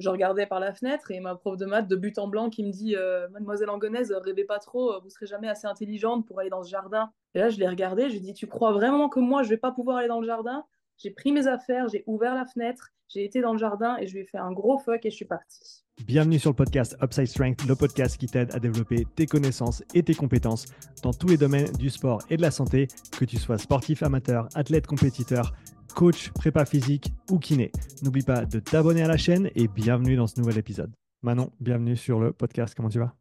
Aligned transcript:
je 0.00 0.08
regardais 0.08 0.46
par 0.46 0.60
la 0.60 0.72
fenêtre 0.72 1.10
et 1.10 1.20
ma 1.20 1.34
prof 1.34 1.56
de 1.56 1.66
maths 1.66 1.86
de 1.86 1.94
but 1.94 2.18
en 2.18 2.26
blanc 2.26 2.50
qui 2.50 2.64
me 2.64 2.70
dit 2.70 2.96
Mademoiselle 3.30 3.70
Angonaise, 3.70 4.12
rêvez 4.24 4.44
pas 4.44 4.58
trop, 4.58 5.00
vous 5.00 5.10
serez 5.10 5.26
jamais 5.26 5.48
assez 5.48 5.66
intelligente 5.66 6.26
pour 6.26 6.40
aller 6.40 6.50
dans 6.50 6.62
ce 6.62 6.70
jardin. 6.70 7.12
Et 7.34 7.38
là, 7.38 7.50
je 7.50 7.58
l'ai 7.58 7.68
regardé, 7.68 8.04
je 8.04 8.12
lui 8.12 8.16
ai 8.16 8.20
dit 8.20 8.34
Tu 8.34 8.46
crois 8.46 8.72
vraiment 8.72 9.08
que 9.08 9.20
moi, 9.20 9.42
je 9.42 9.50
vais 9.50 9.58
pas 9.58 9.70
pouvoir 9.70 9.98
aller 9.98 10.08
dans 10.08 10.20
le 10.20 10.26
jardin? 10.26 10.64
J'ai 10.96 11.10
pris 11.10 11.32
mes 11.32 11.46
affaires, 11.46 11.88
j'ai 11.88 12.02
ouvert 12.06 12.34
la 12.34 12.44
fenêtre, 12.44 12.90
j'ai 13.08 13.24
été 13.24 13.40
dans 13.40 13.52
le 13.52 13.58
jardin 13.58 13.96
et 13.98 14.06
je 14.06 14.14
lui 14.14 14.20
ai 14.20 14.24
fait 14.26 14.38
un 14.38 14.52
gros 14.52 14.78
fuck 14.78 15.04
et 15.04 15.10
je 15.10 15.16
suis 15.16 15.24
partie. 15.24 15.84
Bienvenue 16.06 16.38
sur 16.38 16.50
le 16.50 16.56
podcast 16.56 16.96
Upside 17.02 17.26
Strength, 17.26 17.66
le 17.66 17.74
podcast 17.74 18.16
qui 18.16 18.26
t'aide 18.26 18.54
à 18.54 18.58
développer 18.58 19.06
tes 19.16 19.26
connaissances 19.26 19.82
et 19.94 20.02
tes 20.02 20.14
compétences 20.14 20.66
dans 21.02 21.12
tous 21.12 21.26
les 21.28 21.36
domaines 21.36 21.72
du 21.72 21.90
sport 21.90 22.22
et 22.30 22.36
de 22.36 22.42
la 22.42 22.50
santé, 22.50 22.88
que 23.18 23.24
tu 23.24 23.36
sois 23.36 23.58
sportif 23.58 24.02
amateur, 24.02 24.48
athlète 24.54 24.86
compétiteur 24.86 25.52
coach, 26.00 26.30
prépa 26.30 26.64
physique 26.64 27.12
ou 27.30 27.38
kiné. 27.38 27.70
N'oublie 28.02 28.22
pas 28.22 28.46
de 28.46 28.58
t'abonner 28.58 29.02
à 29.02 29.06
la 29.06 29.18
chaîne 29.18 29.50
et 29.54 29.68
bienvenue 29.68 30.16
dans 30.16 30.26
ce 30.26 30.40
nouvel 30.40 30.56
épisode. 30.56 30.90
Manon, 31.20 31.52
bienvenue 31.60 31.94
sur 31.94 32.18
le 32.18 32.32
podcast. 32.32 32.74
Comment 32.74 32.88
tu 32.88 32.98
vas? 32.98 33.14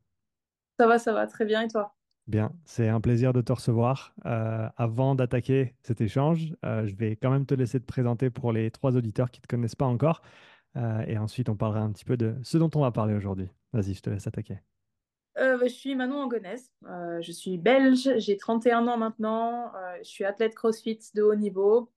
Ça 0.79 0.87
va, 0.87 0.97
ça 0.97 1.11
va, 1.11 1.27
très 1.27 1.43
bien. 1.43 1.61
Et 1.63 1.67
toi? 1.67 1.93
Bien, 2.27 2.53
c'est 2.63 2.87
un 2.87 3.01
plaisir 3.01 3.33
de 3.33 3.41
te 3.41 3.51
recevoir. 3.51 4.13
Euh, 4.25 4.69
avant 4.77 5.13
d'attaquer 5.13 5.75
cet 5.83 5.99
échange, 5.99 6.55
euh, 6.63 6.87
je 6.87 6.95
vais 6.95 7.17
quand 7.17 7.31
même 7.31 7.45
te 7.45 7.53
laisser 7.53 7.81
te 7.81 7.85
présenter 7.85 8.29
pour 8.29 8.53
les 8.53 8.71
trois 8.71 8.95
auditeurs 8.95 9.29
qui 9.29 9.41
ne 9.41 9.43
te 9.43 9.47
connaissent 9.47 9.75
pas 9.75 9.83
encore. 9.83 10.21
Euh, 10.77 11.03
et 11.05 11.17
ensuite, 11.17 11.49
on 11.49 11.57
parlera 11.57 11.81
un 11.81 11.91
petit 11.91 12.05
peu 12.05 12.15
de 12.15 12.37
ce 12.43 12.57
dont 12.57 12.71
on 12.75 12.79
va 12.79 12.91
parler 12.91 13.13
aujourd'hui. 13.13 13.49
Vas-y, 13.73 13.93
je 13.93 14.01
te 14.01 14.09
laisse 14.09 14.25
attaquer. 14.25 14.57
Bah, 15.35 15.57
je 15.63 15.67
suis 15.67 15.95
Manon 15.95 16.21
Angonès, 16.21 16.71
je 16.81 17.31
suis 17.33 17.57
belge, 17.57 18.09
j'ai 18.19 18.37
31 18.37 18.87
ans 18.87 18.97
maintenant, 18.97 19.71
je 20.01 20.07
suis 20.07 20.23
athlète 20.23 20.55
CrossFit 20.55 20.99
de 21.13 21.23
haut 21.23 21.35
niveau, 21.35 21.89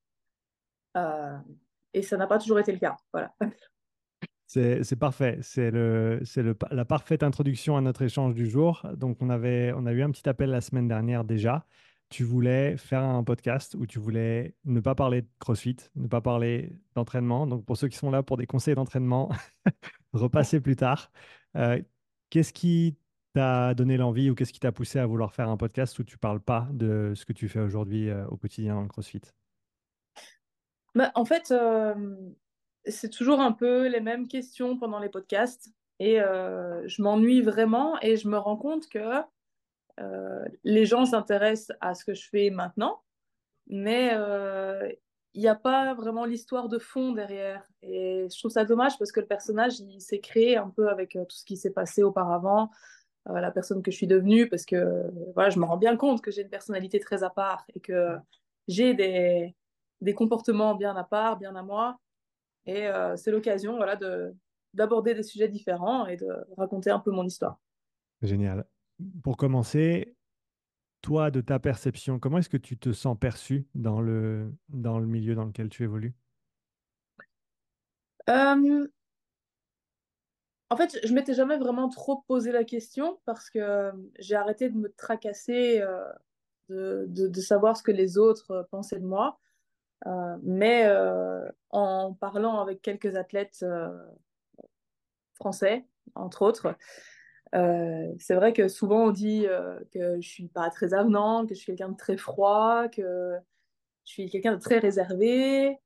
et 0.94 2.02
ça 2.02 2.16
n'a 2.16 2.26
pas 2.26 2.38
toujours 2.38 2.58
été 2.58 2.72
le 2.72 2.78
cas. 2.78 2.96
Voilà. 3.12 3.32
C'est 4.46 4.96
parfait. 4.96 5.38
C'est 5.40 5.70
la 5.70 6.84
parfaite 6.84 7.22
introduction 7.22 7.76
à 7.78 7.80
notre 7.80 8.02
échange 8.02 8.34
du 8.34 8.46
jour. 8.46 8.86
Donc, 8.96 9.16
on, 9.22 9.30
avait, 9.30 9.72
on 9.74 9.86
a 9.86 9.92
eu 9.92 10.02
un 10.02 10.10
petit 10.10 10.28
appel 10.28 10.50
la 10.50 10.60
semaine 10.60 10.88
dernière 10.88 11.24
déjà. 11.24 11.64
Tu 12.10 12.22
voulais 12.24 12.76
faire 12.76 13.02
un 13.02 13.24
podcast 13.24 13.74
où 13.74 13.86
tu 13.86 13.98
voulais 13.98 14.54
ne 14.66 14.80
pas 14.80 14.94
parler 14.94 15.22
de 15.22 15.28
CrossFit, 15.38 15.76
ne 15.96 16.06
pas 16.06 16.20
parler 16.20 16.76
d'entraînement. 16.94 17.46
Donc, 17.46 17.64
pour 17.64 17.78
ceux 17.78 17.88
qui 17.88 17.96
sont 17.96 18.10
là 18.10 18.22
pour 18.22 18.36
des 18.36 18.46
conseils 18.46 18.74
d'entraînement, 18.74 19.30
repasser 20.12 20.60
plus 20.60 20.76
tard. 20.76 21.10
Euh, 21.56 21.80
qu'est-ce 22.28 22.52
qui 22.52 22.98
t'a 23.32 23.72
donné 23.72 23.96
l'envie 23.96 24.28
ou 24.28 24.34
qu'est-ce 24.34 24.52
qui 24.52 24.60
t'a 24.60 24.72
poussé 24.72 24.98
à 24.98 25.06
vouloir 25.06 25.32
faire 25.32 25.48
un 25.48 25.56
podcast 25.56 25.98
où 25.98 26.04
tu 26.04 26.18
parles 26.18 26.40
pas 26.40 26.68
de 26.72 27.14
ce 27.14 27.24
que 27.24 27.32
tu 27.32 27.48
fais 27.48 27.60
aujourd'hui 27.60 28.10
euh, 28.10 28.26
au 28.26 28.36
quotidien 28.36 28.74
dans 28.74 28.82
le 28.82 28.88
CrossFit? 28.88 29.22
Bah, 30.94 31.10
en 31.14 31.24
fait, 31.24 31.50
euh, 31.50 31.94
c'est 32.84 33.10
toujours 33.10 33.40
un 33.40 33.52
peu 33.52 33.86
les 33.88 34.00
mêmes 34.00 34.28
questions 34.28 34.78
pendant 34.78 34.98
les 34.98 35.08
podcasts. 35.08 35.70
Et 35.98 36.20
euh, 36.20 36.86
je 36.88 37.00
m'ennuie 37.02 37.42
vraiment 37.42 38.00
et 38.02 38.16
je 38.16 38.28
me 38.28 38.36
rends 38.36 38.56
compte 38.56 38.88
que 38.88 39.20
euh, 40.00 40.44
les 40.64 40.84
gens 40.84 41.06
s'intéressent 41.06 41.76
à 41.80 41.94
ce 41.94 42.04
que 42.04 42.14
je 42.14 42.28
fais 42.28 42.50
maintenant, 42.50 43.02
mais 43.68 44.16
il 45.34 45.40
n'y 45.40 45.48
a 45.48 45.54
pas 45.54 45.94
vraiment 45.94 46.24
l'histoire 46.26 46.68
de 46.68 46.78
fond 46.78 47.12
derrière. 47.12 47.66
Et 47.82 48.26
je 48.30 48.38
trouve 48.38 48.50
ça 48.50 48.64
dommage 48.64 48.98
parce 48.98 49.12
que 49.12 49.20
le 49.20 49.26
personnage, 49.26 49.80
il 49.80 50.00
s'est 50.00 50.20
créé 50.20 50.56
un 50.56 50.70
peu 50.70 50.88
avec 50.88 51.12
tout 51.12 51.36
ce 51.36 51.44
qui 51.44 51.56
s'est 51.56 51.70
passé 51.70 52.02
auparavant, 52.02 52.70
la 53.26 53.50
personne 53.52 53.82
que 53.82 53.90
je 53.92 53.96
suis 53.96 54.08
devenue, 54.08 54.48
parce 54.48 54.66
que 54.66 55.04
voilà, 55.34 55.50
je 55.50 55.60
me 55.60 55.64
rends 55.64 55.76
bien 55.76 55.96
compte 55.96 56.20
que 56.20 56.32
j'ai 56.32 56.42
une 56.42 56.50
personnalité 56.50 56.98
très 56.98 57.22
à 57.22 57.30
part 57.30 57.64
et 57.74 57.80
que 57.80 58.16
j'ai 58.66 58.94
des, 58.94 59.54
des 60.02 60.14
comportements 60.14 60.74
bien 60.74 60.94
à 60.96 61.04
part, 61.04 61.38
bien 61.38 61.54
à 61.56 61.62
moi. 61.62 61.98
Et 62.66 62.86
euh, 62.86 63.16
c'est 63.16 63.30
l'occasion 63.30 63.76
voilà, 63.76 63.96
de, 63.96 64.34
d'aborder 64.74 65.14
des 65.14 65.22
sujets 65.22 65.48
différents 65.48 66.06
et 66.06 66.16
de 66.16 66.28
raconter 66.56 66.90
un 66.90 66.98
peu 66.98 67.10
mon 67.10 67.24
histoire. 67.24 67.58
Génial. 68.20 68.66
Pour 69.22 69.36
commencer, 69.36 70.14
toi, 71.00 71.30
de 71.30 71.40
ta 71.40 71.58
perception, 71.58 72.18
comment 72.18 72.38
est-ce 72.38 72.48
que 72.48 72.56
tu 72.56 72.78
te 72.78 72.92
sens 72.92 73.16
perçu 73.18 73.66
dans 73.74 74.00
le, 74.00 74.52
dans 74.68 74.98
le 74.98 75.06
milieu 75.06 75.34
dans 75.34 75.44
lequel 75.44 75.68
tu 75.68 75.82
évolues? 75.84 76.14
Euh, 78.28 78.86
En 80.70 80.76
fait, 80.76 80.98
je 81.04 81.12
m'étais 81.12 81.34
jamais 81.34 81.58
vraiment 81.58 81.88
trop 81.88 82.24
posé 82.28 82.52
la 82.52 82.64
question 82.64 83.20
parce 83.24 83.50
que 83.50 83.90
j'ai 84.18 84.36
arrêté 84.36 84.68
de 84.70 84.76
me 84.76 84.92
tracasser 84.92 85.80
euh, 85.80 86.04
de, 86.68 87.06
de, 87.08 87.26
de, 87.28 87.40
savoir 87.40 87.76
ce 87.76 87.82
que 87.82 87.90
les 87.90 88.18
autres 88.18 88.68
pensaient 88.70 89.00
de 89.00 89.06
moi. 89.06 89.40
Euh, 90.06 90.36
mais 90.42 90.84
euh, 90.86 91.48
en 91.70 92.12
parlant 92.14 92.60
avec 92.60 92.82
quelques 92.82 93.16
athlètes 93.16 93.60
euh, 93.62 93.88
français, 95.34 95.84
entre 96.14 96.42
autres, 96.42 96.76
c'est 98.18 98.34
vrai 98.34 98.54
que 98.54 98.68
souvent 98.68 99.08
on 99.08 99.10
dit 99.10 99.46
que 99.92 100.20
je 100.20 100.26
suis 100.28 100.48
pas 100.48 100.70
très 100.70 100.94
avenant, 100.94 101.46
que 101.46 101.54
je 101.54 101.58
suis 101.58 101.66
quelqu'un 101.66 101.90
de 101.90 101.96
très 101.96 102.16
froid, 102.16 102.88
que 102.88 103.36
je 104.06 104.12
suis 104.12 104.30
quelqu'un 104.30 104.54
de 104.54 104.60
très 104.60 104.78
réservé. 104.78 105.78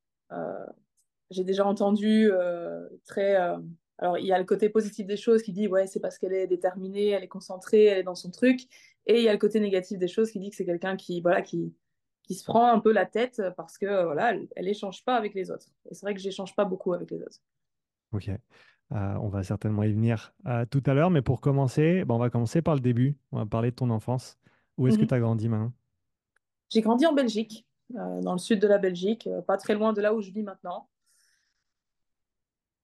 J'ai 1.31 1.43
déjà 1.43 1.67
entendu 1.67 2.31
très. 3.05 3.35
alors, 3.99 4.17
il 4.19 4.27
y 4.27 4.33
a 4.33 4.39
le 4.39 4.45
côté 4.45 4.69
positif 4.69 5.09
des 5.09 5.17
choses 5.17 5.43
qui 5.43 5.53
dit 5.53 5.67
ouais, 5.67 5.89
c'est 5.89 5.99
parce 5.99 6.19
qu'elle 6.19 6.35
est 6.35 6.47
déterminée, 6.47 7.11
elle 7.11 7.25
est 7.25 7.29
concentrée, 7.29 7.87
elle 7.87 7.99
est 7.99 8.05
dans 8.05 8.15
son 8.15 8.31
truc. 8.31 8.61
Et 9.07 9.19
il 9.19 9.23
y 9.25 9.29
a 9.29 9.33
le 9.33 9.39
côté 9.39 9.59
négatif 9.59 9.99
des 9.99 10.09
choses 10.09 10.31
qui 10.31 10.39
dit 10.39 10.51
que 10.51 10.57
c'est 10.57 10.67
quelqu'un 10.67 10.97
qui, 10.97 11.21
voilà, 11.21 11.43
qui, 11.43 11.75
qui 12.27 12.35
se 12.35 12.45
prend 12.45 12.73
un 12.73 12.81
peu 12.81 12.93
la 12.93 13.07
tête 13.07 13.41
parce 13.57 13.79
que 13.79 14.05
voilà, 14.05 14.35
elle 14.57 14.65
n'échange 14.65 15.05
pas 15.05 15.17
avec 15.17 15.35
les 15.35 15.51
autres. 15.51 15.69
Et 15.91 15.95
c'est 15.95 16.05
vrai 16.05 16.15
que 16.15 16.21
j'échange 16.21 16.55
pas 16.55 16.65
beaucoup 16.65 16.93
avec 16.93 17.11
les 17.11 17.23
autres. 17.23 17.41
Ok. 18.13 18.31
Euh, 18.93 19.15
on 19.21 19.29
va 19.29 19.43
certainement 19.43 19.83
y 19.83 19.93
venir 19.93 20.33
euh, 20.47 20.65
tout 20.67 20.83
à 20.87 20.95
l'heure, 20.95 21.11
mais 21.11 21.23
pour 21.23 21.41
commencer, 21.41 22.05
bon, 22.05 22.17
on 22.17 22.19
va 22.19 22.31
commencer 22.31 22.63
par 22.63 22.75
le 22.75 22.81
début. 22.81 23.17
On 23.33 23.39
va 23.39 23.47
parler 23.47 23.71
de 23.71 23.77
ton 23.77 23.91
enfance. 23.91 24.39
Où 24.77 24.87
est-ce 24.87 24.97
que 24.97 25.03
mhm. 25.03 25.09
tu 25.09 25.15
as 25.15 25.21
grandi 25.21 25.49
maintenant 25.49 25.73
J'ai 26.71 26.83
grandi 26.83 27.07
en 27.07 27.13
Belgique, 27.13 27.67
euh, 27.97 28.21
dans 28.21 28.33
le 28.33 28.39
sud 28.39 28.61
de 28.61 28.69
la 28.69 28.79
Belgique, 28.79 29.29
pas 29.47 29.57
très 29.57 29.75
loin 29.75 29.93
de 29.93 30.01
là 30.01 30.15
où 30.15 30.21
je 30.21 30.31
vis 30.31 30.43
maintenant. 30.43 30.89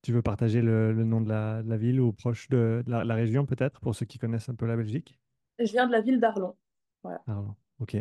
Tu 0.03 0.13
veux 0.13 0.23
partager 0.23 0.63
le, 0.63 0.93
nom 1.05 1.21
de 1.21 1.29
la, 1.29 1.77
ville 1.77 2.01
ou 2.01 2.13
proche 2.13 2.49
de, 2.49 2.83
la, 2.89 3.15
région 3.15 3.47
peut-être, 3.47 3.81
pour 3.81 3.95
ceux 3.95 4.07
qui 4.07 4.19
connaissent 4.19 4.49
un 4.49 4.55
peu 4.57 4.67
la 4.67 4.77
Belgique? 4.77 5.21
Je 5.61 5.71
viens 5.71 5.87
de 5.87 5.93
la 5.93 6.01
ville 6.01 6.19
d'Arlon. 6.19 6.57
Voilà. 7.05 7.23
Arlon, 7.29 7.55
ok. 7.79 7.97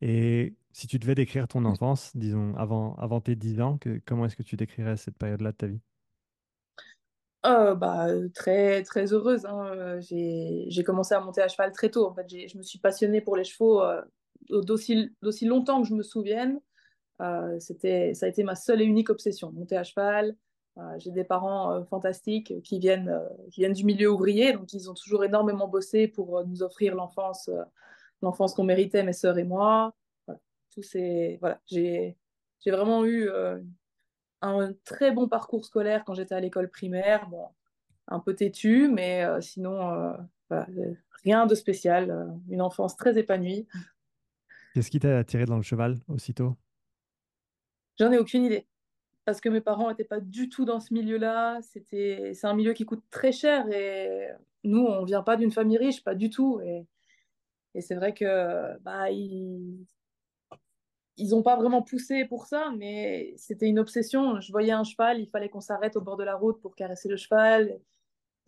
Et 0.00 0.54
si 0.72 0.86
tu 0.86 0.98
devais 0.98 1.14
décrire 1.14 1.48
ton 1.48 1.64
enfance, 1.64 2.16
disons, 2.16 2.54
avant, 2.56 2.94
avant 2.96 3.20
tes 3.20 3.36
10 3.36 3.60
ans, 3.60 3.78
que, 3.78 4.00
comment 4.06 4.26
est-ce 4.26 4.36
que 4.36 4.42
tu 4.42 4.56
décrirais 4.56 4.96
cette 4.96 5.16
période-là 5.16 5.52
de 5.52 5.56
ta 5.56 5.66
vie? 5.66 5.80
Euh, 7.44 7.74
bah, 7.74 8.06
très, 8.34 8.82
très 8.82 9.12
heureuse. 9.12 9.44
Hein. 9.46 9.98
J'ai 10.00 10.84
commencé 10.84 11.14
à 11.14 11.20
monter 11.20 11.42
à 11.42 11.48
cheval 11.48 11.72
très 11.72 11.90
tôt. 11.90 12.06
En 12.06 12.14
fait, 12.14 12.26
je 12.28 12.56
me 12.56 12.62
suis 12.62 12.78
passionnée 12.78 13.20
pour 13.20 13.36
les 13.36 13.44
chevaux 13.44 13.82
euh, 13.82 14.00
d'aussi 14.48 15.44
longtemps 15.44 15.82
que 15.82 15.88
je 15.88 15.94
me 15.94 16.02
souvienne. 16.02 16.60
Euh, 17.20 17.58
c'était, 17.58 18.14
ça 18.14 18.26
a 18.26 18.28
été 18.28 18.42
ma 18.42 18.54
seule 18.54 18.80
et 18.80 18.84
unique 18.84 19.10
obsession, 19.10 19.52
monter 19.52 19.76
à 19.76 19.84
cheval. 19.84 20.36
J'ai 20.96 21.10
des 21.10 21.24
parents 21.24 21.84
fantastiques 21.84 22.62
qui 22.62 22.78
viennent, 22.78 23.20
qui 23.50 23.60
viennent 23.60 23.74
du 23.74 23.84
milieu 23.84 24.10
ouvrier, 24.10 24.54
donc 24.54 24.72
ils 24.72 24.88
ont 24.88 24.94
toujours 24.94 25.22
énormément 25.22 25.68
bossé 25.68 26.08
pour 26.08 26.46
nous 26.46 26.62
offrir 26.62 26.94
l'enfance 26.94 27.50
l'enfance 28.22 28.54
qu'on 28.54 28.64
méritait, 28.64 29.02
mes 29.02 29.12
sœurs 29.12 29.38
et 29.38 29.44
moi. 29.44 29.92
Voilà. 30.76 31.34
Tout 31.34 31.38
voilà. 31.40 31.60
J'ai, 31.66 32.16
j'ai 32.60 32.70
vraiment 32.70 33.04
eu 33.04 33.28
euh, 33.28 33.60
un 34.40 34.72
très 34.84 35.12
bon 35.12 35.28
parcours 35.28 35.64
scolaire 35.64 36.04
quand 36.04 36.14
j'étais 36.14 36.34
à 36.34 36.40
l'école 36.40 36.70
primaire. 36.70 37.28
Bon, 37.28 37.48
un 38.08 38.20
peu 38.20 38.34
têtu, 38.34 38.88
mais 38.88 39.24
euh, 39.24 39.40
sinon, 39.40 40.16
euh, 40.50 40.64
rien 41.24 41.46
de 41.46 41.54
spécial. 41.54 42.38
une 42.48 42.62
enfance 42.62 42.96
très 42.96 43.18
épanouie. 43.18 43.66
Qu'est-ce 44.74 44.90
qui 44.90 45.00
t'a 45.00 45.18
attiré 45.18 45.44
dans 45.44 45.56
le 45.56 45.62
cheval 45.62 45.98
aussitôt? 46.08 46.56
J'en 47.98 48.10
ai 48.10 48.18
aucune 48.18 48.44
idée. 48.44 48.66
Parce 49.24 49.40
que 49.40 49.48
mes 49.48 49.60
parents 49.60 49.88
n'étaient 49.88 50.02
pas 50.02 50.18
du 50.18 50.48
tout 50.48 50.64
dans 50.64 50.80
ce 50.80 50.92
milieu-là. 50.92 51.60
C'était, 51.62 52.32
c'est 52.34 52.46
un 52.46 52.54
milieu 52.54 52.72
qui 52.72 52.84
coûte 52.84 53.04
très 53.10 53.30
cher 53.30 53.70
et 53.70 54.28
nous, 54.64 54.84
on 54.84 55.04
vient 55.04 55.22
pas 55.22 55.36
d'une 55.36 55.52
famille 55.52 55.78
riche, 55.78 56.02
pas 56.02 56.14
du 56.14 56.28
tout. 56.28 56.60
Et 56.64 56.86
et 57.74 57.80
c'est 57.80 57.94
vrai 57.94 58.12
que 58.14 58.78
bah, 58.80 59.10
ils 61.22 61.30
n'ont 61.30 61.42
pas 61.42 61.54
vraiment 61.54 61.82
poussé 61.82 62.24
pour 62.24 62.46
ça, 62.46 62.72
mais 62.76 63.32
c'était 63.36 63.68
une 63.68 63.78
obsession. 63.78 64.40
Je 64.40 64.50
voyais 64.50 64.72
un 64.72 64.82
cheval, 64.82 65.20
il 65.20 65.28
fallait 65.28 65.48
qu'on 65.48 65.60
s'arrête 65.60 65.96
au 65.96 66.00
bord 66.00 66.16
de 66.16 66.24
la 66.24 66.34
route 66.34 66.60
pour 66.60 66.74
caresser 66.74 67.08
le 67.08 67.16
cheval. 67.16 67.78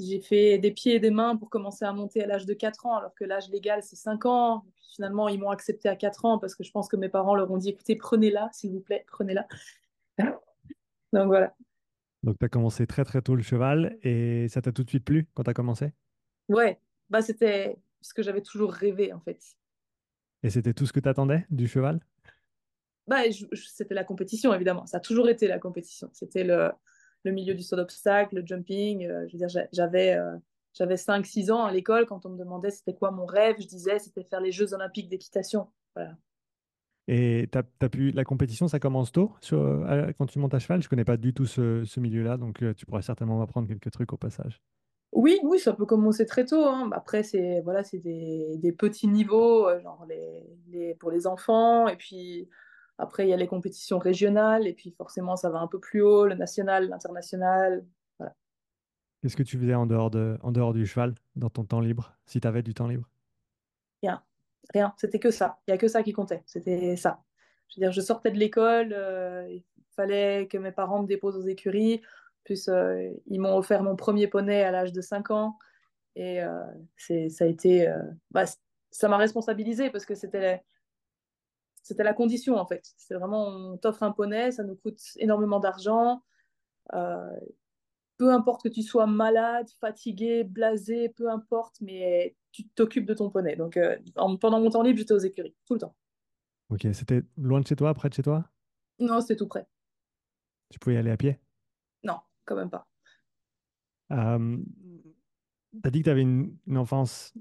J'ai 0.00 0.20
fait 0.20 0.58
des 0.58 0.72
pieds 0.72 0.96
et 0.96 0.98
des 0.98 1.12
mains 1.12 1.36
pour 1.36 1.50
commencer 1.50 1.84
à 1.84 1.92
monter 1.92 2.24
à 2.24 2.26
l'âge 2.26 2.46
de 2.46 2.52
4 2.52 2.86
ans, 2.86 2.96
alors 2.96 3.14
que 3.14 3.24
l'âge 3.24 3.48
légal, 3.48 3.84
c'est 3.84 3.94
5 3.94 4.26
ans. 4.26 4.64
finalement, 4.92 5.28
ils 5.28 5.38
m'ont 5.38 5.50
accepté 5.50 5.88
à 5.88 5.94
4 5.94 6.24
ans 6.24 6.40
parce 6.40 6.56
que 6.56 6.64
je 6.64 6.72
pense 6.72 6.88
que 6.88 6.96
mes 6.96 7.08
parents 7.08 7.36
leur 7.36 7.48
ont 7.52 7.58
dit 7.58 7.68
écoutez, 7.68 7.94
prenez-la, 7.94 8.48
s'il 8.52 8.72
vous 8.72 8.80
plaît, 8.80 9.04
prenez-la. 9.06 9.46
Donc 11.12 11.26
voilà. 11.26 11.54
Donc 12.24 12.36
tu 12.40 12.44
as 12.44 12.48
commencé 12.48 12.88
très 12.88 13.04
très 13.04 13.22
tôt 13.22 13.36
le 13.36 13.42
cheval 13.42 13.98
et 14.02 14.48
ça 14.48 14.60
t'a 14.62 14.72
tout 14.72 14.82
de 14.82 14.90
suite 14.90 15.04
plu 15.04 15.28
quand 15.34 15.44
tu 15.44 15.50
as 15.50 15.54
commencé? 15.54 15.92
Ouais, 16.48 16.80
bah, 17.08 17.22
c'était 17.22 17.76
ce 18.00 18.14
que 18.14 18.22
j'avais 18.24 18.42
toujours 18.42 18.72
rêvé 18.72 19.12
en 19.12 19.20
fait. 19.20 19.40
Et 20.42 20.50
c'était 20.50 20.74
tout 20.74 20.86
ce 20.86 20.92
que 20.92 21.00
tu 21.00 21.08
attendais 21.08 21.46
du 21.50 21.68
cheval? 21.68 22.00
Bah, 23.06 23.18
C'était 23.54 23.94
la 23.94 24.04
compétition 24.04 24.52
évidemment, 24.54 24.86
ça 24.86 24.98
a 24.98 25.00
toujours 25.00 25.28
été 25.28 25.46
la 25.48 25.58
compétition. 25.58 26.08
C'était 26.12 26.44
le, 26.44 26.70
le 27.24 27.32
milieu 27.32 27.54
du 27.54 27.62
saut 27.62 27.76
d'obstacle, 27.76 28.36
le 28.36 28.46
jumping. 28.46 29.06
Euh, 29.06 29.26
je 29.28 29.32
veux 29.32 29.38
dire, 29.38 29.48
j'a- 29.48 29.68
j'avais 29.72 30.14
euh, 30.14 30.36
j'avais 30.74 30.96
5-6 30.96 31.50
ans 31.50 31.64
à 31.64 31.72
l'école. 31.72 32.06
Quand 32.06 32.26
on 32.26 32.30
me 32.30 32.38
demandait 32.38 32.70
c'était 32.70 32.94
quoi 32.94 33.10
mon 33.10 33.26
rêve, 33.26 33.56
je 33.60 33.66
disais 33.66 33.98
c'était 33.98 34.24
faire 34.24 34.40
les 34.40 34.52
Jeux 34.52 34.72
olympiques 34.74 35.08
d'équitation. 35.08 35.68
Voilà. 35.94 36.16
Et 37.06 37.48
t'as, 37.52 37.62
t'as 37.78 37.88
pu, 37.90 38.12
la 38.12 38.24
compétition, 38.24 38.66
ça 38.68 38.78
commence 38.80 39.12
tôt 39.12 39.32
sur, 39.42 39.60
euh, 39.60 40.10
quand 40.18 40.26
tu 40.26 40.38
montes 40.38 40.54
à 40.54 40.58
cheval? 40.58 40.82
Je 40.82 40.88
connais 40.88 41.04
pas 41.04 41.16
du 41.18 41.34
tout 41.34 41.44
ce, 41.46 41.84
ce 41.84 42.00
milieu-là, 42.00 42.38
donc 42.38 42.64
tu 42.76 42.86
pourrais 42.86 43.02
certainement 43.02 43.38
m'apprendre 43.38 43.68
quelques 43.68 43.90
trucs 43.90 44.12
au 44.12 44.16
passage. 44.16 44.62
Oui, 45.12 45.38
oui, 45.44 45.60
ça 45.60 45.72
peut 45.72 45.86
commencer 45.86 46.26
très 46.26 46.44
tôt. 46.44 46.64
hein. 46.64 46.90
Après, 46.92 47.22
c'est 47.22 47.60
voilà, 47.60 47.84
c'est 47.84 47.98
des, 47.98 48.56
des 48.58 48.72
petits 48.72 49.06
niveaux, 49.06 49.68
genre 49.80 50.04
les, 50.08 50.44
les, 50.68 50.94
pour 50.96 51.10
les 51.12 51.26
enfants. 51.28 51.86
Et 51.88 51.96
puis 51.96 52.48
après, 52.98 53.26
il 53.26 53.30
y 53.30 53.32
a 53.32 53.36
les 53.36 53.46
compétitions 53.46 53.98
régionales. 53.98 54.66
Et 54.66 54.72
puis 54.72 54.90
forcément, 54.90 55.36
ça 55.36 55.50
va 55.50 55.58
un 55.60 55.66
peu 55.66 55.78
plus 55.78 56.02
haut, 56.02 56.26
le 56.26 56.34
national, 56.34 56.88
l'international. 56.88 57.84
Voilà. 58.18 58.34
Qu'est-ce 59.22 59.36
que 59.36 59.42
tu 59.42 59.58
faisais 59.58 59.74
en 59.74 59.86
dehors 59.86 60.10
de, 60.10 60.38
en 60.42 60.52
dehors 60.52 60.72
du 60.72 60.86
cheval, 60.86 61.14
dans 61.36 61.50
ton 61.50 61.64
temps 61.64 61.80
libre, 61.80 62.16
si 62.26 62.40
tu 62.40 62.48
avais 62.48 62.62
du 62.62 62.74
temps 62.74 62.88
libre? 62.88 63.08
Rien, 64.02 64.22
rien. 64.72 64.94
C'était 64.96 65.18
que 65.18 65.30
ça. 65.30 65.58
Il 65.66 65.70
y 65.70 65.74
a 65.74 65.78
que 65.78 65.88
ça 65.88 66.02
qui 66.02 66.12
comptait. 66.12 66.42
C'était 66.46 66.96
ça. 66.96 67.22
Je 67.68 67.80
veux 67.80 67.86
dire, 67.86 67.92
je 67.92 68.00
sortais 68.00 68.30
de 68.30 68.38
l'école, 68.38 68.92
euh, 68.92 69.48
il 69.50 69.64
fallait 69.96 70.46
que 70.48 70.58
mes 70.58 70.72
parents 70.72 71.02
me 71.02 71.06
déposent 71.06 71.36
aux 71.36 71.48
écuries. 71.48 72.02
Plus, 72.44 72.68
euh, 72.68 73.10
ils 73.26 73.40
m'ont 73.40 73.56
offert 73.56 73.82
mon 73.82 73.96
premier 73.96 74.28
poney 74.28 74.62
à 74.62 74.70
l'âge 74.70 74.92
de 74.92 75.00
5 75.00 75.30
ans. 75.30 75.58
Et 76.16 76.42
euh, 76.42 76.64
ça 76.96 77.44
a 77.44 77.48
été, 77.48 77.88
euh, 77.88 77.98
bah, 78.30 78.44
ça 78.90 79.08
m'a 79.08 79.16
responsabilisé 79.16 79.90
parce 79.90 80.06
que 80.06 80.14
c'était 80.14 80.62
c'était 81.84 82.02
la 82.02 82.14
condition 82.14 82.56
en 82.56 82.66
fait. 82.66 82.82
C'est 82.96 83.14
vraiment, 83.14 83.46
on 83.46 83.76
t'offre 83.78 84.02
un 84.02 84.10
poney, 84.10 84.50
ça 84.50 84.64
nous 84.64 84.74
coûte 84.74 85.00
énormément 85.18 85.60
d'argent. 85.60 86.24
Euh, 86.94 87.30
peu 88.16 88.32
importe 88.32 88.64
que 88.64 88.68
tu 88.68 88.82
sois 88.82 89.06
malade, 89.06 89.68
fatigué, 89.80 90.44
blasé, 90.44 91.10
peu 91.10 91.30
importe, 91.30 91.76
mais 91.80 92.36
tu 92.52 92.66
t'occupes 92.68 93.06
de 93.06 93.14
ton 93.14 93.30
poney. 93.30 93.56
Donc 93.56 93.76
euh, 93.76 93.96
en- 94.16 94.36
pendant 94.36 94.60
mon 94.60 94.70
temps 94.70 94.82
libre, 94.82 94.98
j'étais 94.98 95.14
aux 95.14 95.18
écuries, 95.18 95.54
tout 95.66 95.74
le 95.74 95.80
temps. 95.80 95.94
Ok, 96.70 96.86
c'était 96.92 97.22
loin 97.36 97.60
de 97.60 97.66
chez 97.66 97.76
toi, 97.76 97.92
près 97.94 98.08
de 98.08 98.14
chez 98.14 98.22
toi? 98.22 98.44
Non, 98.98 99.20
c'était 99.20 99.36
tout 99.36 99.48
prêt. 99.48 99.66
Tu 100.70 100.78
pouvais 100.78 100.96
y 100.96 100.98
aller 100.98 101.10
à 101.10 101.16
pied? 101.16 101.38
Non, 102.02 102.18
quand 102.44 102.56
même 102.56 102.70
pas. 102.70 102.86
Euh, 104.12 104.58
tu 105.72 105.80
as 105.84 105.90
dit 105.90 106.00
que 106.00 106.04
tu 106.04 106.10
avais 106.10 106.22
une, 106.22 106.56
une 106.66 106.78
enfance, 106.78 107.34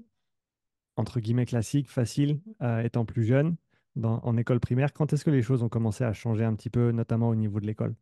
entre 0.96 1.20
guillemets, 1.20 1.46
classique, 1.46 1.88
facile, 1.90 2.40
euh, 2.62 2.82
étant 2.82 3.04
plus 3.04 3.24
jeune, 3.24 3.56
dans- 3.96 4.20
en 4.22 4.36
école 4.36 4.60
primaire. 4.60 4.92
Quand 4.92 5.12
est-ce 5.12 5.24
que 5.24 5.30
les 5.30 5.42
choses 5.42 5.62
ont 5.62 5.68
commencé 5.68 6.04
à 6.04 6.12
changer 6.12 6.44
un 6.44 6.54
petit 6.54 6.70
peu, 6.70 6.90
notamment 6.92 7.28
au 7.28 7.34
niveau 7.34 7.60
de 7.60 7.66
l'école? 7.66 7.94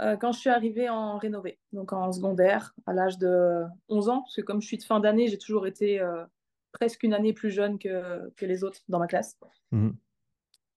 Euh, 0.00 0.16
quand 0.16 0.30
je 0.30 0.38
suis 0.38 0.50
arrivée 0.50 0.88
en 0.88 1.18
rénové, 1.18 1.58
donc 1.72 1.92
en 1.92 2.12
secondaire, 2.12 2.72
à 2.86 2.92
l'âge 2.92 3.18
de 3.18 3.64
11 3.88 4.08
ans, 4.08 4.20
parce 4.22 4.36
que 4.36 4.42
comme 4.42 4.62
je 4.62 4.66
suis 4.68 4.78
de 4.78 4.84
fin 4.84 5.00
d'année, 5.00 5.26
j'ai 5.26 5.38
toujours 5.38 5.66
été 5.66 6.00
euh, 6.00 6.24
presque 6.72 7.02
une 7.02 7.14
année 7.14 7.32
plus 7.32 7.50
jeune 7.50 7.78
que, 7.80 8.30
que 8.36 8.46
les 8.46 8.62
autres 8.62 8.78
dans 8.88 9.00
ma 9.00 9.08
classe. 9.08 9.36
Mhm. 9.72 9.96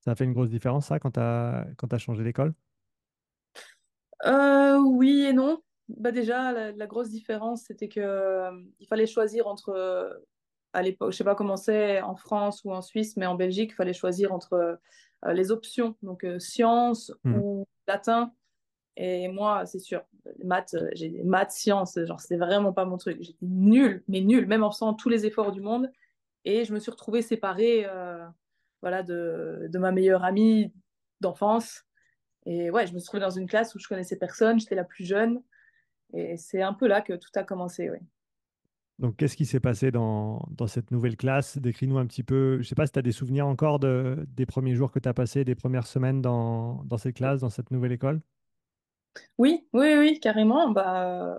Ça 0.02 0.12
a 0.12 0.16
fait 0.16 0.26
une 0.26 0.34
grosse 0.34 0.50
différence, 0.50 0.88
ça, 0.88 1.00
quand 1.00 1.12
tu 1.12 1.20
as, 1.20 1.68
tu 1.78 2.00
changé 2.00 2.24
d'école? 2.24 2.54
Euh, 4.26 4.80
oui 4.80 5.26
et 5.26 5.34
non. 5.34 5.62
Bah 5.90 6.12
déjà, 6.12 6.52
la, 6.52 6.72
la 6.72 6.88
grosse 6.88 7.10
différence, 7.10 7.64
c'était 7.64 7.90
que 7.90 8.00
euh, 8.00 8.52
il 8.80 8.88
fallait 8.88 9.06
choisir 9.08 9.48
entre, 9.48 10.24
à 10.74 10.82
l'époque, 10.82 11.12
je 11.12 11.18
sais 11.18 11.24
pas 11.24 11.36
comment 11.36 11.58
c'est 11.58 12.02
en 12.02 12.16
France 12.16 12.64
ou 12.66 12.72
en 12.72 12.82
Suisse, 12.82 13.18
mais 13.18 13.26
en 13.26 13.36
Belgique, 13.36 13.72
il 13.74 13.76
fallait 13.76 13.94
choisir 13.94 14.34
entre 14.34 14.54
euh, 15.26 15.34
les 15.34 15.52
options, 15.52 15.96
donc 16.04 16.24
euh, 16.24 16.40
sciences 16.40 17.12
Mhm. 17.24 17.40
ou 17.40 17.68
latin. 17.88 18.34
Et 18.98 19.28
moi, 19.30 19.66
c'est 19.66 19.80
sûr, 19.80 20.04
maths, 20.44 20.74
euh, 20.76 20.90
j'ai 20.94 21.10
des 21.10 21.24
maths, 21.24 21.52
sciences, 21.52 21.98
genre 22.06 22.20
c'était 22.20 22.38
vraiment 22.38 22.74
pas 22.74 22.86
mon 22.86 22.98
truc. 22.98 23.18
J'étais 23.22 23.38
nulle, 23.46 24.04
mais 24.08 24.22
nulle, 24.22 24.48
même 24.48 24.64
en 24.64 24.72
faisant 24.72 24.94
tous 24.94 25.10
les 25.10 25.26
efforts 25.26 25.52
du 25.52 25.62
monde. 25.62 25.92
Et 26.46 26.66
je 26.66 26.74
me 26.74 26.80
suis 26.80 26.92
retrouvée 26.92 27.22
séparée, 27.22 27.86
euh, 27.88 28.26
voilà, 28.82 29.04
de, 29.04 29.68
de 29.70 29.80
ma 29.80 29.92
meilleure 29.92 30.24
amie 30.24 30.74
d'enfance. 31.22 31.86
Et 32.46 32.72
ouais, 32.72 32.88
je 32.88 32.94
me 32.94 33.00
suis 33.00 33.08
retrouvée 33.08 33.22
dans 33.22 33.30
une 33.30 33.48
classe 33.48 33.76
où 33.76 33.80
je 33.80 33.88
connaissais 33.88 34.18
personne, 34.18 34.60
j'étais 34.60 34.76
la 34.76 34.84
plus 34.84 35.06
jeune. 35.06 35.42
Et 36.14 36.38
c'est 36.38 36.62
un 36.62 36.74
peu 36.74 36.88
là 36.88 37.02
que 37.02 37.14
tout 37.14 37.30
a 37.36 37.44
commencé, 37.44 37.90
oui. 37.90 38.00
Donc, 39.02 39.18
qu'est-ce 39.18 39.36
qui 39.36 39.48
s'est 39.48 39.60
passé 39.60 39.90
dans, 39.90 40.48
cette 40.68 40.92
nouvelle 40.92 41.18
classe? 41.18 41.58
Décris-nous 41.58 41.98
un 41.98 42.06
petit 42.06 42.22
peu. 42.22 42.54
Je 42.54 42.60
ne 42.60 42.64
sais 42.64 42.76
pas 42.76 42.86
si 42.86 42.92
tu 42.92 43.00
as 43.00 43.02
des 43.02 43.12
souvenirs 43.12 43.48
encore 43.48 43.80
de, 43.80 44.28
des 44.28 44.46
premiers 44.46 44.76
jours 44.76 44.92
que 44.92 45.00
tu 45.00 45.10
as 45.10 45.14
passés, 45.16 45.44
des 45.44 45.56
premières 45.56 45.88
semaines 45.88 46.22
dans, 46.22 46.86
cette 47.00 47.16
classe, 47.16 47.42
dans 47.42 47.50
cette 47.50 47.72
nouvelle 47.72 47.94
école? 47.94 48.22
Oui, 49.40 49.68
oui, 49.74 49.96
oui, 49.98 50.20
carrément. 50.20 50.70
Bah, 50.70 51.36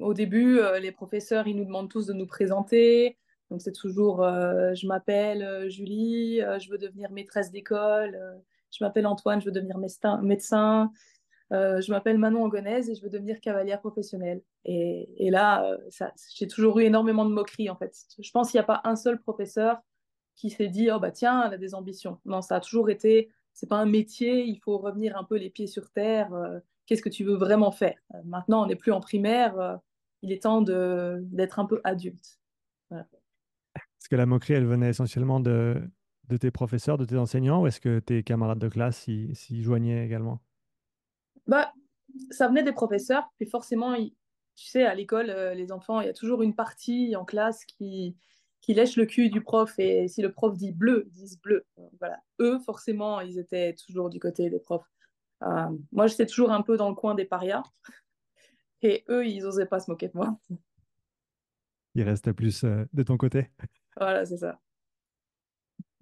au 0.00 0.14
début, 0.14 0.58
euh, 0.58 0.80
les 0.80 0.90
professeurs, 0.90 1.46
ils 1.46 1.54
nous 1.54 1.64
demandent 1.64 1.88
tous 1.88 2.06
de 2.06 2.12
nous 2.12 2.26
présenter. 2.26 3.16
Donc, 3.52 3.62
c'est 3.62 3.72
toujours, 3.72 4.24
euh, 4.24 4.74
je 4.74 4.88
m'appelle 4.88 5.44
euh, 5.44 5.68
Julie, 5.68 6.40
je 6.40 6.68
veux 6.68 6.78
devenir 6.78 7.12
maîtresse 7.12 7.52
d'école. 7.52 8.18
je 8.72 8.82
m'appelle 8.82 9.06
Antoine, 9.06 9.40
je 9.40 9.46
veux 9.46 9.52
devenir 9.52 9.78
médecin. 9.78 10.90
Euh, 11.52 11.80
je 11.80 11.92
m'appelle 11.92 12.18
Manon 12.18 12.44
Angonèse 12.44 12.90
et 12.90 12.94
je 12.94 13.02
veux 13.02 13.10
devenir 13.10 13.40
cavalière 13.40 13.80
professionnelle. 13.80 14.42
Et, 14.64 15.30
là, 15.30 15.64
euh, 15.64 15.78
j'ai 16.34 16.48
toujours 16.48 16.78
eu 16.80 16.84
énormément 16.84 17.24
de 17.24 17.32
moqueries, 17.32 17.70
en 17.70 17.76
fait. 17.76 17.94
Je 18.18 18.30
pense 18.32 18.50
qu'il 18.50 18.58
n'y 18.58 18.64
a 18.64 18.66
pas 18.66 18.80
un 18.84 18.96
seul 18.96 19.20
professeur 19.20 19.80
qui 20.34 20.50
s'est 20.50 20.68
dit, 20.68 20.90
oh 20.90 20.98
bah 20.98 21.12
tiens, 21.12 21.44
elle 21.46 21.54
a 21.54 21.58
des 21.58 21.74
ambitions. 21.74 22.18
Non, 22.24 22.42
ça 22.42 22.56
a 22.56 22.60
toujours 22.60 22.90
été, 22.90 23.30
c'est 23.54 23.68
pas 23.68 23.76
un 23.76 23.86
métier, 23.86 24.44
il 24.44 24.58
faut 24.58 24.76
revenir 24.78 25.16
un 25.16 25.24
peu 25.24 25.36
les 25.36 25.50
pieds 25.50 25.66
sur 25.66 25.90
terre. 25.90 26.34
euh, 26.34 26.58
qu'est-ce 26.86 27.02
que 27.02 27.08
tu 27.08 27.24
veux 27.24 27.36
vraiment 27.36 27.70
faire? 27.70 27.96
Maintenant, 28.24 28.64
on 28.64 28.66
n'est 28.66 28.76
plus 28.76 28.92
en 28.92 29.00
primaire, 29.00 29.80
il 30.22 30.32
est 30.32 30.42
temps 30.42 30.62
d'être 30.62 31.58
un 31.58 31.64
peu 31.64 31.80
adulte. 31.84 32.38
Est-ce 32.92 34.08
que 34.08 34.16
la 34.16 34.26
moquerie, 34.26 34.54
elle 34.54 34.66
venait 34.66 34.90
essentiellement 34.90 35.40
de, 35.40 35.80
tes 36.38 36.50
professeurs, 36.50 36.98
de 36.98 37.04
tes 37.04 37.16
enseignants, 37.16 37.62
ou 37.62 37.66
est-ce 37.66 37.80
que 37.80 37.98
tes 37.98 38.22
camarades 38.22 38.58
de 38.58 38.68
classe 38.68 38.98
s'y 38.98 39.62
joignaient 39.62 40.04
également? 40.04 40.40
Bah, 41.46 41.72
ça 42.30 42.48
venait 42.48 42.62
des 42.62 42.72
professeurs, 42.72 43.30
puis 43.38 43.48
forcément, 43.48 43.94
il- 43.94 44.14
tu 44.54 44.66
sais, 44.66 44.84
à 44.84 44.94
l'école, 44.94 45.30
euh, 45.30 45.54
les 45.54 45.70
enfants, 45.70 46.00
il 46.00 46.06
y 46.06 46.10
a 46.10 46.14
toujours 46.14 46.42
une 46.42 46.54
partie 46.54 47.14
en 47.14 47.24
classe 47.24 47.64
qui, 47.66 48.16
qui 48.62 48.74
lèche 48.74 48.96
le 48.96 49.06
cul 49.06 49.28
du 49.28 49.42
prof, 49.42 49.78
et 49.78 50.08
si 50.08 50.22
le 50.22 50.32
prof 50.32 50.56
dit 50.56 50.72
bleu, 50.72 51.04
ils 51.06 51.12
disent 51.12 51.40
bleu. 51.40 51.66
Voilà. 52.00 52.22
Eux, 52.40 52.58
forcément, 52.58 53.20
ils 53.20 53.38
étaient 53.38 53.74
toujours 53.74 54.08
du 54.08 54.18
côté 54.18 54.48
des 54.48 54.58
profs. 54.58 54.90
Euh, 55.42 55.68
moi, 55.92 56.06
j'étais 56.06 56.26
toujours 56.26 56.50
un 56.50 56.62
peu 56.62 56.76
dans 56.76 56.88
le 56.88 56.94
coin 56.94 57.14
des 57.14 57.26
parias, 57.26 57.62
et 58.82 59.04
eux, 59.08 59.26
ils 59.26 59.42
n'osaient 59.42 59.66
pas 59.66 59.80
se 59.80 59.90
moquer 59.90 60.08
de 60.08 60.16
moi. 60.16 60.38
Il 61.94 62.02
restait 62.02 62.32
plus 62.32 62.64
euh, 62.64 62.84
de 62.92 63.02
ton 63.02 63.16
côté. 63.16 63.50
Voilà, 63.96 64.24
c'est 64.24 64.38
ça. 64.38 64.58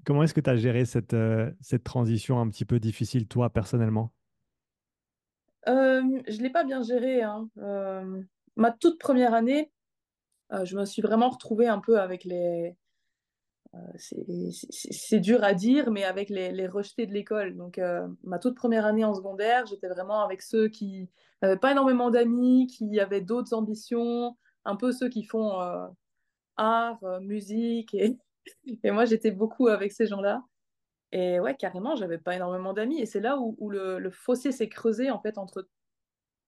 Comment 0.04 0.22
est-ce 0.22 0.34
que 0.34 0.40
tu 0.40 0.50
as 0.50 0.56
géré 0.56 0.84
cette, 0.84 1.16
cette 1.60 1.82
transition 1.82 2.40
un 2.40 2.48
petit 2.50 2.64
peu 2.64 2.78
difficile, 2.78 3.26
toi, 3.26 3.50
personnellement? 3.50 4.12
Euh, 5.68 6.02
je 6.28 6.36
ne 6.38 6.42
l'ai 6.42 6.50
pas 6.50 6.64
bien 6.64 6.82
géré. 6.82 7.22
hein. 7.22 7.48
Euh, 7.58 8.22
ma 8.56 8.70
toute 8.72 8.98
première 8.98 9.34
année, 9.34 9.72
euh, 10.52 10.64
je 10.64 10.76
me 10.76 10.84
suis 10.84 11.02
vraiment 11.02 11.30
retrouvée 11.30 11.68
un 11.68 11.80
peu 11.80 12.00
avec 12.00 12.24
les, 12.24 12.76
c'est 13.96 14.24
c'est- 14.90 15.20
dur 15.20 15.42
à 15.44 15.54
dire, 15.54 15.90
mais 15.90 16.04
avec 16.04 16.28
les, 16.30 16.66
rejetés 16.66 17.06
de 17.06 17.12
l'école. 17.12 17.56
Donc, 17.56 17.78
euh, 17.78 18.06
ma 18.22 18.38
toute 18.38 18.54
première 18.56 18.86
année 18.86 19.04
en 19.04 19.14
secondaire, 19.14 19.66
j'étais 19.66 19.88
vraiment 19.88 20.22
avec 20.24 20.42
ceux 20.42 20.68
qui 20.68 21.08
n'avaient 21.42 21.56
pas 21.58 21.72
énormément 21.72 22.10
d'amis, 22.10 22.66
qui 22.66 23.00
avaient 23.00 23.20
d'autres 23.20 23.54
ambitions, 23.54 24.36
un 24.64 24.76
peu 24.76 24.92
ceux 24.92 25.08
qui 25.08 25.24
font 25.24 25.60
euh, 25.60 25.86
art, 26.56 27.02
euh, 27.04 27.20
musique. 27.20 27.94
Et 27.94 28.18
moi, 28.92 29.04
j'étais 29.06 29.30
beaucoup 29.32 29.68
avec 29.68 29.92
ces 29.92 30.06
gens-là. 30.06 30.42
Et 31.14 31.38
ouais, 31.38 31.54
carrément, 31.54 31.94
j'avais 31.94 32.18
pas 32.18 32.34
énormément 32.34 32.72
d'amis. 32.72 33.00
Et 33.00 33.06
c'est 33.06 33.20
là 33.20 33.38
où, 33.38 33.70
le, 33.70 34.10
fossé 34.10 34.50
s'est 34.50 34.68
creusé, 34.68 35.12
en 35.12 35.20
fait, 35.20 35.38
entre 35.38 35.68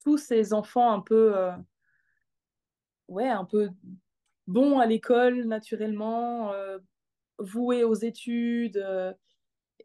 tous 0.03 0.19
ces 0.19 0.53
enfants 0.53 0.93
un 0.93 1.01
peu, 1.01 1.39
euh, 1.39 1.53
ouais, 3.07 3.29
un 3.29 3.45
peu 3.45 3.71
bons 4.49 4.81
à 4.81 4.87
l'école, 4.87 5.45
naturellement, 5.45 6.53
euh, 6.53 6.79
voués 7.39 7.85
aux 7.85 7.95
études. 7.95 8.79
euh, 8.79 9.13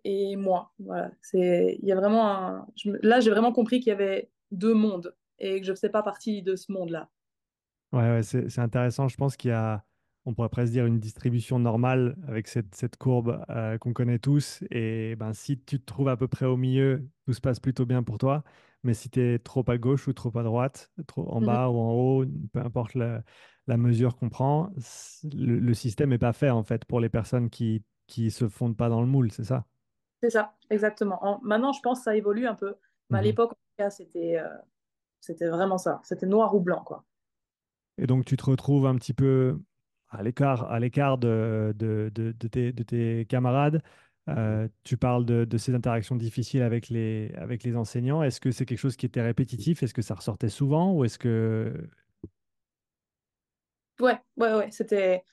et 0.03 0.35
moi. 0.35 0.73
Voilà, 0.79 1.11
il 1.33 1.79
y 1.83 1.91
a 1.91 1.95
vraiment 1.95 2.65
là 3.03 3.19
j'ai 3.19 3.29
vraiment 3.29 3.51
compris 3.51 3.79
qu'il 3.79 3.89
y 3.89 3.93
avait 3.93 4.31
deux 4.49 4.73
mondes 4.73 5.15
et 5.37 5.59
que 5.59 5.65
je 5.67 5.71
ne 5.71 5.75
faisais 5.75 5.89
pas 5.89 6.01
partie 6.01 6.41
de 6.41 6.55
ce 6.55 6.71
monde-là. 6.71 7.07
Ouais, 7.91 8.09
ouais, 8.09 8.23
c'est 8.23 8.57
intéressant. 8.57 9.07
Je 9.07 9.17
pense 9.17 9.37
qu'il 9.37 9.51
y 9.51 9.53
a, 9.53 9.83
on 10.25 10.33
pourrait 10.33 10.49
presque 10.49 10.71
dire, 10.73 10.85
une 10.85 10.99
distribution 10.99 11.59
normale 11.59 12.15
avec 12.27 12.47
cette, 12.47 12.75
cette 12.75 12.97
courbe 12.97 13.43
euh, 13.49 13.77
qu'on 13.77 13.93
connaît 13.93 14.19
tous. 14.19 14.63
Et 14.71 15.15
ben, 15.15 15.33
si 15.33 15.59
tu 15.59 15.79
te 15.79 15.85
trouves 15.85 16.09
à 16.09 16.17
peu 16.17 16.27
près 16.27 16.45
au 16.45 16.57
milieu, 16.57 17.07
tout 17.25 17.33
se 17.33 17.41
passe 17.41 17.59
plutôt 17.59 17.85
bien 17.85 18.03
pour 18.03 18.17
toi. 18.17 18.43
Mais 18.83 18.93
si 18.93 19.09
tu 19.09 19.21
es 19.21 19.39
trop 19.39 19.63
à 19.69 19.77
gauche 19.77 20.07
ou 20.07 20.13
trop 20.13 20.35
à 20.37 20.43
droite, 20.43 20.91
trop 21.07 21.27
en 21.29 21.41
Mhm. 21.41 21.41
bas 21.41 21.69
ou 21.69 21.77
en 21.79 21.91
haut, 21.93 22.25
peu 22.53 22.59
importe 22.59 22.95
la, 22.95 23.23
la 23.67 23.77
mesure 23.77 24.15
qu'on 24.17 24.29
prend, 24.29 24.71
le, 25.23 25.59
le 25.59 25.73
système 25.73 26.09
n'est 26.09 26.17
pas 26.17 26.33
fait 26.33 26.49
en 26.49 26.63
fait 26.63 26.85
pour 26.85 26.99
les 26.99 27.09
personnes 27.09 27.49
qui 27.49 27.83
qui 28.07 28.29
se 28.29 28.49
fondent 28.49 28.75
pas 28.75 28.89
dans 28.89 28.99
le 29.01 29.07
moule, 29.07 29.31
c'est 29.31 29.45
ça? 29.45 29.65
C'est 30.21 30.29
ça, 30.31 30.55
exactement. 30.69 31.23
En- 31.23 31.39
maintenant, 31.43 31.73
je 31.73 31.81
pense 31.81 31.99
que 31.99 32.03
ça 32.05 32.15
évolue 32.15 32.47
un 32.47 32.55
peu, 32.55 32.75
mais 33.09 33.19
à 33.19 33.21
Mhm. 33.21 33.21
l'époque, 33.21 33.51
en 33.51 33.55
tout 33.55 33.59
cas, 33.77 33.89
c'était 33.89 34.37
euh, 34.39 34.49
C'était 35.21 35.49
vraiment 35.49 35.77
ça. 35.79 36.01
C'était 36.05 36.27
noir 36.27 36.55
ou 36.55 36.61
blanc, 36.61 36.83
quoi. 36.85 37.05
Et 37.97 38.07
donc, 38.07 38.25
tu 38.25 38.37
te 38.37 38.43
retrouves 38.45 38.85
un 38.87 38.95
petit 38.95 39.13
peu 39.13 39.61
à 40.11 40.21
l'écart, 40.23 40.71
à 40.71 40.79
l'écart 40.79 41.17
de, 41.17 41.73
de, 41.77 42.11
de, 42.13 42.31
de 42.31 42.47
tes, 42.47 42.71
de 42.71 42.83
tes 42.83 43.25
camarades. 43.25 43.81
Euh, 44.29 44.67
tu 44.83 44.97
parles 44.97 45.25
de, 45.25 45.45
de 45.45 45.57
ces 45.57 45.73
interactions 45.73 46.15
difficiles 46.15 46.61
avec 46.61 46.89
les, 46.89 47.33
avec 47.35 47.63
les 47.63 47.75
enseignants. 47.75 48.21
Est-ce 48.21 48.39
que 48.39 48.51
c'est 48.51 48.65
quelque 48.65 48.77
chose 48.77 48.95
qui 48.95 49.07
était 49.07 49.21
répétitif? 49.21 49.81
Est-ce 49.81 49.95
que 49.95 50.03
ça 50.03 50.13
ressortait 50.13 50.49
souvent 50.49 50.93
ou 50.93 51.03
est-ce 51.05 51.17
que... 51.17 51.73
Ouais, 53.99 54.19
ouais, 54.37 54.53
ouais. 54.53 54.69
C'était 54.71 55.23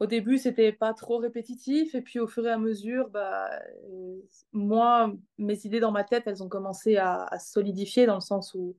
au 0.00 0.06
début, 0.06 0.38
c'était 0.38 0.72
pas 0.72 0.92
trop 0.92 1.18
répétitif, 1.18 1.94
et 1.94 2.02
puis 2.02 2.18
au 2.18 2.26
fur 2.26 2.44
et 2.46 2.50
à 2.50 2.58
mesure, 2.58 3.10
bah, 3.10 3.48
euh, 3.90 4.16
moi, 4.52 5.12
mes 5.38 5.64
idées 5.64 5.80
dans 5.80 5.92
ma 5.92 6.02
tête, 6.02 6.24
elles 6.26 6.42
ont 6.42 6.48
commencé 6.48 6.96
à, 6.96 7.24
à 7.24 7.38
se 7.38 7.52
solidifier 7.52 8.06
dans 8.06 8.16
le 8.16 8.20
sens 8.20 8.54
où 8.54 8.76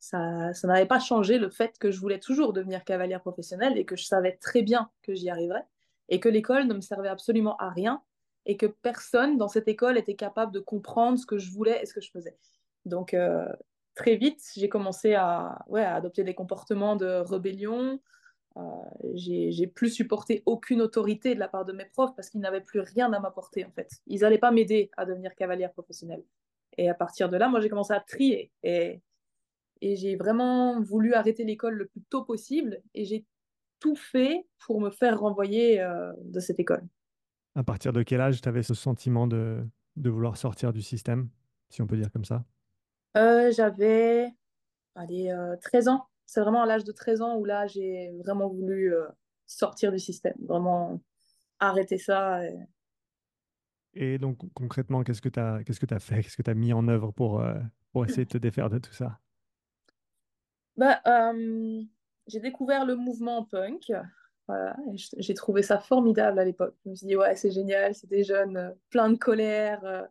ça, 0.00 0.52
ça 0.54 0.68
n'avait 0.68 0.86
pas 0.86 1.00
changé 1.00 1.38
le 1.38 1.50
fait 1.50 1.78
que 1.78 1.90
je 1.90 2.00
voulais 2.00 2.20
toujours 2.20 2.52
devenir 2.52 2.84
cavalière 2.84 3.20
professionnelle 3.20 3.76
et 3.76 3.84
que 3.84 3.96
je 3.96 4.04
savais 4.04 4.36
très 4.36 4.62
bien 4.62 4.90
que 5.02 5.14
j'y 5.14 5.30
arriverais, 5.30 5.64
et 6.08 6.20
que 6.20 6.28
l'école 6.28 6.66
ne 6.66 6.74
me 6.74 6.80
servait 6.80 7.08
absolument 7.08 7.56
à 7.56 7.70
rien, 7.70 8.02
et 8.46 8.56
que 8.56 8.66
personne 8.66 9.36
dans 9.36 9.48
cette 9.48 9.68
école 9.68 9.98
était 9.98 10.16
capable 10.16 10.52
de 10.52 10.60
comprendre 10.60 11.18
ce 11.18 11.26
que 11.26 11.38
je 11.38 11.50
voulais 11.50 11.82
et 11.82 11.86
ce 11.86 11.94
que 11.94 12.00
je 12.00 12.10
faisais. 12.10 12.36
Donc, 12.84 13.12
euh, 13.12 13.46
très 13.94 14.16
vite, 14.16 14.42
j'ai 14.56 14.68
commencé 14.68 15.14
à, 15.14 15.58
ouais, 15.68 15.84
à 15.84 15.96
adopter 15.96 16.24
des 16.24 16.34
comportements 16.34 16.96
de 16.96 17.06
rébellion, 17.06 18.00
euh, 18.58 18.60
j'ai 19.14 19.66
plus 19.66 19.90
supporté 19.90 20.42
aucune 20.46 20.80
autorité 20.82 21.34
de 21.34 21.40
la 21.40 21.48
part 21.48 21.64
de 21.64 21.72
mes 21.72 21.84
profs 21.84 22.14
parce 22.16 22.28
qu'ils 22.28 22.40
n'avaient 22.40 22.60
plus 22.60 22.80
rien 22.80 23.12
à 23.12 23.20
m'apporter 23.20 23.64
en 23.64 23.70
fait. 23.70 23.90
Ils 24.06 24.20
n'allaient 24.20 24.38
pas 24.38 24.50
m'aider 24.50 24.90
à 24.96 25.04
devenir 25.04 25.34
cavalière 25.36 25.72
professionnelle. 25.72 26.24
Et 26.76 26.88
à 26.88 26.94
partir 26.94 27.28
de 27.28 27.36
là, 27.36 27.48
moi 27.48 27.60
j'ai 27.60 27.68
commencé 27.68 27.92
à 27.92 28.00
trier 28.00 28.50
et, 28.62 29.00
et 29.82 29.96
j'ai 29.96 30.16
vraiment 30.16 30.80
voulu 30.80 31.14
arrêter 31.14 31.44
l'école 31.44 31.74
le 31.74 31.86
plus 31.86 32.02
tôt 32.10 32.24
possible 32.24 32.82
et 32.94 33.04
j'ai 33.04 33.26
tout 33.80 33.96
fait 33.96 34.46
pour 34.66 34.80
me 34.80 34.90
faire 34.90 35.20
renvoyer 35.20 35.80
euh, 35.80 36.12
de 36.24 36.40
cette 36.40 36.60
école. 36.60 36.86
À 37.54 37.62
partir 37.62 37.92
de 37.92 38.02
quel 38.02 38.20
âge 38.22 38.40
tu 38.40 38.48
avais 38.48 38.62
ce 38.62 38.72
sentiment 38.74 39.26
de, 39.26 39.66
de 39.96 40.10
vouloir 40.10 40.36
sortir 40.38 40.72
du 40.72 40.80
système, 40.82 41.28
si 41.68 41.82
on 41.82 41.86
peut 41.86 41.96
dire 41.96 42.10
comme 42.12 42.24
ça? 42.24 42.44
Euh, 43.16 43.50
J'avais 43.52 44.30
allez, 44.94 45.30
euh, 45.30 45.56
13 45.62 45.88
ans. 45.88 46.08
C'est 46.26 46.40
vraiment 46.42 46.62
à 46.62 46.66
l'âge 46.66 46.84
de 46.84 46.92
13 46.92 47.22
ans 47.22 47.36
où 47.38 47.44
là, 47.46 47.66
j'ai 47.66 48.12
vraiment 48.24 48.48
voulu 48.48 48.94
euh, 48.94 49.08
sortir 49.46 49.92
du 49.92 49.98
système, 50.00 50.36
vraiment 50.48 51.02
arrêter 51.60 51.98
ça. 51.98 52.44
et- 52.46 52.58
Et 53.94 54.18
donc 54.18 54.38
concrètement, 54.54 55.02
qu'est-ce 55.04 55.20
que 55.22 55.28
tu 55.28 55.40
as, 55.40 55.62
qu'est-ce 55.64 55.80
que 55.80 55.86
tu 55.86 55.98
fait? 56.00 56.22
Qu'est-ce 56.22 56.36
que 56.36 56.42
tu 56.42 56.50
as 56.50 56.54
mis 56.54 56.72
en 56.72 56.88
œuvre 56.88 57.10
pour, 57.12 57.40
euh, 57.40 57.58
pour 57.92 58.04
essayer 58.04 58.24
de 58.24 58.30
te 58.30 58.38
défaire 58.38 58.70
de 58.70 58.78
tout 58.78 58.92
ça? 58.92 59.20
Bah, 60.78 61.00
euh, 61.06 61.82
j'ai 62.28 62.40
découvert 62.40 62.86
le 62.86 62.94
mouvement 62.96 63.44
punk. 63.44 63.92
J'ai 65.18 65.34
trouvé 65.34 65.62
ça 65.62 65.78
formidable 65.78 66.38
à 66.38 66.44
l'époque. 66.44 66.74
Je 66.84 66.90
me 66.90 66.94
suis 66.94 67.06
dit, 67.06 67.16
ouais, 67.16 67.36
c'est 67.36 67.50
génial, 67.50 67.94
c'est 67.94 68.08
des 68.08 68.24
jeunes 68.24 68.56
euh, 68.56 68.70
pleins 68.90 69.10
de 69.10 69.16
colère, 69.16 69.84
euh, 69.84 70.02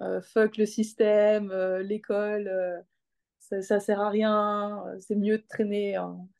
euh, 0.00 0.20
fuck 0.20 0.56
le 0.56 0.66
système, 0.66 1.52
l'école, 1.82 2.50
ça, 3.38 3.62
ça 3.62 3.78
sert 3.78 4.00
à 4.00 4.10
rien, 4.10 4.84
c'est 4.98 5.14
mieux 5.14 5.38
de 5.38 5.44
traîner 5.48 5.96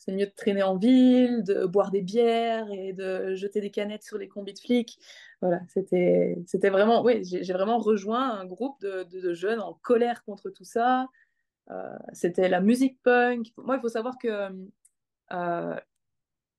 mieux 0.08 0.26
de 0.26 0.32
traîner 0.36 0.62
en 0.62 0.76
ville, 0.76 1.42
de 1.44 1.64
boire 1.64 1.90
des 1.90 2.02
bières 2.02 2.70
et 2.72 2.92
de 2.92 3.34
jeter 3.34 3.60
des 3.60 3.70
canettes 3.70 4.02
sur 4.02 4.18
les 4.18 4.28
combis 4.28 4.54
de 4.54 4.58
flics. 4.58 4.98
Voilà, 5.40 5.60
c'était, 5.68 6.68
vraiment, 6.68 7.02
oui, 7.02 7.22
j'ai 7.24 7.52
vraiment 7.52 7.78
rejoint 7.78 8.30
un 8.38 8.44
groupe 8.44 8.84
de 8.84 9.32
jeunes 9.32 9.60
en 9.60 9.74
colère 9.74 10.24
contre 10.24 10.50
tout 10.50 10.64
ça. 10.64 11.06
Euh, 11.70 11.96
c'était 12.12 12.48
la 12.48 12.60
musique 12.60 13.00
punk. 13.02 13.52
Moi, 13.56 13.76
il 13.76 13.80
faut 13.80 13.88
savoir 13.88 14.18
que 14.18 14.50
euh, 15.32 15.80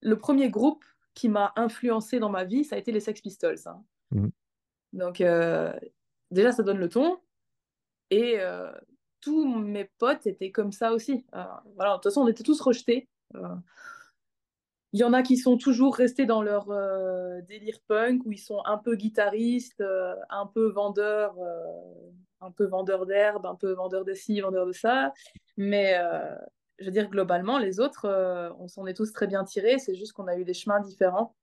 le 0.02 0.18
premier 0.18 0.50
groupe 0.50 0.84
qui 1.14 1.30
m'a 1.30 1.54
influencé 1.56 2.20
dans 2.20 2.30
ma 2.30 2.44
vie, 2.44 2.64
ça 2.64 2.76
a 2.76 2.80
été 2.80 2.92
les 2.92 3.00
Sex 3.00 3.22
Pistols. 3.22 3.60
hein. 3.66 3.84
Mhm. 4.12 4.32
Donc, 4.94 5.22
euh, 5.22 5.74
déjà, 6.32 6.52
ça 6.52 6.64
donne 6.64 6.78
le 6.78 6.90
ton. 6.90 7.20
Et 8.10 8.38
tous 9.20 9.46
mes 9.46 9.84
potes 9.98 10.28
étaient 10.28 10.52
comme 10.52 10.72
ça 10.72 10.94
aussi. 10.94 11.26
Voilà, 11.76 11.92
de 11.92 11.96
toute 11.96 12.06
façon, 12.06 12.22
on 12.22 12.28
était 12.28 12.44
tous 12.44 12.62
rejetés. 12.62 13.10
Il 14.94 15.02
y 15.02 15.04
en 15.04 15.14
a 15.14 15.22
qui 15.22 15.38
sont 15.38 15.58
toujours 15.58 15.96
restés 15.96 16.26
dans 16.26 16.42
leur 16.42 16.72
euh, 16.72 17.42
délire 17.42 17.80
punk, 17.88 18.26
où 18.26 18.32
ils 18.32 18.40
sont 18.40 18.62
un 18.66 18.78
peu 18.78 18.96
guitaristes, 18.96 19.82
euh, 19.82 20.16
un 20.30 20.46
peu 20.48 20.70
vendeurs, 20.70 21.36
euh, 21.40 22.12
un 22.42 22.52
peu 22.52 22.66
vendeurs 22.66 23.06
d'herbe, 23.06 23.46
un 23.46 23.56
peu 23.56 23.74
vendeurs 23.74 24.06
de 24.06 24.14
ci, 24.14 24.40
vendeurs 24.42 24.66
de 24.66 24.72
ça. 24.72 25.14
Mais 25.58 25.98
euh, 25.98 26.36
je 26.80 26.86
veux 26.86 26.92
dire, 26.92 27.10
globalement, 27.10 27.58
les 27.58 27.80
autres, 27.80 28.06
euh, 28.06 28.52
on 28.60 28.68
s'en 28.68 28.86
est 28.86 28.94
tous 28.94 29.12
très 29.12 29.28
bien 29.28 29.44
tirés. 29.44 29.80
C'est 29.80 29.96
juste 29.96 30.14
qu'on 30.14 30.28
a 30.28 30.38
eu 30.38 30.46
des 30.46 30.54
chemins 30.54 30.80
différents. 30.80 31.36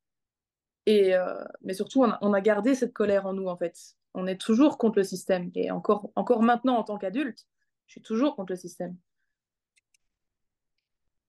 Et, 0.87 1.15
euh, 1.15 1.43
mais 1.63 1.75
surtout, 1.75 2.03
on 2.03 2.11
a, 2.11 2.19
on 2.21 2.33
a 2.33 2.41
gardé 2.41 2.75
cette 2.75 2.93
colère 2.93 3.27
en 3.27 3.33
nous, 3.33 3.49
en 3.49 3.57
fait. 3.57 3.97
On 4.15 4.27
est 4.27 4.41
toujours 4.41 4.79
contre 4.79 4.99
le 4.99 5.05
système. 5.05 5.51
Et 5.55 5.71
encore, 5.71 6.11
encore 6.15 6.43
maintenant, 6.43 6.77
en 6.77 6.85
tant 6.85 6.99
qu'adulte, 6.99 7.47
je 7.87 7.93
suis 7.93 8.03
toujours 8.03 8.37
contre 8.37 8.53
le 8.53 8.57
système. 8.57 8.97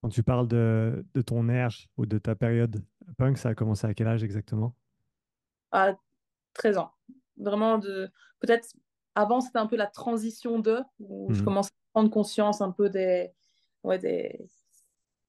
Quand 0.02 0.10
tu 0.10 0.22
parles 0.22 0.48
de, 0.48 1.04
de 1.16 1.22
ton 1.22 1.50
ère 1.50 1.76
ou 1.98 2.06
de 2.06 2.20
ta 2.20 2.36
période 2.36 2.84
punk, 3.18 3.40
ça 3.40 3.50
a 3.50 3.56
commencé 3.56 3.88
à 3.88 3.94
quel 3.96 4.08
âge 4.08 4.24
exactement? 4.24 4.76
À 5.72 5.96
13 6.54 6.78
ans. 6.78 6.92
Vraiment, 7.38 7.80
de 7.80 8.12
peut-être 8.40 8.76
avant, 9.16 9.42
c'était 9.42 9.60
un 9.60 9.68
peu 9.68 9.76
la 9.78 9.88
transition 9.88 10.60
de, 10.60 10.80
où 11.00 11.34
je 11.34 11.40
Mhm. 11.40 11.46
commençais 11.46 11.72
à 11.72 11.92
prendre 11.94 12.10
conscience 12.12 12.62
un 12.62 12.72
peu 12.72 12.90
des, 12.90 13.32
ouais, 13.84 14.00
des, 14.00 14.40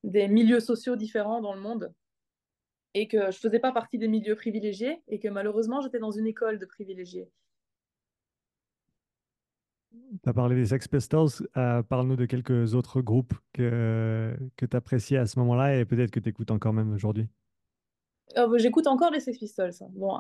des 0.05 0.29
milieux 0.29 0.61
sociaux 0.61 0.97
différents 0.97 1.41
dans 1.41 1.55
le 1.55 1.61
monde. 1.61 1.93
Et 2.95 3.09
que 3.09 3.31
je 3.31 3.39
faisais 3.39 3.59
pas 3.61 3.73
partie 3.73 3.99
des 3.99 4.09
milieux 4.09 4.35
privilégiés 4.37 5.03
et 5.09 5.19
que 5.21 5.29
malheureusement, 5.29 5.81
j'étais 5.83 5.99
dans 5.99 6.11
une 6.11 6.27
école 6.27 6.59
de 6.59 6.65
privilégiés. 6.67 7.31
Tu 10.23 10.29
as 10.29 10.33
parlé 10.35 10.57
des 10.57 10.67
Sex 10.67 10.89
Pistols. 10.89 11.29
euh, 11.57 11.83
parle-nous 11.83 12.17
de 12.17 12.27
quelques 12.27 12.75
autres 12.75 13.01
groupes 13.01 13.35
que, 13.53 14.37
que 14.57 14.67
tu 14.67 14.77
appréciais 14.77 15.19
à 15.19 15.27
ce 15.27 15.39
moment-là 15.41 15.77
et 15.79 15.85
peut-être 15.85 16.11
que 16.11 16.21
tu 16.21 16.29
écoutes 16.29 16.51
encore 16.51 16.73
même 16.73 16.93
aujourd'hui. 16.93 17.29
Bah, 18.35 18.49
j'écoute 18.57 18.87
encore 18.87 19.11
les 19.11 19.21
Sex 19.21 19.39
Pistols. 19.39 19.71
hein. 19.81 19.89
Bon, 19.93 20.19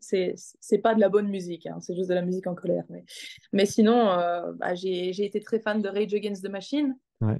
c'est 0.00 0.78
pas 0.82 0.94
de 0.94 1.00
la 1.00 1.08
bonne 1.08 1.28
musique, 1.28 1.66
hein, 1.66 1.78
c'est 1.80 1.94
juste 1.94 2.08
de 2.08 2.14
la 2.14 2.22
musique 2.22 2.46
en 2.46 2.54
colère. 2.54 2.84
Mais, 2.90 3.04
mais 3.52 3.66
sinon, 3.66 4.10
euh, 4.12 4.52
bah, 4.52 4.74
j'ai 4.74 5.08
été 5.24 5.40
très 5.40 5.58
fan 5.60 5.82
de 5.82 5.88
Rage 5.88 6.14
Against 6.14 6.44
the 6.44 6.48
Machine, 6.50 6.96
Ouais. 7.20 7.38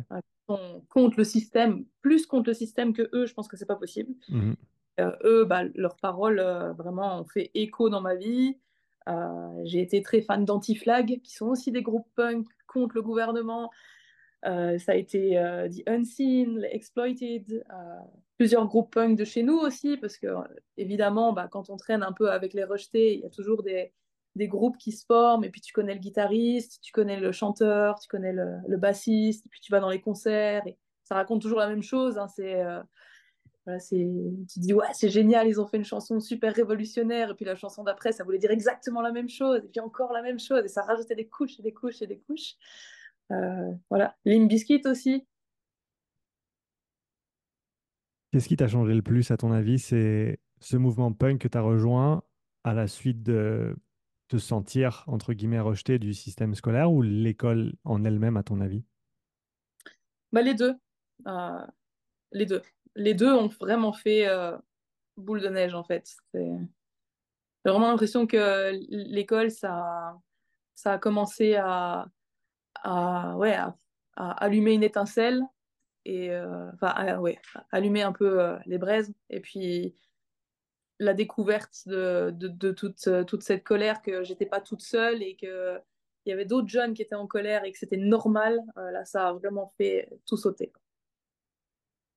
euh, 0.50 0.56
contre 0.88 1.16
le 1.18 1.24
système, 1.24 1.84
plus 2.02 2.26
contre 2.26 2.50
le 2.50 2.54
système 2.54 2.92
que 2.92 3.08
eux, 3.14 3.26
je 3.26 3.34
pense 3.34 3.48
que 3.48 3.56
c'est 3.56 3.66
pas 3.66 3.76
possible. 3.76 4.12
Mhm. 4.28 4.56
Euh, 5.00 5.12
eux, 5.24 5.44
bah, 5.44 5.62
leurs 5.74 5.96
paroles 5.96 6.40
vraiment 6.76 7.20
ont 7.20 7.24
fait 7.24 7.50
écho 7.54 7.88
dans 7.88 8.00
ma 8.00 8.14
vie. 8.14 8.58
J'ai 9.64 9.80
été 9.80 10.02
très 10.02 10.22
fan 10.22 10.44
d'Anti-Flag, 10.44 11.20
qui 11.22 11.34
sont 11.34 11.46
aussi 11.46 11.70
des 11.72 11.82
groupes 11.82 12.08
punk 12.16 12.46
contre 12.66 12.94
le 12.94 13.02
gouvernement. 13.02 13.70
Ça 14.44 14.92
a 14.92 14.94
été 14.94 15.32
The 15.70 15.88
Unseen, 15.88 16.64
Exploited, 16.70 17.64
plusieurs 18.36 18.66
groupes 18.66 18.92
punk 18.92 19.16
de 19.16 19.24
chez 19.24 19.42
nous 19.42 19.56
aussi, 19.56 19.96
parce 19.96 20.18
que 20.18 20.26
évidemment, 20.76 21.32
bah, 21.32 21.48
quand 21.50 21.70
on 21.70 21.76
traîne 21.76 22.02
un 22.02 22.12
peu 22.12 22.30
avec 22.30 22.52
les 22.52 22.64
rejetés, 22.64 23.14
il 23.14 23.20
y 23.20 23.26
a 23.26 23.30
toujours 23.30 23.62
des, 23.62 23.92
groupes 24.36 24.76
qui 24.78 24.92
se 24.92 25.04
forment, 25.06 25.44
et 25.44 25.50
puis 25.50 25.60
tu 25.60 25.72
connais 25.72 25.94
le 25.94 26.00
guitariste, 26.00 26.80
tu 26.82 26.92
connais 26.92 27.20
le 27.20 27.30
chanteur, 27.32 27.98
tu 28.00 28.08
connais 28.08 28.32
le, 28.32 28.76
bassiste, 28.76 29.46
et 29.46 29.48
puis 29.48 29.60
tu 29.60 29.70
vas 29.70 29.80
dans 29.80 29.90
les 29.90 30.00
concerts, 30.00 30.66
et 30.66 30.76
ça 31.04 31.14
raconte 31.14 31.42
toujours 31.42 31.60
la 31.60 31.68
même 31.68 31.82
chose. 31.82 32.18
hein, 32.18 32.26
euh, 33.66 33.78
c'est, 33.78 34.10
tu 34.48 34.54
te 34.54 34.60
dis, 34.60 34.74
ouais, 34.74 34.86
c'est 34.92 35.08
génial, 35.08 35.48
ils 35.48 35.60
ont 35.60 35.66
fait 35.66 35.76
une 35.76 35.84
chanson 35.84 36.20
super 36.20 36.52
révolutionnaire, 36.54 37.30
et 37.30 37.34
puis 37.34 37.44
la 37.44 37.54
chanson 37.54 37.84
d'après, 37.84 38.12
ça 38.12 38.24
voulait 38.24 38.38
dire 38.38 38.50
exactement 38.50 39.00
la 39.00 39.12
même 39.12 39.28
chose, 39.28 39.62
et 39.64 39.68
puis 39.68 39.80
encore 39.80 40.12
la 40.12 40.22
même 40.22 40.40
chose, 40.40 40.64
et 40.64 40.68
ça 40.68 40.82
rajoutait 40.82 41.14
des 41.14 41.28
couches 41.28 41.60
et 41.60 41.62
des 41.62 41.72
couches 41.72 42.02
et 42.02 42.06
des 42.06 42.18
couches. 42.18 42.56
Euh, 43.32 43.72
voilà, 43.88 44.16
Limp 44.24 44.48
Bizkit 44.48 44.82
aussi. 44.86 45.26
Qu'est-ce 48.34 48.48
qui 48.48 48.56
t'a 48.56 48.66
changé 48.66 48.92
le 48.92 49.00
plus, 49.00 49.30
à 49.30 49.36
ton 49.36 49.52
avis? 49.52 49.78
C'est 49.78 50.40
ce 50.58 50.76
mouvement 50.76 51.12
punk 51.12 51.40
que 51.40 51.46
tu 51.46 51.56
as 51.56 51.60
rejoint 51.60 52.24
à 52.64 52.74
la 52.74 52.88
suite 52.88 53.22
de 53.22 53.76
te 54.26 54.38
sentir, 54.38 55.04
entre 55.06 55.34
guillemets, 55.34 55.60
rejeté 55.60 56.00
du 56.00 56.14
système 56.14 56.56
scolaire 56.56 56.90
ou 56.90 57.00
l'école 57.00 57.74
en 57.84 58.02
elle-même, 58.02 58.36
à 58.36 58.42
ton 58.42 58.60
avis? 58.60 58.82
Bah, 60.32 60.42
les 60.42 60.54
deux. 60.54 60.74
Euh, 61.28 61.64
les 62.32 62.44
deux. 62.44 62.60
Les 62.96 63.14
deux 63.14 63.32
ont 63.32 63.46
vraiment 63.46 63.92
fait 63.92 64.26
euh, 64.26 64.58
boule 65.16 65.40
de 65.40 65.48
neige, 65.48 65.76
en 65.76 65.84
fait. 65.84 66.16
J'ai 66.34 66.50
vraiment 67.64 67.86
l'impression 67.86 68.26
que 68.26 68.72
l'école, 68.90 69.52
ça, 69.52 70.18
ça 70.74 70.94
a 70.94 70.98
commencé 70.98 71.54
à, 71.54 72.08
à, 72.82 73.36
ouais, 73.36 73.54
à 73.54 73.76
allumer 74.16 74.72
une 74.72 74.82
étincelle 74.82 75.40
et 76.04 76.30
euh, 76.30 76.70
enfin, 76.75 76.88
à- 76.88 77.20
ouais, 77.20 77.38
allumer 77.73 78.02
un 78.02 78.12
peu 78.12 78.40
euh, 78.42 78.58
les 78.66 78.78
braises. 78.78 79.12
Et 79.30 79.40
puis 79.40 79.94
la 80.99 81.14
découverte 81.14 81.87
de, 81.87 82.30
de, 82.32 82.73
toute, 82.73 83.08
toute 83.26 83.42
cette 83.42 83.64
colère 83.64 84.02
que 84.02 84.23
j'étais 84.25 84.46
pas 84.46 84.61
toute 84.61 84.82
seule 84.82 85.23
et 85.23 85.37
que 85.37 85.80
il 86.26 86.30
y 86.30 86.32
avait 86.32 86.46
d'autres 86.46 86.68
jeunes 86.68 86.94
qui 86.94 87.02
étaient 87.02 87.14
en 87.14 87.26
colère 87.26 87.64
et 87.64 87.73
que 87.73 87.78
c'était 87.78 87.99
normal, 87.99 88.58
euh, 88.78 88.90
là, 88.92 89.04
ça 89.04 89.28
a 89.28 89.32
vraiment 89.34 89.75
fait 89.76 90.08
tout 90.26 90.38
sauter. 90.38 90.73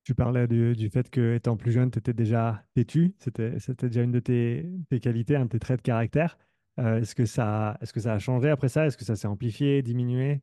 Tu 0.04 0.14
parlais 0.14 0.46
du, 0.48 0.74
du 0.74 0.88
fait 0.90 1.10
que 1.10 1.34
étant 1.36 1.56
plus 1.56 1.70
jeune, 1.72 1.90
tu 1.90 1.98
étais 1.98 2.14
déjà 2.14 2.64
têtu. 2.74 3.14
C'était, 3.18 3.58
c'était 3.58 3.88
déjà 3.88 4.02
une 4.02 4.12
de 4.12 4.20
tes, 4.20 4.64
tes 4.88 5.00
qualités, 5.00 5.36
un 5.36 5.44
de 5.44 5.50
tes 5.50 5.58
traits 5.58 5.78
de 5.78 5.82
caractère. 5.82 6.38
Euh, 6.80 7.00
est-ce 7.00 7.14
que 7.14 7.26
ça, 7.26 7.76
est-ce 7.82 7.92
que 7.92 8.00
ça 8.00 8.14
a 8.14 8.18
changé 8.18 8.48
après 8.50 8.68
ça? 8.70 8.86
Est-ce 8.86 8.96
que 8.96 9.04
ça 9.04 9.16
s'est 9.16 9.28
amplifié, 9.28 9.82
diminué? 9.82 10.40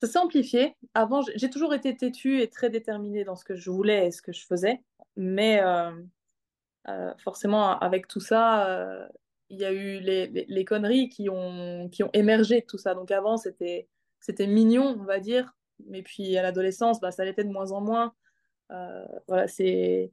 Ça 0.00 0.08
s'est 0.08 0.18
amplifié. 0.18 0.76
Avant, 0.94 1.22
j'ai 1.34 1.50
toujours 1.50 1.74
été 1.74 1.96
têtue 1.96 2.40
et 2.40 2.48
très 2.48 2.70
déterminée 2.70 3.24
dans 3.24 3.36
ce 3.36 3.44
que 3.44 3.54
je 3.54 3.70
voulais 3.70 4.08
et 4.08 4.10
ce 4.10 4.22
que 4.22 4.32
je 4.32 4.44
faisais. 4.44 4.82
Mais 5.16 5.62
euh, 5.62 5.92
euh, 6.88 7.14
forcément, 7.18 7.78
avec 7.78 8.08
tout 8.08 8.20
ça, 8.20 8.68
euh, 8.68 9.06
il 9.48 9.58
y 9.58 9.64
a 9.64 9.72
eu 9.72 10.00
les, 10.00 10.64
conneries 10.64 11.08
qui 11.08 11.28
ont, 11.30 11.88
qui 11.90 12.02
ont 12.02 12.10
émergé 12.12 12.60
de 12.60 12.66
tout 12.66 12.78
ça. 12.78 12.94
Donc 12.94 13.10
avant, 13.10 13.36
c'était, 13.36 13.88
mignon, 14.40 14.96
on 15.00 15.04
va 15.04 15.20
dire. 15.20 15.54
Mais 15.86 16.02
puis 16.02 16.36
à 16.36 16.42
l'adolescence, 16.42 17.00
bah, 17.00 17.10
ça 17.10 17.24
l'était 17.24 17.44
de 17.44 17.50
moins 17.50 17.72
en 17.72 17.80
moins. 17.80 18.14
Voilà, 19.28 19.48
c'est... 19.48 20.12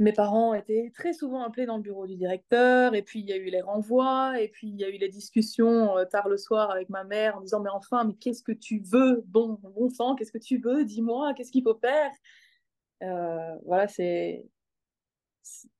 Mes 0.00 0.12
parents 0.12 0.54
étaient 0.54 0.92
très 0.94 1.12
souvent 1.12 1.42
appelés 1.42 1.66
dans 1.66 1.76
le 1.76 1.82
bureau 1.82 2.06
du 2.06 2.14
directeur, 2.14 2.94
et 2.94 3.02
puis 3.02 3.18
il 3.18 3.26
y 3.26 3.32
a 3.32 3.36
eu 3.36 3.46
les 3.46 3.60
renvois, 3.60 4.40
et 4.40 4.46
puis 4.46 4.68
il 4.68 4.76
y 4.76 4.84
a 4.84 4.88
eu 4.88 4.96
les 4.96 5.08
discussions 5.08 5.96
euh, 5.98 6.04
tard 6.04 6.28
le 6.28 6.36
soir 6.36 6.70
avec 6.70 6.88
ma 6.88 7.02
mère 7.02 7.36
en 7.36 7.40
disant 7.40 7.60
Mais 7.60 7.70
enfin, 7.70 8.04
mais 8.04 8.14
qu'est-ce 8.14 8.44
que 8.44 8.52
tu 8.52 8.78
veux? 8.78 9.24
Bon, 9.26 9.58
bon 9.60 9.88
sang, 9.88 10.14
qu'est-ce 10.14 10.30
que 10.30 10.38
tu 10.38 10.58
veux? 10.58 10.84
Dis-moi, 10.84 11.34
qu'est-ce 11.34 11.50
qu'il 11.50 11.64
faut 11.64 11.78
faire? 11.80 12.12
Euh, 13.02 13.56
voilà, 13.64 13.88
c'est 13.88 14.46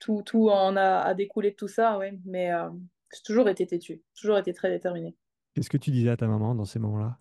tout, 0.00 0.22
tout 0.22 0.48
en 0.50 0.76
a, 0.76 1.14
découlé 1.14 1.52
de 1.52 1.56
tout 1.56 1.68
ça, 1.68 1.96
ouais. 1.98 2.18
Mais 2.24 2.52
euh, 2.52 2.68
j'ai 3.14 3.22
toujours 3.22 3.48
été 3.48 3.66
têtue, 3.66 4.02
toujours 4.18 4.38
été 4.38 4.52
très 4.52 4.70
déterminée. 4.70 5.16
Qu'est-ce 5.54 5.70
que 5.70 5.76
tu 5.76 5.92
disais 5.92 6.10
à 6.10 6.16
ta 6.16 6.26
maman 6.26 6.56
dans 6.56 6.64
ces 6.64 6.80
moments-là? 6.80 7.18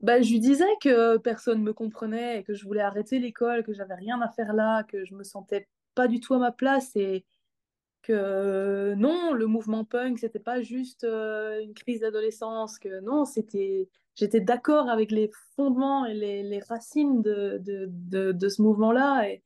Bah, 0.00 0.20
je 0.20 0.30
lui 0.30 0.40
disais 0.40 0.64
que 0.82 1.16
personne 1.16 1.62
me 1.62 1.72
comprenait, 1.72 2.40
et 2.40 2.44
que 2.44 2.54
je 2.54 2.64
voulais 2.64 2.82
arrêter 2.82 3.18
l'école, 3.18 3.64
que 3.64 3.72
j'avais 3.72 3.94
rien 3.94 4.20
à 4.20 4.28
faire 4.30 4.52
là, 4.52 4.82
que 4.84 5.04
je 5.04 5.14
me 5.14 5.24
sentais 5.24 5.68
pas 5.94 6.06
du 6.08 6.20
tout 6.20 6.34
à 6.34 6.38
ma 6.38 6.52
place 6.52 6.94
et 6.96 7.24
que 8.02 8.94
non, 8.94 9.32
le 9.32 9.46
mouvement 9.46 9.84
punk, 9.84 10.18
c'était 10.18 10.38
pas 10.38 10.62
juste 10.62 11.04
euh, 11.04 11.60
une 11.62 11.74
crise 11.74 12.00
d'adolescence, 12.00 12.78
que 12.78 13.00
non, 13.00 13.24
c'était, 13.24 13.88
j'étais 14.14 14.40
d'accord 14.40 14.88
avec 14.88 15.10
les 15.10 15.30
fondements 15.56 16.06
et 16.06 16.14
les, 16.14 16.42
les 16.44 16.60
racines 16.60 17.20
de, 17.22 17.58
de, 17.60 17.88
de, 17.90 18.32
de 18.32 18.48
ce 18.48 18.62
mouvement-là 18.62 19.28
et 19.28 19.42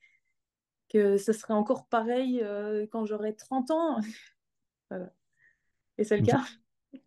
que 0.90 1.16
ce 1.16 1.32
serait 1.32 1.54
encore 1.54 1.86
pareil 1.86 2.42
euh, 2.42 2.86
quand 2.90 3.06
j'aurais 3.06 3.32
30 3.32 3.70
ans. 3.70 4.00
Voilà. 4.90 5.12
Et 5.98 6.04
c'est 6.04 6.16
le 6.16 6.24
cas. 6.24 6.42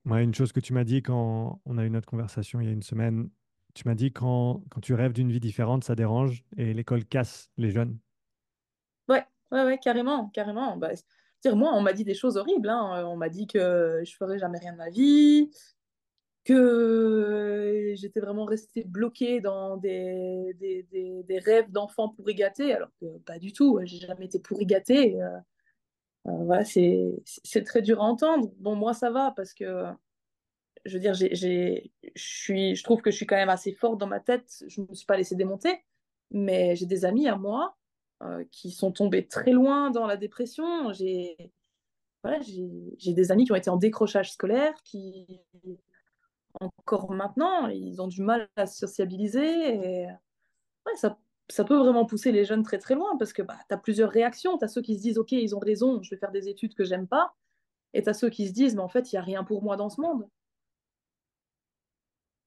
Une 0.05 0.33
chose 0.33 0.51
que 0.51 0.59
tu 0.59 0.73
m'as 0.73 0.83
dit 0.83 1.01
quand 1.01 1.61
on 1.65 1.77
a 1.77 1.83
eu 1.85 1.89
notre 1.89 2.07
conversation 2.07 2.59
il 2.61 2.67
y 2.67 2.69
a 2.69 2.73
une 2.73 2.83
semaine, 2.83 3.29
tu 3.73 3.87
m'as 3.87 3.95
dit 3.95 4.11
quand, 4.11 4.63
quand 4.69 4.81
tu 4.81 4.93
rêves 4.93 5.13
d'une 5.13 5.31
vie 5.31 5.39
différente, 5.39 5.83
ça 5.83 5.95
dérange 5.95 6.43
et 6.57 6.73
l'école 6.73 7.05
casse 7.05 7.49
les 7.57 7.71
jeunes. 7.71 7.97
Ouais, 9.07 9.23
ouais, 9.51 9.63
ouais, 9.63 9.77
carrément, 9.79 10.29
carrément. 10.29 10.77
Bah, 10.77 10.91
dire, 11.41 11.55
moi, 11.55 11.71
on 11.73 11.81
m'a 11.81 11.93
dit 11.93 12.03
des 12.03 12.13
choses 12.13 12.37
horribles. 12.37 12.69
hein. 12.69 13.05
On 13.07 13.17
m'a 13.17 13.29
dit 13.29 13.47
que 13.47 14.01
je 14.05 14.15
ferais 14.15 14.39
jamais 14.39 14.59
rien 14.59 14.73
de 14.73 14.77
ma 14.77 14.89
vie, 14.89 15.49
que 16.45 17.93
j'étais 17.95 18.19
vraiment 18.19 18.45
restée 18.45 18.83
bloquée 18.83 19.41
dans 19.41 19.77
des, 19.77 20.53
des, 20.59 21.23
des, 21.23 21.39
rêves 21.39 21.71
d'enfants 21.71 22.09
pourri 22.09 22.35
gâtés, 22.35 22.73
alors 22.73 22.89
que 22.99 23.17
pas 23.19 23.39
du 23.39 23.53
tout. 23.53 23.79
J'ai 23.83 23.99
jamais 23.99 24.25
été 24.25 24.39
pourri 24.39 24.65
gâtée. 24.65 25.21
Euh, 25.21 25.27
euh, 25.27 25.39
voilà, 26.25 26.63
c'est 26.63 27.63
très 27.65 27.81
dur 27.81 28.01
à 28.01 28.05
entendre. 28.05 28.51
Bon, 28.57 28.75
moi, 28.75 28.93
ça 28.93 29.11
va 29.11 29.33
parce 29.35 29.53
que, 29.53 29.85
je 30.85 30.93
veux 30.93 30.99
dire, 30.99 31.13
je 31.13 32.83
trouve 32.83 33.01
que 33.01 33.11
je 33.11 33.15
suis 33.15 33.25
quand 33.25 33.35
même 33.35 33.49
assez 33.49 33.73
forte 33.73 33.99
dans 33.99 34.07
ma 34.07 34.19
tête. 34.19 34.63
Je 34.67 34.81
ne 34.81 34.87
me 34.87 34.93
suis 34.93 35.05
pas 35.05 35.17
laissée 35.17 35.35
démonter, 35.35 35.83
mais 36.31 36.75
j'ai 36.75 36.85
des 36.85 37.05
amis 37.05 37.27
à 37.27 37.35
moi 37.35 37.77
euh, 38.21 38.43
qui 38.51 38.71
sont 38.71 38.91
tombés 38.91 39.27
très 39.27 39.51
loin 39.51 39.91
dans 39.91 40.07
la 40.07 40.17
dépression. 40.17 40.93
J'ai 40.93 41.51
voilà, 42.23 42.39
des 42.39 43.31
amis 43.31 43.43
qui 43.45 43.51
ont 43.51 43.55
été 43.55 43.69
en 43.69 43.75
décrochage 43.75 44.31
scolaire, 44.31 44.73
qui 44.85 45.41
encore 46.59 47.11
maintenant, 47.11 47.67
ils 47.67 48.01
ont 48.01 48.07
du 48.07 48.21
mal 48.21 48.47
à 48.55 48.65
se 48.65 48.77
sociabiliser. 48.77 49.75
Et 49.75 50.05
ouais, 50.85 50.95
ça, 50.95 51.17
ça 51.49 51.63
peut 51.63 51.77
vraiment 51.77 52.05
pousser 52.05 52.31
les 52.31 52.45
jeunes 52.45 52.63
très 52.63 52.77
très 52.77 52.95
loin 52.95 53.17
parce 53.17 53.33
que 53.33 53.41
bah, 53.41 53.57
tu 53.67 53.73
as 53.73 53.77
plusieurs 53.77 54.09
réactions. 54.09 54.57
Tu 54.57 54.65
as 54.65 54.67
ceux 54.67 54.81
qui 54.81 54.95
se 54.95 55.01
disent, 55.01 55.17
OK, 55.17 55.31
ils 55.31 55.55
ont 55.55 55.59
raison, 55.59 56.01
je 56.01 56.09
vais 56.09 56.17
faire 56.17 56.31
des 56.31 56.47
études 56.47 56.73
que 56.73 56.83
j'aime 56.83 57.07
pas. 57.07 57.35
Et 57.93 58.01
tu 58.01 58.09
as 58.09 58.13
ceux 58.13 58.29
qui 58.29 58.47
se 58.47 58.53
disent, 58.53 58.75
mais 58.75 58.81
en 58.81 58.89
fait, 58.89 59.11
il 59.11 59.15
n'y 59.15 59.19
a 59.19 59.23
rien 59.23 59.43
pour 59.43 59.63
moi 59.63 59.75
dans 59.75 59.89
ce 59.89 60.01
monde. 60.01 60.27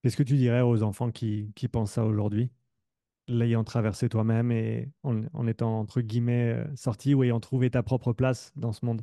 Qu'est-ce 0.03 0.17
que 0.17 0.23
tu 0.23 0.37
dirais 0.37 0.61
aux 0.61 0.83
enfants 0.83 1.11
qui, 1.11 1.53
qui 1.55 1.69
pensent 1.69 1.93
ça 1.93 2.05
aujourd'hui, 2.05 2.51
l'ayant 3.29 3.65
traversé 3.65 4.09
toi-même 4.09 4.53
et 4.53 4.91
en, 5.03 5.23
en 5.33 5.47
étant 5.47 5.81
entre 5.81 6.01
guillemets 6.01 6.53
euh, 6.53 6.77
sorti 6.77 7.15
ou 7.15 7.23
ayant 7.25 7.41
trouvé 7.41 7.71
ta 7.71 7.83
propre 7.83 8.13
place 8.13 8.53
dans 8.57 8.73
ce 8.73 8.85
monde? 8.85 9.03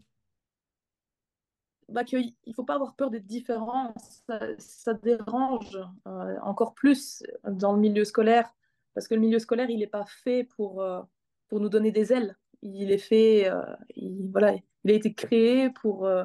Bah, 1.90 2.04
qu'il 2.04 2.34
ne 2.48 2.54
faut 2.54 2.64
pas 2.64 2.76
avoir 2.76 2.96
peur 2.96 3.10
d'être 3.10 3.26
différent. 3.26 3.94
Ça, 4.28 4.40
ça 4.58 4.94
dérange 4.94 5.78
euh, 6.08 6.40
encore 6.42 6.74
plus 6.74 7.24
dans 7.44 7.74
le 7.74 7.80
milieu 7.80 8.06
scolaire 8.06 8.54
parce 8.94 9.08
que 9.08 9.16
le 9.16 9.22
milieu 9.22 9.40
scolaire, 9.40 9.70
il 9.70 9.80
n'est 9.80 9.88
pas 9.88 10.06
fait 10.06 10.44
pour, 10.56 10.82
euh, 10.82 11.02
pour 11.48 11.60
nous 11.60 11.70
donner 11.70 11.92
des 11.92 12.14
ailes. 12.14 12.38
Il 12.62 12.92
est 12.92 12.98
fait, 12.98 13.50
euh, 13.50 13.62
il, 13.96 14.30
voilà, 14.32 14.56
il 14.84 14.92
a 14.92 14.94
été 14.94 15.14
créé 15.14 15.70
pour, 15.70 16.06
euh, 16.06 16.24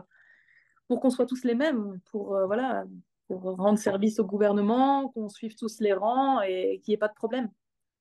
pour 0.87 1.01
qu'on 1.01 1.11
soit 1.11 1.27
tous 1.27 1.45
les 1.45 1.55
mêmes, 1.55 2.01
pour, 2.11 2.39
voilà, 2.47 2.85
pour 3.27 3.43
rendre 3.43 3.79
service 3.79 4.19
au 4.19 4.25
gouvernement, 4.25 5.09
qu'on 5.09 5.29
suive 5.29 5.55
tous 5.55 5.81
les 5.81 5.93
rangs 5.93 6.41
et 6.41 6.81
qu'il 6.83 6.93
n'y 6.93 6.95
ait 6.95 6.99
pas 6.99 7.09
de 7.09 7.15
problème. 7.15 7.51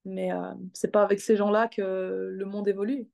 Mais 0.08 0.32
euh, 0.32 0.54
c'est 0.74 0.92
pas 0.92 1.04
avec 1.04 1.20
ces 1.20 1.36
gens-là 1.36 1.68
que 1.68 2.30
le 2.32 2.46
monde 2.46 2.68
évolue. 2.68 3.10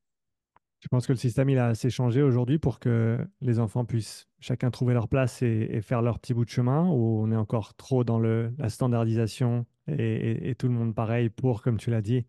Tu 0.78 0.88
penses 0.88 1.06
que 1.06 1.12
le 1.12 1.18
système 1.18 1.48
il 1.48 1.58
a 1.58 1.68
assez 1.68 1.90
changé 1.90 2.22
aujourd'hui 2.22 2.58
pour 2.58 2.78
que 2.78 3.18
les 3.40 3.58
enfants 3.58 3.84
puissent 3.84 4.28
chacun 4.38 4.70
trouver 4.70 4.94
leur 4.94 5.08
place 5.08 5.42
et, 5.42 5.80
faire 5.80 6.02
leur 6.02 6.18
petit 6.20 6.34
bout 6.34 6.44
de 6.44 6.50
chemin 6.50 6.88
ou 6.88 7.22
on 7.22 7.32
est 7.32 7.36
encore 7.36 7.74
trop 7.74 8.04
dans 8.04 8.20
la 8.20 8.68
standardisation 8.68 9.66
et, 9.86 10.54
tout 10.58 10.68
le 10.68 10.74
monde 10.74 10.94
pareil 10.94 11.30
pour, 11.30 11.62
comme 11.62 11.76
tu 11.76 11.90
l'as 11.90 12.00
dit, 12.00 12.24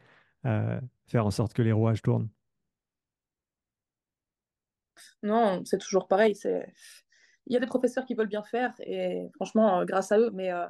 euh, 0.46 0.80
faire 1.08 1.26
en 1.26 1.32
sorte 1.32 1.54
que 1.54 1.62
les 1.62 1.72
rouages 1.72 2.02
tournent? 2.02 2.30
Non, 5.24 5.63
c'est 5.65 5.78
toujours 5.78 6.08
pareil. 6.08 6.38
Il 7.48 7.54
y 7.54 7.58
a 7.58 7.60
des 7.60 7.65
professeurs 7.65 8.06
qui 8.06 8.13
veulent 8.13 8.28
bien 8.28 8.44
faire 8.44 8.74
et 8.80 9.30
franchement, 9.36 9.80
euh, 9.80 9.86
grâce 9.86 10.12
à 10.12 10.20
eux, 10.20 10.32
mais 10.34 10.52
euh, 10.52 10.65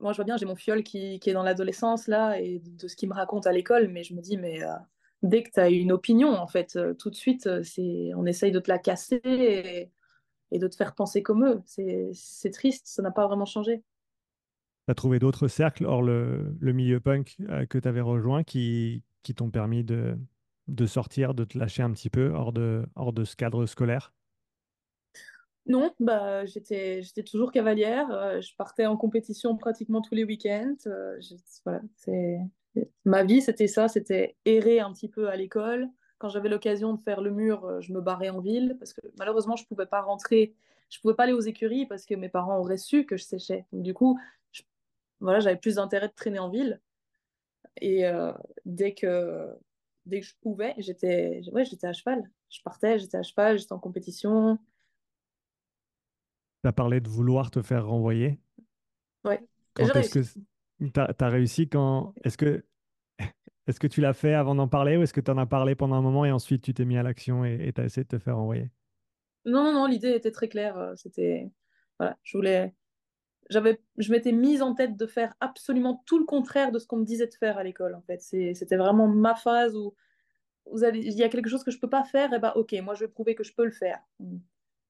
moi 0.00 0.12
je 0.12 0.16
vois 0.16 0.24
bien, 0.24 0.36
j'ai 0.36 0.46
mon 0.46 0.56
fiole 0.56 0.82
qui, 0.82 1.20
est 1.24 1.32
dans 1.32 1.42
l'adolescence 1.42 2.08
là 2.08 2.40
et 2.40 2.60
de 2.60 2.88
ce 2.88 2.96
qu'il 2.96 3.08
me 3.08 3.14
raconte 3.14 3.46
à 3.46 3.52
l'école, 3.52 3.88
mais 3.88 4.02
je 4.02 4.14
me 4.14 4.20
dis, 4.20 4.36
mais 4.36 4.60
dès 5.22 5.42
que 5.42 5.50
tu 5.50 5.60
as 5.60 5.68
une 5.68 5.92
opinion, 5.92 6.30
en 6.30 6.46
fait, 6.46 6.78
tout 6.98 7.10
de 7.10 7.14
suite, 7.14 7.48
on 7.48 8.26
essaye 8.26 8.52
de 8.52 8.60
te 8.60 8.70
la 8.70 8.78
casser 8.78 9.20
et, 9.24 9.90
et 10.50 10.58
de 10.58 10.68
te 10.68 10.76
faire 10.76 10.94
penser 10.94 11.22
comme 11.22 11.44
eux. 11.44 11.62
C'est 11.66 12.50
triste, 12.50 12.86
ça 12.86 13.02
n'a 13.02 13.10
pas 13.10 13.26
vraiment 13.26 13.46
changé. 13.46 13.82
Tu 14.88 14.94
trouvé 14.94 15.18
d'autres 15.18 15.48
cercles 15.48 15.84
hors 15.84 16.02
le, 16.02 16.56
le 16.60 16.72
milieu 16.72 17.00
punk 17.00 17.36
euh, 17.48 17.66
que 17.66 17.78
tu 17.78 17.88
avais 17.88 18.00
rejoint 18.00 18.44
qui, 18.44 19.02
qui 19.22 19.34
t'ont 19.34 19.50
permis 19.50 19.82
de, 19.84 20.16
de 20.68 20.86
sortir, 20.86 21.34
de 21.34 21.44
te 21.44 21.58
lâcher 21.58 21.82
un 21.82 21.90
petit 21.92 22.10
peu 22.10 22.30
hors 22.32 22.52
de, 22.52 22.86
hors 22.94 23.12
de 23.12 23.24
ce 23.24 23.34
cadre 23.36 23.66
scolaire? 23.66 24.12
Non, 25.66 25.92
bah, 25.98 26.44
j'étais, 26.46 27.02
j'étais 27.02 27.24
toujours 27.24 27.50
cavalière. 27.50 28.08
euh, 28.12 28.40
je 28.40 28.54
partais 28.56 28.86
en 28.86 28.96
compétition 28.96 29.56
pratiquement 29.56 30.00
tous 30.00 30.14
les 30.14 30.24
week-ends. 30.24 30.76
euh, 30.86 31.18
voilà, 31.64 31.80
c'est... 31.96 32.38
Ma 33.04 33.24
vie, 33.24 33.42
c'était 33.42 33.66
ça, 33.68 33.88
c'était 33.88 34.36
errer 34.44 34.80
un 34.80 34.92
petit 34.92 35.08
peu 35.08 35.28
à 35.30 35.36
l'école. 35.36 35.88
Quand 36.18 36.28
j'avais 36.28 36.48
l'occasion 36.50 36.94
de 36.94 37.00
faire 37.02 37.20
le 37.22 37.30
mur, 37.30 37.80
je 37.82 37.92
me 37.92 38.00
barrais 38.00 38.28
en 38.30 38.40
ville 38.40 38.76
parce 38.78 38.92
que 38.92 39.00
malheureusement, 39.18 39.56
je 39.56 39.64
ne 39.64 39.68
pouvais 39.68 39.86
pas 39.86 40.02
rentrer. 40.02 40.54
Je 40.90 40.98
ne 40.98 41.02
pouvais 41.02 41.14
pas 41.14 41.24
aller 41.24 41.32
aux 41.32 41.40
écuries 41.40 41.86
parce 41.86 42.06
que 42.06 42.14
mes 42.14 42.28
parents 42.28 42.58
auraient 42.58 42.76
su 42.78 43.06
que 43.06 43.16
je 43.16 43.24
séchais. 43.24 43.66
Du 43.72 43.94
coup, 43.94 44.18
je- 44.52 44.62
voilà, 45.20 45.40
j'avais 45.40 45.56
plus 45.56 45.76
d'intérêt 45.76 46.08
de 46.08 46.14
traîner 46.14 46.38
en 46.38 46.50
ville. 46.50 46.80
Et 47.80 48.06
euh, 48.06 48.32
dès 48.64 48.94
que, 48.94 49.54
dès 50.06 50.20
que 50.20 50.26
je 50.26 50.34
pouvais, 50.40 50.74
j'étais 50.78 51.42
ouais, 51.52 51.64
à 51.82 51.92
cheval. 51.92 52.30
Je 52.48 52.60
partais, 52.62 52.98
j'étais 52.98 53.18
à 53.18 53.22
cheval, 53.22 53.58
j'étais 53.58 53.72
en 53.72 53.78
compétition. 53.78 54.58
Tu 56.62 56.68
as 56.68 56.72
parlé 56.72 57.00
de 57.00 57.08
vouloir 57.08 57.50
te 57.50 57.62
faire 57.62 57.86
renvoyer. 57.86 58.40
Ouais. 59.24 59.42
Est-ce 59.78 60.10
que 60.10 60.20
tu 60.80 61.00
as, 61.00 61.28
réussi 61.28 61.68
quand 61.68 62.14
est-ce 62.24 62.38
que 62.38 62.64
est-ce 63.66 63.80
que 63.80 63.86
tu 63.86 64.00
l'as 64.00 64.14
fait 64.14 64.34
avant 64.34 64.54
d'en 64.54 64.68
parler 64.68 64.96
ou 64.96 65.02
est-ce 65.02 65.12
que 65.12 65.20
tu 65.20 65.30
en 65.30 65.38
as 65.38 65.46
parlé 65.46 65.74
pendant 65.74 65.96
un 65.96 66.02
moment 66.02 66.24
et 66.24 66.30
ensuite 66.30 66.62
tu 66.62 66.72
t'es 66.72 66.84
mis 66.84 66.96
à 66.96 67.02
l'action 67.02 67.44
et 67.44 67.72
tu 67.74 67.80
as 67.80 67.84
essayé 67.84 68.04
de 68.04 68.08
te 68.08 68.18
faire 68.18 68.38
envoyer? 68.38 68.70
Non, 69.46 69.62
non, 69.62 69.72
non, 69.72 69.86
l'idée 69.86 70.10
était 70.10 70.32
très 70.32 70.48
claire. 70.48 70.76
euh, 70.76 70.94
C'était, 70.96 71.50
voilà, 71.98 72.18
je 72.24 72.36
voulais, 72.36 72.74
j'avais, 73.50 73.80
je 73.98 74.10
m'étais 74.12 74.32
mise 74.32 74.62
en 74.62 74.74
tête 74.74 74.96
de 74.96 75.06
faire 75.06 75.34
absolument 75.40 76.02
tout 76.06 76.18
le 76.18 76.24
contraire 76.24 76.72
de 76.72 76.78
ce 76.78 76.86
qu'on 76.86 76.96
me 76.96 77.04
disait 77.04 77.26
de 77.26 77.34
faire 77.34 77.58
à 77.58 77.64
l'école. 77.64 77.94
En 77.94 78.02
fait, 78.02 78.20
c'était 78.20 78.76
vraiment 78.76 79.06
ma 79.06 79.34
phase 79.34 79.76
où 79.76 79.94
il 80.72 81.12
y 81.12 81.22
a 81.22 81.28
quelque 81.28 81.48
chose 81.48 81.64
que 81.64 81.70
je 81.70 81.78
peux 81.78 81.88
pas 81.88 82.04
faire, 82.04 82.32
et 82.32 82.38
bah 82.38 82.52
ok, 82.56 82.74
moi 82.82 82.94
je 82.94 83.04
vais 83.04 83.08
prouver 83.08 83.34
que 83.34 83.44
je 83.44 83.54
peux 83.54 83.64
le 83.64 83.70
faire. 83.70 84.00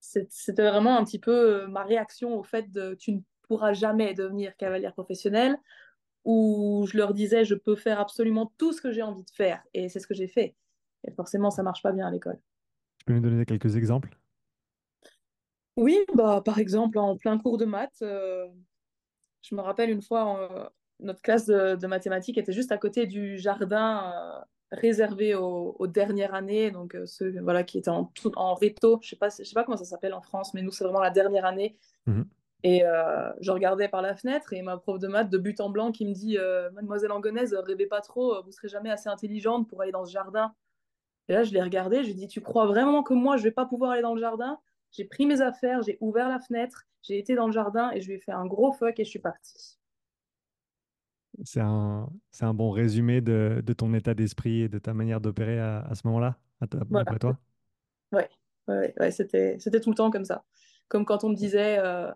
c'était 0.01 0.69
vraiment 0.69 0.97
un 0.97 1.05
petit 1.05 1.19
peu 1.19 1.65
euh, 1.65 1.67
ma 1.69 1.85
réaction 1.85 2.39
au 2.39 2.43
fait 2.43 2.71
de 2.71 2.95
tu 2.95 3.13
ne 3.13 3.21
pourras 3.43 3.75
jamais 3.75 4.15
devenir 4.15 4.57
cavalière 4.57 4.95
professionnelle, 4.95 5.59
où 6.25 6.87
je 6.91 6.97
leur 6.97 7.15
disais 7.15 7.45
je 7.45 7.55
peux 7.55 7.77
faire 7.77 8.01
absolument 8.01 8.53
tout 8.59 8.73
ce 8.73 8.81
que 8.81 8.91
j'ai 8.91 9.03
envie 9.03 9.25
de 9.25 9.31
faire, 9.31 9.63
et 9.75 9.89
c'est 9.89 10.01
ce 10.01 10.07
que 10.07 10.15
j'ai 10.15 10.29
fait. 10.29 10.55
Et 11.07 11.13
forcément, 11.13 11.51
ça 11.51 11.63
marche 11.63 11.83
pas 11.83 11.93
bien 11.93 12.07
à 12.07 12.11
l'école. 12.11 12.39
Tu 12.99 13.05
peux 13.05 13.13
nous 13.13 13.21
donner 13.21 13.45
quelques 13.45 13.77
exemples? 13.77 14.17
Oui, 15.77 15.99
bah, 16.15 16.43
par 16.45 16.59
exemple, 16.59 16.99
en 16.99 17.17
plein 17.17 17.39
cours 17.39 17.59
de 17.59 17.67
maths, 17.67 18.01
euh, 18.03 18.47
je 19.43 19.55
me 19.55 19.61
rappelle 19.61 19.91
une 19.91 20.03
fois, 20.03 20.73
notre 21.01 21.21
classe 21.21 21.47
de, 21.47 21.77
de 21.77 21.87
mathématiques 21.87 22.39
était 22.39 22.53
juste 22.53 22.73
à 22.73 22.79
côté 22.79 23.07
du 23.07 23.39
jardin 23.39 24.13
euh, 24.15 24.45
réservé 24.73 25.35
aux, 25.35 25.77
aux 25.79 25.87
dernières 25.87 26.35
années, 26.35 26.71
donc 26.71 26.95
euh, 26.95 27.05
ceux 27.07 27.39
voilà, 27.41 27.63
qui 27.63 27.79
étaient 27.79 27.91
en, 27.91 28.11
en 28.37 28.55
réto, 28.55 28.99
je 29.03 29.11
sais 29.11 29.17
pas, 29.17 29.29
je 29.29 29.45
sais 29.45 29.55
pas 29.55 29.65
comment 29.65 29.77
ça 29.77 29.85
s'appelle 29.85 30.15
en 30.15 30.23
France, 30.23 30.55
mais 30.55 30.63
nous, 30.63 30.71
c'est 30.71 30.85
vraiment 30.85 31.01
la 31.01 31.11
dernière 31.11 31.45
année. 31.45 31.77
Mhm. 32.07 32.25
Et 32.63 32.83
je 33.41 33.51
regardais 33.53 33.89
par 33.89 34.03
la 34.03 34.17
fenêtre 34.17 34.53
et 34.53 34.61
ma 34.61 34.77
prof 34.77 34.99
de 34.99 35.07
maths 35.07 35.31
de 35.31 35.39
but 35.39 35.61
en 35.61 35.71
blanc 35.71 35.93
qui 35.93 36.05
me 36.05 36.13
dit 36.13 36.37
Mademoiselle 36.73 37.13
Angonaise, 37.13 37.55
rêvez 37.55 37.87
pas 37.87 38.01
trop, 38.01 38.43
vous 38.43 38.51
serez 38.51 38.67
jamais 38.67 38.91
assez 38.91 39.09
intelligente 39.09 39.69
pour 39.69 39.83
aller 39.83 39.93
dans 39.93 40.05
ce 40.05 40.11
jardin. 40.11 40.53
Et 41.29 41.33
là, 41.33 41.45
je 41.45 41.53
l'ai 41.53 41.63
regardé, 41.63 41.99
je 41.99 42.07
lui 42.07 42.11
ai 42.13 42.15
dit 42.15 42.29
Tu 42.29 42.41
crois 42.41 42.67
vraiment 42.67 43.05
que 43.05 43.15
moi, 43.15 43.37
je 43.37 43.45
vais 43.45 43.53
pas 43.53 43.67
pouvoir 43.67 43.93
aller 43.93 44.03
dans 44.03 44.15
le 44.15 44.21
jardin? 44.21 44.59
J'ai 44.97 45.05
pris 45.05 45.27
mes 45.27 45.41
affaires, 45.43 45.83
j'ai 45.83 45.99
ouvert 46.01 46.29
la 46.29 46.41
fenêtre, 46.41 46.87
j'ai 47.03 47.19
été 47.19 47.37
dans 47.37 47.47
le 47.47 47.53
jardin 47.53 47.91
et 47.93 48.01
je 48.01 48.09
lui 48.09 48.15
ai 48.17 48.21
fait 48.21 48.33
un 48.33 48.47
gros 48.47 48.73
fuck 48.73 48.99
et 48.99 49.05
je 49.05 49.11
suis 49.11 49.21
partie. 49.21 49.79
C'est 51.45 51.61
un, 51.61 52.09
c'est 52.31 52.45
un 52.45 52.55
bon 52.55 52.71
résumé 52.71 53.21
de, 53.21 53.63
de 53.65 53.73
ton 53.75 53.93
état 53.95 54.15
d'esprit 54.15 54.63
et 54.63 54.69
de 54.69 54.79
ta 54.79 54.95
manière 54.95 55.21
d'opérer 55.21 55.59
à, 55.61 55.81
à 55.81 55.95
ce 55.95 56.07
moment-là, 56.07 56.39
à 56.61 56.67
ta- 56.67 56.79
Voilà. 56.91 57.05
d'après 57.05 57.19
toi? 57.19 57.39
Ouais, 58.13 58.29
ouais, 58.69 58.95
ouais, 58.99 59.11
c'était 59.11 59.59
tout 59.83 59.91
le 59.91 59.97
temps 59.97 60.11
comme 60.11 60.25
ça. 60.25 60.45
Comme 60.89 61.05
quand 61.05 61.25
on 61.25 61.31
me 61.31 61.35
disait, 61.35 61.79
euh, 61.79 62.11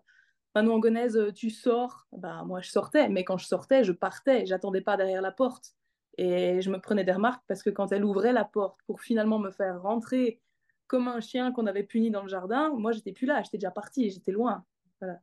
Manon 0.54 0.74
Angonaise, 0.76 1.16
euh, 1.16 1.32
tu 1.32 1.50
sors? 1.50 2.06
Bah, 2.12 2.44
moi, 2.46 2.60
je 2.60 2.70
sortais, 2.70 3.08
mais 3.08 3.24
quand 3.24 3.38
je 3.38 3.46
sortais, 3.46 3.84
je 3.84 3.92
partais. 3.92 4.46
J'attendais 4.46 4.80
pas 4.82 4.96
derrière 4.96 5.22
la 5.22 5.32
porte. 5.32 5.74
Et 6.18 6.62
je 6.62 6.70
me 6.70 6.80
prenais 6.80 7.04
des 7.04 7.12
remarques 7.12 7.44
parce 7.48 7.62
que 7.62 7.70
quand 7.70 7.92
elle 7.92 8.04
ouvrait 8.04 8.32
la 8.32 8.44
porte 8.44 8.80
pour 8.86 9.00
finalement 9.02 9.38
me 9.38 9.50
faire 9.50 9.82
rentrer 9.82 10.40
comme 10.90 11.06
un 11.06 11.20
chien 11.20 11.52
qu'on 11.52 11.66
avait 11.66 11.84
puni 11.84 12.10
dans 12.10 12.22
le 12.22 12.28
jardin, 12.28 12.74
moi, 12.76 12.90
j'étais 12.90 13.12
plus 13.12 13.24
là, 13.24 13.40
j'étais 13.44 13.58
déjà 13.58 13.70
partie, 13.70 14.10
j'étais 14.10 14.32
loin. 14.32 14.64
Voilà. 15.00 15.20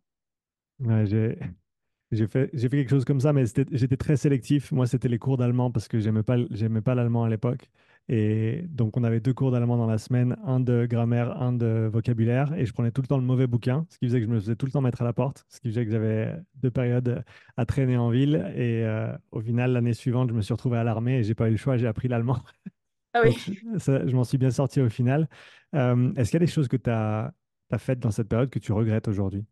J'ai, 2.10 2.26
fait, 2.26 2.50
quelque 2.54 2.90
chose 2.90 3.04
comme 3.04 3.20
ça, 3.20 3.34
mais 3.34 3.44
j'étais 3.72 3.98
très 3.98 4.16
sélectif. 4.16 4.72
Moi, 4.72 4.88
c'était 4.88 5.10
les 5.10 5.20
cours 5.20 5.36
d'allemand 5.36 5.70
parce 5.70 5.90
que 5.90 6.00
j'aimais 6.00 6.24
pas, 6.24 6.38
pas 6.86 6.96
l'allemand 6.96 7.26
à 7.26 7.30
l'époque. 7.30 7.70
Et 8.08 8.64
donc, 8.70 8.96
on 8.96 9.04
avait 9.04 9.20
deux 9.20 9.34
cours 9.34 9.52
d'allemand 9.52 9.76
dans 9.76 9.88
la 9.88 9.98
semaine, 9.98 10.38
un 10.46 10.62
de 10.62 10.86
grammaire, 10.86 11.42
un 11.42 11.52
de 11.52 11.90
vocabulaire. 11.92 12.54
Et 12.54 12.66
je 12.66 12.72
prenais 12.72 12.92
tout 12.92 13.02
le 13.02 13.08
temps 13.08 13.18
le 13.18 13.26
mauvais 13.26 13.48
bouquin, 13.48 13.86
ce 13.90 13.98
qui 13.98 14.06
faisait 14.06 14.22
que 14.22 14.26
je 14.26 14.32
me 14.32 14.40
faisais 14.40 14.56
tout 14.56 14.68
le 14.68 14.72
temps 14.72 14.80
mettre 14.80 15.02
à 15.02 15.06
la 15.06 15.12
porte, 15.12 15.46
ce 15.50 15.60
qui 15.60 15.68
faisait 15.68 15.84
que 15.84 15.92
j'avais 15.92 16.34
deux 16.56 16.72
périodes 16.72 17.26
à 17.58 17.66
traîner 17.66 17.98
en 17.98 18.10
ville. 18.10 18.36
Et 18.56 18.86
euh, 18.86 19.12
au 19.34 19.42
final, 19.42 19.74
l'année 19.74 19.94
suivante, 19.94 20.30
je 20.30 20.34
me 20.34 20.42
suis 20.42 20.54
retrouvé 20.54 20.78
à 20.78 20.86
l'armée 20.86 21.18
et 21.18 21.24
j'ai 21.24 21.36
pas 21.36 21.50
eu 21.50 21.52
le 21.52 21.58
choix, 21.58 21.76
j'ai 21.76 21.88
appris 21.88 22.08
l'allemand. 22.08 22.38
Ah 23.14 23.22
Donc, 23.24 23.36
oui, 23.48 23.60
ça, 23.80 24.06
je 24.08 24.16
m'en 24.16 24.24
suis 24.24 24.38
bien 24.38 24.52
sorti 24.52 24.82
au 24.82 24.90
final. 24.90 25.28
Euh, 25.76 26.14
est-ce 26.16 26.32
qu'il 26.32 26.40
y 26.40 26.44
a 26.44 26.46
des 26.46 26.52
choses 26.52 26.68
que 26.68 26.78
tu 26.78 26.90
as, 26.90 27.34
faites 27.78 28.00
dans 28.00 28.12
cette 28.12 28.30
période 28.30 28.50
que 28.50 28.60
tu 28.60 28.72
regrettes 28.74 29.08
aujourd'hui? 29.08 29.46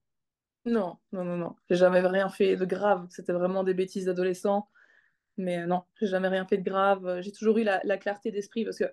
non, 0.65 0.97
non, 1.11 1.23
non, 1.23 1.37
non. 1.37 1.55
J'ai 1.69 1.75
jamais 1.75 1.99
rien 2.01 2.29
fait 2.29 2.55
de 2.55 2.65
grave. 2.65 3.05
C'était 3.09 3.33
vraiment 3.33 3.63
des 3.63 3.73
bêtises 3.73 4.05
d'adolescent. 4.05 4.67
Mais 5.37 5.59
euh, 5.61 5.67
non, 5.67 5.83
j'ai 5.99 6.07
jamais 6.07 6.29
rien 6.29 6.45
fait 6.47 6.57
de 6.57 6.63
grave. 6.63 7.21
J'ai 7.21 7.31
toujours 7.31 7.57
eu 7.59 7.63
la, 7.63 7.81
la 7.85 7.97
clarté 7.97 8.31
d'esprit 8.31 8.65
parce 8.65 8.79
que 8.79 8.85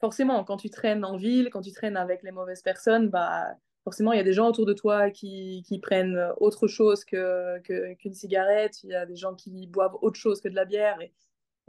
forcément, 0.00 0.44
quand 0.44 0.58
tu 0.58 0.70
traînes 0.70 1.04
en 1.04 1.16
ville, 1.16 1.50
quand 1.50 1.62
tu 1.62 1.72
traînes 1.72 1.96
avec 1.96 2.22
les 2.24 2.32
mauvaises 2.32 2.62
personnes, 2.62 3.10
bah, 3.10 3.56
forcément, 3.84 4.12
il 4.12 4.18
y 4.18 4.20
a 4.20 4.24
des 4.24 4.32
gens 4.34 4.48
autour 4.48 4.66
de 4.66 4.74
toi 4.74 5.10
qui, 5.10 5.64
qui 5.66 5.80
prennent 5.80 6.18
autre 6.38 6.68
chose 6.68 7.04
que, 7.04 7.60
que- 7.60 7.94
qu'une 7.94 8.14
cigarette. 8.14 8.82
Il 8.84 8.90
y 8.90 8.94
a 8.96 9.06
des 9.06 9.16
gens 9.16 9.34
qui 9.34 9.66
boivent 9.68 9.96
autre 10.02 10.18
chose 10.20 10.40
que 10.40 10.48
de 10.48 10.56
la 10.56 10.64
bière. 10.66 11.00
Et, 11.02 11.12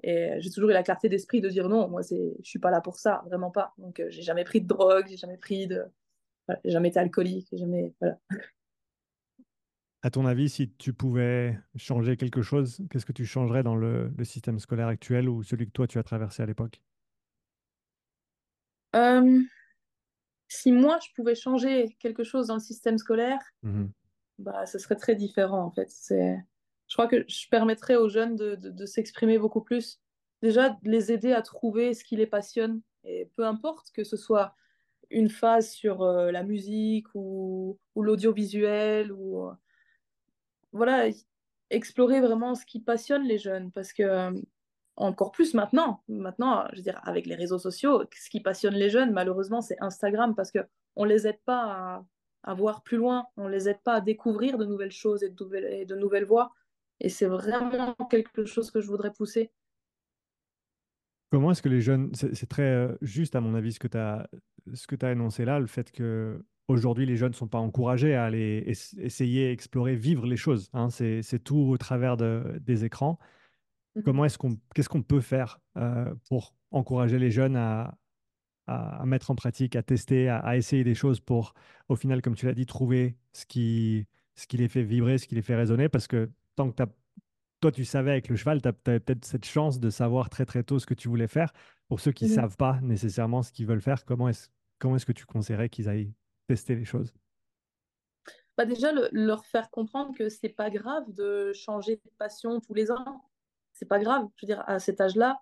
et 0.04 0.36
j'ai 0.40 0.50
toujours 0.52 0.70
eu 0.70 0.74
la 0.74 0.84
clarté 0.84 1.10
d'esprit 1.10 1.42
de 1.42 1.50
dire 1.50 1.70
non, 1.70 1.88
moi, 1.90 2.04
c'est, 2.04 2.36
je 2.44 2.50
suis 2.50 2.60
pas 2.60 2.72
là 2.72 2.82
pour 2.82 2.98
ça, 3.00 3.24
vraiment 3.28 3.52
pas. 3.52 3.74
Donc, 3.78 4.00
euh, 4.00 4.08
j'ai 4.10 4.22
jamais 4.22 4.44
pris 4.44 4.62
de 4.62 4.68
drogue, 4.68 5.06
j'ai 5.08 5.18
jamais 5.18 5.38
pris 5.38 5.68
de, 5.68 5.86
voilà, 6.48 6.62
j'ai 6.66 6.72
jamais 6.72 6.90
été 6.90 7.00
alcoolique, 7.00 7.48
j'ai 7.52 7.58
jamais, 7.58 7.94
voilà. 8.02 8.20
À 10.04 10.10
ton 10.12 10.26
avis, 10.26 10.50
si 10.50 10.72
tu 10.72 10.94
pouvais 10.94 11.60
changer 11.76 12.16
quelque 12.16 12.42
chose, 12.42 12.80
qu'est-ce 12.90 13.06
que 13.06 13.12
tu 13.12 13.26
changerais 13.26 13.64
dans 13.64 13.76
le, 13.76 14.14
le 14.16 14.24
système 14.24 14.60
scolaire 14.60 14.88
actuel 14.88 15.28
ou 15.28 15.44
celui 15.44 15.66
que 15.66 15.72
toi 15.72 15.88
tu 15.88 15.98
as 15.98 16.04
traversé 16.04 16.44
à 16.44 16.46
l'époque? 16.46 16.82
Euh, 18.96 19.42
si 20.48 20.72
moi, 20.72 21.00
je 21.06 21.14
pouvais 21.16 21.36
changer 21.36 21.96
quelque 22.00 22.24
chose 22.24 22.48
dans 22.48 22.56
le 22.56 22.60
système 22.60 22.98
scolaire, 22.98 23.40
Mhm. 23.64 23.92
bah, 24.40 24.66
ce 24.66 24.80
serait 24.80 24.96
très 24.96 25.16
différent 25.16 25.64
en 25.64 25.72
fait. 25.72 25.90
C'est, 25.90 26.38
je 26.96 26.98
crois 26.98 27.10
que 27.10 27.26
je 27.28 27.50
permettrais 27.50 27.98
aux 27.98 28.08
jeunes 28.08 28.38
de, 28.38 28.86
s'exprimer 28.86 29.38
beaucoup 29.38 29.60
plus. 29.60 30.00
Déjà, 30.42 30.78
les 30.84 31.12
aider 31.12 31.34
à 31.34 31.42
trouver 31.42 31.94
ce 31.94 32.06
qui 32.06 32.16
les 32.16 32.26
passionne. 32.26 32.82
Et 33.04 33.30
peu 33.36 33.46
importe 33.46 33.92
que 33.92 34.06
ce 34.06 34.16
soit 34.16 34.56
une 35.10 35.28
phase 35.28 35.72
sur 35.72 36.04
euh, 36.04 36.32
la 36.32 36.44
musique 36.44 37.08
ou, 37.14 37.78
l'audiovisuel 37.98 39.12
ou 39.12 39.46
euh, 39.46 39.52
voilà, 40.72 41.10
explorer 41.70 42.22
vraiment 42.22 42.56
ce 42.56 42.66
qui 42.66 42.80
passionne 42.80 43.24
les 43.24 43.40
jeunes 43.40 43.74
parce 43.74 43.92
que 43.92 44.04
euh, 44.04 44.32
encore 44.96 45.34
plus 45.34 45.54
maintenant, 45.54 46.02
maintenant, 46.08 46.66
je 46.72 46.78
veux 46.78 46.84
dire, 46.84 47.02
avec 47.04 47.26
les 47.26 47.36
réseaux 47.36 47.60
sociaux, 47.60 48.06
ce 48.18 48.30
qui 48.30 48.40
passionne 48.40 48.76
les 48.76 48.90
jeunes, 48.90 49.12
malheureusement, 49.12 49.60
c'est 49.60 49.76
Instagram 49.82 50.34
parce 50.34 50.50
que 50.50 50.60
on 50.96 51.04
les 51.04 51.28
aide 51.28 51.42
pas 51.44 51.62
à, 51.62 52.06
à 52.44 52.54
voir 52.54 52.84
plus 52.84 52.96
loin, 52.96 53.28
on 53.36 53.50
les 53.50 53.68
aide 53.68 53.82
pas 53.84 53.96
à 53.96 54.02
découvrir 54.02 54.58
de 54.58 54.64
nouvelles 54.64 54.94
choses 54.94 55.24
et 55.24 55.30
de 55.30 55.44
nouvelles, 55.44 55.74
et 55.74 55.86
de 55.86 55.96
nouvelles 55.98 56.24
voies. 56.24 56.54
Et 57.00 57.10
c'est 57.10 57.26
vraiment 57.28 57.94
quelque 58.10 58.46
chose 58.46 58.72
que 58.72 58.82
je 58.82 58.88
voudrais 58.88 59.12
pousser. 59.12 59.52
Comment 61.32 61.52
est-ce 61.52 61.62
que 61.62 61.70
les 61.70 61.82
jeunes, 61.82 62.12
c'est 62.14 62.48
très 62.48 62.64
euh, 62.64 62.96
juste 63.02 63.36
à 63.36 63.42
mon 63.42 63.56
avis 63.56 63.74
ce 63.74 63.80
que 63.80 63.88
tu 63.88 63.98
as, 63.98 64.30
ce 64.74 64.88
que 64.88 64.96
tu 64.96 65.06
as 65.06 65.12
énoncé 65.12 65.44
là, 65.44 65.60
le 65.60 65.68
fait 65.68 65.92
que 65.92 66.44
aujourd'hui 66.68 67.06
les 67.06 67.18
jeunes 67.18 67.32
ne 67.32 67.36
sont 67.36 67.48
pas 67.48 67.58
encouragés 67.58 68.16
à 68.16 68.24
aller 68.26 68.64
es- 68.68 69.02
essayer, 69.02 69.52
explorer, 69.52 69.96
vivre 69.96 70.26
les 70.26 70.38
choses. 70.38 70.70
hein. 70.74 70.90
c'est 70.90 71.44
tout 71.44 71.58
au 71.58 71.78
travers 71.78 72.16
de- 72.16 72.58
des 72.62 72.86
écrans. 72.86 73.20
Mhm. 73.96 74.04
Comment 74.04 74.26
est-ce 74.26 74.38
qu'on, 74.38 74.58
qu'est-ce 74.74 74.88
qu'on 74.90 75.04
peut 75.04 75.20
faire 75.22 75.60
euh, 75.78 76.14
pour 76.30 76.56
encourager 76.72 77.20
les 77.20 77.32
jeunes 77.32 77.56
à, 77.58 77.98
à, 78.68 79.02
à 79.02 79.06
mettre 79.06 79.30
en 79.32 79.36
pratique, 79.36 79.76
à 79.76 79.84
tester, 79.84 80.30
à, 80.30 80.38
à 80.38 80.56
essayer 80.56 80.84
des 80.84 80.96
choses 80.96 81.20
pour, 81.20 81.54
au 81.90 81.96
final, 81.96 82.22
comme 82.22 82.36
tu 82.36 82.46
l'as 82.46 82.54
dit, 82.54 82.66
trouver 82.66 83.18
ce 83.34 83.46
qui, 83.46 84.08
ce 84.36 84.48
qui 84.48 84.58
les 84.58 84.70
fait 84.70 84.84
vibrer, 84.84 85.18
ce 85.18 85.28
qui 85.28 85.36
les 85.36 85.42
fait 85.42 85.56
résonner? 85.56 85.90
Parce 85.90 86.08
que 86.08 86.30
tant 86.56 86.72
que 86.72 86.84
toi, 87.62 87.72
tu 87.72 87.86
savais 87.86 88.12
avec 88.12 88.30
le 88.30 88.36
cheval, 88.36 88.62
tu 88.62 88.68
avais 88.70 89.00
peut-être 89.00 89.26
cette 89.26 89.46
chance 89.46 89.80
de 89.80 89.90
savoir 89.90 90.30
très 90.30 90.46
très 90.46 90.64
tôt 90.64 90.80
ce 90.80 90.86
que 90.86 90.94
tu 90.94 91.08
voulais 91.10 91.28
faire. 91.28 91.54
Pour 91.88 92.00
ceux 92.00 92.12
qui 92.12 92.26
ne 92.26 92.30
Mhm. 92.30 92.30
savent 92.30 92.58
pas 92.58 92.80
nécessairement 92.82 93.44
ce 93.44 93.52
qu'ils 93.52 93.68
veulent 93.68 93.82
faire, 93.82 94.06
comment 94.06 94.30
est-ce, 94.30 94.50
comment 94.80 94.96
est-ce 94.98 95.06
que 95.06 95.12
tu 95.14 95.26
conseillerais 95.26 95.70
qu'ils 95.70 95.90
aillent 95.90 96.14
tester 96.48 96.76
les 96.76 96.86
choses? 96.86 97.14
Bah 98.58 98.66
déjà, 98.66 98.92
le- 98.92 99.10
leur 99.12 99.46
faire 99.46 99.70
comprendre 99.70 100.16
que 100.18 100.30
c'est 100.30 100.50
pas 100.50 100.70
grave 100.70 101.04
de 101.14 101.52
changer 101.54 101.98
de 101.98 102.10
passion 102.18 102.60
tous 102.62 102.74
les 102.74 102.92
ans. 102.92 103.24
C'est 103.74 103.88
pas 103.88 104.00
grave. 104.00 104.28
Je 104.38 104.46
veux 104.46 104.48
dire, 104.48 104.64
à 104.68 104.80
cet 104.80 105.02
âge-là, 105.02 105.42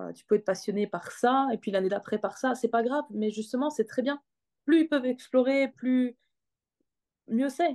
Euh, 0.00 0.12
tu 0.14 0.24
peux 0.26 0.36
être 0.36 0.46
passionné 0.46 0.86
par 0.86 1.10
ça, 1.12 1.48
et 1.52 1.58
puis 1.58 1.72
l'année 1.72 1.90
d'après 1.90 2.18
par 2.18 2.38
ça, 2.38 2.54
c'est 2.54 2.68
pas 2.70 2.84
grave, 2.84 3.04
mais 3.10 3.30
justement, 3.32 3.70
c'est 3.70 3.84
très 3.86 4.02
bien. 4.02 4.22
Plus 4.64 4.82
ils 4.82 4.88
peuvent 4.88 5.06
explorer, 5.06 5.68
plus 5.76 6.16
mieux 7.28 7.48
c'est. 7.48 7.74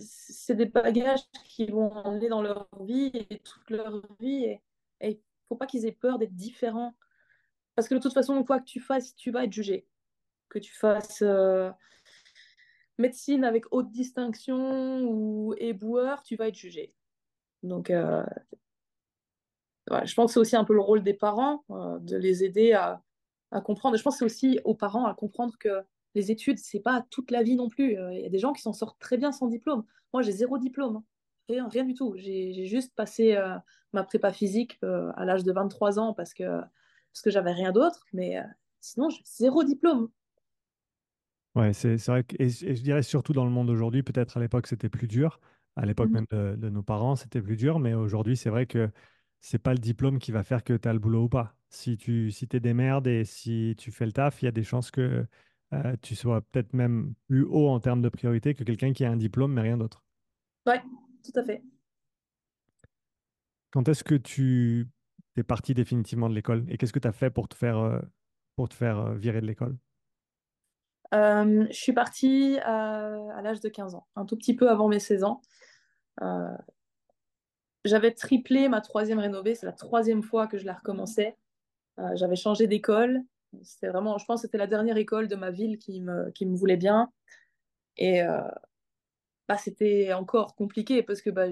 C'est 0.00 0.54
des 0.54 0.66
bagages 0.66 1.22
qui 1.44 1.66
vont 1.66 1.92
emmener 1.92 2.28
dans 2.28 2.42
leur 2.42 2.68
vie 2.80 3.10
et 3.14 3.38
toute 3.38 3.70
leur 3.70 4.02
vie, 4.20 4.44
et 4.44 4.60
il 5.00 5.20
faut 5.48 5.56
pas 5.56 5.66
qu'ils 5.66 5.86
aient 5.86 5.92
peur 5.92 6.18
d'être 6.18 6.34
différents. 6.34 6.94
Parce 7.74 7.88
que 7.88 7.94
de 7.94 8.00
toute 8.00 8.12
façon, 8.12 8.42
quoi 8.44 8.60
que 8.60 8.64
tu 8.64 8.80
fasses, 8.80 9.14
tu 9.14 9.30
vas 9.30 9.44
être 9.44 9.52
jugé. 9.52 9.86
Que 10.48 10.58
tu 10.58 10.72
fasses 10.72 11.22
euh, 11.22 11.70
médecine 12.98 13.44
avec 13.44 13.64
haute 13.70 13.90
distinction 13.90 15.02
ou 15.02 15.54
éboueur, 15.56 16.22
tu 16.22 16.36
vas 16.36 16.48
être 16.48 16.56
jugé. 16.56 16.94
Donc, 17.62 17.90
euh, 17.90 18.24
je 20.04 20.14
pense 20.14 20.30
que 20.30 20.32
c'est 20.34 20.40
aussi 20.40 20.56
un 20.56 20.64
peu 20.64 20.74
le 20.74 20.80
rôle 20.80 21.02
des 21.02 21.14
parents, 21.14 21.64
euh, 21.70 21.98
de 22.00 22.16
les 22.16 22.44
aider 22.44 22.72
à, 22.72 23.02
à 23.50 23.60
comprendre. 23.60 23.96
Je 23.96 24.02
pense 24.02 24.14
que 24.14 24.18
c'est 24.18 24.24
aussi 24.24 24.60
aux 24.64 24.74
parents 24.74 25.06
à 25.06 25.14
comprendre 25.14 25.56
que 25.58 25.82
les 26.14 26.30
études, 26.30 26.58
c'est 26.58 26.80
pas 26.80 27.04
toute 27.10 27.30
la 27.30 27.42
vie 27.42 27.56
non 27.56 27.68
plus. 27.68 27.96
Euh, 27.98 28.12
Il 28.14 28.20
y 28.22 28.26
a 28.26 28.28
des 28.30 28.38
gens 28.38 28.52
qui 28.52 28.62
s'en 28.62 28.72
sortent 28.72 28.98
très 29.00 29.16
bien 29.16 29.32
sans 29.32 29.46
diplôme. 29.48 29.84
Moi, 30.12 30.22
j'ai 30.22 30.32
zéro 30.32 30.58
diplôme. 30.58 30.96
hein. 30.96 31.04
Rien, 31.48 31.68
rien 31.68 31.84
du 31.84 31.94
tout. 31.94 32.14
J'ai 32.16 32.66
juste 32.66 32.94
passé 32.94 33.36
euh, 33.36 33.56
ma 33.92 34.04
prépa 34.04 34.32
physique 34.32 34.78
euh, 34.84 35.10
à 35.16 35.24
l'âge 35.24 35.44
de 35.44 35.52
23 35.52 35.98
ans 35.98 36.14
parce 36.14 36.32
que, 36.34 36.44
parce 36.44 37.22
que 37.24 37.30
j'avais 37.30 37.52
rien 37.52 37.72
d'autre. 37.72 38.04
Mais 38.12 38.38
euh, 38.38 38.42
sinon, 38.80 39.08
j'ai 39.10 39.22
zéro 39.24 39.64
diplôme. 39.64 40.10
Ouais, 41.56 41.72
c'est 41.72 41.96
vrai 42.06 42.22
que, 42.22 42.36
et, 42.38 42.48
je 42.48 42.64
et 42.66 42.76
je 42.76 42.82
dirais 42.82 43.02
surtout 43.02 43.32
dans 43.32 43.44
le 43.44 43.50
monde 43.50 43.70
aujourd'hui, 43.70 44.02
peut-être 44.04 44.36
à 44.36 44.40
l'époque 44.40 44.68
c'était 44.68 44.88
plus 44.88 45.08
dur, 45.08 45.40
à 45.74 45.84
l'époque 45.84 46.12
Mhm. 46.12 46.14
même 46.14 46.26
de, 46.30 46.54
de 46.56 46.68
nos 46.70 46.82
parents 46.82 47.16
c'était 47.16 47.42
plus 47.42 47.56
dur, 47.56 47.80
mais 47.80 47.92
aujourd'hui 47.92 48.36
c'est 48.36 48.50
vrai 48.50 48.66
que 48.66 48.88
c'est 49.40 49.58
pas 49.58 49.72
le 49.72 49.80
diplôme 49.80 50.20
qui 50.20 50.30
va 50.30 50.44
faire 50.44 50.62
que 50.62 50.74
tu 50.74 50.88
as 50.88 50.92
le 50.92 51.00
boulot 51.00 51.24
ou 51.24 51.28
pas. 51.28 51.56
Si 51.68 51.96
tu 51.96 52.30
si 52.30 52.46
t'es 52.46 52.60
des 52.60 52.72
merdes 52.72 53.08
et 53.08 53.24
si 53.24 53.74
tu 53.78 53.90
fais 53.90 54.06
le 54.06 54.12
taf, 54.12 54.42
il 54.42 54.44
y 54.44 54.48
a 54.48 54.52
des 54.52 54.62
chances 54.62 54.92
que 54.92 55.26
euh, 55.72 55.96
tu 56.02 56.16
sois 56.16 56.40
peut-être 56.40 56.72
même 56.72 57.14
plus 57.28 57.44
haut 57.44 57.68
en 57.68 57.80
termes 57.80 58.02
de 58.02 58.08
priorité 58.08 58.54
que 58.54 58.64
quelqu'un 58.64 58.92
qui 58.92 59.04
a 59.04 59.10
un 59.10 59.16
diplôme 59.16 59.52
mais 59.52 59.62
rien 59.62 59.76
d'autre. 59.76 60.04
Ouais, 60.66 60.82
tout 61.24 61.38
à 61.38 61.44
fait. 61.44 61.62
Quand 63.70 63.88
est-ce 63.88 64.02
que 64.02 64.16
tu 64.16 64.88
es 65.36 65.42
parti 65.42 65.74
définitivement 65.74 66.28
de 66.28 66.34
l'école 66.34 66.64
et 66.68 66.76
qu'est-ce 66.76 66.92
que 66.92 66.98
tu 66.98 67.08
as 67.08 67.12
fait 67.12 67.30
pour 67.30 67.48
te 67.48 67.54
faire, 67.54 67.78
euh, 67.78 68.00
pour 68.56 68.68
te 68.68 68.74
faire 68.74 68.98
euh, 68.98 69.14
virer 69.14 69.40
de 69.40 69.46
l'école? 69.46 69.76
Euh, 71.14 71.66
je 71.68 71.76
suis 71.76 71.92
partie 71.92 72.58
à, 72.62 73.06
à 73.34 73.42
l'âge 73.42 73.60
de 73.60 73.68
15 73.68 73.94
ans, 73.94 74.06
un 74.16 74.24
tout 74.24 74.36
petit 74.36 74.54
peu 74.54 74.70
avant 74.70 74.88
mes 74.88 75.00
16 75.00 75.24
ans. 75.24 75.40
Euh, 76.22 76.56
j'avais 77.84 78.12
triplé 78.12 78.68
ma 78.68 78.80
troisième 78.80 79.18
rénovée, 79.18 79.54
c'est 79.54 79.66
la 79.66 79.72
troisième 79.72 80.22
fois 80.22 80.46
que 80.46 80.58
je 80.58 80.66
la 80.66 80.74
recommençais. 80.74 81.36
Euh, 81.98 82.14
j'avais 82.14 82.36
changé 82.36 82.66
d'école. 82.66 83.22
C'était 83.62 83.88
vraiment, 83.88 84.18
je 84.18 84.24
pense 84.24 84.42
c'était 84.42 84.58
la 84.58 84.66
dernière 84.66 84.96
école 84.96 85.28
de 85.28 85.36
ma 85.36 85.50
ville 85.50 85.78
qui 85.78 86.00
me, 86.00 86.30
qui 86.30 86.46
me 86.46 86.56
voulait 86.56 86.76
bien. 86.76 87.10
Et 87.96 88.22
euh, 88.22 88.40
bah, 89.48 89.56
c'était 89.56 90.12
encore 90.12 90.54
compliqué 90.54 91.02
parce 91.02 91.20
que 91.20 91.30
bah, 91.30 91.48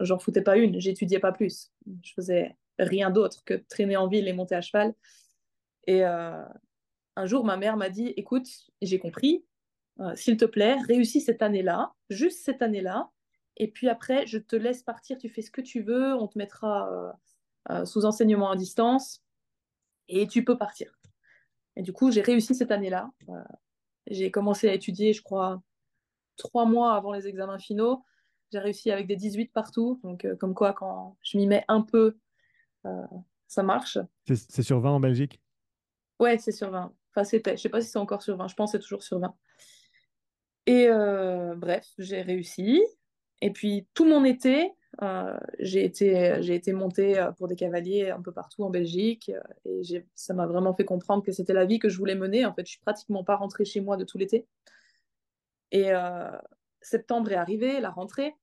j'en 0.00 0.18
foutais 0.18 0.42
pas 0.42 0.56
une, 0.56 0.80
j'étudiais 0.80 1.20
pas 1.20 1.32
plus. 1.32 1.70
Je 2.02 2.12
faisais 2.14 2.56
rien 2.78 3.10
d'autre 3.10 3.44
que 3.44 3.54
traîner 3.54 3.96
en 3.96 4.08
ville 4.08 4.28
et 4.28 4.32
monter 4.32 4.54
à 4.54 4.60
cheval. 4.60 4.94
Et 5.86 6.04
euh, 6.04 6.44
un 7.16 7.26
jour, 7.26 7.44
ma 7.44 7.56
mère 7.56 7.76
m'a 7.76 7.90
dit, 7.90 8.08
écoute, 8.16 8.48
j'ai 8.82 8.98
compris, 8.98 9.44
euh, 10.00 10.14
s'il 10.14 10.36
te 10.36 10.44
plaît, 10.44 10.76
réussis 10.86 11.20
cette 11.20 11.42
année-là, 11.42 11.92
juste 12.08 12.44
cette 12.44 12.62
année-là, 12.62 13.10
et 13.56 13.68
puis 13.68 13.88
après, 13.88 14.26
je 14.26 14.38
te 14.38 14.54
laisse 14.54 14.82
partir, 14.82 15.18
tu 15.18 15.28
fais 15.28 15.42
ce 15.42 15.50
que 15.50 15.60
tu 15.60 15.82
veux, 15.82 16.14
on 16.14 16.28
te 16.28 16.38
mettra 16.38 17.12
sous 17.84 18.04
enseignement 18.04 18.52
à 18.52 18.56
distance, 18.56 19.20
et 20.08 20.26
tu 20.26 20.44
peux 20.44 20.56
partir. 20.56 20.98
Et 21.76 21.82
du 21.82 21.92
coup, 21.92 22.10
j'ai 22.10 22.22
réussi 22.22 22.54
cette 22.54 22.72
année-là. 22.72 23.10
Euh, 23.28 23.34
j'ai 24.08 24.30
commencé 24.30 24.68
à 24.68 24.74
étudier, 24.74 25.12
je 25.12 25.22
crois, 25.22 25.62
trois 26.36 26.64
mois 26.64 26.94
avant 26.94 27.12
les 27.12 27.28
examens 27.28 27.58
finaux. 27.58 28.04
J'ai 28.52 28.58
réussi 28.58 28.90
avec 28.90 29.06
des 29.06 29.16
18 29.16 29.52
partout, 29.52 30.00
donc 30.02 30.24
euh, 30.24 30.34
comme 30.34 30.54
quoi, 30.54 30.72
quand 30.72 31.16
je 31.22 31.36
m'y 31.36 31.46
mets 31.46 31.64
un 31.68 31.82
peu, 31.82 32.18
euh, 32.86 33.06
ça 33.46 33.62
marche. 33.62 33.98
C'est 34.24 34.62
sur 34.62 34.80
20 34.80 34.90
en 34.90 35.00
Belgique? 35.00 35.40
Ouais, 36.18 36.38
c'est 36.38 36.52
sur 36.52 36.70
20. 36.70 36.92
Enfin, 37.10 37.24
c'était. 37.24 37.56
Je 37.56 37.62
sais 37.62 37.68
pas 37.68 37.80
si 37.80 37.88
c'est 37.88 37.98
encore 37.98 38.22
sur 38.22 38.36
20. 38.36 38.48
Je 38.48 38.54
pense 38.54 38.72
que 38.72 38.78
c'est 38.78 38.82
toujours 38.82 39.02
sur 39.02 39.20
20. 39.20 39.34
Et 40.66 40.88
bref, 41.56 41.86
j'ai 41.98 42.22
réussi. 42.22 42.82
Et 43.40 43.52
puis, 43.52 43.86
tout 43.94 44.04
mon 44.04 44.24
été, 44.24 44.72
j'ai 45.60 45.84
été, 45.84 46.40
été 46.52 46.72
montée 46.72 47.18
euh, 47.18 47.30
pour 47.32 47.46
des 47.48 47.56
cavaliers 47.56 48.10
un 48.10 48.20
peu 48.20 48.32
partout 48.32 48.64
en 48.64 48.70
Belgique. 48.70 49.30
euh, 49.66 49.80
Et 49.82 50.04
ça 50.14 50.34
m'a 50.34 50.46
vraiment 50.46 50.74
fait 50.74 50.84
comprendre 50.84 51.22
que 51.22 51.32
c'était 51.32 51.52
la 51.52 51.66
vie 51.66 51.78
que 51.78 51.88
je 51.88 51.98
voulais 51.98 52.16
mener. 52.16 52.44
En 52.46 52.54
fait, 52.54 52.66
je 52.66 52.72
suis 52.72 52.80
pratiquement 52.80 53.24
pas 53.24 53.36
rentrée 53.36 53.64
chez 53.64 53.80
moi 53.80 53.96
de 53.96 54.04
tout 54.04 54.18
l'été. 54.18 54.46
Et 55.70 55.92
euh, 55.92 56.30
septembre 56.80 57.30
est 57.32 57.36
arrivé, 57.36 57.80
la 57.80 57.90
rentrée. 57.90 58.34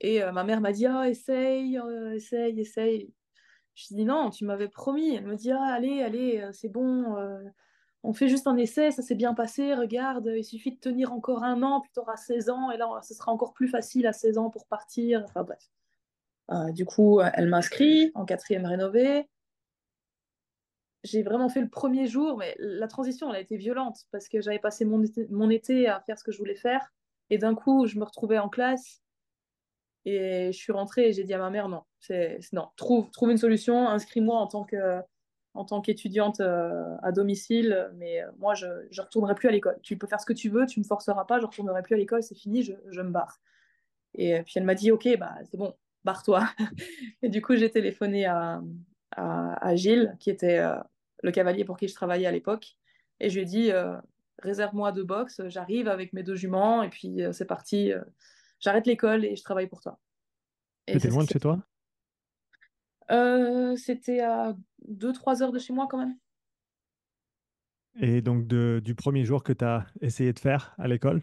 Et 0.00 0.22
euh, 0.22 0.32
ma 0.32 0.44
mère 0.44 0.60
m'a 0.60 0.72
dit, 0.72 0.86
ah, 0.86 1.08
essaye, 1.08 1.78
euh, 1.78 2.14
essaye, 2.14 2.60
essaye. 2.60 3.12
Je 3.74 3.94
dis 3.94 4.04
non, 4.04 4.30
tu 4.30 4.44
m'avais 4.44 4.68
promis. 4.68 5.16
Elle 5.16 5.26
me 5.26 5.36
dit, 5.36 5.50
ah, 5.50 5.72
allez, 5.72 6.02
allez, 6.02 6.40
euh, 6.40 6.52
c'est 6.52 6.68
bon, 6.68 7.16
euh, 7.16 7.42
on 8.04 8.12
fait 8.12 8.28
juste 8.28 8.46
un 8.46 8.56
essai, 8.56 8.90
ça 8.90 9.02
s'est 9.02 9.14
bien 9.14 9.34
passé, 9.34 9.74
regarde, 9.74 10.30
il 10.36 10.44
suffit 10.44 10.72
de 10.72 10.78
tenir 10.78 11.12
encore 11.12 11.42
un 11.42 11.62
an, 11.62 11.80
puis 11.80 11.90
tu 11.92 12.00
auras 12.00 12.16
16 12.16 12.50
ans, 12.50 12.70
et 12.70 12.76
là, 12.76 12.88
ce 13.02 13.14
sera 13.14 13.32
encore 13.32 13.54
plus 13.54 13.66
facile 13.66 14.06
à 14.06 14.12
16 14.12 14.36
ans 14.38 14.50
pour 14.50 14.66
partir. 14.66 15.22
Enfin 15.24 15.42
bref. 15.42 15.70
Euh, 16.50 16.70
du 16.70 16.84
coup, 16.84 17.20
elle 17.20 17.48
m'inscrit 17.48 18.12
en 18.14 18.26
quatrième 18.26 18.66
rénové. 18.66 19.28
J'ai 21.02 21.22
vraiment 21.22 21.48
fait 21.48 21.62
le 21.62 21.68
premier 21.68 22.06
jour, 22.06 22.36
mais 22.36 22.54
la 22.58 22.88
transition, 22.88 23.30
elle 23.30 23.36
a 23.36 23.40
été 23.40 23.56
violente, 23.56 24.00
parce 24.10 24.28
que 24.28 24.40
j'avais 24.42 24.58
passé 24.58 24.84
mon 24.84 25.02
été, 25.02 25.26
mon 25.30 25.48
été 25.50 25.88
à 25.88 26.00
faire 26.00 26.18
ce 26.18 26.24
que 26.24 26.32
je 26.32 26.38
voulais 26.38 26.54
faire, 26.54 26.92
et 27.30 27.38
d'un 27.38 27.54
coup, 27.54 27.86
je 27.86 27.98
me 27.98 28.04
retrouvais 28.04 28.38
en 28.38 28.50
classe, 28.50 29.02
et 30.04 30.50
je 30.52 30.58
suis 30.58 30.72
rentrée 30.72 31.08
et 31.08 31.12
j'ai 31.14 31.24
dit 31.24 31.32
à 31.32 31.38
ma 31.38 31.48
mère, 31.48 31.68
non, 31.68 31.82
c'est- 31.98 32.38
non, 32.52 32.68
trouve, 32.76 33.10
trouve 33.10 33.30
une 33.30 33.38
solution, 33.38 33.88
inscris-moi 33.88 34.36
en 34.36 34.46
tant 34.46 34.64
que, 34.64 35.00
en 35.54 35.64
tant 35.64 35.80
qu'étudiante 35.80 36.40
euh, 36.40 36.96
à 37.02 37.12
domicile, 37.12 37.90
mais 37.94 38.22
euh, 38.22 38.30
moi, 38.38 38.54
je 38.54 38.66
ne 38.66 39.00
retournerai 39.00 39.34
plus 39.34 39.48
à 39.48 39.52
l'école. 39.52 39.78
Tu 39.82 39.96
peux 39.96 40.06
faire 40.06 40.20
ce 40.20 40.26
que 40.26 40.32
tu 40.32 40.48
veux, 40.48 40.66
tu 40.66 40.80
me 40.80 40.84
forceras 40.84 41.24
pas, 41.24 41.40
je 41.40 41.46
retournerai 41.46 41.82
plus 41.82 41.94
à 41.94 41.98
l'école, 41.98 42.22
c'est 42.22 42.34
fini, 42.34 42.62
je, 42.62 42.72
je 42.90 43.00
me 43.00 43.10
barre. 43.10 43.40
Et 44.14 44.34
euh, 44.34 44.42
puis 44.42 44.54
elle 44.56 44.64
m'a 44.64 44.74
dit, 44.74 44.90
ok, 44.90 45.08
bah 45.18 45.34
c'est 45.50 45.56
bon, 45.56 45.74
barre-toi. 46.04 46.48
Et 47.22 47.28
du 47.28 47.40
coup, 47.40 47.54
j'ai 47.56 47.70
téléphoné 47.70 48.26
à, 48.26 48.60
à, 49.12 49.66
à 49.66 49.76
Gilles, 49.76 50.16
qui 50.20 50.30
était 50.30 50.58
euh, 50.58 50.76
le 51.22 51.30
cavalier 51.30 51.64
pour 51.64 51.76
qui 51.76 51.88
je 51.88 51.94
travaillais 51.94 52.26
à 52.26 52.32
l'époque, 52.32 52.76
et 53.20 53.30
je 53.30 53.34
lui 53.36 53.42
ai 53.42 53.44
dit, 53.44 53.70
euh, 53.70 53.96
réserve-moi 54.42 54.92
deux 54.92 55.04
box, 55.04 55.40
j'arrive 55.46 55.88
avec 55.88 56.12
mes 56.12 56.22
deux 56.22 56.34
juments, 56.34 56.82
et 56.82 56.90
puis 56.90 57.22
euh, 57.22 57.32
c'est 57.32 57.44
parti, 57.44 57.92
j'arrête 58.58 58.86
l'école 58.86 59.24
et 59.24 59.36
je 59.36 59.42
travaille 59.42 59.68
pour 59.68 59.80
toi. 59.80 59.98
C'était 60.88 61.08
loin 61.08 61.24
de 61.24 61.28
chez 61.28 61.40
toi? 61.40 61.58
Euh, 63.10 63.76
c'était 63.76 64.20
à 64.20 64.56
2-3 64.88 65.42
heures 65.42 65.52
de 65.52 65.58
chez 65.58 65.72
moi 65.72 65.86
quand 65.90 65.98
même. 65.98 66.16
Et 68.00 68.22
donc, 68.22 68.46
de- 68.46 68.80
du 68.84 68.94
premier 68.94 69.24
jour 69.24 69.42
que 69.44 69.52
tu 69.52 69.64
as 69.64 69.86
essayé 70.00 70.32
de 70.32 70.38
faire 70.38 70.74
à 70.78 70.88
l'école 70.88 71.22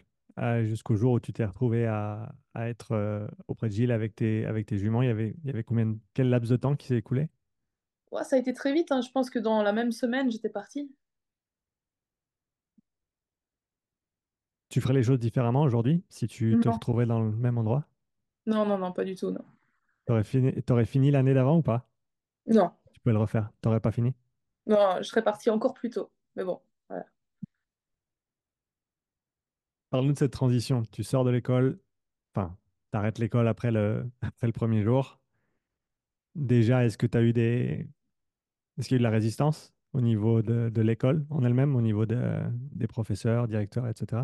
jusqu'au 0.62 0.96
jour 0.96 1.12
où 1.12 1.20
tu 1.20 1.32
t'es 1.34 1.44
retrouvé 1.44 1.86
à, 1.86 2.34
à 2.54 2.68
être 2.70 2.92
euh, 2.92 3.26
auprès 3.48 3.68
de 3.68 3.74
Gilles 3.74 3.92
avec 3.92 4.14
tes, 4.16 4.46
avec 4.46 4.64
tes 4.66 4.78
juments, 4.78 5.02
il 5.02 5.08
y 5.08 5.10
avait, 5.10 5.34
il 5.42 5.46
y 5.46 5.50
avait 5.50 5.62
combien 5.64 5.84
de- 5.86 5.98
quel 6.14 6.30
laps 6.30 6.50
de 6.50 6.56
temps 6.56 6.74
qui 6.74 6.86
s'est 6.86 6.96
écoulé? 6.96 7.28
Ouais, 8.12 8.22
ça 8.22 8.36
a 8.36 8.38
été 8.38 8.52
très 8.54 8.72
vite, 8.72 8.92
hein. 8.92 9.00
Je 9.00 9.10
pense 9.10 9.28
que 9.28 9.40
dans 9.40 9.60
la 9.64 9.72
même 9.72 9.90
semaine, 9.90 10.30
j'étais 10.30 10.48
partie. 10.48 10.94
Tu 14.70 14.80
ferais 14.80 14.94
les 14.94 15.04
choses 15.04 15.20
différemment 15.20 15.62
aujourd'hui 15.62 16.02
si 16.08 16.26
tu 16.26 16.58
te 16.58 16.68
retrouvais 16.68 17.06
dans 17.06 17.20
le 17.20 17.30
même 17.30 17.58
endroit? 17.58 17.86
non, 18.46 18.64
non, 18.66 18.78
non, 18.78 18.92
pas 18.92 19.04
du 19.04 19.14
tout, 19.16 19.30
non. 19.30 19.44
T'aurais 20.04 20.24
fini, 20.24 20.62
t'aurais 20.62 20.84
fini 20.84 21.10
l'année 21.10 21.34
d'avant 21.34 21.58
ou 21.58 21.62
pas? 21.62 21.88
Non, 22.46 22.70
Tu 22.92 23.00
peux 23.00 23.10
le 23.12 23.18
refaire. 23.18 23.50
T'aurais 23.60 23.80
pas 23.80 23.92
fini? 23.92 24.14
non, 24.66 24.96
je 24.98 25.02
serais 25.04 25.22
partie 25.24 25.50
encore 25.50 25.74
plus 25.74 25.90
tôt. 25.90 26.12
Mais 26.36 26.44
bon, 26.44 26.60
voilà. 26.88 27.04
Parle-nous 29.90 30.12
de 30.12 30.18
cette 30.18 30.32
transition. 30.32 30.82
Tu 30.90 31.04
sors 31.04 31.24
de 31.24 31.30
l'école, 31.30 31.78
enfin, 32.34 32.56
t'arrêtes 32.90 33.18
l'école 33.18 33.46
après 33.48 33.70
le, 33.70 34.10
après 34.22 34.46
le 34.46 34.52
premier 34.52 34.82
jour. 34.82 35.20
Déjà, 36.34 36.84
est-ce 36.84 36.96
que 36.96 37.06
tu 37.06 37.18
as 37.18 37.22
eu 37.22 37.32
des, 37.32 37.88
est-ce 38.78 38.88
qu'il 38.88 38.94
y 38.94 38.96
a 38.96 38.98
eu 38.98 39.00
de 39.00 39.02
la 39.04 39.10
résistance 39.10 39.74
au 39.92 40.00
niveau 40.00 40.40
de, 40.42 40.70
de 40.70 40.82
l'école 40.82 41.26
en 41.30 41.44
elle-même, 41.44 41.76
au 41.76 41.82
niveau 41.82 42.06
de- 42.06 42.42
des 42.72 42.86
professeurs, 42.86 43.48
directeurs, 43.48 43.86
etc.? 43.86 44.22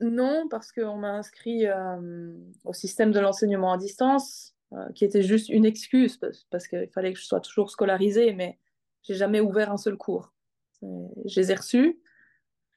Non, 0.00 0.46
parce 0.48 0.72
qu'on 0.72 0.96
m'a 0.96 1.12
inscrit 1.12 1.66
euh, 1.66 2.32
au 2.64 2.72
système 2.72 3.10
de 3.12 3.20
l'enseignement 3.20 3.72
à 3.72 3.78
distance, 3.78 4.54
qui 4.94 5.04
était 5.04 5.22
juste 5.22 5.48
une 5.48 5.64
excuse, 5.64 6.16
parce, 6.16 6.44
parce 6.50 6.68
qu'il 6.68 6.88
fallait 6.90 7.12
que 7.12 7.18
je 7.18 7.24
sois 7.24 7.40
toujours 7.40 7.70
scolarisée, 7.70 8.32
mais 8.32 8.58
j'ai 9.02 9.14
jamais 9.14 9.40
ouvert 9.40 9.72
un 9.72 9.76
seul 9.76 9.96
cours. 9.96 10.32
C'est- 10.72 10.86
Je 11.26 11.40
les 11.40 11.52
ai 11.52 11.54
reçus, 11.54 12.00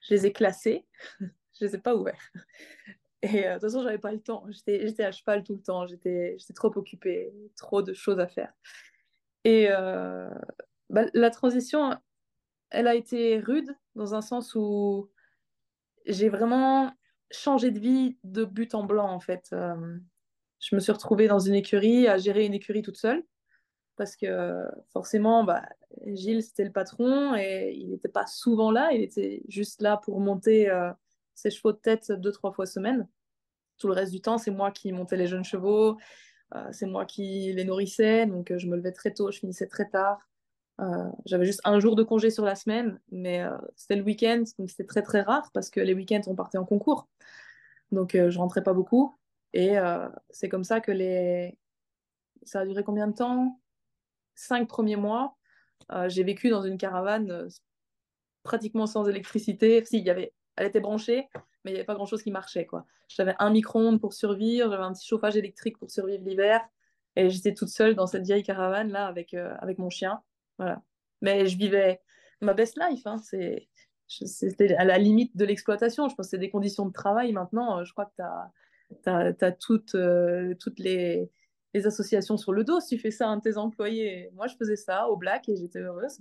je 0.01 0.13
les 0.13 0.25
ai 0.25 0.33
classés, 0.33 0.85
je 1.59 1.65
les 1.65 1.75
ai 1.75 1.79
pas 1.79 1.95
ouverts. 1.95 2.31
Et 3.23 3.47
euh, 3.47 3.49
de 3.49 3.53
toute 3.53 3.61
façon, 3.61 3.83
j'avais 3.83 3.97
pas 3.97 4.11
le 4.11 4.19
temps. 4.19 4.45
J'étais, 4.49 5.03
à 5.03 5.11
cheval 5.11 5.43
tout 5.43 5.53
le 5.55 5.61
temps. 5.61 5.87
J'étais, 5.87 6.35
trop 6.53 6.71
occupée, 6.77 7.33
trop 7.55 7.81
de 7.81 7.93
choses 7.93 8.19
à 8.19 8.27
faire. 8.27 8.53
Et 9.45 9.67
euh, 9.71 10.29
bah, 10.89 11.05
la 11.13 11.29
transition, 11.29 11.97
elle 12.69 12.87
a 12.87 12.95
été 12.95 13.39
rude 13.39 13.73
dans 13.95 14.13
un 14.13 14.21
sens 14.21 14.55
où 14.55 15.09
j'ai 16.05 16.27
vraiment 16.27 16.93
changé 17.31 17.71
de 17.71 17.79
vie 17.79 18.17
de 18.25 18.43
but 18.43 18.75
en 18.75 18.83
blanc, 18.83 19.09
en 19.09 19.21
fait. 19.21 19.49
Euh, 19.53 19.97
je 20.63 20.75
me 20.75 20.79
suis 20.79 20.91
retrouvée 20.91 21.27
dans 21.27 21.39
une 21.39 21.55
écurie, 21.55 22.07
à 22.07 22.17
gérer 22.17 22.45
une 22.45 22.53
écurie 22.53 22.81
toute 22.81 22.97
seule, 22.97 23.23
parce 23.97 24.15
que 24.15 24.63
forcément, 24.91 25.43
bah, 25.43 25.63
Gilles, 26.07 26.41
c'était 26.41 26.63
le 26.63 26.71
patron 26.71 27.35
et 27.35 27.73
il 27.75 27.89
n'était 27.89 28.09
pas 28.09 28.25
souvent 28.25 28.71
là. 28.71 28.91
Il 28.93 29.01
était 29.01 29.43
juste 29.49 29.81
là 29.81 29.97
pour 29.97 30.19
monter 30.19 30.69
euh, 30.69 30.91
ses 31.35 31.51
chevaux 31.51 31.73
de 31.73 31.77
tête 31.77 32.11
deux, 32.11 32.31
trois 32.31 32.51
fois 32.53 32.65
semaine. 32.65 33.07
Tout 33.77 33.87
le 33.87 33.93
reste 33.93 34.11
du 34.11 34.21
temps, 34.21 34.37
c'est 34.37 34.51
moi 34.51 34.71
qui 34.71 34.91
montais 34.93 35.17
les 35.17 35.27
jeunes 35.27 35.43
chevaux, 35.43 35.97
euh, 36.55 36.67
c'est 36.71 36.85
moi 36.85 37.05
qui 37.05 37.51
les 37.53 37.65
nourrissais, 37.65 38.25
donc 38.25 38.51
euh, 38.51 38.57
je 38.57 38.67
me 38.67 38.77
levais 38.77 38.93
très 38.93 39.13
tôt, 39.13 39.31
je 39.31 39.39
finissais 39.39 39.67
très 39.67 39.89
tard. 39.89 40.19
J'avais 41.25 41.45
juste 41.45 41.61
un 41.65 41.79
jour 41.79 41.95
de 41.95 42.03
congé 42.03 42.29
sur 42.29 42.43
la 42.43 42.55
semaine, 42.55 42.99
mais 43.11 43.45
c'était 43.75 43.95
le 43.95 44.03
week-end, 44.03 44.43
donc 44.57 44.69
c'était 44.69 44.85
très 44.85 45.01
très 45.01 45.21
rare 45.21 45.49
parce 45.53 45.69
que 45.69 45.79
les 45.79 45.93
week-ends 45.93 46.23
on 46.25 46.35
partait 46.35 46.57
en 46.57 46.65
concours, 46.65 47.07
donc 47.91 48.13
je 48.17 48.37
rentrais 48.37 48.63
pas 48.63 48.73
beaucoup. 48.73 49.15
Et 49.53 49.77
euh, 49.77 50.09
c'est 50.29 50.49
comme 50.49 50.63
ça 50.63 50.81
que 50.81 50.91
les... 50.91 51.57
ça 52.43 52.61
a 52.61 52.65
duré 52.65 52.83
combien 52.83 53.07
de 53.07 53.13
temps? 53.13 53.59
Cinq 54.35 54.67
premiers 54.67 54.95
mois, 54.95 55.37
euh, 55.91 56.09
j'ai 56.09 56.23
vécu 56.23 56.49
dans 56.49 56.63
une 56.63 56.77
caravane 56.77 57.29
euh, 57.29 57.47
pratiquement 58.41 58.87
sans 58.87 59.07
électricité. 59.07 59.85
Si, 59.85 59.99
y 59.99 60.09
avait... 60.09 60.33
elle 60.55 60.67
était 60.67 60.79
branchée, 60.79 61.29
mais 61.63 61.71
il 61.71 61.73
n'y 61.73 61.79
avait 61.79 61.85
pas 61.85 61.93
grand-chose 61.93 62.23
qui 62.23 62.31
marchait, 62.31 62.65
quoi. 62.65 62.85
J'avais 63.09 63.35
un 63.37 63.51
micro-ondes 63.51 64.01
pour 64.01 64.13
survivre, 64.13 64.71
j'avais 64.71 64.83
un 64.83 64.93
petit 64.93 65.07
chauffage 65.07 65.37
électrique 65.37 65.77
pour 65.77 65.91
survivre 65.91 66.23
l'hiver, 66.23 66.61
et 67.15 67.29
j'étais 67.29 67.53
toute 67.53 67.69
seule 67.69 67.93
dans 67.93 68.07
cette 68.07 68.23
vieille 68.23 68.43
caravane 68.43 68.89
là 68.89 69.05
avec, 69.05 69.35
avec 69.35 69.77
mon 69.77 69.91
chien. 69.91 70.23
Voilà. 70.57 70.81
Mais 71.21 71.45
je 71.45 71.57
vivais 71.57 72.01
ma 72.41 72.55
best 72.55 72.79
life, 72.79 73.05
hein. 73.05 73.19
C'est... 73.19 73.69
c'était 74.07 74.73
à 74.75 74.83
la 74.83 74.97
limite 74.97 75.37
de 75.37 75.45
l'exploitation. 75.45 76.09
Je 76.09 76.15
pense 76.15 76.25
que 76.25 76.31
c'est 76.31 76.39
des 76.39 76.49
conditions 76.49 76.87
de 76.87 76.91
travail. 76.91 77.31
Maintenant, 77.33 77.83
je 77.83 77.91
crois 77.91 78.05
que 78.05 78.15
tu 78.15 78.23
as, 78.23 78.51
toutes, 79.59 79.95
euh, 79.95 80.53
toutes 80.59 80.79
les, 80.79 81.29
les, 81.73 81.87
associations 81.87 82.37
sur 82.37 82.53
le 82.53 82.63
dos. 82.63 82.79
Si 82.79 82.95
tu 82.95 83.01
fais 83.01 83.11
ça 83.11 83.27
à 83.27 83.31
un 83.31 83.37
de 83.37 83.41
tes 83.41 83.57
employés, 83.57 84.29
moi, 84.33 84.47
je 84.47 84.55
faisais 84.55 84.75
ça 84.75 85.07
au 85.09 85.17
black 85.17 85.49
et 85.49 85.55
j'étais 85.55 85.79
heureuse. 85.79 86.19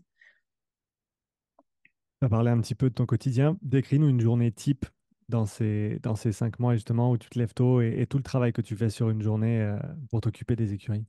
Tu 2.20 2.26
as 2.26 2.28
parlé 2.28 2.50
un 2.50 2.60
petit 2.60 2.74
peu 2.74 2.88
de 2.88 2.94
ton 2.94 3.06
quotidien. 3.06 3.58
Décris-nous 3.62 4.08
une 4.08 4.20
journée 4.20 4.52
type 4.52 4.86
dans 5.28 5.46
ces, 5.46 5.98
dans 6.02 6.14
ces 6.14 6.32
cinq 6.32 6.58
mois, 6.58 6.74
justement, 6.74 7.10
où 7.10 7.18
tu 7.18 7.28
te 7.30 7.38
lèves 7.38 7.54
tôt 7.54 7.80
et, 7.80 8.06
tout 8.08 8.18
le 8.18 8.22
travail 8.22 8.52
que 8.52 8.62
tu 8.62 8.76
fais 8.76 8.90
sur 8.90 9.10
une 9.10 9.22
journée 9.22 9.60
euh, 9.60 9.76
pour 10.10 10.20
t'occuper 10.20 10.56
des 10.56 10.72
écuries. 10.72 11.04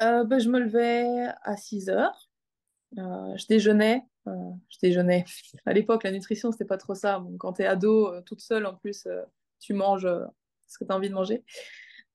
Ben, 0.00 0.38
je 0.38 0.48
me 0.48 0.58
levais 0.58 1.28
à 1.42 1.56
6 1.56 1.88
heures. 1.88 2.30
je 2.96 3.46
déjeunais 3.46 4.04
euh, 4.26 4.50
je 4.68 4.78
déjeunais. 4.82 5.24
À 5.66 5.72
l'époque, 5.72 6.04
la 6.04 6.12
nutrition, 6.12 6.52
c'était 6.52 6.64
pas 6.64 6.78
trop 6.78 6.94
ça. 6.94 7.18
Bon, 7.18 7.36
quand 7.36 7.54
tu 7.54 7.62
es 7.62 7.66
ado, 7.66 8.08
euh, 8.08 8.22
toute 8.22 8.40
seule, 8.40 8.66
en 8.66 8.74
plus, 8.74 9.06
euh, 9.06 9.22
tu 9.60 9.74
manges 9.74 10.08
ce 10.74 10.78
que 10.78 10.84
tu 10.84 10.92
as 10.92 10.96
envie 10.96 11.08
de 11.08 11.14
manger. 11.14 11.44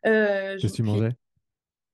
Qu'est-ce 0.03 0.67
que 0.67 0.75
tu 0.75 0.83
mangeais? 0.83 1.15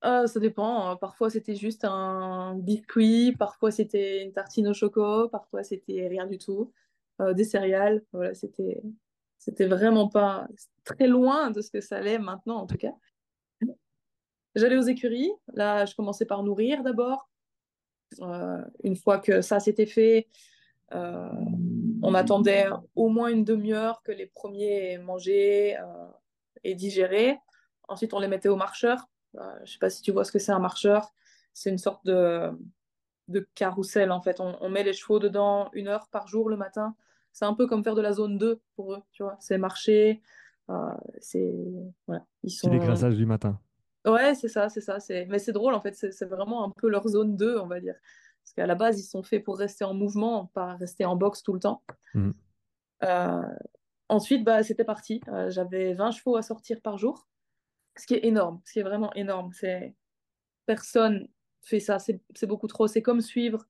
Ah, 0.01 0.27
ça 0.27 0.39
dépend. 0.39 0.89
Hein. 0.89 0.95
Parfois, 0.97 1.29
c'était 1.29 1.55
juste 1.55 1.85
un 1.85 2.55
biscuit. 2.55 3.35
Parfois, 3.37 3.71
c'était 3.71 4.23
une 4.23 4.33
tartine 4.33 4.67
au 4.67 4.73
chocolat. 4.73 5.27
Parfois, 5.31 5.63
c'était 5.63 6.07
rien 6.07 6.27
du 6.27 6.37
tout. 6.37 6.71
des 7.19 7.43
céréales. 7.43 8.03
Voilà, 8.11 8.35
c'était, 8.35 8.83
c'était 9.37 9.65
vraiment 9.65 10.07
pas 10.07 10.47
très 10.83 11.07
loin 11.07 11.49
de 11.49 11.61
ce 11.61 11.71
que 11.71 11.81
ça 11.81 11.97
allait 11.97 12.19
maintenant, 12.19 12.57
en 12.57 12.67
tout 12.67 12.77
cas. 12.77 12.93
J'allais 14.55 14.77
aux 14.77 14.81
écuries. 14.81 15.31
Là, 15.53 15.85
je 15.85 15.95
commençais 15.95 16.25
par 16.25 16.43
nourrir 16.43 16.83
d'abord. 16.83 17.29
Euh, 18.21 18.63
une 18.83 18.95
fois 18.95 19.19
que 19.19 19.41
ça 19.41 19.59
s'était 19.59 19.85
fait, 19.85 20.27
euh, 20.93 21.29
on 22.01 22.13
attendait 22.13 22.67
au 22.95 23.09
moins 23.09 23.29
une 23.29 23.43
demi-heure 23.43 24.01
que 24.03 24.11
les 24.11 24.27
premiers 24.27 24.97
mangé 24.97 25.77
euh, 25.77 26.07
et 26.65 26.75
digéré. 26.75 27.39
Ensuite, 27.87 28.13
on 28.13 28.19
les 28.19 28.27
mettait 28.27 28.49
au 28.49 28.55
marcheur. 28.55 29.09
je 29.33 29.39
ne 29.61 29.65
sais 29.65 29.79
pas 29.79 29.89
si 29.89 30.01
tu 30.01 30.11
vois 30.11 30.25
ce 30.25 30.31
que 30.31 30.39
c'est 30.39 30.51
un 30.51 30.59
marcheur. 30.59 31.13
C'est 31.53 31.69
une 31.69 31.77
sorte 31.77 32.05
de, 32.05 32.51
de 33.29 33.47
carrousel, 33.55 34.11
en 34.11 34.21
fait. 34.21 34.39
On, 34.39 34.69
met 34.69 34.83
les 34.83 34.93
chevaux 34.93 35.19
dedans 35.19 35.69
une 35.73 35.87
heure 35.87 36.07
par 36.09 36.27
jour 36.27 36.49
le 36.49 36.57
matin. 36.57 36.95
C'est 37.31 37.45
un 37.45 37.53
peu 37.53 37.67
comme 37.67 37.83
faire 37.83 37.95
de 37.95 38.01
la 38.01 38.13
zone 38.13 38.37
2 38.37 38.59
pour 38.75 38.93
eux, 38.93 39.01
tu 39.11 39.23
vois. 39.23 39.37
C'est 39.39 39.57
marcher. 39.57 40.21
c'est 41.19 41.53
voilà. 42.07 42.25
Ils 42.43 42.51
sont... 42.51 42.69
les 42.69 43.15
du 43.15 43.25
matin. 43.25 43.59
Ouais, 44.05 44.35
c'est 44.35 44.49
ça, 44.49 44.69
c'est 44.69 44.81
ça. 44.81 44.97
Mais 45.09 45.39
c'est 45.39 45.53
drôle, 45.53 45.73
en 45.73 45.81
fait, 45.81 45.93
c'est 45.93 46.25
vraiment 46.25 46.65
un 46.65 46.71
peu 46.71 46.89
leur 46.89 47.07
zone 47.07 47.37
2, 47.37 47.59
on 47.59 47.67
va 47.67 47.79
dire. 47.79 47.95
Parce 48.43 48.53
qu'à 48.53 48.67
la 48.67 48.75
base, 48.75 48.99
ils 48.99 49.03
sont 49.03 49.23
faits 49.23 49.43
pour 49.43 49.57
rester 49.57 49.85
en 49.85 49.93
mouvement, 49.93 50.47
pas 50.53 50.75
rester 50.75 51.05
en 51.05 51.15
boxe 51.15 51.41
tout 51.41 51.53
le 51.53 51.59
temps. 51.59 51.81
Mmh. 52.13 52.31
Euh, 53.03 53.41
ensuite, 54.09 54.43
bah, 54.43 54.63
c'était 54.63 54.83
parti. 54.83 55.21
Euh, 55.27 55.49
j'avais 55.49 55.93
20 55.93 56.11
chevaux 56.11 56.35
à 56.35 56.41
sortir 56.41 56.81
par 56.81 56.97
jour, 56.97 57.27
ce 57.97 58.05
qui 58.05 58.15
est 58.15 58.25
énorme, 58.25 58.61
ce 58.65 58.73
qui 58.73 58.79
est 58.79 58.83
vraiment 58.83 59.13
énorme. 59.13 59.51
C'est 59.53 59.95
Personne 60.65 61.27
fait 61.61 61.79
ça, 61.79 61.99
c'est 61.99 62.45
beaucoup 62.47 62.67
trop. 62.67 62.87
C'est 62.87 63.01
comme 63.01 63.21
suivre 63.21 63.67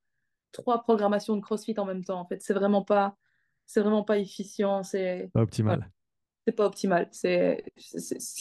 trois 0.51 0.81
programmations 0.81 1.35
de 1.35 1.41
CrossFit 1.41 1.77
en 1.77 1.85
même 1.85 2.03
temps, 2.03 2.19
en 2.19 2.25
fait. 2.25 2.41
C'est 2.41 2.53
vraiment 2.53 2.83
pas... 2.83 3.17
C'est 3.67 3.81
vraiment 3.81 4.03
pas 4.03 4.19
efficient, 4.19 4.83
c'est 4.83 5.31
pas 5.33 5.41
optimal. 5.41 5.89
C'est 6.45 6.53
pas 6.53 6.67
optimal, 6.67 7.09
c'est 7.11 7.63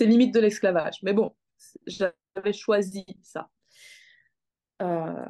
limite 0.01 0.35
de 0.35 0.41
l'esclavage. 0.41 1.03
Mais 1.03 1.15
bon, 1.15 1.35
j'avais 1.87 2.53
choisi 2.53 3.07
ça. 3.23 3.49
Euh, 4.83 5.25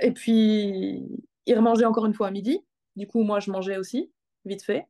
et 0.00 0.12
puis, 0.12 1.08
il 1.46 1.56
remangeait 1.56 1.84
encore 1.84 2.06
une 2.06 2.14
fois 2.14 2.28
à 2.28 2.30
midi. 2.30 2.64
Du 2.94 3.06
coup, 3.06 3.22
moi, 3.22 3.40
je 3.40 3.50
mangeais 3.50 3.78
aussi, 3.78 4.12
vite 4.44 4.62
fait. 4.62 4.86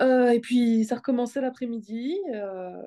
Euh, 0.00 0.30
et 0.30 0.40
puis, 0.40 0.84
ça 0.84 0.96
recommençait 0.96 1.40
l'après-midi. 1.40 2.18
Euh, 2.34 2.82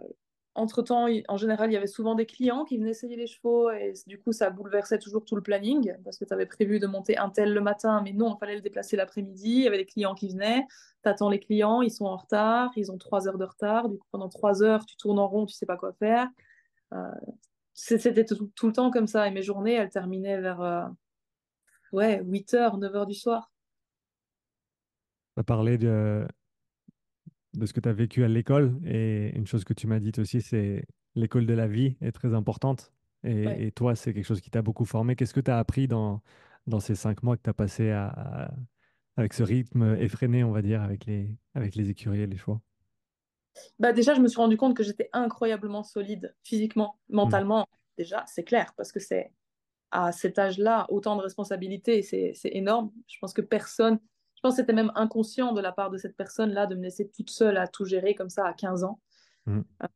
entre-temps, 0.55 1.07
en 1.27 1.37
général, 1.37 1.69
il 1.69 1.73
y 1.73 1.77
avait 1.77 1.87
souvent 1.87 2.13
des 2.15 2.25
clients 2.25 2.65
qui 2.65 2.77
venaient 2.77 2.89
essayer 2.89 3.15
les 3.15 3.27
chevaux 3.27 3.71
et 3.71 3.93
du 4.05 4.19
coup, 4.19 4.33
ça 4.33 4.49
bouleversait 4.49 4.99
toujours 4.99 5.23
tout 5.23 5.35
le 5.35 5.41
planning 5.41 5.93
parce 6.03 6.17
que 6.17 6.25
tu 6.25 6.33
avais 6.33 6.45
prévu 6.45 6.79
de 6.79 6.87
monter 6.87 7.17
un 7.17 7.29
tel 7.29 7.53
le 7.53 7.61
matin, 7.61 8.01
mais 8.03 8.11
non, 8.11 8.35
il 8.35 8.37
fallait 8.37 8.55
le 8.55 8.61
déplacer 8.61 8.97
l'après-midi. 8.97 9.49
Il 9.49 9.63
y 9.63 9.67
avait 9.67 9.77
des 9.77 9.85
clients 9.85 10.13
qui 10.13 10.27
venaient. 10.29 10.65
Tu 11.03 11.09
attends 11.09 11.29
les 11.29 11.39
clients, 11.39 11.81
ils 11.81 11.91
sont 11.91 12.05
en 12.05 12.17
retard, 12.17 12.71
ils 12.75 12.91
ont 12.91 12.97
trois 12.97 13.29
heures 13.29 13.37
de 13.37 13.45
retard. 13.45 13.87
Du 13.87 13.97
coup, 13.97 14.07
pendant 14.11 14.27
trois 14.27 14.61
heures, 14.61 14.85
tu 14.85 14.97
tournes 14.97 15.19
en 15.19 15.27
rond, 15.27 15.45
tu 15.45 15.55
sais 15.55 15.65
pas 15.65 15.77
quoi 15.77 15.93
faire. 15.93 16.27
Euh, 16.93 17.11
c'était 17.73 18.25
tout, 18.25 18.51
le 18.63 18.73
temps 18.73 18.91
comme 18.91 19.07
ça. 19.07 19.27
Et 19.27 19.31
mes 19.31 19.43
journées, 19.43 19.75
elles 19.75 19.89
terminaient 19.89 20.41
vers 20.41 20.91
ouais, 21.93 22.21
8h, 22.23 22.77
9h 22.77 23.07
du 23.07 23.13
soir. 23.13 23.51
Tu 25.35 25.39
as 25.39 25.43
parlé 25.43 25.77
de, 25.77 26.27
de 27.53 27.65
ce 27.65 27.73
que 27.73 27.79
tu 27.79 27.89
as 27.89 27.93
vécu 27.93 28.23
à 28.23 28.27
l'école. 28.27 28.79
Et 28.85 29.35
une 29.35 29.47
chose 29.47 29.63
que 29.63 29.73
tu 29.73 29.87
m'as 29.87 29.99
dit 29.99 30.11
aussi, 30.17 30.41
c'est 30.41 30.85
l'école 31.15 31.45
de 31.45 31.53
la 31.53 31.67
vie 31.67 31.97
est 32.01 32.11
très 32.11 32.33
importante. 32.33 32.91
Et, 33.23 33.71
toi, 33.71 33.95
c'est 33.95 34.13
quelque 34.13 34.25
chose 34.25 34.41
qui 34.41 34.49
t'a 34.49 34.63
beaucoup 34.63 34.85
formé. 34.85 35.15
Qu'est-ce 35.15 35.33
que 35.33 35.41
tu 35.41 35.51
as 35.51 35.59
appris 35.59 35.87
dans, 35.87 36.21
dans 36.65 36.79
ces 36.79 36.95
cinq 36.95 37.21
mois 37.21 37.37
que 37.37 37.43
tu 37.43 37.49
as 37.51 37.53
passé 37.53 37.91
à, 37.91 38.51
avec 39.15 39.33
ce 39.33 39.43
rythme 39.43 39.95
effréné, 39.99 40.43
on 40.43 40.51
va 40.51 40.63
dire, 40.63 40.81
avec 40.81 41.05
les, 41.05 41.29
avec 41.53 41.75
les 41.75 41.89
écuries 41.89 42.21
et 42.21 42.27
les 42.27 42.37
choix 42.37 42.61
bah 43.79 43.91
déjà, 43.93 44.13
je 44.13 44.21
me 44.21 44.27
suis 44.27 44.37
rendu 44.37 44.57
compte 44.57 44.75
que 44.75 44.83
j'étais 44.83 45.09
incroyablement 45.13 45.83
solide 45.83 46.33
physiquement, 46.43 46.97
mentalement. 47.09 47.67
Déjà, 47.97 48.23
c'est 48.27 48.43
clair, 48.43 48.73
parce 48.77 48.91
que 48.91 48.99
c'est 48.99 49.33
à 49.91 50.11
cet 50.11 50.39
âge-là, 50.39 50.87
autant 50.89 51.17
de 51.17 51.21
responsabilités, 51.21 52.01
c'est 52.01 52.33
énorme. 52.45 52.91
Je 53.07 53.17
pense 53.19 53.33
que 53.33 53.41
personne, 53.41 53.99
je 54.41 54.47
pense 54.49 54.55
que 54.55 54.61
c'était 54.61 54.73
même 54.73 54.91
inconscient 54.95 55.53
de 55.53 55.61
la 55.61 55.71
part 55.71 55.91
de 55.91 55.97
cette 55.97 56.17
personne-là 56.17 56.65
de 56.65 56.75
me 56.75 56.83
laisser 56.83 57.07
toute 57.09 57.29
seule 57.29 57.57
à 57.57 57.67
tout 57.67 57.85
gérer 57.85 58.15
comme 58.15 58.29
ça 58.29 58.45
à 58.45 58.53
15 58.53 58.83
ans. 58.83 58.99
Mmh. 59.45 59.61
Euh, 59.83 59.87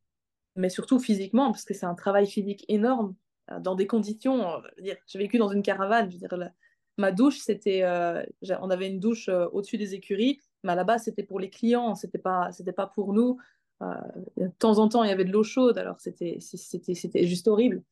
mais 0.56 0.70
surtout 0.70 1.00
physiquement, 1.00 1.52
parce 1.52 1.66
que 1.66 1.74
c'est 1.74 1.86
un 1.86 1.96
travail 1.96 2.28
physique 2.28 2.64
énorme, 2.68 3.16
euh, 3.52 3.60
dans 3.60 3.76
des 3.76 3.88
conditions. 3.88 4.62
J'ai 4.78 5.20
vécu 5.20 5.38
dans 5.38 5.50
une 5.50 5.64
caravane. 5.64 6.10
Je 6.10 6.18
veux 6.18 6.28
dire, 6.28 6.52
ma 6.98 7.12
douche, 7.12 7.40
c'était. 7.40 7.82
Euh, 7.84 8.24
on 8.62 8.70
avait 8.70 8.88
une 8.88 9.00
douche 9.00 9.30
au-dessus 9.30 9.78
des 9.78 9.96
écuries 9.96 10.40
mais 10.66 10.72
à 10.72 10.76
la 10.76 10.84
base, 10.84 11.04
c'était 11.04 11.24
pour 11.24 11.40
les 11.40 11.50
clients, 11.50 11.96
c'était 11.96 12.18
pas, 12.18 12.52
c'était 12.52 12.74
pas 12.74 12.88
pour 12.88 13.14
nous. 13.14 13.38
Euh, 13.82 13.94
de 14.38 14.48
temps 14.60 14.80
en 14.80 14.90
temps, 14.90 15.04
il 15.04 15.10
y 15.10 15.14
avait 15.14 15.26
de 15.26 15.32
l'eau 15.32 15.44
chaude, 15.44 15.78
alors 15.78 16.00
c'était, 16.00 16.38
c'était, 16.40 16.96
c'était 16.96 17.28
juste 17.28 17.48
horrible. 17.48 17.84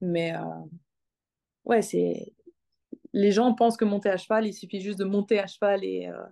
Mais 0.00 0.34
euh, 0.34 0.40
ouais, 1.64 1.82
c'est 1.82 2.32
les 3.12 3.32
gens 3.32 3.54
pensent 3.54 3.76
que 3.76 3.84
monter 3.84 4.10
à 4.10 4.16
cheval, 4.16 4.46
il 4.46 4.54
suffit 4.54 4.80
juste 4.80 4.98
de 4.98 5.04
monter 5.04 5.38
à 5.40 5.46
cheval 5.46 5.84
et, 5.84 6.08
euh, 6.08 6.26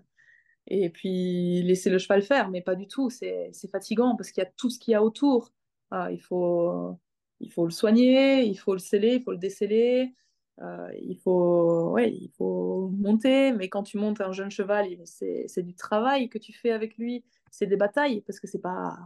et 0.67 0.91
puis 0.91 1.63
laisser 1.63 1.91
le 1.91 1.99
cheval 1.99 2.23
faire, 2.23 2.51
mais 2.51 2.61
pas 2.61 2.75
du 2.75 2.89
tout. 2.89 3.11
C'est, 3.11 3.51
fatigant 3.71 4.17
parce 4.17 4.31
qu'il 4.31 4.43
y 4.43 4.47
a 4.47 4.51
tout 4.57 4.71
ce 4.71 4.79
qu'il 4.79 4.93
y 4.93 4.95
a 4.95 5.03
autour. 5.03 5.53
il, 5.93 6.21
faut, 6.21 6.99
il 7.41 7.51
faut 7.51 7.65
le 7.65 7.71
soigner, 7.71 8.45
il 8.45 8.57
faut 8.57 8.75
le 8.75 8.79
sceller, 8.79 9.17
il 9.17 9.23
faut 9.23 9.33
le 9.33 9.39
déceler. 9.39 10.15
Euh, 10.61 10.89
il, 11.01 11.17
faut, 11.19 11.91
ouais, 11.91 12.13
il 12.13 12.31
faut 12.37 12.91
monter, 12.97 13.53
mais 13.53 13.69
quand 13.69 13.85
tu 13.85 13.97
montes 13.97 14.21
un 14.21 14.33
jeune 14.33 14.51
cheval, 14.51 14.89
c'est 15.05 15.63
du 15.63 15.75
travail 15.75 16.29
que 16.29 16.39
tu 16.39 16.53
fais 16.53 16.73
avec 16.73 16.97
lui, 16.99 17.25
c'est 17.51 17.67
des 17.67 17.77
batailles, 17.77 18.23
parce 18.23 18.41
que 18.41 18.47
c'est 18.47 18.61
pas. 18.61 18.97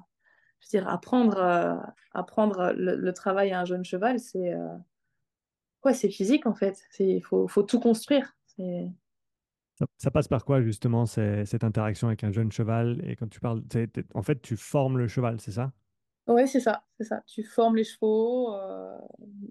Je 0.61 0.69
veux 0.69 0.81
dire, 0.81 0.89
apprendre, 0.89 1.39
euh, 1.39 1.75
apprendre 2.13 2.73
le, 2.77 3.13
travail 3.13 3.51
à 3.53 3.61
un 3.61 3.65
jeune 3.65 3.85
cheval, 3.85 4.21
c'est 4.21 4.55
euh, 4.55 4.69
ouais, 5.85 5.95
c'est 5.95 6.11
physique 6.11 6.47
en 6.47 6.55
fait. 6.55 6.83
Il 6.99 7.23
faut, 7.23 7.49
faut, 7.49 7.63
tout 7.63 7.81
construire. 7.81 8.37
Ça, 8.57 9.87
ça, 9.97 10.11
passe 10.11 10.29
par 10.29 10.45
quoi 10.45 10.63
justement 10.63 11.07
cette 11.07 11.65
interaction 11.65 12.09
avec 12.09 12.23
un 12.25 12.33
jeune 12.33 12.53
cheval 12.53 13.01
Et 13.05 13.17
quand 13.17 13.29
tu 13.29 13.41
parles, 13.41 13.63
en 14.15 14.23
fait, 14.23 14.41
tu 14.43 14.57
formes 14.57 14.99
le 14.99 15.09
cheval, 15.09 15.41
c'est 15.41 15.53
ça? 15.53 15.73
Oui, 16.29 16.47
c'est 16.47 16.61
ça, 16.61 16.85
c'est 16.99 17.05
ça. 17.05 17.23
Tu 17.27 17.43
formes 17.43 17.77
les 17.77 17.85
chevaux. 17.85 18.55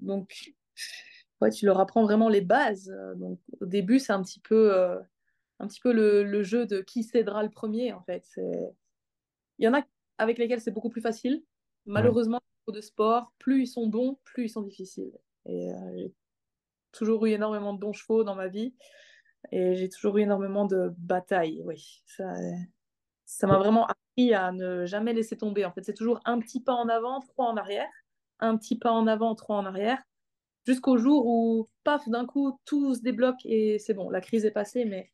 donc, 0.01 0.53
tu 1.49 1.65
leur 1.65 1.79
apprends 1.79 2.03
vraiment 2.03 2.29
les 2.29 2.41
bases. 2.41 2.91
Euh, 2.91 3.15
donc, 3.15 3.39
au 3.59 3.65
début, 3.65 3.97
c'est 3.97 4.13
un 4.13 4.21
petit 4.21 4.39
peu, 4.39 4.77
euh, 4.77 4.99
un 5.59 5.67
petit 5.67 5.79
peu 5.79 5.91
le, 5.91 6.43
jeu 6.43 6.67
de 6.67 6.81
qui 6.81 7.03
cédera 7.03 7.41
le 7.41 7.49
premier, 7.49 7.93
en 7.93 8.01
fait. 8.03 8.25
Il 8.37 9.65
y 9.65 9.67
en 9.67 9.73
a 9.73 9.81
avec 10.19 10.37
lesquels 10.37 10.61
c'est 10.61 10.71
beaucoup 10.71 10.89
plus 10.89 11.01
facile. 11.01 11.43
Malheureusement, 11.87 12.39
de 12.67 12.81
sport, 12.81 13.33
plus 13.39 13.63
ils 13.63 13.67
sont 13.67 13.87
bons, 13.87 14.19
plus 14.23 14.45
ils 14.45 14.49
sont 14.49 14.61
difficiles. 14.61 15.11
Et 15.45 15.71
euh, 15.71 15.97
j'ai 15.97 16.13
toujours 16.91 17.25
eu 17.25 17.31
énormément 17.31 17.73
de 17.73 17.79
bons 17.79 17.93
chevaux 17.93 18.23
dans 18.23 18.35
ma 18.35 18.47
vie. 18.47 18.73
Et 19.51 19.75
j'ai 19.75 19.89
toujours 19.89 20.17
eu 20.17 20.21
énormément 20.21 20.65
de 20.65 20.93
batailles, 20.97 21.61
oui. 21.65 22.01
Ça, 22.05 22.33
ça 23.25 23.47
m'a 23.47 23.57
vraiment 23.57 23.87
appris 23.87 24.33
à 24.33 24.51
ne 24.51 24.85
jamais 24.85 25.13
laisser 25.13 25.37
tomber. 25.37 25.65
En 25.65 25.71
fait, 25.71 25.83
c'est 25.83 25.93
toujours 25.93 26.19
un 26.25 26.39
petit 26.39 26.61
pas 26.61 26.73
en 26.73 26.87
avant, 26.89 27.19
trois 27.21 27.47
en 27.47 27.57
arrière. 27.57 27.89
Un 28.39 28.57
petit 28.57 28.77
pas 28.77 28.91
en 28.91 29.07
avant, 29.07 29.35
trois 29.35 29.57
en 29.57 29.65
arrière 29.65 30.01
jusqu'au 30.65 30.97
jour 30.97 31.25
où, 31.25 31.69
paf, 31.83 32.07
d'un 32.09 32.25
coup, 32.25 32.59
tout 32.65 32.95
se 32.95 33.01
débloque 33.01 33.43
et 33.45 33.79
c'est 33.79 33.93
bon, 33.93 34.09
la 34.09 34.21
crise 34.21 34.45
est 34.45 34.51
passée, 34.51 34.85
mais 34.85 35.11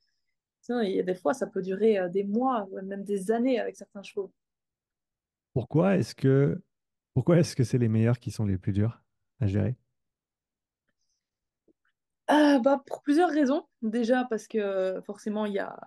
il 0.70 0.92
y 0.92 1.00
a 1.00 1.04
des 1.04 1.16
fois, 1.16 1.34
ça 1.34 1.48
peut 1.48 1.62
durer 1.62 1.98
euh, 1.98 2.10
des 2.10 2.26
mois, 2.26 2.68
même 2.84 3.06
des 3.06 3.32
années 3.32 3.58
avec 3.58 3.78
certains 3.78 4.04
chevaux. 4.04 4.34
Pourquoi 5.54 5.96
est-ce 5.96 6.14
que 6.14 6.62
pourquoi 7.14 7.38
est-ce 7.38 7.56
que 7.56 7.64
c'est 7.64 7.78
les 7.78 7.88
meilleurs 7.88 8.20
qui 8.20 8.32
sont 8.32 8.46
les 8.46 8.58
plus 8.58 8.74
durs 8.74 9.02
à 9.40 9.48
gérer? 9.48 9.76
Euh, 12.32 12.60
bah, 12.60 12.84
Pour 12.86 13.02
plusieurs 13.02 13.30
raisons. 13.30 13.66
Déjà 13.82 14.26
parce 14.30 14.48
que 14.48 15.02
forcément, 15.06 15.46
il 15.46 15.54
y 15.54 15.60
a, 15.60 15.78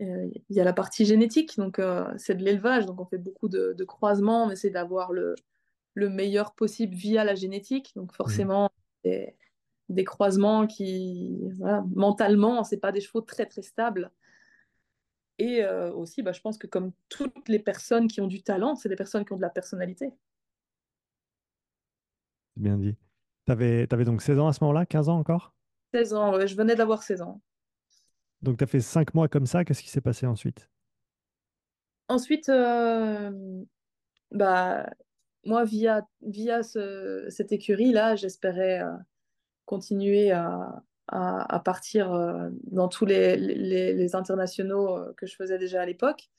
il 0.00 0.42
y 0.50 0.60
a 0.60 0.64
la 0.64 0.72
partie 0.72 1.04
génétique, 1.04 1.56
donc 1.56 1.80
c'est 2.16 2.34
de 2.34 2.42
l'élevage, 2.42 2.86
donc 2.86 3.00
on 3.00 3.06
fait 3.06 3.18
beaucoup 3.18 3.48
de, 3.48 3.74
de 3.76 3.84
croisements, 3.84 4.44
on 4.44 4.50
essaie 4.50 4.70
d'avoir 4.70 5.12
le, 5.12 5.34
le 5.94 6.08
meilleur 6.08 6.54
possible 6.54 6.94
via 6.94 7.24
la 7.24 7.34
génétique. 7.34 7.92
Donc 7.96 8.10
Mhm. 8.10 8.16
forcément, 8.16 8.70
des, 9.04 9.36
des 9.88 10.04
croisements 10.04 10.66
qui, 10.66 11.38
voilà, 11.58 11.84
mentalement, 11.94 12.64
c'est 12.64 12.78
pas 12.78 12.92
des 12.92 13.00
chevaux 13.00 13.20
très 13.20 13.46
très 13.46 13.62
stables. 13.62 14.10
Et 15.38 15.62
euh, 15.64 15.92
aussi, 15.92 16.22
bah, 16.22 16.32
je 16.32 16.40
pense 16.40 16.58
que 16.58 16.66
comme 16.66 16.92
toutes 17.08 17.48
les 17.48 17.58
personnes 17.58 18.08
qui 18.08 18.20
ont 18.20 18.26
du 18.28 18.42
talent, 18.42 18.74
c'est 18.76 18.88
des 18.88 18.96
personnes 18.96 19.24
qui 19.24 19.32
ont 19.32 19.36
de 19.36 19.42
la 19.42 19.50
personnalité. 19.50 20.12
C'est 22.54 22.62
bien 22.62 22.78
dit. 22.78 22.96
T'avais, 23.44 23.86
t'avais 23.86 24.04
donc 24.04 24.22
16 24.22 24.38
ans 24.38 24.48
à 24.48 24.52
ce 24.52 24.62
moment-là, 24.64 24.86
15 24.86 25.08
ans 25.08 25.18
encore? 25.18 25.54
16 25.94 26.14
ans, 26.14 26.34
ouais, 26.36 26.46
je 26.48 26.56
venais 26.56 26.74
d'avoir 26.76 27.02
16 27.02 27.22
ans. 27.22 27.40
Donc 28.42 28.58
tu 28.58 28.64
as 28.64 28.68
fait 28.68 28.80
5 28.80 29.12
mois 29.14 29.26
comme 29.28 29.44
ça, 29.46 29.64
qu'est-ce 29.64 29.82
qui 29.82 29.90
s'est 29.90 30.00
passé 30.00 30.24
ensuite? 30.26 30.70
Ensuite, 32.08 32.48
euh, 32.50 33.30
bah, 34.32 34.90
moi, 35.44 35.64
via, 35.64 36.06
via 36.22 36.62
ce- 36.62 37.26
cette 37.30 37.52
écurie-là, 37.52 38.16
j'espérais 38.16 38.82
euh, 38.82 38.92
continuer 39.66 40.32
à, 40.32 40.82
à, 41.08 41.54
à 41.56 41.60
partir 41.60 42.12
euh, 42.14 42.50
dans 42.64 42.88
tous 42.88 43.06
les, 43.06 43.36
les, 43.36 43.94
les 43.94 44.16
internationaux 44.16 44.98
que 45.16 45.26
je 45.26 45.36
faisais 45.36 45.58
déjà 45.58 45.82
à 45.82 45.86
l'époque 45.86 46.30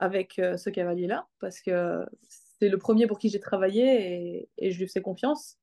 avec 0.00 0.34
ce 0.56 0.70
cavalier-là, 0.70 1.28
parce 1.40 1.60
que 1.60 2.06
c'est 2.28 2.68
le 2.68 2.78
premier 2.78 3.06
pour 3.06 3.18
qui 3.18 3.30
j'ai 3.30 3.40
travaillé 3.40 4.38
et, 4.42 4.50
et 4.58 4.70
je 4.72 4.78
lui 4.78 4.86
faisais 4.88 5.02
confiance. 5.02 5.58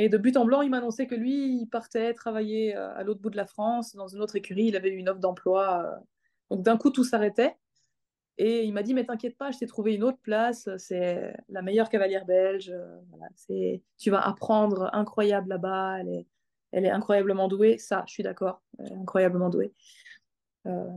Et 0.00 0.08
de 0.08 0.16
but 0.16 0.36
en 0.36 0.44
blanc, 0.44 0.62
il 0.62 0.70
m'a 0.70 0.78
annoncé 0.78 1.08
que 1.08 1.16
lui, 1.16 1.60
il 1.60 1.66
partait 1.66 2.14
travailler 2.14 2.76
euh, 2.76 2.94
à 2.94 3.02
l'autre 3.02 3.20
bout 3.20 3.30
de 3.30 3.36
la 3.36 3.46
France, 3.46 3.96
dans 3.96 4.06
une 4.06 4.20
autre 4.22 4.36
écurie. 4.36 4.66
Il 4.66 4.76
avait 4.76 4.90
eu 4.90 4.96
une 4.96 5.08
offre 5.08 5.18
d'emploi. 5.18 5.82
euh. 5.84 5.96
Donc 6.50 6.62
d'un 6.62 6.76
coup, 6.76 6.90
tout 6.90 7.02
s'arrêtait. 7.02 7.56
Et 8.38 8.62
il 8.62 8.72
m'a 8.72 8.84
dit, 8.84 8.94
mais 8.94 9.04
t'inquiète 9.04 9.36
pas, 9.36 9.50
je 9.50 9.58
t'ai 9.58 9.66
trouvé 9.66 9.96
une 9.96 10.04
autre 10.04 10.20
place. 10.22 10.68
C'est 10.76 11.36
la 11.48 11.62
meilleure 11.62 11.88
cavalière 11.88 12.24
belge. 12.26 12.70
Euh, 12.70 12.96
c'est... 13.34 13.82
Tu 13.98 14.10
vas 14.10 14.20
apprendre 14.20 14.88
incroyable 14.92 15.48
là-bas. 15.48 15.98
Elle 15.98 16.08
est... 16.84 16.90
Incroyablement 16.90 17.48
douée. 17.48 17.76
Ça, 17.78 18.04
je 18.06 18.12
suis 18.12 18.22
d'accord. 18.22 18.62
Elle 18.78 18.92
est 18.92 18.96
incroyablement 18.96 19.50
douée. 19.50 19.72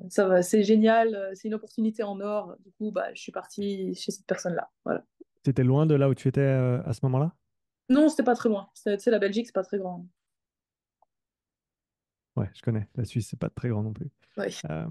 Ça 0.09 0.27
va, 0.27 0.43
c'est 0.43 0.63
génial. 0.63 1.31
C'est 1.33 1.47
une 1.47 1.55
opportunité 1.55 2.03
en 2.03 2.19
or. 2.19 2.55
Du 2.59 2.71
coup, 2.73 2.91
bah, 2.91 3.07
je 3.13 3.21
suis 3.21 3.31
partie 3.31 3.95
chez 3.95 4.11
cette 4.11 4.27
personne-là. 4.27 4.69
Voilà. 4.83 5.03
C'était 5.43 5.63
loin 5.63 5.87
de 5.87 5.95
là 5.95 6.09
où 6.09 6.13
tu 6.13 6.27
étais 6.27 6.41
à 6.41 6.93
ce 6.93 6.99
moment-là? 7.03 7.33
Non, 7.91 8.09
c'était 8.09 8.23
pas 8.23 8.35
très 8.35 8.49
loin. 8.49 8.69
C'est, 8.73 8.97
tu 8.97 9.03
sais, 9.03 9.11
la 9.11 9.19
Belgique, 9.19 9.45
c'est 9.47 9.53
pas 9.53 9.63
très 9.63 9.77
grand. 9.77 10.07
Ouais, 12.35 12.49
je 12.55 12.61
connais. 12.61 12.87
La 12.95 13.03
Suisse, 13.05 13.27
c'est 13.29 13.39
pas 13.39 13.49
très 13.49 13.69
grand 13.69 13.83
non 13.83 13.93
plus. 13.93 14.09
Ouais. 14.37 14.49
Euh, 14.69 14.85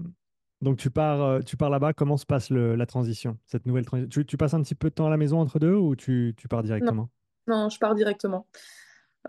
donc 0.61 0.77
tu 0.77 0.91
pars, 0.91 1.21
euh, 1.21 1.39
tu 1.39 1.57
pars 1.57 1.69
là-bas, 1.71 1.93
comment 1.93 2.17
se 2.17 2.25
passe 2.25 2.51
le- 2.51 2.75
la 2.75 2.85
transition, 2.85 3.37
cette 3.47 3.65
nouvelle 3.65 3.85
transition? 3.85 4.09
Tu, 4.09 4.25
tu 4.25 4.37
passes 4.37 4.53
un 4.53 4.61
petit 4.61 4.75
peu 4.75 4.89
de 4.89 4.95
temps 4.95 5.07
à 5.07 5.09
la 5.09 5.17
maison 5.17 5.39
entre 5.39 5.57
deux 5.57 5.73
ou 5.73 5.95
tu, 5.95 6.35
tu 6.37 6.47
pars 6.47 6.61
directement? 6.61 7.09
non, 7.47 7.69
je 7.69 7.79
pars 7.79 7.95
directement. 7.95 8.47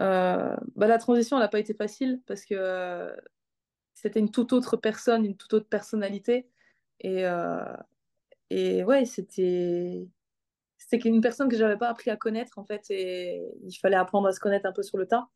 Euh, 0.01 0.55
bah, 0.77 0.87
la 0.87 0.99
transition, 0.99 1.37
elle 1.39 1.43
n'a 1.43 1.49
pas 1.49 1.59
été 1.61 1.75
facile 1.75 2.21
parce 2.27 2.45
que 2.45 2.55
euh, 2.55 3.15
c'était 3.95 4.21
une 4.21 4.31
toute 4.31 4.53
autre 4.53 4.77
personne, 4.77 5.25
une 5.25 5.37
toute 5.37 5.55
autre 5.55 5.69
personnalité. 5.69 6.49
Et, 7.01 7.25
et 8.51 8.85
ouais, 8.85 9.07
c'était 9.07 10.07
c'était 10.93 11.09
une 11.09 11.23
personne 11.23 11.49
que 11.49 11.57
j'avais 11.57 11.79
pas 11.79 11.89
appris 11.89 12.11
à 12.11 12.17
connaître 12.17 12.59
en 12.59 12.65
fait. 12.65 12.85
Et 12.91 13.43
il 13.65 13.75
fallait 13.75 13.97
apprendre 13.97 14.29
à 14.29 14.33
se 14.33 14.41
connaître 14.41 14.67
un 14.67 14.73
peu 14.73 14.83
sur 14.83 14.99
le 14.99 15.07
tas. 15.07 15.29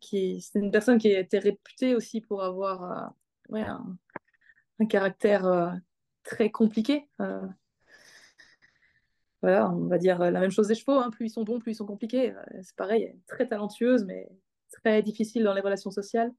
Qui, 0.00 0.40
c'est 0.40 0.58
une 0.58 0.70
personne 0.70 0.98
qui 0.98 1.08
était 1.08 1.38
réputée 1.38 1.94
aussi 1.94 2.20
pour 2.20 2.42
avoir 2.42 3.12
euh, 3.52 3.60
un, 4.78 4.86
caractère 4.86 5.46
euh, 5.46 5.70
très 6.22 6.50
compliqué. 6.50 7.08
Euh, 7.20 7.46
voilà, 9.42 9.70
on 9.70 9.86
va 9.86 9.98
dire 9.98 10.18
la 10.18 10.40
même 10.40 10.50
chose 10.50 10.68
des 10.68 10.74
chevaux. 10.74 10.98
hein. 10.98 11.10
Plus 11.10 11.26
ils 11.26 11.30
sont 11.30 11.44
bons, 11.44 11.58
plus 11.58 11.72
ils 11.72 11.76
sont 11.76 11.86
compliqués. 11.86 12.34
C'est 12.62 12.76
pareil, 12.76 13.14
très 13.26 13.46
talentueuse, 13.46 14.04
mais 14.04 14.30
très 14.72 15.02
difficile 15.02 15.44
dans 15.44 15.54
les 15.54 15.60
relations 15.60 15.90
sociales. 15.90 16.32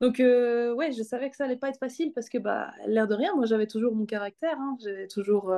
Donc, 0.00 0.18
ouais, 0.18 0.92
je 0.92 1.02
savais 1.02 1.30
que 1.30 1.36
ça 1.36 1.44
allait 1.44 1.56
pas 1.56 1.70
être 1.70 1.78
facile 1.78 2.12
parce 2.12 2.28
que, 2.28 2.38
bah, 2.38 2.72
l'air 2.86 3.08
de 3.08 3.14
rien, 3.14 3.34
moi, 3.34 3.46
j'avais 3.46 3.68
toujours 3.68 3.94
mon 3.94 4.04
caractère. 4.04 4.58
hein. 4.60 4.76
J'avais 4.80 5.08
toujours. 5.08 5.52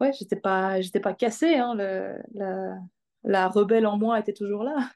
Ouais, 0.00 0.12
j'étais 0.12 0.36
pas, 0.36 0.80
j'étais 0.80 1.00
pas 1.00 1.14
cassée. 1.14 1.56
hein. 1.56 1.74
Le- 1.74 2.22
la, 2.34 2.78
la 3.24 3.48
rebelle 3.48 3.86
en 3.86 3.98
moi 3.98 4.18
était 4.18 4.32
toujours 4.32 4.64
là. 4.64 4.90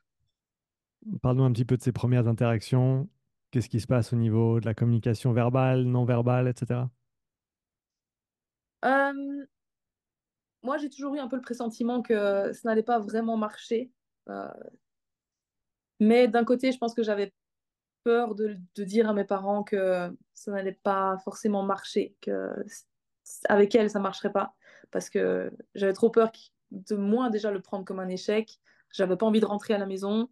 Parle-nous 1.22 1.44
un 1.44 1.52
petit 1.52 1.64
peu 1.64 1.76
de 1.76 1.82
ces 1.82 1.92
premières 1.92 2.28
interactions. 2.28 3.09
Qu'est-ce 3.50 3.68
qui 3.68 3.80
se 3.80 3.86
passe 3.86 4.12
au 4.12 4.16
niveau 4.16 4.61
de 4.61 4.66
la 4.66 4.74
communication 4.74 5.32
verbale, 5.32 5.84
non 5.84 6.05
verbale, 6.05 6.48
etc. 6.48 6.90
Euh, 8.84 9.46
moi, 10.62 10.78
j'ai 10.78 10.88
toujours 10.90 11.14
eu 11.14 11.18
un 11.18 11.28
peu 11.28 11.36
le 11.36 11.42
pressentiment 11.42 12.02
que 12.02 12.52
ça 12.52 12.68
n'allait 12.68 12.82
pas 12.82 12.98
vraiment 12.98 13.36
marcher. 13.36 13.90
Euh, 14.28 14.48
mais 16.00 16.28
d'un 16.28 16.44
côté, 16.44 16.72
je 16.72 16.78
pense 16.78 16.94
que 16.94 17.02
j'avais 17.02 17.32
peur 18.05 18.34
de, 18.34 18.57
de 18.76 18.84
dire 18.84 19.09
à 19.09 19.14
mes 19.14 19.24
parents 19.24 19.64
que 19.64 20.16
ça 20.34 20.52
n'allait 20.52 20.72
pas 20.82 21.18
forcément 21.24 21.62
marcher, 21.62 22.16
que 22.20 22.50
avec 23.48 23.74
elle, 23.74 23.90
ça 23.90 24.00
marcherait 24.00 24.32
pas. 24.32 24.55
Parce 24.91 25.11
que 25.11 25.53
j'avais 25.74 25.93
trop 25.93 26.11
peur 26.11 26.30
de 26.70 26.97
moi 26.97 27.30
déjà 27.30 27.51
le 27.51 27.61
prendre 27.61 27.85
comme 27.85 28.01
un 28.01 28.09
échec. 28.09 28.61
J'avais 28.91 29.16
pas 29.16 29.26
envie 29.26 29.41
de 29.41 29.47
rentrer 29.47 29.74
à 29.74 29.78
la 29.78 29.87
maison. 29.87 30.28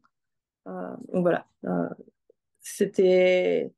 Euh, 0.66 0.96
donc 1.12 1.22
voilà. 1.22 1.46
Euh, 1.64 1.88
c'était 2.61 3.72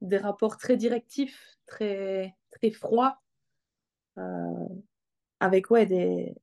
des 0.00 0.18
rapports 0.18 0.56
très 0.56 0.76
directifs, 0.76 1.58
très, 1.66 2.36
très 2.50 2.70
froids, 2.70 3.20
euh, 4.18 4.68
avec 5.40 5.70
ouais, 5.70 5.86
des, 5.86 6.34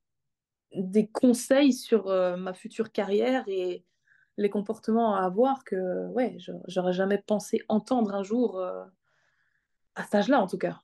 des 0.74 1.08
conseils 1.08 1.74
sur 1.74 2.08
ma 2.38 2.54
future 2.54 2.92
carrière 2.92 3.44
et 3.48 3.86
les 4.38 4.50
comportements 4.50 5.16
à 5.16 5.22
avoir 5.22 5.64
que 5.64 6.08
ouais, 6.10 6.38
j'aurais 6.68 6.94
jamais 6.94 7.18
pensé 7.18 7.64
entendre 7.70 8.14
un 8.14 8.24
jour, 8.24 8.62
à 8.62 10.04
cet 10.04 10.16
âge-là 10.16 10.42
en 10.42 10.48
tout 10.48 10.60
cas. 10.60 10.82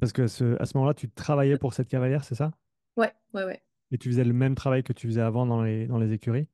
Parce 0.00 0.12
que 0.12 0.26
ce- 0.26 0.56
à 0.60 0.66
ce 0.66 0.76
moment-là, 0.76 0.94
tu 0.94 1.10
travaillais 1.10 1.56
pour 1.58 1.74
cette 1.74 1.88
cavalière, 1.88 2.24
c'est 2.24 2.34
ça? 2.34 2.52
Ouais, 2.96 3.14
ouais, 3.34 3.44
ouais. 3.44 3.62
Et 3.90 3.98
tu 3.98 4.08
faisais 4.10 4.22
le 4.22 4.32
même 4.32 4.54
travail 4.54 4.84
que 4.84 4.92
tu 4.92 5.08
faisais 5.08 5.20
avant 5.20 5.44
dans 5.44 5.60
les, 5.62 5.88
dans 5.88 5.98
les 5.98 6.12
écuries? 6.12 6.46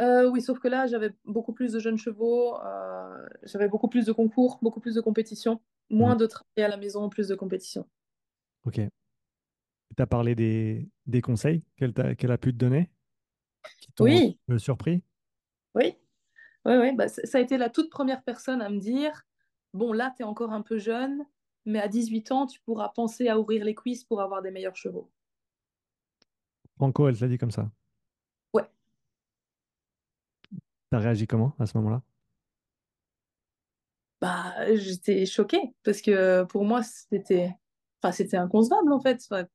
Euh, 0.00 0.28
oui, 0.30 0.40
sauf 0.42 0.58
que 0.58 0.68
là, 0.68 0.86
j'avais 0.86 1.10
beaucoup 1.24 1.52
plus 1.52 1.72
de 1.72 1.78
jeunes 1.78 1.98
chevaux, 1.98 2.58
euh, 2.62 3.28
j'avais 3.42 3.68
beaucoup 3.68 3.88
plus 3.88 4.06
de 4.06 4.12
concours, 4.12 4.58
beaucoup 4.62 4.80
plus 4.80 4.94
de 4.94 5.00
compétitions, 5.00 5.60
moins 5.90 6.16
de 6.16 6.26
travail 6.26 6.64
à 6.64 6.68
la 6.68 6.76
maison, 6.78 7.08
plus 7.08 7.28
de 7.28 7.34
compétitions. 7.34 7.86
Ok. 8.64 8.78
Tu 9.96 10.02
as 10.02 10.06
parlé 10.06 10.34
des, 10.34 10.88
des 11.06 11.20
conseils 11.20 11.64
qu'elle 11.76 11.92
a 12.30 12.38
pu 12.38 12.52
te 12.52 12.58
donner, 12.58 12.90
qui 13.78 13.92
t'ont 13.92 14.08
Oui, 14.08 14.38
surpris? 14.58 15.02
oui, 15.74 15.96
oui, 16.66 16.74
oui. 16.76 16.92
Bah, 16.96 17.08
ça 17.08 17.38
a 17.38 17.40
été 17.40 17.58
la 17.58 17.70
toute 17.70 17.90
première 17.90 18.22
personne 18.24 18.62
à 18.62 18.70
me 18.70 18.78
dire, 18.78 19.24
bon, 19.74 19.92
là, 19.92 20.12
tu 20.16 20.22
es 20.22 20.26
encore 20.26 20.52
un 20.52 20.62
peu 20.62 20.78
jeune, 20.78 21.24
mais 21.64 21.80
à 21.80 21.88
18 21.88 22.32
ans, 22.32 22.46
tu 22.46 22.60
pourras 22.60 22.88
penser 22.90 23.28
à 23.28 23.38
ouvrir 23.38 23.64
les 23.64 23.74
cuisses 23.74 24.04
pour 24.04 24.20
avoir 24.20 24.42
des 24.42 24.50
meilleurs 24.50 24.76
chevaux. 24.76 25.10
Franco, 26.76 27.08
elle 27.08 27.16
te 27.16 27.22
l'a 27.24 27.28
dit 27.28 27.38
comme 27.38 27.50
ça? 27.50 27.70
Ouais, 28.54 28.64
T'as 30.90 30.98
réagi 31.00 31.26
comment 31.26 31.54
à 31.58 31.66
ce 31.66 31.76
moment-là? 31.78 32.02
bah, 34.20 34.54
j'étais 34.76 35.26
choquée 35.26 35.74
parce 35.82 36.00
que 36.00 36.44
pour 36.44 36.64
moi, 36.64 36.82
c'était, 36.82 37.54
enfin, 38.02 38.12
c'était 38.12 38.36
inconcevable 38.36 38.92
en 38.92 39.00
fait. 39.00 39.20
Enfin, 39.30 39.46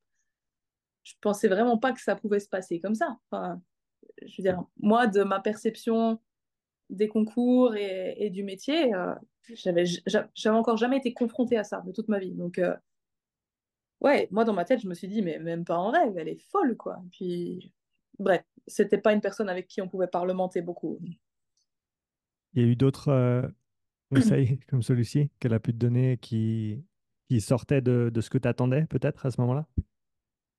je 1.04 1.14
pensais 1.22 1.48
vraiment 1.48 1.78
pas 1.78 1.94
que 1.94 2.02
ça 2.02 2.16
pouvait 2.16 2.40
se 2.40 2.50
passer 2.50 2.80
comme 2.80 2.96
ça. 2.96 3.18
Enfin, 3.32 3.62
je 4.24 4.38
veux 4.38 4.44
dire, 4.44 4.64
moi, 4.80 5.08
de 5.08 5.24
ma 5.24 5.40
perception 5.40 6.20
des 6.90 7.08
concours 7.08 7.76
et, 7.76 8.16
et 8.18 8.30
du 8.30 8.44
métier, 8.44 8.94
euh, 8.94 9.14
j'avais, 9.54 9.86
j'a- 9.86 10.30
j'avais 10.36 10.58
encore 10.58 10.78
jamais 10.78 10.98
été 10.98 11.14
confrontée 11.14 11.58
à 11.58 11.64
ça 11.64 11.82
de 11.86 11.92
toute 11.92 12.08
ma 12.10 12.20
vie. 12.20 12.34
Donc, 12.34 12.60
euh, 12.60 12.76
ouais, 14.02 14.28
moi, 14.32 14.44
dans 14.46 14.54
ma 14.54 14.66
tête, 14.66 14.82
je 14.82 14.88
me 14.88 14.94
suis 14.94 15.08
dit, 15.08 15.22
mais 15.22 15.40
même 15.40 15.66
pas 15.66 15.78
en 15.78 15.92
rêve, 15.92 16.18
elle 16.18 16.28
est 16.30 16.42
folle, 16.52 16.76
quoi. 16.78 17.02
Puis, 17.12 17.74
bref, 18.20 18.44
c'était 18.68 18.98
pas 18.98 19.14
une 19.14 19.22
personne 19.22 19.50
avec 19.50 19.68
qui 19.68 19.82
on 19.82 19.90
pouvait 19.90 20.08
parlementer 20.08 20.62
beaucoup. 20.62 21.00
Il 22.54 22.62
y 22.62 22.66
a 22.66 22.68
eu 22.68 22.76
d'autres 22.76 23.10
euh, 23.10 23.42
conseils 24.12 24.60
comme 24.70 24.84
celui-ci 24.84 25.32
qu'elle 25.40 25.54
a 25.54 25.60
pu 25.60 25.74
te 25.74 25.78
donner 25.78 26.18
qui, 26.18 26.84
qui 27.30 27.42
sortaient 27.42 27.82
de, 27.82 28.12
de 28.14 28.22
ce 28.22 28.30
que 28.30 28.38
tu 28.38 28.48
attendais 28.48 28.86
peut-être 28.88 29.26
à 29.26 29.32
ce 29.32 29.42
moment-là? 29.42 29.68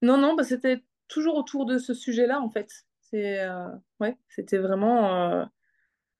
Non, 0.02 0.16
non, 0.18 0.34
bah, 0.34 0.44
c'était 0.44 0.82
toujours 1.08 1.36
autour 1.36 1.66
de 1.66 1.78
ce 1.78 1.94
sujet-là, 1.94 2.40
en 2.40 2.50
fait. 2.50 2.70
C'est, 3.00 3.46
ouais, 4.00 4.16
c'était 4.28 4.58
vraiment, 4.58 5.48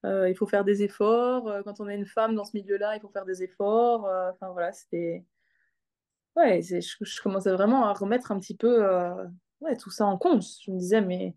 il 0.05 0.35
faut 0.37 0.47
faire 0.47 0.65
des 0.65 0.83
efforts. 0.83 1.49
Euh, 1.49 1.63
Quand 1.63 1.81
on 1.81 1.89
est 1.89 1.97
une 1.97 2.07
femme 2.07 2.35
dans 2.35 2.45
ce 2.45 2.57
milieu-là, 2.57 2.97
il 2.97 3.01
faut 3.01 3.11
faire 3.11 3.25
des 3.25 3.43
efforts. 3.43 4.07
Euh, 4.07 4.31
Enfin, 4.33 4.51
voilà, 4.53 4.73
c'était, 4.73 5.25
ouais, 6.37 6.63
je, 6.63 7.23
commençais 7.23 7.53
vraiment 7.53 7.87
à 7.87 7.93
remettre 7.93 8.33
un 8.33 8.39
petit 8.39 8.57
peu, 8.57 8.85
euh, 8.85 9.27
ouais, 9.61 9.77
tout 9.77 9.91
ça 9.91 10.07
en 10.07 10.19
compte. 10.19 10.45
Je 10.65 10.71
me 10.71 10.79
disais, 10.79 11.01
mais 11.01 11.35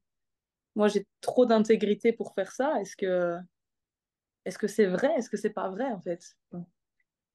moi, 0.75 0.87
j'ai 0.87 1.05
trop 1.21 1.45
d'intégrité 1.45 2.13
pour 2.13 2.33
faire 2.33 2.51
ça. 2.51 2.79
Est-ce 2.79 2.95
que, 2.95 3.37
est-ce 4.45 4.57
que 4.57 4.67
c'est 4.67 4.87
vrai? 4.87 5.11
Est-ce 5.17 5.29
que 5.29 5.37
c'est 5.37 5.49
pas 5.49 5.69
vrai, 5.69 5.85
en 5.91 5.99
fait? 5.99 6.35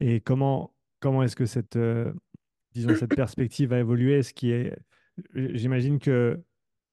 Et 0.01 0.21
comment, 0.21 0.75
comment 1.01 1.23
est-ce 1.23 1.37
que 1.37 1.47
cette, 1.47 1.77
euh, 1.77 2.13
disons, 2.73 2.95
cette 2.95 3.15
perspective 3.15 3.73
a 3.73 3.79
évolué? 3.79 4.23
Ce 4.23 4.33
qui 4.33 4.53
est, 4.53 4.77
j'imagine 5.35 5.99
que 5.99 6.41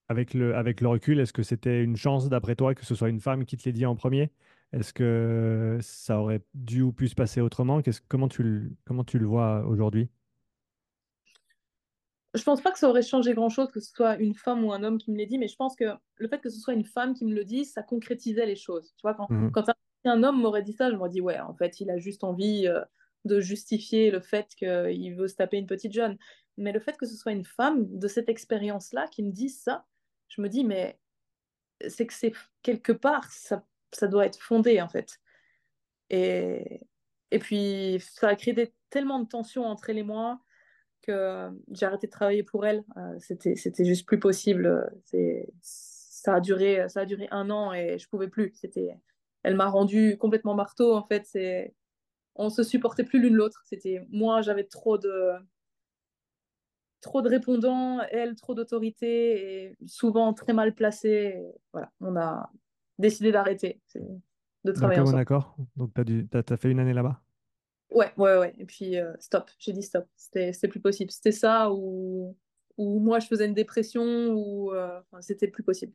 avec 0.09 0.33
le, 0.33 0.55
avec 0.55 0.81
le 0.81 0.87
recul, 0.87 1.19
est-ce 1.19 1.33
que 1.33 1.43
c'était 1.43 1.83
une 1.83 1.95
chance 1.95 2.29
d'après 2.29 2.55
toi 2.55 2.75
que 2.75 2.85
ce 2.85 2.95
soit 2.95 3.09
une 3.09 3.19
femme 3.19 3.45
qui 3.45 3.57
te 3.57 3.65
l'ait 3.65 3.73
dit 3.73 3.85
en 3.85 3.95
premier? 3.95 4.31
Est-ce 4.71 4.91
que 4.93 5.77
ça 5.81 6.19
aurait 6.19 6.41
dû 6.53 6.81
ou 6.81 6.91
pu 6.91 7.07
se 7.07 7.15
passer 7.15 7.41
autrement? 7.41 7.81
Comment 8.07 8.27
tu 8.27 8.43
le, 8.43 8.71
comment 8.85 9.03
tu 9.03 9.19
le 9.19 9.25
vois 9.25 9.65
aujourd'hui? 9.65 10.09
Je 12.33 12.41
pense 12.41 12.61
pas 12.61 12.71
que 12.71 12.79
ça 12.79 12.89
aurait 12.89 13.03
changé 13.03 13.35
grand-chose 13.35 13.71
que 13.71 13.79
ce 13.79 13.91
soit 13.91 14.17
une 14.17 14.33
femme 14.33 14.65
ou 14.65 14.73
un 14.73 14.83
homme 14.83 14.97
qui 14.97 15.11
me 15.11 15.17
l'ait 15.17 15.27
dit, 15.27 15.37
mais 15.37 15.47
je 15.47 15.55
pense 15.55 15.75
que 15.75 15.85
le 16.15 16.27
fait 16.27 16.39
que 16.41 16.49
ce 16.49 16.59
soit 16.59 16.73
une 16.73 16.85
femme 16.85 17.13
qui 17.13 17.25
me 17.25 17.33
le 17.35 17.45
dise, 17.45 17.71
ça 17.71 17.83
concrétisait 17.83 18.47
les 18.47 18.55
choses. 18.55 18.93
Tu 18.97 19.01
vois, 19.03 19.13
quand, 19.13 19.27
quand 19.51 19.69
un, 19.69 19.75
un 20.05 20.23
homme 20.23 20.41
m'aurait 20.41 20.63
dit 20.63 20.73
ça, 20.73 20.89
je 20.89 20.95
m'aurais 20.95 21.11
dit, 21.11 21.21
ouais, 21.21 21.39
en 21.39 21.53
fait, 21.53 21.79
il 21.79 21.91
a 21.91 21.97
juste 21.99 22.23
envie 22.23 22.67
euh, 22.67 22.81
de 23.25 23.39
justifier 23.39 24.09
le 24.09 24.19
fait 24.19 24.47
qu'il 24.55 25.15
veut 25.15 25.27
se 25.27 25.35
taper 25.35 25.57
une 25.57 25.67
petite 25.67 25.93
jeune. 25.93 26.17
Mais 26.57 26.71
le 26.71 26.79
fait 26.79 26.97
que 26.97 27.05
ce 27.05 27.15
soit 27.15 27.33
une 27.33 27.45
femme 27.45 27.85
de 27.99 28.07
cette 28.07 28.29
expérience-là 28.29 29.07
qui 29.09 29.21
me 29.21 29.31
dise 29.31 29.61
ça, 29.61 29.85
je 30.35 30.41
me 30.41 30.49
dis, 30.49 30.63
mais 30.63 30.99
c'est 31.87 32.07
que 32.07 32.13
c'est 32.13 32.33
quelque 32.61 32.91
part, 32.91 33.31
ça, 33.31 33.65
ça 33.91 34.07
doit 34.07 34.25
être 34.25 34.39
fondé, 34.39 34.81
en 34.81 34.89
fait. 34.89 35.19
Et, 36.09 36.81
et 37.31 37.39
puis, 37.39 37.97
ça 37.99 38.29
a 38.29 38.35
créé 38.35 38.73
tellement 38.89 39.19
de 39.19 39.27
tensions 39.27 39.65
entre 39.65 39.89
elle 39.89 39.99
et 39.99 40.03
moi 40.03 40.39
que 41.01 41.11
euh, 41.11 41.51
j'ai 41.71 41.85
arrêté 41.85 42.07
de 42.07 42.11
travailler 42.11 42.43
pour 42.43 42.65
elle. 42.65 42.83
Euh, 42.97 43.15
c'était, 43.19 43.85
juste 43.85 44.07
plus 44.07 44.19
possible. 44.19 44.91
Ça 45.61 46.35
a 46.35 46.39
duré, 46.39 46.87
ça 46.89 47.01
a 47.01 47.05
duré 47.05 47.27
un 47.31 47.49
an 47.49 47.73
et 47.73 47.99
je 47.99 48.07
pouvais 48.07 48.29
plus. 48.29 48.51
C'était, 48.55 48.95
elle 49.43 49.55
m'a 49.55 49.67
rendu 49.67 50.17
complètement 50.17 50.55
marteau. 50.55 50.95
En 50.95 51.05
fait, 51.05 51.27
on 52.35 52.49
se 52.49 52.63
supportait 52.63 53.03
plus 53.03 53.19
l'une 53.19 53.35
l'autre. 53.35 53.61
C'était 53.65 54.05
moi, 54.09 54.41
j'avais 54.41 54.63
trop 54.63 54.97
de, 54.97 55.33
trop 57.03 57.21
de 57.21 57.29
répondants, 57.29 57.99
elle 58.09 58.35
trop 58.35 58.55
d'autorité 58.55 59.65
et 59.65 59.77
souvent 59.85 60.33
très 60.33 60.53
mal 60.53 60.73
placée. 60.73 61.35
Et 61.35 61.51
voilà, 61.71 61.91
on 61.99 62.15
a 62.15 62.49
décidé 62.97 63.31
d'arrêter, 63.31 63.79
de 64.63 64.71
travailler 64.71 65.01
ensemble. 65.01 65.19
accord. 65.19 65.55
Donc, 65.75 65.91
tu 65.93 66.27
as 66.33 66.57
fait 66.57 66.71
une 66.71 66.79
année 66.79 66.93
là-bas? 66.93 67.21
Ouais, 67.91 68.11
ouais, 68.17 68.37
ouais. 68.37 68.53
Et 68.57 68.65
puis, 68.65 68.97
euh, 68.97 69.13
stop. 69.19 69.51
J'ai 69.59 69.73
dit 69.73 69.83
stop. 69.83 70.07
C'était, 70.15 70.51
c'était 70.53 70.67
plus 70.67 70.79
possible. 70.79 71.11
C'était 71.11 71.31
ça 71.31 71.71
ou, 71.71 72.35
ou 72.77 72.99
moi, 72.99 73.19
je 73.19 73.27
faisais 73.27 73.45
une 73.45 73.53
dépression 73.53 74.33
ou 74.33 74.71
euh, 74.71 74.99
enfin, 75.11 75.21
c'était 75.21 75.47
plus 75.47 75.63
possible. 75.63 75.93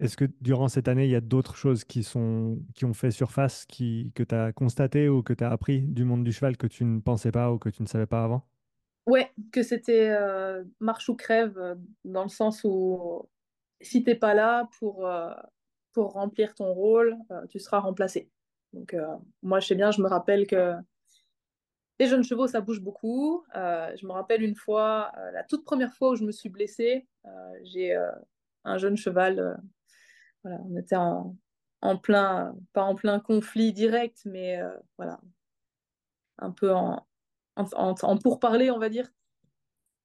Est-ce 0.00 0.16
que 0.16 0.24
durant 0.40 0.66
cette 0.66 0.88
année, 0.88 1.04
il 1.04 1.10
y 1.10 1.14
a 1.14 1.20
d'autres 1.20 1.54
choses 1.54 1.84
qui 1.84 2.02
sont, 2.02 2.58
qui 2.74 2.84
ont 2.84 2.94
fait 2.94 3.12
surface, 3.12 3.64
qui, 3.64 4.10
que 4.16 4.24
tu 4.24 4.34
as 4.34 4.52
constaté 4.52 5.08
ou 5.08 5.22
que 5.22 5.32
tu 5.32 5.44
as 5.44 5.50
appris 5.50 5.82
du 5.82 6.04
monde 6.04 6.24
du 6.24 6.32
cheval 6.32 6.56
que 6.56 6.66
tu 6.66 6.84
ne 6.84 6.98
pensais 6.98 7.30
pas 7.30 7.52
ou 7.52 7.58
que 7.58 7.68
tu 7.68 7.80
ne 7.80 7.86
savais 7.86 8.06
pas 8.06 8.24
avant? 8.24 8.44
Ouais, 9.06 9.30
que 9.52 9.62
c'était 9.62 10.08
euh, 10.08 10.64
marche 10.80 11.08
ou 11.10 11.14
crève 11.14 11.58
euh, 11.58 11.74
dans 12.04 12.22
le 12.22 12.30
sens 12.30 12.62
où 12.64 13.28
si 13.82 14.02
t'es 14.02 14.14
pas 14.14 14.32
là 14.32 14.68
pour, 14.78 15.06
euh, 15.06 15.34
pour 15.92 16.12
remplir 16.12 16.54
ton 16.54 16.72
rôle, 16.72 17.16
tu 17.50 17.58
seras 17.58 17.80
remplacé. 17.80 18.30
Donc, 18.72 18.96
moi, 19.42 19.60
je 19.60 19.68
sais 19.68 19.74
bien, 19.74 19.90
je 19.92 20.02
me 20.02 20.08
rappelle 20.08 20.46
que 20.46 20.74
les 22.00 22.06
jeunes 22.06 22.24
chevaux, 22.24 22.48
ça 22.48 22.60
bouge 22.60 22.80
beaucoup. 22.80 23.44
Je 23.54 24.06
me 24.06 24.12
rappelle 24.12 24.42
une 24.42 24.56
fois, 24.56 25.12
la 25.32 25.44
toute 25.44 25.64
première 25.64 25.94
fois 25.94 26.10
où 26.10 26.16
je 26.16 26.24
me 26.24 26.32
suis 26.32 26.48
blessée, 26.48 27.06
j'ai 27.62 27.96
un 28.64 28.78
jeune 28.78 28.96
cheval 28.96 29.60
Voilà, 30.42 30.58
on 30.64 30.76
était 30.76 30.96
en, 30.96 31.36
en 31.82 31.96
plein, 31.96 32.56
pas 32.72 32.82
en 32.82 32.96
plein 32.96 33.20
conflit 33.20 33.72
direct, 33.72 34.22
mais 34.24 34.60
voilà, 34.96 35.20
un 36.38 36.50
peu 36.50 36.72
en, 36.72 37.06
en, 37.56 37.64
en, 37.74 37.94
en 38.00 38.18
pourparler, 38.18 38.70
on 38.70 38.78
va 38.78 38.88
dire. 38.88 39.10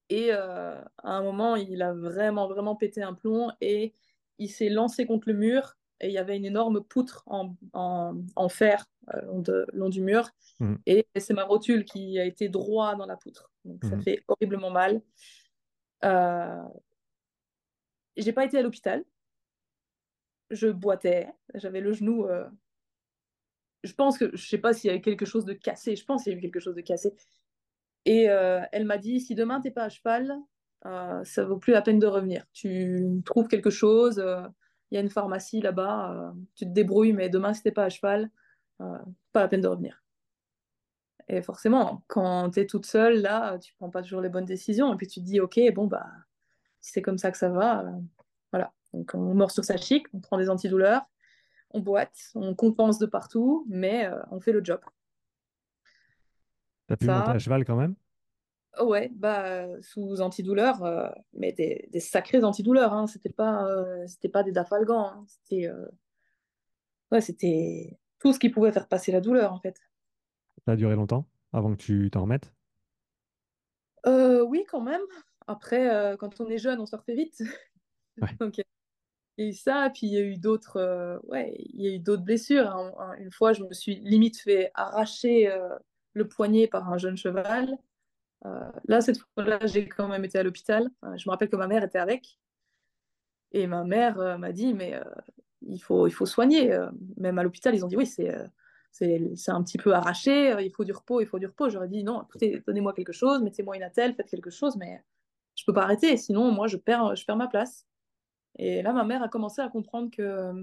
Et 0.09 0.29
euh, 0.31 0.81
à 0.97 1.11
un 1.11 1.23
moment, 1.23 1.55
il 1.55 1.81
a 1.81 1.93
vraiment, 1.93 2.47
vraiment 2.47 2.75
pété 2.75 3.03
un 3.03 3.13
plomb 3.13 3.51
et 3.61 3.93
il 4.39 4.49
s'est 4.49 4.69
lancé 4.69 5.05
contre 5.05 5.29
le 5.29 5.35
mur. 5.35 5.75
Et 6.01 6.07
il 6.07 6.13
y 6.13 6.17
avait 6.17 6.37
une 6.37 6.45
énorme 6.45 6.81
poutre 6.81 7.23
en, 7.25 7.55
en, 7.73 8.15
en 8.35 8.49
fer 8.49 8.85
euh, 9.13 9.21
long, 9.23 9.39
de, 9.39 9.65
long 9.73 9.89
du 9.89 10.01
mur. 10.01 10.29
Mhm, 10.59 10.79
Et 10.85 11.05
c'est 11.17 11.33
ma 11.33 11.43
rotule 11.43 11.83
qui 11.83 12.17
a 12.19 12.25
été 12.25 12.47
droit 12.47 12.95
dans 12.95 13.05
la 13.05 13.17
poutre. 13.17 13.51
Donc 13.65 13.83
ça 13.83 13.97
mhm. 13.97 14.03
fait 14.03 14.23
horriblement 14.27 14.71
mal. 14.71 15.01
Euh, 16.05 16.63
j'ai 18.15 18.31
pas 18.31 18.45
été 18.45 18.57
à 18.57 18.61
l'hôpital. 18.61 19.03
Je 20.51 20.67
boitais. 20.67 21.29
J'avais 21.53 21.81
le 21.81 21.91
genou 21.91 22.25
euh, 22.25 22.47
je 23.83 23.93
pense 23.93 24.17
que, 24.17 24.35
je 24.35 24.45
sais 24.45 24.57
pas 24.57 24.73
s'il 24.73 24.89
y 24.89 24.91
avait 24.91 25.01
quelque 25.01 25.25
chose 25.25 25.45
de 25.45 25.53
cassé, 25.53 25.95
je 25.95 26.03
pense 26.03 26.23
qu'il 26.23 26.33
y 26.33 26.35
a 26.35 26.37
eu 26.37 26.41
quelque 26.41 26.59
chose 26.59 26.75
de 26.75 26.81
cassé. 26.81 27.13
Et 28.09 28.27
euh, 28.27 28.61
elle 28.71 28.85
m'a 28.85 28.97
dit, 28.97 29.19
si 29.19 29.35
demain 29.35 29.61
t'es 29.61 29.69
pas 29.69 29.83
à 29.83 29.89
cheval, 29.89 30.35
euh, 30.87 31.23
ça 31.23 31.45
vaut 31.45 31.57
plus 31.57 31.73
la 31.73 31.83
peine 31.83 31.99
de 31.99 32.07
revenir. 32.07 32.43
Tu 32.53 33.21
trouves 33.23 33.47
quelque 33.47 33.69
chose, 33.69 34.17
euh, 34.17 34.41
il 34.89 34.95
y 34.95 34.97
a 34.97 35.01
une 35.01 35.11
pharmacie 35.11 35.61
là-bas, 35.61 36.11
euh, 36.11 36.31
tu 36.55 36.65
te 36.65 36.71
débrouilles, 36.71 37.13
mais 37.13 37.29
demain 37.29 37.53
si 37.53 37.61
t'es 37.61 37.71
pas 37.71 37.83
à 37.83 37.89
cheval, 37.89 38.31
euh, 38.81 38.97
pas 39.31 39.41
la 39.41 39.47
peine 39.47 39.61
de 39.61 39.67
revenir. 39.67 40.03
Et 41.27 41.43
forcément, 41.43 42.03
quand 42.07 42.49
t'es 42.49 42.65
toute 42.65 42.87
seule, 42.87 43.21
là, 43.21 43.59
tu 43.59 43.75
prends 43.75 43.91
pas 43.91 44.01
toujours 44.01 44.21
les 44.21 44.29
bonnes 44.29 44.45
décisions, 44.45 44.91
et 44.91 44.97
puis 44.97 45.05
tu 45.05 45.19
te 45.19 45.25
dis, 45.25 45.39
ok, 45.39 45.59
bon, 45.75 45.85
bah, 45.85 46.07
si 46.81 46.93
c'est 46.93 47.03
comme 47.03 47.19
ça 47.19 47.29
que 47.29 47.37
ça 47.37 47.49
va, 47.49 47.81
euh, 47.81 47.91
voilà. 48.51 48.73
Donc 48.91 49.11
on 49.13 49.35
mord 49.35 49.51
sur 49.51 49.63
sa 49.63 49.77
chic, 49.77 50.07
on 50.15 50.19
prend 50.19 50.39
des 50.39 50.49
antidouleurs, 50.49 51.03
on 51.69 51.79
boite, 51.79 52.31
on 52.33 52.55
compense 52.55 52.97
de 52.97 53.05
partout, 53.05 53.67
mais 53.69 54.07
euh, 54.07 54.19
on 54.31 54.39
fait 54.39 54.51
le 54.51 54.65
job. 54.65 54.79
T'as 56.89 56.97
pu 56.97 57.07
monter 57.07 57.31
à 57.31 57.39
cheval 57.39 57.63
quand 57.63 57.77
même? 57.77 57.95
Ouais, 58.79 59.09
bah, 59.13 59.65
sous 59.81 60.21
antidouleur, 60.21 60.83
euh, 60.83 61.09
mais 61.33 61.51
des, 61.51 61.89
des 61.91 61.99
sacrés 61.99 62.43
antidouleurs, 62.43 62.93
hein. 62.93 63.07
C'était 63.07 63.29
pas, 63.29 63.65
euh, 63.67 64.05
c'était 64.07 64.29
pas 64.29 64.43
des 64.43 64.51
dafalgans, 64.53 65.05
hein. 65.05 65.25
C'était, 65.27 65.67
euh, 65.67 65.85
ouais, 67.11 67.21
c'était 67.21 67.99
tout 68.19 68.33
ce 68.33 68.39
qui 68.39 68.49
pouvait 68.49 68.71
faire 68.71 68.87
passer 68.87 69.11
la 69.11 69.21
douleur, 69.21 69.53
en 69.53 69.59
fait. 69.59 69.75
Ça 70.65 70.71
a 70.71 70.75
duré 70.77 70.95
longtemps 70.95 71.27
avant 71.51 71.71
que 71.75 71.81
tu 71.81 72.09
t'en 72.11 72.21
remettes? 72.21 72.53
Euh, 74.05 74.41
oui, 74.43 74.63
quand 74.67 74.81
même. 74.81 75.01
Après, 75.47 76.15
quand 76.19 76.39
on 76.41 76.49
est 76.49 76.57
jeune, 76.57 76.79
on 76.79 76.85
se 76.85 76.95
refait 76.95 77.15
vite. 77.15 77.41
Ouais. 78.21 78.39
Donc, 78.39 78.57
il 78.57 78.65
y 79.39 79.47
a 79.47 79.49
eu 79.51 79.53
ça, 79.53 79.91
puis 79.93 80.07
il 80.07 80.13
y 80.13 80.17
a 80.17 80.21
eu 80.21 80.37
d'autres, 80.37 80.77
euh, 80.77 81.19
ouais, 81.25 81.55
il 81.59 81.81
y 81.83 81.89
a 81.89 81.95
eu 81.95 81.99
d'autres 81.99 82.23
blessures. 82.23 82.69
hein. 82.69 82.93
Un- 82.99 83.15
Une 83.17 83.31
fois, 83.31 83.53
je 83.53 83.63
me 83.63 83.73
suis 83.73 83.95
limite 83.97 84.39
fait 84.41 84.71
arracher 84.75 85.49
euh, 85.51 85.69
le 86.13 86.27
poignet 86.27 86.67
par 86.67 86.91
un 86.91 86.97
jeune 86.97 87.17
cheval. 87.17 87.77
Euh, 88.45 88.71
là, 88.87 89.01
cette 89.01 89.19
fois-là, 89.33 89.59
j'ai 89.65 89.87
quand 89.87 90.07
même 90.07 90.25
été 90.25 90.37
à 90.37 90.43
l'hôpital. 90.43 90.89
Euh, 91.03 91.17
je 91.17 91.27
me 91.27 91.31
rappelle 91.31 91.49
que 91.49 91.55
ma 91.55 91.67
mère 91.67 91.83
était 91.83 91.99
avec. 91.99 92.39
Et 93.51 93.67
ma 93.67 93.83
mère 93.83 94.19
euh, 94.19 94.37
m'a 94.37 94.51
dit, 94.51 94.73
mais 94.73 94.99
il 95.61 95.79
faut, 95.79 96.07
il 96.07 96.11
faut 96.11 96.25
soigner. 96.25 96.77
Même 97.17 97.39
à 97.39 97.43
l'hôpital, 97.43 97.75
ils 97.75 97.83
ont 97.83 97.87
dit, 97.87 97.97
oui, 97.97 98.05
c'est 98.05 99.49
un 99.49 99.63
petit 99.63 99.77
peu 99.77 99.93
arraché, 99.93 100.55
il 100.59 100.71
faut 100.71 100.83
du 100.83 100.93
repos, 100.93 101.21
il 101.21 101.27
faut 101.27 101.39
du 101.39 101.47
repos. 101.47 101.69
J'aurais 101.69 101.89
dit, 101.89 102.03
non, 102.03 102.23
écoutez, 102.23 102.63
donnez-moi 102.65 102.93
quelque 102.93 103.13
chose, 103.13 103.41
mettez-moi 103.41 103.75
une 103.75 103.83
attelle, 103.83 104.13
faites 104.15 104.29
quelque 104.29 104.51
chose, 104.51 104.77
mais 104.77 105.03
je 105.55 105.63
peux 105.65 105.73
pas 105.73 105.83
arrêter, 105.83 106.15
sinon 106.17 106.51
moi, 106.51 106.67
je 106.67 106.77
perds, 106.77 107.15
je 107.15 107.25
perds 107.25 107.37
ma 107.37 107.47
place. 107.47 107.85
Et 108.57 108.81
là, 108.81 108.93
ma 108.93 109.03
mère 109.03 109.23
a 109.23 109.29
commencé 109.29 109.61
à 109.61 109.69
comprendre 109.69 110.09
que 110.11 110.53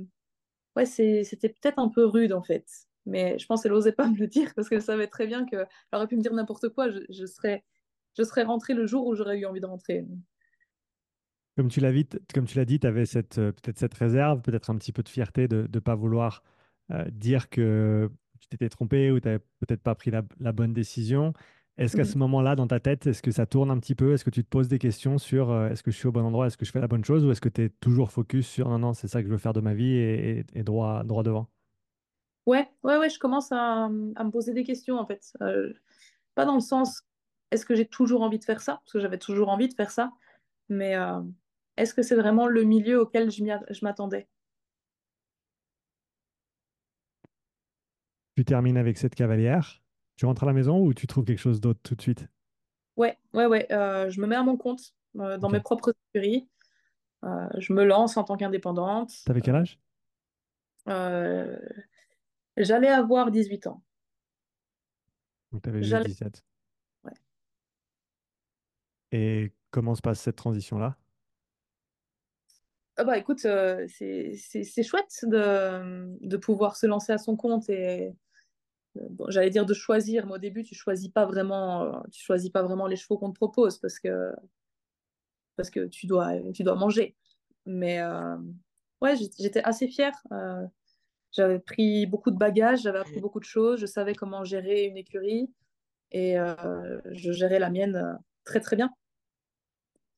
ouais, 0.76 0.86
c'était 0.86 1.48
peut-être 1.48 1.78
un 1.78 1.88
peu 1.88 2.04
rude, 2.04 2.32
en 2.32 2.42
fait. 2.42 2.66
Mais 3.06 3.38
je 3.38 3.46
pense 3.46 3.62
qu'elle 3.62 3.72
n'osait 3.72 3.92
pas 3.92 4.08
me 4.10 4.16
le 4.18 4.26
dire 4.26 4.52
parce 4.54 4.68
qu'elle 4.68 4.82
savait 4.82 5.06
très 5.08 5.26
bien 5.26 5.44
qu'elle 5.46 5.66
aurait 5.92 6.06
pu 6.08 6.16
me 6.16 6.22
dire 6.22 6.34
n'importe 6.34 6.68
quoi. 6.70 6.90
Je, 6.90 7.00
je 7.10 7.26
serais, 7.26 7.64
je 8.18 8.22
serais 8.24 8.42
rentrée 8.44 8.74
le 8.74 8.86
jour 8.86 9.06
où 9.06 9.14
j'aurais 9.14 9.38
eu 9.38 9.46
envie 9.46 9.60
de 9.60 9.66
rentrer. 9.66 10.04
Comme 11.56 11.68
tu 11.68 11.80
l'as 11.80 11.90
vite- 11.92 12.20
comme 12.34 12.44
tu 12.46 12.58
l'as 12.58 12.66
dit, 12.66 12.78
tu 12.78 12.86
avais 12.86 13.06
cette, 13.06 13.38
euh, 13.38 13.52
peut-être 13.52 13.78
cette 13.78 13.94
réserve, 13.94 14.42
peut-être 14.42 14.68
un 14.70 14.76
petit 14.76 14.92
peu 14.92 15.02
de 15.02 15.08
fierté 15.08 15.48
de 15.48 15.68
ne 15.72 15.78
pas 15.80 15.94
vouloir 15.94 16.42
euh, 16.92 17.04
dire 17.10 17.48
que 17.48 18.10
tu 18.40 18.48
t'étais 18.48 18.68
trompé 18.68 19.10
ou 19.10 19.20
tu 19.20 19.26
n'avais 19.28 19.38
peut-être 19.60 19.82
pas 19.82 19.94
pris 19.94 20.10
la, 20.10 20.22
la 20.38 20.52
bonne 20.52 20.74
décision. 20.74 21.32
Est-ce 21.78 21.96
qu'à 21.96 22.04
Mhm. 22.04 22.08
ce 22.08 22.18
moment-là, 22.18 22.56
dans 22.56 22.66
ta 22.66 22.78
tête, 22.80 23.06
est-ce 23.06 23.22
que 23.22 23.30
ça 23.30 23.46
tourne 23.46 23.70
un 23.70 23.78
petit 23.78 23.94
peu? 23.94 24.12
Est-ce 24.12 24.24
que 24.24 24.30
tu 24.30 24.44
te 24.44 24.48
poses 24.48 24.68
des 24.68 24.78
questions 24.78 25.16
sur 25.18 25.50
euh, 25.50 25.68
est-ce 25.70 25.82
que 25.82 25.90
je 25.90 25.96
suis 25.96 26.08
au 26.08 26.12
bon 26.12 26.24
endroit? 26.24 26.46
Est-ce 26.46 26.56
que 26.58 26.64
je 26.66 26.72
fais 26.72 26.80
la 26.80 26.88
bonne 26.88 27.04
chose? 27.04 27.24
Ou 27.24 27.30
est-ce 27.30 27.40
que 27.40 27.48
tu 27.48 27.62
es 27.64 27.68
toujours 27.70 28.10
focus 28.12 28.46
sur 28.46 28.68
non, 28.68 28.78
non, 28.78 28.92
c'est 28.94 29.08
ça 29.08 29.20
que 29.22 29.28
je 29.28 29.32
veux 29.32 29.38
faire 29.38 29.52
de 29.54 29.60
ma 29.60 29.72
vie 29.74 29.92
et, 29.94 30.38
et- 30.40 30.44
et 30.54 30.62
droit, 30.62 31.04
droit 31.04 31.22
devant? 31.22 31.48
Ouais, 32.46 32.68
ouais, 32.84 32.96
ouais, 32.98 33.10
je 33.10 33.18
commence 33.18 33.50
à, 33.52 33.84
à 33.86 33.88
me 33.88 34.30
poser 34.30 34.52
des 34.54 34.64
questions 34.64 34.98
en 34.98 35.06
fait. 35.06 35.32
Euh, 35.42 35.72
pas 36.34 36.44
dans 36.44 36.54
le 36.54 36.60
sens, 36.60 37.02
est-ce 37.50 37.66
que 37.66 37.74
j'ai 37.76 37.86
toujours 37.86 38.22
envie 38.22 38.38
de 38.38 38.44
faire 38.44 38.60
ça? 38.60 38.74
Parce 38.84 38.92
que 38.92 39.00
j'avais 39.00 39.18
toujours 39.18 39.48
envie 39.50 39.68
de 39.68 39.74
faire 39.74 39.90
ça, 39.90 40.12
mais 40.68 40.96
euh, 40.96 41.20
est-ce 41.76 41.94
que 41.94 42.02
c'est 42.02 42.16
vraiment 42.16 42.46
le 42.48 42.64
milieu 42.64 43.00
auquel 43.02 43.30
je 43.30 43.84
m'attendais? 43.84 44.28
Tu 48.36 48.44
termines 48.44 48.76
avec 48.78 48.98
cette 48.98 49.14
cavalière, 49.14 49.82
tu 50.16 50.26
rentres 50.26 50.44
à 50.44 50.46
la 50.46 50.52
maison 50.52 50.80
ou 50.80 50.94
tu 50.94 51.06
trouves 51.06 51.24
quelque 51.24 51.38
chose 51.38 51.60
d'autre 51.60 51.80
tout 51.82 51.94
de 51.94 52.02
suite? 52.02 52.28
Ouais, 52.96 53.18
ouais, 53.34 53.46
ouais, 53.46 53.70
euh, 53.72 54.10
je 54.10 54.20
me 54.20 54.26
mets 54.26 54.36
à 54.36 54.42
mon 54.42 54.56
compte 54.56 54.94
dans 55.14 55.48
mes 55.50 55.60
propres 55.60 55.92
écuries. 56.14 56.48
Je 57.58 57.72
me 57.72 57.84
lance 57.84 58.16
en 58.16 58.24
tant 58.24 58.36
qu'indépendante. 58.36 59.12
T'avais 59.24 59.40
quel 59.42 59.56
âge? 59.56 59.78
J'allais 62.56 62.88
avoir 62.88 63.30
18 63.30 63.66
ans. 63.66 63.82
Donc, 65.52 65.62
tu 65.62 65.68
avais 65.68 65.78
juste 65.78 65.90
J'allais. 65.90 66.04
17. 66.04 66.44
ouais. 67.04 67.12
Et 69.12 69.52
comment 69.70 69.94
se 69.94 70.02
passe 70.02 70.20
cette 70.20 70.36
transition-là? 70.36 70.96
Ah 72.98 73.04
bah 73.04 73.18
écoute, 73.18 73.44
euh, 73.44 73.86
c'est 73.88 74.82
chouette 74.82 75.24
de, 75.24 76.16
de 76.26 76.36
pouvoir 76.38 76.76
se 76.76 76.86
lancer 76.86 77.12
à 77.12 77.18
son 77.18 77.36
compte 77.36 77.68
et 77.68 78.14
euh, 78.96 79.00
bon, 79.10 79.26
j'allais 79.28 79.50
dire 79.50 79.66
de 79.66 79.74
choisir, 79.74 80.26
mais 80.26 80.32
au 80.32 80.38
début 80.38 80.64
tu 80.64 80.74
choisis 80.74 81.10
pas 81.10 81.26
vraiment, 81.26 81.82
euh, 81.82 82.00
tu 82.10 82.22
choisis 82.24 82.48
pas 82.48 82.62
vraiment 82.62 82.86
les 82.86 82.96
chevaux 82.96 83.18
qu'on 83.18 83.28
te 83.30 83.34
propose 83.34 83.76
parce 83.78 83.98
que 83.98 84.32
parce 85.56 85.68
que 85.68 85.86
tu 85.86 86.06
dois 86.06 86.40
tu 86.54 86.62
dois 86.62 86.74
manger. 86.74 87.16
Mais 87.66 88.00
ouais, 89.02 89.14
j'étais 89.38 89.62
assez 89.62 89.88
fière. 89.88 90.14
J'avais 91.36 91.58
pris 91.58 92.06
beaucoup 92.06 92.30
de 92.30 92.38
bagages, 92.38 92.82
j'avais 92.82 92.98
appris 92.98 93.20
beaucoup 93.20 93.40
de 93.40 93.44
choses, 93.44 93.78
je 93.78 93.86
savais 93.86 94.14
comment 94.14 94.42
gérer 94.42 94.84
une 94.84 94.96
écurie 94.96 95.52
et 96.10 96.38
euh, 96.38 96.98
je 97.12 97.32
gérais 97.32 97.58
la 97.58 97.68
mienne 97.68 97.96
euh, 97.96 98.14
très 98.44 98.60
très 98.60 98.74
bien. 98.74 98.90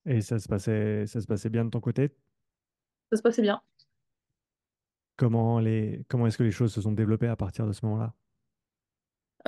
Et 0.06 0.20
ça 0.20 0.38
se 0.38 0.48
passait, 0.48 1.06
ça 1.06 1.20
se 1.20 1.26
passait 1.26 1.50
bien 1.50 1.64
de 1.64 1.70
ton 1.70 1.80
côté? 1.80 2.14
Ça 3.10 3.16
se 3.16 3.22
passait 3.22 3.42
bien. 3.42 3.60
Comment 5.16 5.58
les, 5.58 6.04
comment 6.08 6.28
est-ce 6.28 6.38
que 6.38 6.44
les 6.44 6.52
choses 6.52 6.72
se 6.72 6.80
sont 6.80 6.92
développées 6.92 7.26
à 7.26 7.36
partir 7.36 7.66
de 7.66 7.72
ce 7.72 7.84
moment-là? 7.86 8.14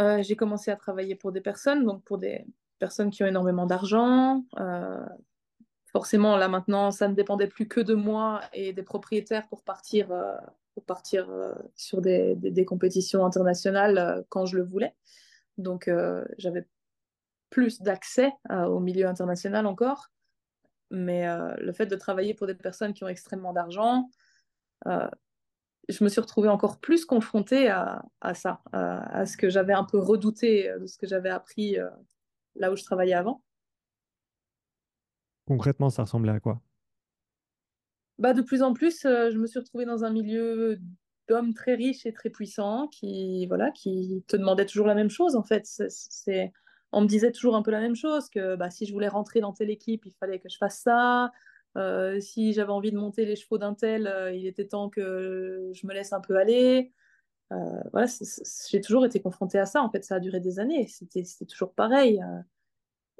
Euh, 0.01 0.23
j'ai 0.23 0.35
commencé 0.35 0.73
à 0.73 0.77
travailler 0.77 1.15
pour 1.15 1.31
des 1.31 1.41
personnes, 1.41 1.85
donc 1.85 2.03
pour 2.03 2.19
des 2.19 2.45
personnes 2.79 3.11
qui 3.11 3.23
ont 3.23 3.27
énormément 3.27 3.67
d'argent. 3.67 4.45
Euh, 4.59 5.07
forcément, 5.87 6.37
là 6.37 6.49
maintenant, 6.49 6.91
ça 6.91 7.07
ne 7.07 7.15
dépendait 7.15 7.47
plus 7.47 7.69
que 7.69 7.81
de 7.81 7.95
moi 7.95 8.41
et 8.53 8.73
des 8.73 8.83
propriétaires 8.83 9.47
pour 9.49 9.63
partir, 9.63 10.11
euh, 10.11 10.37
partir 10.81 11.31
euh, 11.31 11.55
sur 11.77 12.01
des, 12.01 12.65
compétitions 12.67 13.25
internationales 13.25 13.99
euh, 13.99 14.23
quand 14.29 14.47
je 14.47 14.57
le 14.57 14.65
voulais. 14.65 14.95
Donc, 15.59 15.89
euh, 15.89 16.25
j'avais 16.39 16.67
plus 17.51 17.83
d'accès 17.83 18.33
au 18.49 18.79
milieu 18.79 19.07
international 19.09 19.67
encore. 19.67 20.09
Mais 20.93 21.27
le 21.59 21.73
fait 21.73 21.87
de 21.87 21.97
travailler 21.97 22.33
pour 22.33 22.47
des 22.47 22.55
personnes 22.55 22.95
qui 22.95 23.03
ont 23.03 23.09
extrêmement 23.09 23.53
d'argent, 23.53 24.09
je 24.87 26.05
me 26.05 26.09
suis 26.09 26.21
retrouvée 26.21 26.49
encore 26.49 26.79
plus 26.79 27.05
confrontée 27.05 27.69
à, 27.69 28.05
ça, 28.35 28.61
à, 28.73 29.19
à 29.19 29.27
ce 29.27 29.37
que 29.37 29.51
j'avais 29.51 29.73
un 29.73 29.83
peu 29.83 29.99
redouté 29.99 30.73
de 30.81 30.87
ce 30.87 30.97
que 30.97 31.09
j'avais 31.09 31.29
appris 31.29 31.77
là 32.55 32.71
où 32.71 32.77
je 32.77 32.85
travaillais 32.85 33.15
avant. 33.15 33.43
Concrètement, 35.47 35.91
ça 35.91 36.03
ressemblait 36.03 36.33
à 36.33 36.39
quoi? 36.39 36.61
Bah, 38.21 38.35
de 38.35 38.43
plus 38.43 38.63
en 38.63 38.75
plus, 38.75 39.07
euh, 39.07 39.31
je 39.31 39.39
me 39.39 39.47
suis 39.47 39.59
retrouvée 39.59 39.87
dans 39.87 40.05
un 40.05 40.11
milieu 40.11 40.79
d'hommes 41.27 41.55
très 41.55 41.75
riches 41.75 42.05
et 42.05 42.13
très 42.13 42.29
puissants 42.29 42.87
qui, 42.89 43.47
voilà, 43.47 43.71
qui 43.71 44.23
te 44.29 44.37
demandaient 44.37 44.67
toujours 44.67 44.87
la 44.87 44.95
même 44.95 45.09
chose, 45.09 45.37
en 45.37 45.43
fait. 45.43 45.67
On 46.93 47.01
me 47.01 47.07
disait 47.07 47.33
toujours 47.33 47.57
un 47.57 47.63
peu 47.63 47.71
la 47.71 47.81
même 47.81 47.97
chose, 47.97 48.29
que 48.29 48.57
bah, 48.57 48.71
si 48.71 48.85
je 48.85 48.93
voulais 48.93 49.09
rentrer 49.09 49.41
dans 49.41 49.55
telle 49.55 49.71
équipe, 49.71 50.05
il 50.05 50.13
fallait 50.13 50.39
que 50.39 50.51
je 50.51 50.59
fasse 50.59 50.81
ça. 50.81 51.33
Euh, 51.79 52.21
si 52.21 52.53
j'avais 52.53 52.73
envie 52.73 52.91
de 52.93 52.99
monter 52.99 53.25
les 53.25 53.37
chevaux 53.37 53.57
d'un 53.57 53.75
tel, 53.75 54.07
euh, 54.07 54.33
il 54.35 54.47
était 54.47 54.67
temps 54.67 54.91
que 54.91 55.71
je 55.73 55.87
me 55.87 55.95
laisse 55.95 56.13
un 56.13 56.21
peu 56.21 56.37
aller. 56.37 56.93
Voilà, 57.93 58.07
j'ai 58.69 58.81
toujours 58.81 59.07
été 59.07 59.21
confrontée 59.21 59.59
à 59.59 59.67
ça. 59.67 59.83
En 59.83 59.91
fait, 59.91 60.05
ça 60.05 60.17
a 60.17 60.21
duré 60.21 60.41
des 60.41 60.59
années. 60.61 60.87
C'était, 60.89 61.25
toujours 61.49 61.73
pareil. 61.73 62.21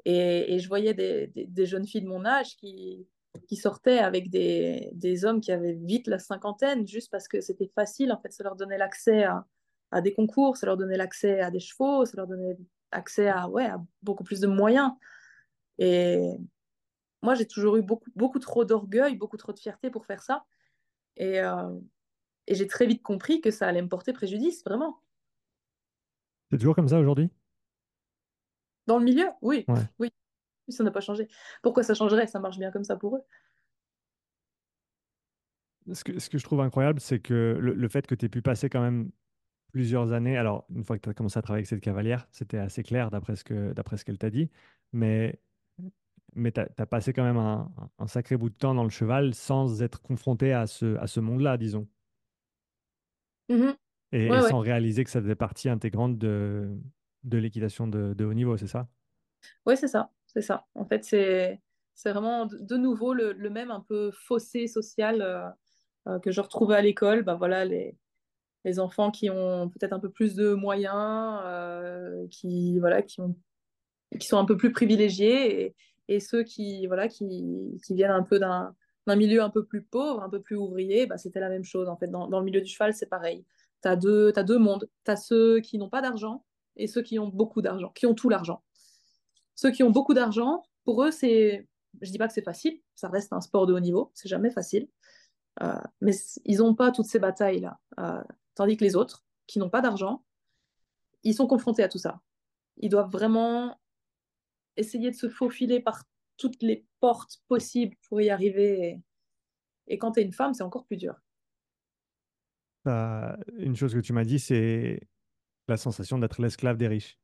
Et, 0.05 0.53
et 0.55 0.59
je 0.59 0.67
voyais 0.67 0.93
des- 0.93 1.31
des 1.35 1.65
jeunes 1.65 1.85
filles 1.87 2.01
de 2.01 2.07
mon 2.07 2.25
âge 2.25 2.55
qui, 2.57 3.07
qui 3.47 3.55
sortaient 3.55 3.99
avec 3.99 4.29
des, 4.29 4.89
des 4.93 5.25
hommes 5.25 5.41
qui 5.41 5.51
avaient 5.51 5.73
vite 5.73 6.07
la 6.07 6.19
cinquantaine, 6.19 6.87
juste 6.87 7.11
parce 7.11 7.27
que 7.27 7.41
c'était 7.41 7.71
facile. 7.73 8.11
En 8.11 8.19
fait, 8.19 8.31
ça 8.31 8.43
leur 8.43 8.55
donnait 8.55 8.77
l'accès 8.77 9.23
à, 9.23 9.45
à 9.91 10.01
des 10.01 10.13
concours, 10.13 10.57
ça 10.57 10.65
leur 10.65 10.77
donnait 10.77 10.97
l'accès 10.97 11.39
à 11.41 11.51
des 11.51 11.59
chevaux, 11.59 12.05
ça 12.05 12.17
leur 12.17 12.27
donnait 12.27 12.57
accès 12.91 13.27
à, 13.29 13.47
ouais, 13.49 13.65
à 13.65 13.81
beaucoup 14.01 14.23
plus 14.23 14.39
de 14.39 14.47
moyens. 14.47 14.91
Et 15.77 16.33
moi, 17.21 17.35
j'ai 17.35 17.47
toujours 17.47 17.77
eu 17.77 17.81
beaucoup, 17.81 18.09
beaucoup 18.15 18.39
trop 18.39 18.65
d'orgueil, 18.65 19.15
beaucoup 19.15 19.37
trop 19.37 19.53
de 19.53 19.59
fierté 19.59 19.89
pour 19.89 20.05
faire 20.05 20.21
ça. 20.21 20.45
Et, 21.17 21.39
euh, 21.39 21.69
et 22.47 22.55
j'ai 22.55 22.67
très 22.67 22.85
vite 22.85 23.03
compris 23.03 23.41
que 23.41 23.51
ça 23.51 23.67
allait 23.67 23.81
me 23.81 23.87
porter 23.89 24.13
préjudice, 24.13 24.63
vraiment. 24.63 24.99
C'est 26.51 26.57
toujours 26.57 26.75
comme 26.75 26.87
ça 26.89 26.99
aujourd'hui? 26.99 27.29
Dans 28.87 28.97
le 28.97 29.05
milieu, 29.05 29.27
oui, 29.41 29.65
Ouais. 29.67 29.83
oui, 29.99 30.09
ça 30.71 30.83
n'a 30.83 30.91
pas 30.91 31.01
changé. 31.01 31.27
Pourquoi 31.63 31.83
ça 31.83 31.93
changerait? 31.93 32.27
Ça 32.27 32.39
marche 32.39 32.57
bien 32.57 32.71
comme 32.71 32.83
ça 32.83 32.95
pour 32.95 33.17
eux. 33.17 33.23
Ce 35.93 36.03
que, 36.03 36.19
ce 36.19 36.29
que 36.29 36.37
je 36.37 36.43
trouve 36.43 36.61
incroyable, 36.61 36.99
c'est 36.99 37.19
que 37.19 37.57
le, 37.59 37.73
le 37.73 37.87
fait 37.87 38.05
que 38.07 38.15
tu 38.15 38.25
aies 38.25 38.29
pu 38.29 38.41
passer 38.41 38.69
quand 38.69 38.81
même 38.81 39.11
plusieurs 39.71 40.13
années, 40.13 40.37
alors 40.37 40.65
une 40.75 40.83
fois 40.83 40.97
que 40.97 41.03
tu 41.03 41.09
as 41.09 41.13
commencé 41.13 41.39
à 41.39 41.41
travailler 41.41 41.61
avec 41.61 41.67
cette 41.69 41.81
cavalière, 41.81 42.27
c'était 42.31 42.57
assez 42.57 42.83
clair 42.83 43.11
d'après 43.11 43.35
ce 43.35 43.43
qu'elle 44.05 44.17
t'a 44.17 44.29
dit, 44.29 44.49
mais, 44.93 45.41
mais 46.35 46.51
tu 46.51 46.61
as, 46.61 46.85
passé 46.87 47.13
quand 47.13 47.23
même 47.23 47.37
un, 47.37 47.71
un 47.99 48.07
sacré 48.07 48.37
bout 48.37 48.49
de 48.49 48.55
temps 48.55 48.75
dans 48.75 48.83
le 48.83 48.89
cheval 48.89 49.33
sans 49.35 49.81
être 49.83 50.01
confronté 50.01 50.53
à 50.53 50.67
ce, 50.67 50.97
à 50.97 51.07
ce 51.07 51.19
monde-là, 51.19 51.57
disons, 51.57 51.87
Mhm. 53.49 53.75
et, 54.11 54.27
et 54.27 54.29
Ouais, 54.29 54.41
ouais. 54.41 54.49
sans 54.49 54.59
réaliser 54.59 55.03
que 55.03 55.09
ça 55.09 55.21
faisait 55.21 55.35
partie 55.35 55.69
intégrante 55.69 56.17
de, 56.17 56.69
de 57.23 57.37
l'équitation 57.37 57.87
de, 57.87 58.13
de 58.13 58.25
haut 58.25 58.33
niveau, 58.33 58.57
c'est 58.57 58.67
ça? 58.67 58.89
Oui, 59.65 59.77
c'est 59.77 59.87
ça, 59.87 60.11
c'est 60.33 60.41
ça. 60.41 60.65
En 60.75 60.85
fait, 60.85 61.03
c'est 61.03 61.61
c'est 61.93 62.11
vraiment 62.11 62.47
de 62.47 62.77
nouveau 62.77 63.13
le, 63.13 63.33
même 63.49 63.69
un 63.69 63.81
peu 63.81 64.11
fossé 64.11 64.67
social 64.67 65.21
euh, 65.21 65.47
euh, 66.07 66.19
que 66.19 66.31
je 66.31 66.41
retrouvais 66.41 66.75
à 66.75 66.81
l'école. 66.81 67.23
Bah 67.23 67.35
voilà, 67.35 67.65
les, 67.65 67.95
enfants 68.79 69.11
qui 69.11 69.29
ont 69.29 69.69
peut-être 69.69 69.93
un 69.93 69.99
peu 69.99 70.09
plus 70.09 70.35
de 70.35 70.53
moyens, 70.53 71.41
euh, 71.43 72.27
qui 72.29 72.79
voilà, 72.79 73.01
qui 73.01 73.21
ont 73.21 73.35
qui 74.19 74.27
sont 74.27 74.37
un 74.37 74.45
peu 74.45 74.57
plus 74.57 74.71
privilégiés 74.71 75.75
et, 76.07 76.19
ceux 76.19 76.43
qui 76.43 76.85
voilà 76.87 77.07
qui, 77.07 77.79
viennent 77.89 78.11
un 78.11 78.23
peu 78.23 78.39
d'un 78.39 78.75
milieu 79.07 79.41
un 79.41 79.49
peu 79.49 79.65
plus 79.65 79.83
pauvre, 79.83 80.21
un 80.23 80.29
peu 80.29 80.41
plus 80.41 80.57
ouvrier, 80.57 81.05
bah, 81.07 81.17
c'était 81.17 81.39
la 81.39 81.49
même 81.49 81.63
chose 81.63 81.87
en 81.89 81.97
fait. 81.97 82.07
Dans, 82.07 82.27
le 82.27 82.43
milieu 82.43 82.61
du 82.61 82.69
cheval, 82.69 82.93
c'est 82.93 83.07
pareil. 83.09 83.45
Tu 83.83 83.89
as 83.89 83.95
deux, 83.95 84.31
t'as 84.33 84.43
deux 84.43 84.57
mondes. 84.59 84.89
Tu 85.05 85.13
ceux 85.17 85.59
qui 85.61 85.77
n'ont 85.77 85.89
pas 85.89 86.01
d'argent 86.01 86.43
et 86.75 86.87
ceux 86.87 87.01
qui 87.01 87.19
ont 87.19 87.27
beaucoup 87.29 87.61
d'argent, 87.61 87.89
qui 87.95 88.05
ont 88.05 88.13
tout 88.13 88.29
l'argent. 88.29 88.61
Ceux 89.61 89.69
qui 89.69 89.83
ont 89.83 89.91
beaucoup 89.91 90.15
d'argent, 90.15 90.63
pour 90.85 91.03
eux, 91.03 91.11
c'est. 91.11 91.67
Je 92.01 92.09
dis 92.09 92.17
pas 92.17 92.27
que 92.27 92.33
c'est 92.33 92.41
facile, 92.41 92.81
ça 92.95 93.09
reste 93.09 93.31
un 93.31 93.41
sport 93.41 93.67
de 93.67 93.73
haut 93.73 93.79
niveau, 93.79 94.11
c'est 94.15 94.27
jamais 94.27 94.49
facile. 94.49 94.87
Euh, 95.61 95.79
mais 95.99 96.13
ils 96.45 96.57
n'ont 96.57 96.73
pas 96.73 96.91
toutes 96.91 97.05
ces 97.05 97.19
batailles-là. 97.19 97.79
Euh, 97.99 98.23
tandis 98.55 98.75
que 98.75 98.83
les 98.83 98.95
autres, 98.95 99.23
qui 99.45 99.59
n'ont 99.59 99.69
pas 99.69 99.81
d'argent, 99.81 100.23
ils 101.21 101.35
sont 101.35 101.45
confrontés 101.45 101.83
à 101.83 101.89
tout 101.89 101.99
ça. 101.99 102.21
Ils 102.77 102.89
doivent 102.89 103.11
vraiment 103.11 103.79
essayer 104.77 105.11
de 105.11 105.15
se 105.15 105.29
faufiler 105.29 105.79
par 105.79 106.05
toutes 106.37 106.63
les 106.63 106.87
portes 106.99 107.43
possibles 107.47 107.95
pour 108.09 108.19
y 108.19 108.31
arriver. 108.31 108.99
Et, 109.85 109.99
quand 109.99 110.13
tu 110.13 110.21
es 110.21 110.23
une 110.23 110.33
femme, 110.33 110.55
c'est 110.55 110.63
encore 110.63 110.87
plus 110.87 110.97
dur. 110.97 111.21
Une 112.87 113.75
chose 113.75 113.93
que 113.93 113.99
tu 113.99 114.11
m'as 114.11 114.25
dit, 114.25 114.39
c'est 114.39 115.07
la 115.67 115.77
sensation 115.77 116.17
d'être 116.17 116.41
l'esclave 116.41 116.77
des 116.77 116.87
riches. 116.87 117.20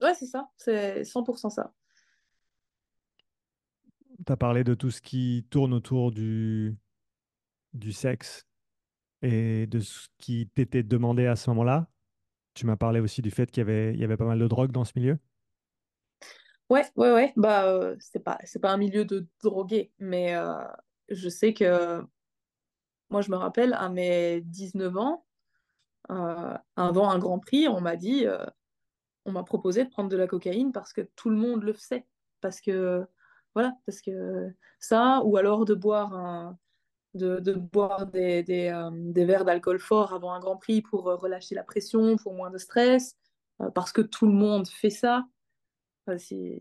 Ouais, 0.00 0.14
c'est 0.14 0.26
ça, 0.26 0.50
c'est 0.56 1.04
100% 1.04 1.50
ça. 1.50 1.72
Tu 4.26 4.32
as 4.32 4.36
parlé 4.36 4.64
de 4.64 4.74
tout 4.74 4.90
ce 4.90 5.00
qui 5.00 5.46
tourne 5.50 5.72
autour 5.72 6.10
du, 6.10 6.76
du 7.74 7.92
sexe 7.92 8.46
et 9.22 9.66
de 9.66 9.80
ce 9.80 10.08
qui 10.18 10.48
t'était 10.54 10.82
demandé 10.82 11.26
à 11.26 11.36
ce 11.36 11.50
moment-là. 11.50 11.88
Tu 12.54 12.66
m'as 12.66 12.76
parlé 12.76 13.00
aussi 13.00 13.22
du 13.22 13.30
fait 13.30 13.50
qu'il 13.50 13.60
y 13.60 13.62
avait, 13.62 13.94
il 13.94 14.00
y 14.00 14.04
avait 14.04 14.16
pas 14.16 14.24
mal 14.24 14.38
de 14.38 14.46
drogue 14.48 14.72
dans 14.72 14.84
ce 14.84 14.92
milieu. 14.96 15.18
Ouais, 16.68 16.84
ouais, 16.96 17.12
ouais. 17.12 17.32
Bah, 17.36 17.66
euh, 17.66 17.96
c'est 18.00 18.20
pas, 18.20 18.38
c'est 18.44 18.58
pas 18.58 18.72
un 18.72 18.76
milieu 18.76 19.04
de 19.04 19.26
drogués, 19.42 19.92
mais 19.98 20.34
euh, 20.34 20.54
je 21.08 21.28
sais 21.28 21.54
que 21.54 22.02
moi, 23.10 23.22
je 23.22 23.30
me 23.30 23.36
rappelle 23.36 23.72
à 23.74 23.88
mes 23.88 24.40
19 24.42 24.96
ans, 24.96 25.24
euh, 26.10 26.58
avant 26.76 27.10
un 27.10 27.18
Grand 27.18 27.38
Prix, 27.38 27.68
on 27.68 27.80
m'a 27.80 27.96
dit, 27.96 28.26
euh, 28.26 28.44
on 29.26 29.32
m'a 29.32 29.42
proposé 29.42 29.84
de 29.84 29.90
prendre 29.90 30.08
de 30.08 30.16
la 30.16 30.26
cocaïne 30.26 30.72
parce 30.72 30.92
que 30.92 31.02
tout 31.16 31.28
le 31.28 31.36
monde 31.36 31.62
le 31.62 31.72
faisait. 31.72 32.06
Parce 32.40 32.60
que, 32.60 33.04
voilà, 33.54 33.74
parce 33.84 34.00
que 34.00 34.54
ça, 34.78 35.20
ou 35.24 35.36
alors 35.36 35.64
de 35.64 35.74
boire, 35.74 36.14
un, 36.14 36.58
de, 37.14 37.40
de 37.40 37.54
boire 37.54 38.06
des, 38.06 38.42
des, 38.42 38.68
euh, 38.68 38.90
des 38.92 39.24
verres 39.24 39.44
d'alcool 39.44 39.78
fort 39.78 40.14
avant 40.14 40.32
un 40.32 40.40
Grand 40.40 40.56
Prix 40.56 40.82
pour 40.82 41.08
euh, 41.08 41.16
relâcher 41.16 41.54
la 41.54 41.64
pression, 41.64 42.16
pour 42.16 42.34
moins 42.34 42.50
de 42.50 42.58
stress, 42.58 43.16
euh, 43.60 43.70
parce 43.70 43.92
que 43.92 44.02
tout 44.02 44.26
le 44.26 44.32
monde 44.32 44.68
fait 44.68 44.90
ça. 44.90 45.26
Enfin, 46.06 46.18
je 46.18 46.60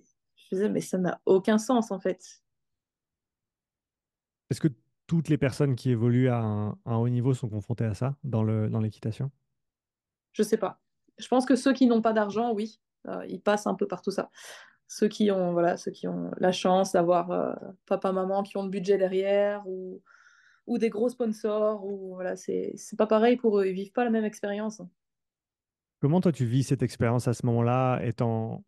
disais, 0.51 0.69
mais 0.69 0.81
ça 0.81 0.97
n'a 0.97 1.21
aucun 1.25 1.57
sens 1.57 1.91
en 1.91 1.99
fait. 1.99 2.41
Est-ce 4.49 4.61
que 4.61 4.69
toutes 5.07 5.29
les 5.29 5.37
personnes 5.37 5.75
qui 5.75 5.91
évoluent 5.91 6.29
à 6.29 6.39
un, 6.39 6.69
à 6.85 6.93
un 6.93 6.97
haut 6.97 7.09
niveau 7.09 7.33
sont 7.33 7.49
confrontées 7.49 7.85
à 7.85 7.93
ça 7.93 8.15
dans 8.23 8.43
le, 8.43 8.69
dans 8.69 8.79
l'équitation? 8.79 9.31
Je 10.33 10.43
sais 10.43 10.57
pas. 10.57 10.81
Je 11.17 11.27
pense 11.27 11.45
que 11.45 11.55
ceux 11.55 11.73
qui 11.73 11.87
n'ont 11.87 12.01
pas 12.01 12.13
d'argent, 12.13 12.53
oui, 12.53 12.79
euh, 13.07 13.25
ils 13.27 13.41
passent 13.41 13.67
un 13.67 13.75
peu 13.75 13.87
par 13.87 14.01
tout 14.01 14.11
ça. 14.11 14.29
Ceux 14.87 15.07
qui 15.07 15.31
ont, 15.31 15.53
voilà, 15.53 15.77
ceux 15.77 15.91
qui 15.91 16.07
ont 16.07 16.31
la 16.37 16.51
chance 16.51 16.91
d'avoir 16.91 17.31
euh, 17.31 17.53
papa, 17.85 18.11
maman 18.11 18.43
qui 18.43 18.57
ont 18.57 18.63
le 18.63 18.69
budget 18.69 18.97
derrière 18.97 19.67
ou, 19.67 20.01
ou 20.67 20.77
des 20.77 20.89
gros 20.89 21.09
sponsors, 21.09 21.85
ou 21.85 22.15
voilà, 22.15 22.35
c'est 22.35 22.75
pas 22.97 23.07
pareil 23.07 23.37
pour 23.37 23.59
eux. 23.59 23.65
Ils 23.65 23.73
vivent 23.73 23.91
pas 23.93 24.03
la 24.03 24.09
même 24.11 24.25
expérience. 24.25 24.81
Comment 26.01 26.21
toi 26.21 26.31
tu 26.31 26.45
vis 26.45 26.63
cette 26.63 26.83
expérience 26.83 27.27
à 27.27 27.33
ce 27.33 27.45
moment-là, 27.47 27.99
étant 28.03 28.63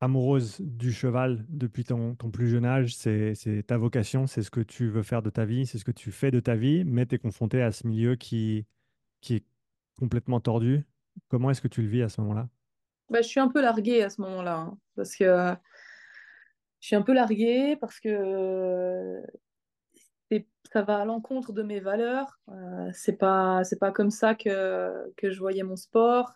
amoureuse 0.00 0.60
du 0.60 0.92
cheval 0.92 1.44
depuis 1.48 1.84
ton, 1.84 2.14
plus 2.14 2.48
jeune 2.48 2.64
âge? 2.64 2.94
C'est, 2.94 3.34
c'est 3.34 3.64
ta 3.64 3.78
vocation, 3.78 4.26
c'est 4.26 4.42
ce 4.42 4.50
que 4.50 4.60
tu 4.60 4.88
veux 4.88 5.02
faire 5.02 5.22
de 5.22 5.30
ta 5.30 5.44
vie, 5.44 5.66
c'est 5.66 5.78
ce 5.78 5.84
que 5.84 5.90
tu 5.90 6.12
fais 6.12 6.30
de 6.30 6.38
ta 6.38 6.54
vie, 6.54 6.84
mais 6.84 7.06
tu 7.06 7.14
es 7.16 7.18
confronté 7.18 7.62
à 7.62 7.72
ce 7.72 7.86
milieu 7.86 8.14
qui, 8.14 8.66
qui 9.20 9.36
est 9.36 9.44
complètement 9.98 10.38
tordu? 10.38 10.84
Comment 11.28 11.50
est-ce 11.50 11.60
que 11.60 11.68
tu 11.68 11.82
le 11.82 11.88
vis 11.88 12.02
à 12.02 12.08
ce 12.08 12.20
moment-là? 12.20 12.48
Bah, 13.10 13.22
je 13.22 13.28
suis 13.28 13.40
un 13.40 13.48
peu 13.48 13.60
larguée 13.60 14.02
à 14.02 14.10
ce 14.10 14.20
moment-là, 14.22 14.58
hein, 14.58 14.78
parce 14.94 15.14
que 15.16 15.54
je 16.80 16.86
suis 16.86 16.96
un 16.96 17.02
peu 17.02 17.12
larguée 17.12 17.76
parce 17.76 18.00
que 18.00 19.22
ça 20.72 20.82
va 20.82 20.98
à 20.98 21.04
l'encontre 21.04 21.52
de 21.52 21.62
mes 21.62 21.80
valeurs. 21.80 22.40
Euh, 22.48 22.90
c'est 22.92 23.16
pas, 23.16 23.64
c'est 23.64 23.78
pas 23.78 23.92
comme 23.92 24.10
ça 24.10 24.34
que, 24.34 25.12
que 25.16 25.30
je 25.30 25.38
voyais 25.38 25.62
mon 25.62 25.76
sport. 25.76 26.32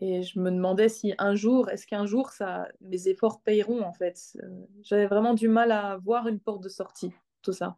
Et 0.00 0.22
je 0.22 0.38
me 0.38 0.50
demandais 0.50 0.88
si 0.88 1.14
un 1.18 1.34
jour, 1.34 1.68
est-ce 1.68 1.86
qu'un 1.86 2.06
jour, 2.06 2.30
ça, 2.30 2.68
mes 2.80 3.08
efforts 3.08 3.42
payeront 3.42 3.82
en 3.82 3.92
fait? 3.92 4.36
Euh, 4.42 4.66
J'avais 4.82 5.06
vraiment 5.06 5.34
du 5.34 5.48
mal 5.48 5.72
à 5.72 5.98
voir 5.98 6.28
une 6.28 6.40
porte 6.40 6.62
de 6.62 6.68
sortie, 6.68 7.12
tout 7.42 7.52
ça. 7.52 7.76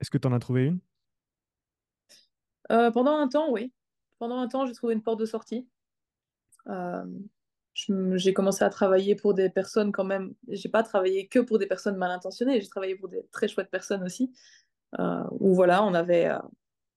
Est-ce 0.00 0.10
que 0.10 0.18
tu 0.18 0.28
en 0.28 0.32
as 0.32 0.40
trouvé 0.40 0.66
une? 0.66 0.80
Euh, 2.72 2.90
pendant 2.90 3.16
un 3.16 3.28
temps, 3.28 3.50
oui. 3.50 3.72
Pendant 4.20 4.38
un 4.38 4.46
temps, 4.46 4.66
j'ai 4.66 4.74
trouvé 4.74 4.94
une 4.94 5.02
porte 5.02 5.18
de 5.18 5.26
sortie. 5.26 5.66
Euh, 6.68 7.04
j'ai 7.74 8.34
commencé 8.34 8.62
à 8.64 8.70
travailler 8.70 9.14
pour 9.16 9.34
des 9.34 9.48
personnes 9.50 9.92
quand 9.92 10.04
même. 10.04 10.34
J'ai 10.48 10.68
pas 10.68 10.82
travaillé 10.82 11.26
que 11.26 11.38
pour 11.40 11.58
des 11.58 11.66
personnes 11.66 11.96
mal 11.96 12.10
intentionnées. 12.12 12.60
J'ai 12.60 12.68
travaillé 12.68 12.94
pour 12.94 13.08
des 13.08 13.26
très 13.32 13.48
chouettes 13.48 13.70
personnes 13.70 14.04
aussi. 14.04 14.32
Euh, 14.98 15.24
où 15.32 15.54
voilà, 15.54 15.82
on 15.84 15.94
avait, 15.94 16.28
euh, 16.28 16.38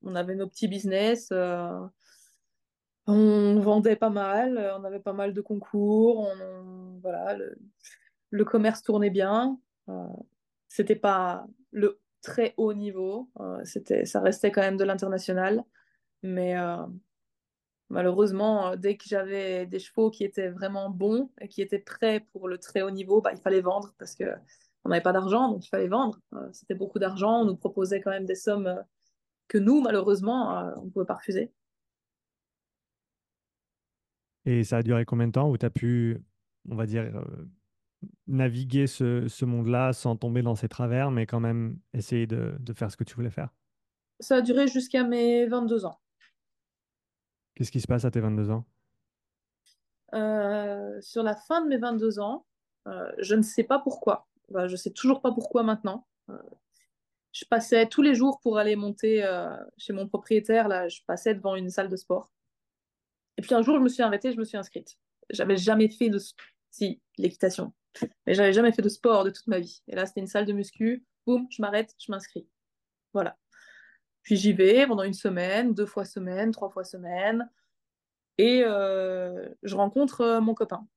on 0.03 0.15
avait 0.15 0.35
nos 0.35 0.47
petits 0.47 0.67
business. 0.67 1.29
euh, 1.31 1.79
on 3.07 3.59
vendait 3.59 3.95
pas 3.95 4.09
mal. 4.09 4.57
On 4.79 4.83
avait 4.83 4.99
pas 4.99 5.13
mal 5.13 5.33
de 5.33 5.41
concours. 5.41 6.19
On, 6.19 6.41
on- 6.41 6.99
voilà, 7.01 7.35
le, 7.35 7.55
le 8.29 8.45
commerce 8.45 8.81
tournait 8.83 9.09
bien. 9.09 9.59
C'était 10.69 10.95
pas 10.95 11.45
le 11.71 11.99
très 12.21 12.53
haut 12.57 12.73
niveau. 12.73 13.29
C'était, 13.63 14.05
ça 14.05 14.21
restait 14.21 14.51
quand 14.51 14.61
même 14.61 14.77
de 14.77 14.83
l'international. 14.83 15.63
Mais 16.23 16.55
Malheureusement, 17.89 18.69
euh, 18.69 18.75
dès 18.75 18.97
que 18.97 19.03
j'avais 19.07 19.65
des 19.65 19.79
chevaux 19.79 20.09
qui 20.09 20.23
étaient 20.23 20.49
vraiment 20.49 20.89
bons 20.89 21.29
et 21.41 21.47
qui 21.47 21.61
étaient 21.61 21.79
prêts 21.79 22.25
pour 22.31 22.47
le 22.47 22.57
très 22.57 22.81
haut 22.81 22.91
niveau, 22.91 23.21
bah, 23.21 23.31
il 23.33 23.39
fallait 23.39 23.61
vendre 23.61 23.93
parce 23.97 24.15
que 24.15 24.25
on 24.85 24.89
n'avait 24.89 25.01
pas 25.01 25.13
d'argent, 25.13 25.49
donc 25.49 25.65
il 25.65 25.69
fallait 25.69 25.87
vendre. 25.87 26.19
Euh, 26.33 26.49
c'était 26.51 26.75
beaucoup 26.75 26.99
d'argent. 26.99 27.41
On 27.41 27.45
nous 27.45 27.55
proposait 27.55 28.01
quand 28.01 28.11
même 28.11 28.25
des 28.25 28.35
sommes 28.35 28.67
euh, 28.67 28.81
que 29.47 29.57
nous, 29.57 29.81
malheureusement, 29.81 30.57
euh, 30.57 30.71
on 30.77 30.85
ne 30.85 30.89
pouvait 30.89 31.05
pas 31.05 31.15
refuser. 31.15 31.51
Et 34.45 34.63
ça 34.63 34.77
a 34.77 34.83
duré 34.83 35.05
combien 35.05 35.27
de 35.27 35.31
temps 35.31 35.49
où 35.49 35.57
tu 35.57 35.65
as 35.65 35.69
pu, 35.69 36.21
on 36.69 36.75
va 36.75 36.85
dire, 36.85 37.03
euh, 37.03 37.47
naviguer 38.27 38.87
ce, 38.87 39.27
ce 39.27 39.45
monde-là 39.45 39.93
sans 39.93 40.17
tomber 40.17 40.41
dans 40.41 40.55
ses 40.55 40.67
travers, 40.67 41.11
mais 41.11 41.25
quand 41.25 41.39
même 41.39 41.77
essayer 41.93 42.27
de, 42.27 42.55
de 42.59 42.73
faire 42.73 42.91
ce 42.91 42.97
que 42.97 43.05
tu 43.05 43.15
voulais 43.15 43.29
faire? 43.29 43.53
Ça 44.19 44.37
a 44.37 44.41
duré 44.41 44.67
jusqu'à 44.67 45.03
mes 45.03 45.45
22 45.45 45.85
ans. 45.85 45.99
Qu'est-ce 47.55 47.71
qui 47.71 47.81
se 47.81 47.87
passe 47.87 48.05
à 48.05 48.11
tes 48.11 48.19
22 48.19 48.49
ans? 48.51 48.65
Euh, 50.13 50.99
sur 51.01 51.23
la 51.23 51.35
fin 51.35 51.61
de 51.61 51.67
mes 51.67 51.77
22 51.77 52.19
ans, 52.19 52.45
euh, 52.87 53.11
je 53.19 53.35
ne 53.35 53.41
sais 53.41 53.63
pas 53.63 53.79
pourquoi. 53.79 54.27
Bah, 54.49 54.67
je 54.67 54.75
sais 54.75 54.91
toujours 54.91 55.21
pas 55.21 55.31
pourquoi 55.31 55.63
maintenant. 55.63 56.07
Euh, 56.29 56.37
je 57.31 57.45
passais 57.45 57.87
tous 57.87 58.01
les 58.01 58.13
jours 58.13 58.39
pour 58.41 58.57
aller 58.59 58.75
monter 58.75 59.25
chez 59.77 59.91
mon 59.91 60.07
propriétaire. 60.07 60.67
Là, 60.67 60.87
je 60.87 61.01
passais 61.07 61.33
devant 61.33 61.55
une 61.55 61.71
salle 61.71 61.89
de 61.89 61.95
sport. 61.95 62.31
Et 63.37 63.41
puis 63.41 63.55
un 63.55 63.63
jour, 63.63 63.77
je 63.77 63.81
me 63.81 63.89
suis 63.89 64.03
arrêtée, 64.03 64.31
je 64.31 64.37
me 64.37 64.43
suis 64.43 64.57
inscrite. 64.57 64.99
J'avais 65.31 65.57
jamais 65.57 65.89
fait 65.89 66.09
de... 66.09 66.19
Si, 66.69 67.01
l'équitation. 67.17 67.73
Mais 68.25 68.33
j'avais 68.33 68.53
jamais 68.53 68.71
fait 68.71 68.81
de 68.81 68.89
sport 68.89 69.23
de 69.23 69.31
toute 69.31 69.47
ma 69.47 69.59
vie. 69.59 69.81
Et 69.87 69.95
là, 69.95 70.05
c'était 70.05 70.21
une 70.21 70.27
salle 70.27 70.45
de 70.45 70.53
muscu. 70.53 71.05
Boum, 71.25 71.47
je 71.49 71.61
m'arrête, 71.61 71.95
je 71.99 72.11
m'inscris. 72.11 72.47
Voilà. 73.13 73.37
Puis 74.23 74.37
j'y 74.37 74.53
vais 74.53 74.87
pendant 74.87 75.03
une 75.03 75.13
semaine, 75.13 75.73
deux 75.73 75.85
fois 75.85 76.05
semaine, 76.05 76.51
trois 76.51 76.69
fois 76.69 76.83
semaine. 76.83 77.49
Et 78.37 78.63
euh, 78.65 79.47
je 79.61 79.75
rencontre 79.75 80.21
euh, 80.21 80.41
mon 80.41 80.53
copain. 80.53 80.87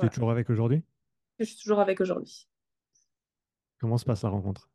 Tu 0.00 0.06
es 0.06 0.10
toujours 0.10 0.30
avec 0.30 0.50
aujourd'hui? 0.50 0.82
Je 1.38 1.44
suis 1.44 1.56
toujours 1.56 1.80
avec 1.80 2.00
aujourd'hui. 2.00 2.48
Comment 3.78 3.96
se 3.96 4.04
passe 4.04 4.22
la 4.22 4.30
rencontre? 4.30 4.68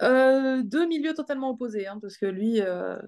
Euh, 0.00 0.62
deux 0.62 0.86
milieux 0.86 1.14
totalement 1.14 1.50
opposés, 1.50 1.86
hein, 1.86 1.98
parce 2.00 2.16
que 2.16 2.26
lui, 2.26 2.60
euh, 2.60 2.98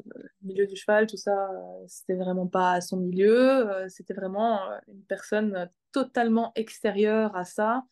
milieu 0.42 0.66
du 0.66 0.76
cheval, 0.76 1.06
tout 1.06 1.16
ça, 1.16 1.50
euh, 1.50 1.84
c'était 1.88 2.14
vraiment 2.14 2.46
pas 2.46 2.80
son 2.80 2.98
milieu. 2.98 3.68
c'était 3.88 4.14
vraiment 4.14 4.60
une 4.86 5.02
personne 5.04 5.68
totalement 5.92 6.52
extérieure 6.54 7.34
à 7.36 7.44
ça, 7.44 7.82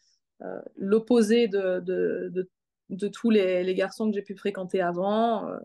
l'opposé 0.76 1.48
de, 1.48 1.80
de, 1.80 2.30
de, 2.32 2.50
de 2.90 3.08
tous 3.08 3.30
les, 3.30 3.62
les 3.64 3.74
garçons 3.74 4.08
que 4.08 4.14
j'ai 4.14 4.22
pu 4.22 4.34
fréquenter 4.34 4.80
avant. 4.80 5.48
Euh, 5.48 5.58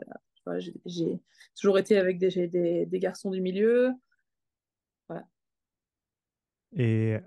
voilà, 0.45 0.59
j'ai 0.85 1.19
toujours 1.55 1.77
été 1.79 1.97
avec 1.97 2.17
des, 2.19 2.47
des, 2.47 2.85
des 2.85 2.99
garçons 2.99 3.31
du 3.31 3.41
milieu. 3.41 3.91
Voilà. 5.09 5.25
Et 6.75 7.17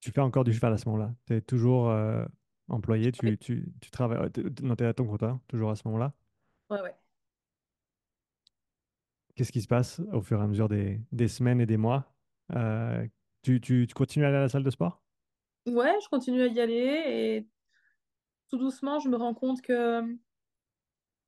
tu 0.00 0.10
fais 0.10 0.20
encore 0.20 0.44
du 0.44 0.52
cheval 0.52 0.72
à 0.72 0.78
ce 0.78 0.88
moment-là? 0.88 1.14
Tu 1.26 1.34
es 1.34 1.40
toujours 1.40 1.90
euh, 1.90 2.24
employé, 2.68 3.10
tu, 3.12 3.38
tu, 3.38 3.72
tu 3.80 3.90
travailles, 3.90 4.30
euh, 4.38 4.50
non, 4.62 4.76
t'es 4.76 4.84
à 4.84 4.94
ton 4.94 5.06
compte, 5.06 5.22
hein, 5.22 5.40
toujours 5.48 5.70
à 5.70 5.76
ce 5.76 5.82
moment-là? 5.86 6.12
ouais, 6.70 6.82
ouais. 6.82 6.94
Qu'est-ce 9.34 9.52
qui 9.52 9.62
se 9.62 9.68
passe 9.68 10.00
au 10.12 10.20
fur 10.20 10.40
et 10.40 10.42
à 10.42 10.46
mesure 10.48 10.68
des, 10.68 11.00
des 11.12 11.28
semaines 11.28 11.60
et 11.60 11.66
des 11.66 11.76
mois? 11.76 12.12
Euh, 12.56 13.06
tu, 13.42 13.60
tu, 13.60 13.86
tu 13.86 13.94
continues 13.94 14.24
à 14.24 14.28
aller 14.28 14.36
à 14.36 14.40
la 14.40 14.48
salle 14.48 14.64
de 14.64 14.70
sport? 14.70 15.00
Ouais, 15.68 15.94
je 16.02 16.08
continue 16.08 16.42
à 16.42 16.46
y 16.46 16.60
aller 16.60 16.74
et 16.76 17.46
tout 18.50 18.58
doucement, 18.58 18.98
je 18.98 19.08
me 19.08 19.16
rends 19.16 19.32
compte 19.34 19.62
que 19.62 20.18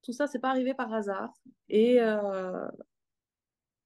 tout 0.03 0.13
ça, 0.13 0.27
c'est 0.27 0.39
pas 0.39 0.51
arrivé 0.51 0.75
par 0.75 0.93
hasard. 0.93 1.33
Et 1.69 2.01
euh, 2.01 2.67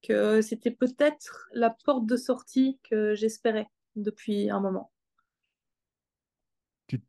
que 0.02 0.40
c'était 0.40 0.70
peut-être 0.70 1.48
la 1.52 1.70
porte 1.70 2.06
de 2.06 2.16
sortie 2.16 2.78
que 2.84 3.14
j'espérais 3.16 3.66
depuis 3.96 4.48
un 4.48 4.60
moment. 4.60 4.92
Tu, 6.86 7.02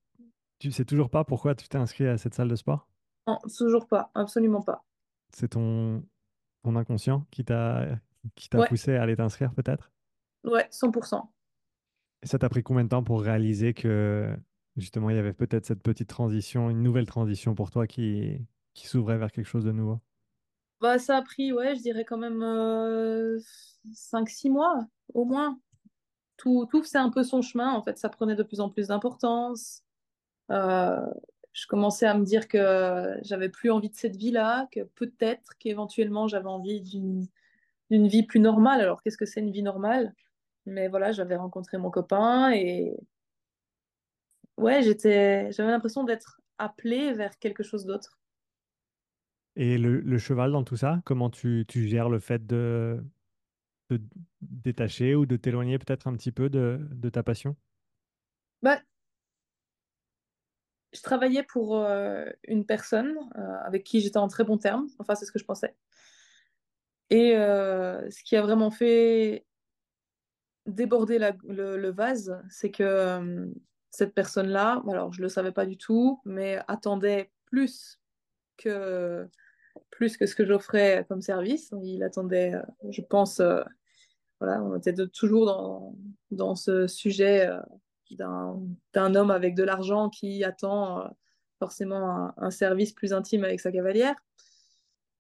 tu 0.60 0.72
sais 0.72 0.86
toujours 0.86 1.10
pas 1.10 1.26
pourquoi 1.26 1.56
tu 1.56 1.68
t'es 1.70 1.78
inscrit 1.78 2.08
à 2.08 2.18
cette 2.18 2.36
salle 2.36 2.50
de 2.50 2.56
sport? 2.58 2.88
Non, 3.28 3.38
toujours 3.56 3.86
pas, 3.88 4.10
absolument 4.16 4.64
pas. 4.64 4.84
C'est 5.34 5.50
ton, 5.50 6.04
ton 6.64 6.76
inconscient 6.78 7.28
qui 7.32 7.46
t'a 7.46 8.00
qui 8.36 8.50
t'a 8.50 8.62
Ouais, 8.62 8.70
poussé 8.70 8.96
à 8.96 9.04
aller 9.04 9.16
t'inscrire 9.18 9.54
peut-être? 9.56 9.92
ouais, 10.46 10.68
100%. 10.72 11.34
Ça 12.26 12.40
t'a 12.40 12.50
pris 12.50 12.64
combien 12.64 12.84
de 12.84 12.90
temps 12.90 13.04
pour 13.04 13.22
réaliser 13.22 13.74
que 13.74 14.36
justement 14.78 15.10
il 15.12 15.16
y 15.16 15.20
avait 15.20 15.34
peut-être 15.34 15.66
cette 15.66 15.84
petite 15.84 16.10
transition, 16.10 16.70
une 16.70 16.82
nouvelle 16.82 17.06
transition 17.06 17.54
pour 17.54 17.70
toi 17.70 17.86
qui, 17.86 18.40
s'ouvrait 18.74 19.18
vers 19.18 19.32
quelque 19.32 19.46
chose 19.46 19.64
de 19.64 19.72
nouveau? 19.72 20.00
Bah, 20.82 21.00
ça 21.00 21.18
a 21.18 21.22
pris, 21.22 21.54
ouais, 21.54 21.76
je 21.76 21.82
dirais 21.82 22.04
quand 22.04 22.18
même 22.18 22.42
euh, 22.44 23.40
5-6 23.94 24.50
mois, 24.50 24.86
au 25.14 25.24
moins. 25.24 25.60
Tout, 26.38 26.68
tout 26.70 26.84
faisait 26.84 26.98
un 26.98 27.10
peu 27.10 27.24
son 27.24 27.42
chemin, 27.42 27.72
en 27.72 27.82
fait, 27.82 27.98
ça 27.98 28.10
prenait 28.10 28.36
de 28.36 28.44
plus 28.44 28.60
en 28.60 28.70
plus 28.70 28.88
d'importance. 28.88 29.84
Euh, 30.52 31.00
je 31.54 31.68
commençais 31.68 32.06
à 32.06 32.18
me 32.18 32.26
dire 32.26 32.48
que 32.48 33.18
j'avais 33.22 33.50
plus 33.50 33.72
envie 33.72 33.90
de 33.90 33.96
cette 33.96 34.18
vie-là, 34.18 34.68
que 34.72 34.82
peut-être 34.82 35.58
qu'éventuellement 35.58 36.28
j'avais 36.28 36.50
envie 36.50 36.82
d'une 36.82 37.28
vie 37.90 38.24
plus 38.24 38.42
normale. 38.42 38.82
Alors, 38.82 39.02
qu'est-ce 39.02 39.18
que 39.18 39.26
c'est 39.26 39.40
une 39.40 39.52
vie 39.52 39.64
normale? 39.64 40.14
Mais 40.66 40.88
voilà, 40.88 41.12
j'avais 41.12 41.36
rencontré 41.36 41.78
mon 41.78 41.92
copain 41.92 42.52
et 42.52 42.98
ouais, 44.58 44.82
j'étais, 44.82 45.52
j'avais 45.52 45.72
l'impression 45.72 46.04
d'être 46.04 46.42
appelée 46.58 47.14
vers 47.14 47.38
quelque 47.40 47.64
chose 47.64 47.86
d'autre. 47.86 48.20
Et 49.56 49.78
le, 49.78 50.02
le 50.02 50.18
cheval 50.18 50.52
dans 50.52 50.64
tout 50.64 50.76
ça, 50.76 51.02
comment 51.06 51.30
tu, 51.30 51.66
tu 51.68 51.88
gères 51.88 52.10
le 52.10 52.20
fait 52.20 52.46
de 52.46 53.04
te 53.90 54.00
détacher 54.42 55.16
ou 55.16 55.26
de 55.26 55.38
t'éloigner 55.38 55.78
peut-être 55.80 56.08
un 56.08 56.14
petit 56.16 56.32
peu 56.32 56.50
de, 56.50 56.80
de 56.92 57.10
ta 57.10 57.24
passion? 57.24 57.56
Bah, 58.62 58.82
je 60.94 61.02
travaillais 61.02 61.44
pour 61.44 61.78
euh, 61.78 62.26
une 62.48 62.66
personne 62.66 63.16
euh, 63.38 63.58
avec 63.66 63.84
qui 63.84 64.02
j'étais 64.02 64.18
en 64.18 64.28
très 64.28 64.44
bon 64.44 64.58
terme. 64.58 64.88
Enfin, 65.00 65.16
c'est 65.16 65.26
ce 65.26 65.32
que 65.32 65.40
je 65.40 65.46
pensais. 65.46 65.76
Et 67.10 67.36
euh, 67.36 68.10
ce 68.10 68.24
qui 68.24 68.36
a 68.36 68.42
vraiment 68.42 68.72
fait 68.72 69.46
déborder 70.66 71.20
la- 71.20 71.36
le, 71.44 71.92
vase, 71.92 72.42
c'est 72.50 72.72
que 72.72 72.84
euh, 72.84 73.48
cette 73.92 74.14
personne-là, 74.14 74.84
alors 74.90 75.14
je 75.14 75.22
le 75.22 75.30
savais 75.30 75.52
pas 75.52 75.66
du 75.66 75.78
tout, 75.78 76.22
mais 76.26 76.60
attendait 76.68 77.32
plus 77.46 78.00
que 78.58 79.28
plus 79.92 80.16
que 80.16 80.26
ce 80.26 80.36
que 80.36 80.46
j'offrais 80.46 81.06
comme 81.10 81.22
service. 81.22 81.74
Il 81.84 82.04
attendait, 82.04 82.54
euh, 82.54 82.62
je 82.92 83.02
pense, 83.02 83.40
euh, 83.42 83.62
voilà, 84.40 84.62
on 84.64 84.78
était 84.78 84.94
toujours 85.08 85.46
dans, 85.46 85.96
dans 86.32 86.56
ce 86.56 86.88
sujet 86.88 87.50
d'un, 88.12 89.16
homme 89.16 89.32
avec 89.32 89.56
de 89.56 89.64
l'argent 89.64 90.10
qui 90.10 90.44
attend 90.44 91.10
forcément 91.60 92.10
un, 92.10 92.34
un 92.38 92.52
service 92.52 92.94
plus 92.94 93.14
intime 93.14 93.44
avec 93.44 93.60
sa 93.60 93.72
cavalière. 93.72 94.16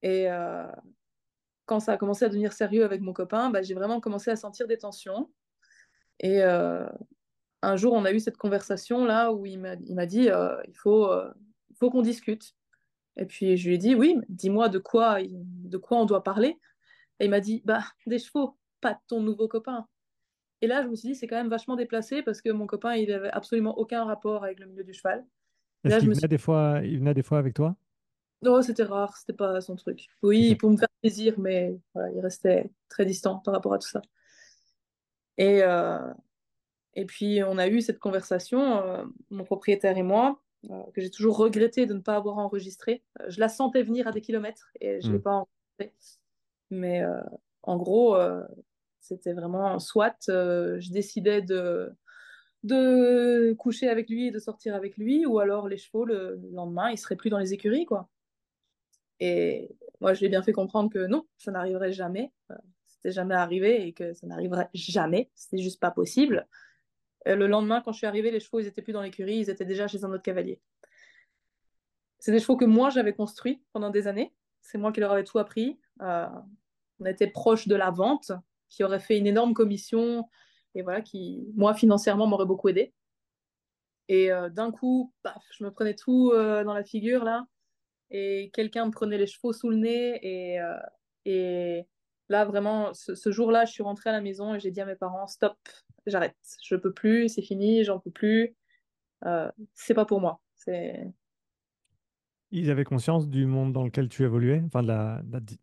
Et 0.01 0.27
quand 1.65 1.79
ça 1.79 1.93
a 1.93 1.97
commencé 1.97 2.25
à 2.25 2.29
devenir 2.29 2.53
sérieux 2.53 2.83
avec 2.83 3.01
mon 3.01 3.13
copain, 3.13 3.49
bah, 3.49 3.61
j'ai 3.61 3.73
vraiment 3.73 3.99
commencé 3.99 4.29
à 4.31 4.35
sentir 4.35 4.67
des 4.67 4.77
tensions. 4.77 5.29
Et 6.19 6.41
euh, 6.41 6.87
un 7.61 7.75
jour, 7.75 7.93
on 7.93 8.05
a 8.05 8.11
eu 8.11 8.19
cette 8.19 8.37
conversation 8.37 9.05
là 9.05 9.33
où 9.33 9.45
il 9.45 9.59
m'a, 9.59 9.75
dit 10.05 10.29
euh, 10.29 10.55
il 10.67 10.75
faut, 10.75 11.11
euh, 11.11 11.31
il 11.69 11.75
faut 11.77 11.89
qu'on 11.89 12.01
discute. 12.01 12.53
Et 13.17 13.25
puis 13.25 13.57
je 13.57 13.67
lui 13.67 13.75
ai 13.75 13.77
dit 13.77 13.95
oui, 13.95 14.17
dis-moi 14.29 14.69
de 14.69 14.79
quoi, 14.79 15.19
de 15.21 15.77
quoi 15.77 15.97
on 15.97 16.05
doit 16.05 16.23
parler. 16.23 16.59
Et 17.19 17.25
il 17.25 17.29
m'a 17.29 17.39
dit 17.39 17.61
bah 17.65 17.83
des 18.05 18.19
chevaux, 18.19 18.57
pas 18.81 18.93
de 18.93 18.99
ton 19.07 19.21
nouveau 19.21 19.47
copain. 19.47 19.87
Et 20.61 20.67
là, 20.67 20.83
je 20.83 20.87
me 20.87 20.95
suis 20.95 21.09
dit 21.09 21.15
c'est 21.15 21.27
quand 21.27 21.35
même 21.35 21.49
vachement 21.49 21.75
déplacé 21.75 22.23
parce 22.23 22.41
que 22.41 22.49
mon 22.49 22.67
copain, 22.67 22.95
il 22.95 23.11
avait 23.11 23.31
absolument 23.31 23.77
aucun 23.77 24.03
rapport 24.05 24.43
avec 24.43 24.59
le 24.59 24.67
milieu 24.67 24.83
du 24.83 24.93
cheval. 24.93 25.25
Est-ce 25.83 25.97
qu'il 25.97 26.07
venait 26.07 26.19
suis 26.19 26.27
des 26.27 26.37
fois, 26.37 26.81
il 26.83 26.99
venait 26.99 27.13
des 27.13 27.23
fois 27.23 27.37
avec 27.37 27.53
toi? 27.53 27.75
Non, 28.45 28.61
c'était 28.61 28.83
rare, 28.83 29.17
c'était 29.17 29.33
pas 29.33 29.61
son 29.61 29.75
truc. 29.75 30.07
Oui, 30.23 30.55
pour 30.55 30.69
me 30.71 30.77
faire 30.77 30.89
plaisir, 31.01 31.39
mais 31.39 31.77
voilà, 31.93 32.11
il 32.11 32.19
restait 32.21 32.69
très 32.89 33.05
distant 33.05 33.39
par 33.39 33.53
rapport 33.53 33.73
à 33.73 33.79
tout 33.79 33.89
ça. 33.89 34.01
Et, 35.37 35.61
euh, 35.63 36.13
Et 36.95 37.05
puis, 37.05 37.43
on 37.43 37.57
a 37.57 37.67
eu 37.69 37.81
cette 37.81 37.99
conversation, 37.99 38.77
euh, 38.79 39.05
mon 39.31 39.43
propriétaire 39.45 39.97
et 39.97 40.03
moi, 40.03 40.41
euh, 40.71 40.83
que 40.93 41.01
j'ai 41.01 41.11
toujours 41.11 41.37
regretté 41.37 41.85
de 41.87 41.93
ne 41.95 42.01
pas 42.01 42.15
avoir 42.17 42.37
enregistré. 42.39 43.03
Euh, 43.21 43.25
je 43.29 43.39
la 43.39 43.49
sentais 43.49 43.83
venir 43.83 44.07
à 44.07 44.11
des 44.13 44.21
kilomètres 44.21 44.69
et 44.81 45.01
je 45.01 45.07
ne 45.07 45.13
Hmm. 45.13 45.13
l'ai 45.13 45.19
pas 45.21 45.31
enregistrée. 45.33 45.95
Mais 46.71 47.03
en 47.63 47.77
gros, 47.77 48.17
c'était 49.01 49.33
vraiment 49.33 49.79
soit 49.79 50.15
je 50.27 50.91
décidais 50.91 51.41
de, 51.41 51.93
de 52.63 53.53
coucher 53.53 53.89
avec 53.89 54.09
lui 54.09 54.27
et 54.27 54.31
de 54.31 54.39
sortir 54.39 54.75
avec 54.75 54.97
lui, 54.97 55.25
ou 55.25 55.39
alors 55.39 55.67
les 55.69 55.77
chevaux, 55.77 56.05
le, 56.05 56.37
le 56.41 56.49
lendemain, 56.51 56.91
ils 56.91 56.97
seraient 56.97 57.15
plus 57.17 57.29
dans 57.29 57.39
les 57.39 57.53
écuries, 57.53 57.85
quoi. 57.85 58.09
Et 59.19 59.75
moi, 60.01 60.13
je 60.13 60.19
lui 60.19 60.25
ai 60.27 60.29
bien 60.29 60.43
fait 60.43 60.51
comprendre 60.51 60.89
que 60.89 61.07
non, 61.07 61.25
ça 61.37 61.51
n'arriverait 61.51 61.93
jamais. 61.93 62.31
Euh, 62.51 62.55
C'était 62.85 63.11
jamais 63.11 63.35
arrivé 63.35 63.87
et 63.87 63.93
que 63.93 64.13
ça 64.13 64.27
n'arriverait 64.27 64.69
jamais. 64.73 65.31
C'était 65.35 65.61
juste 65.61 65.79
pas 65.79 65.91
possible. 65.91 66.47
Euh, 67.27 67.35
le 67.35 67.47
lendemain, 67.47 67.81
quand 67.81 67.91
je 67.91 67.99
suis 67.99 68.07
arrivée, 68.07 68.31
les 68.31 68.39
chevaux, 68.39 68.59
ils 68.59 68.67
étaient 68.67 68.81
plus 68.81 68.93
dans 68.93 69.01
l'écurie, 69.01 69.37
ils 69.37 69.49
étaient 69.49 69.65
déjà 69.65 69.87
chez 69.87 70.03
un 70.03 70.11
autre 70.11 70.23
cavalier. 70.23 70.59
C'est 72.19 72.31
des 72.31 72.39
chevaux 72.39 72.57
que 72.57 72.65
moi, 72.65 72.89
j'avais 72.89 73.13
construits 73.13 73.61
pendant 73.71 73.89
des 73.89 74.07
années. 74.07 74.33
C'est 74.61 74.77
moi 74.77 74.91
qui 74.91 74.99
leur 74.99 75.11
avais 75.11 75.23
tout 75.23 75.39
appris. 75.39 75.79
Euh, 76.01 76.27
on 76.99 77.05
était 77.05 77.27
proche 77.27 77.67
de 77.67 77.75
la 77.75 77.91
vente, 77.91 78.31
qui 78.69 78.83
aurait 78.83 78.99
fait 78.99 79.17
une 79.17 79.27
énorme 79.27 79.53
commission 79.53 80.27
et 80.73 80.81
voilà, 80.81 81.01
qui, 81.01 81.47
moi, 81.55 81.73
financièrement, 81.73 82.27
m'aurait 82.27 82.45
beaucoup 82.45 82.67
aidé. 82.67 82.93
Et 84.07 84.29
d'un 84.51 84.71
coup, 84.71 85.13
paf, 85.23 85.43
je 85.51 85.63
me 85.63 85.71
prenais 85.71 85.95
tout 85.95 86.31
dans 86.31 86.73
la 86.73 86.83
figure, 86.83 87.23
là, 87.23 87.47
et 88.11 88.49
quelqu'un 88.53 88.85
me 88.87 88.91
prenait 88.91 89.17
les 89.17 89.27
chevaux 89.27 89.53
sous 89.53 89.69
le 89.69 89.77
nez. 89.77 90.19
Et, 90.23 90.59
euh, 90.61 90.77
et 91.25 91.85
là, 92.29 92.45
vraiment, 92.45 92.93
ce, 92.93 93.15
ce 93.15 93.31
jour-là, 93.31 93.65
je 93.65 93.71
suis 93.71 93.83
rentrée 93.83 94.09
à 94.09 94.13
la 94.13 94.21
maison 94.21 94.53
et 94.55 94.59
j'ai 94.59 94.71
dit 94.71 94.81
à 94.81 94.85
mes 94.85 94.95
parents, 94.95 95.27
stop, 95.27 95.57
j'arrête, 96.05 96.35
je 96.63 96.75
peux 96.75 96.93
plus, 96.93 97.29
c'est 97.29 97.41
fini, 97.41 97.83
j'en 97.83 97.99
peux 97.99 98.11
plus. 98.11 98.55
Euh, 99.25 99.51
c'est 99.75 99.93
pas 99.95 100.05
pour 100.05 100.21
moi. 100.21 100.41
C'est 100.55 101.13
Ils 102.51 102.71
avaient 102.71 102.83
conscience 102.85 103.29
du 103.29 103.45
monde 103.45 103.71
dans 103.73 103.83
lequel 103.83 104.09
tu 104.09 104.23
évoluais, 104.23 104.61
enfin 104.65 104.81
de 104.81 104.87
la, 104.87 105.21
de 105.23 105.31
la, 105.33 105.39
di- 105.41 105.59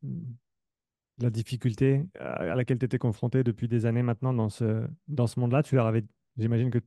de 1.18 1.24
la 1.24 1.30
difficulté 1.30 2.04
à 2.18 2.54
laquelle 2.54 2.78
tu 2.78 2.86
étais 2.86 2.98
confronté 2.98 3.44
depuis 3.44 3.68
des 3.68 3.86
années 3.86 4.02
maintenant 4.02 4.32
dans 4.32 4.48
ce, 4.48 4.86
dans 5.08 5.26
ce 5.26 5.38
monde-là? 5.40 5.62
Tu 5.62 5.74
leur 5.76 5.86
avais, 5.86 6.04
j'imagine 6.38 6.70
que 6.70 6.78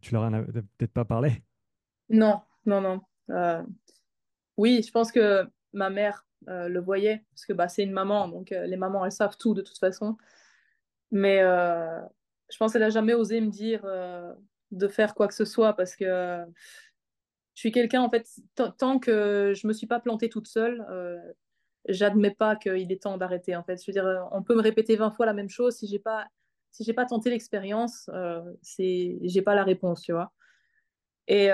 tu 0.00 0.12
leur 0.12 0.22
en 0.24 0.32
avais 0.32 0.46
peut-être 0.62 0.92
pas 0.92 1.04
parlé? 1.04 1.42
non, 2.08 2.40
non, 2.66 2.80
non. 2.80 3.00
Euh, 3.30 3.62
oui, 4.56 4.82
je 4.82 4.90
pense 4.90 5.12
que 5.12 5.46
ma 5.72 5.90
mère 5.90 6.26
euh, 6.48 6.68
le 6.68 6.80
voyait 6.80 7.24
parce 7.30 7.46
que 7.46 7.52
bah, 7.52 7.68
c'est 7.68 7.82
une 7.82 7.92
maman, 7.92 8.28
donc 8.28 8.52
euh, 8.52 8.66
les 8.66 8.76
mamans 8.76 9.04
elles 9.04 9.12
savent 9.12 9.36
tout 9.36 9.54
de 9.54 9.62
toute 9.62 9.78
façon. 9.78 10.16
Mais 11.10 11.40
euh, 11.42 12.00
je 12.50 12.56
pense 12.58 12.72
qu'elle 12.72 12.82
a 12.82 12.90
jamais 12.90 13.14
osé 13.14 13.40
me 13.40 13.50
dire 13.50 13.82
de 14.72 14.88
faire 14.88 15.14
quoi 15.14 15.28
que 15.28 15.34
ce 15.34 15.44
soit 15.44 15.74
parce 15.74 15.96
que 15.96 16.44
je 17.54 17.60
suis 17.60 17.72
quelqu'un 17.72 18.02
en 18.02 18.10
fait 18.10 18.28
tant 18.78 18.98
que 18.98 19.52
je 19.56 19.66
me 19.66 19.72
suis 19.72 19.86
pas 19.86 20.00
plantée 20.00 20.28
toute 20.28 20.48
seule, 20.48 20.84
j'admets 21.88 22.34
pas 22.34 22.56
qu'il 22.56 22.92
est 22.92 23.02
temps 23.02 23.18
d'arrêter 23.18 23.56
en 23.56 23.64
fait. 23.64 23.80
Je 23.82 23.86
veux 23.86 23.92
dire, 23.92 24.28
on 24.32 24.42
peut 24.42 24.54
me 24.54 24.62
répéter 24.62 24.96
20 24.96 25.10
fois 25.12 25.26
la 25.26 25.32
même 25.32 25.48
chose 25.48 25.76
si 25.76 25.86
j'ai 25.86 25.98
pas 25.98 26.26
si 26.72 26.84
j'ai 26.84 26.92
pas 26.92 27.06
tenté 27.06 27.30
l'expérience, 27.30 28.10
c'est 28.62 29.18
j'ai 29.22 29.42
pas 29.42 29.54
la 29.54 29.64
réponse, 29.64 30.02
tu 30.02 30.12
vois. 30.12 30.32
Et 31.28 31.50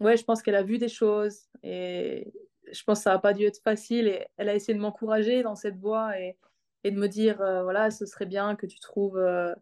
ouais, 0.00 0.16
je 0.16 0.24
pense 0.24 0.42
qu'elle 0.42 0.54
a 0.54 0.62
vu 0.62 0.78
des 0.78 0.88
choses 0.88 1.48
et 1.62 2.32
je 2.72 2.82
pense 2.84 2.98
que 2.98 3.04
ça 3.04 3.12
n'a 3.12 3.18
pas 3.18 3.32
dû 3.32 3.44
être 3.44 3.62
facile 3.62 4.08
et 4.08 4.26
elle 4.36 4.48
a 4.48 4.54
essayé 4.54 4.74
de 4.74 4.80
m'encourager 4.80 5.42
dans 5.42 5.54
cette 5.54 5.78
voie 5.78 6.18
et, 6.18 6.36
de 6.84 6.90
me 6.92 7.08
dire 7.08 7.40
euh, 7.40 7.64
voilà, 7.64 7.90
ce 7.90 8.06
serait 8.06 8.26
bien 8.26 8.54
que 8.54 8.64
tu 8.66 8.78
trouves 8.78 9.18
euh, 9.18 9.52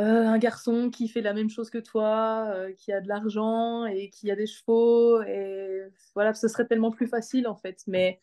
euh, 0.00 0.26
un 0.26 0.36
garçon 0.36 0.90
qui 0.90 1.08
fait 1.08 1.22
la 1.22 1.32
même 1.32 1.48
chose 1.48 1.70
que 1.70 1.78
toi, 1.78 2.54
qui 2.76 2.92
a 2.92 3.00
de 3.00 3.08
l'argent 3.08 3.86
et 3.86 4.10
qui 4.10 4.30
a 4.30 4.36
des 4.36 4.46
chevaux 4.46 5.22
et 5.22 5.82
voilà, 6.14 6.34
ce 6.34 6.48
serait 6.48 6.66
tellement 6.66 6.90
plus 6.90 7.06
facile 7.06 7.48
en 7.48 7.56
fait. 7.56 7.82
Mais 7.86 8.20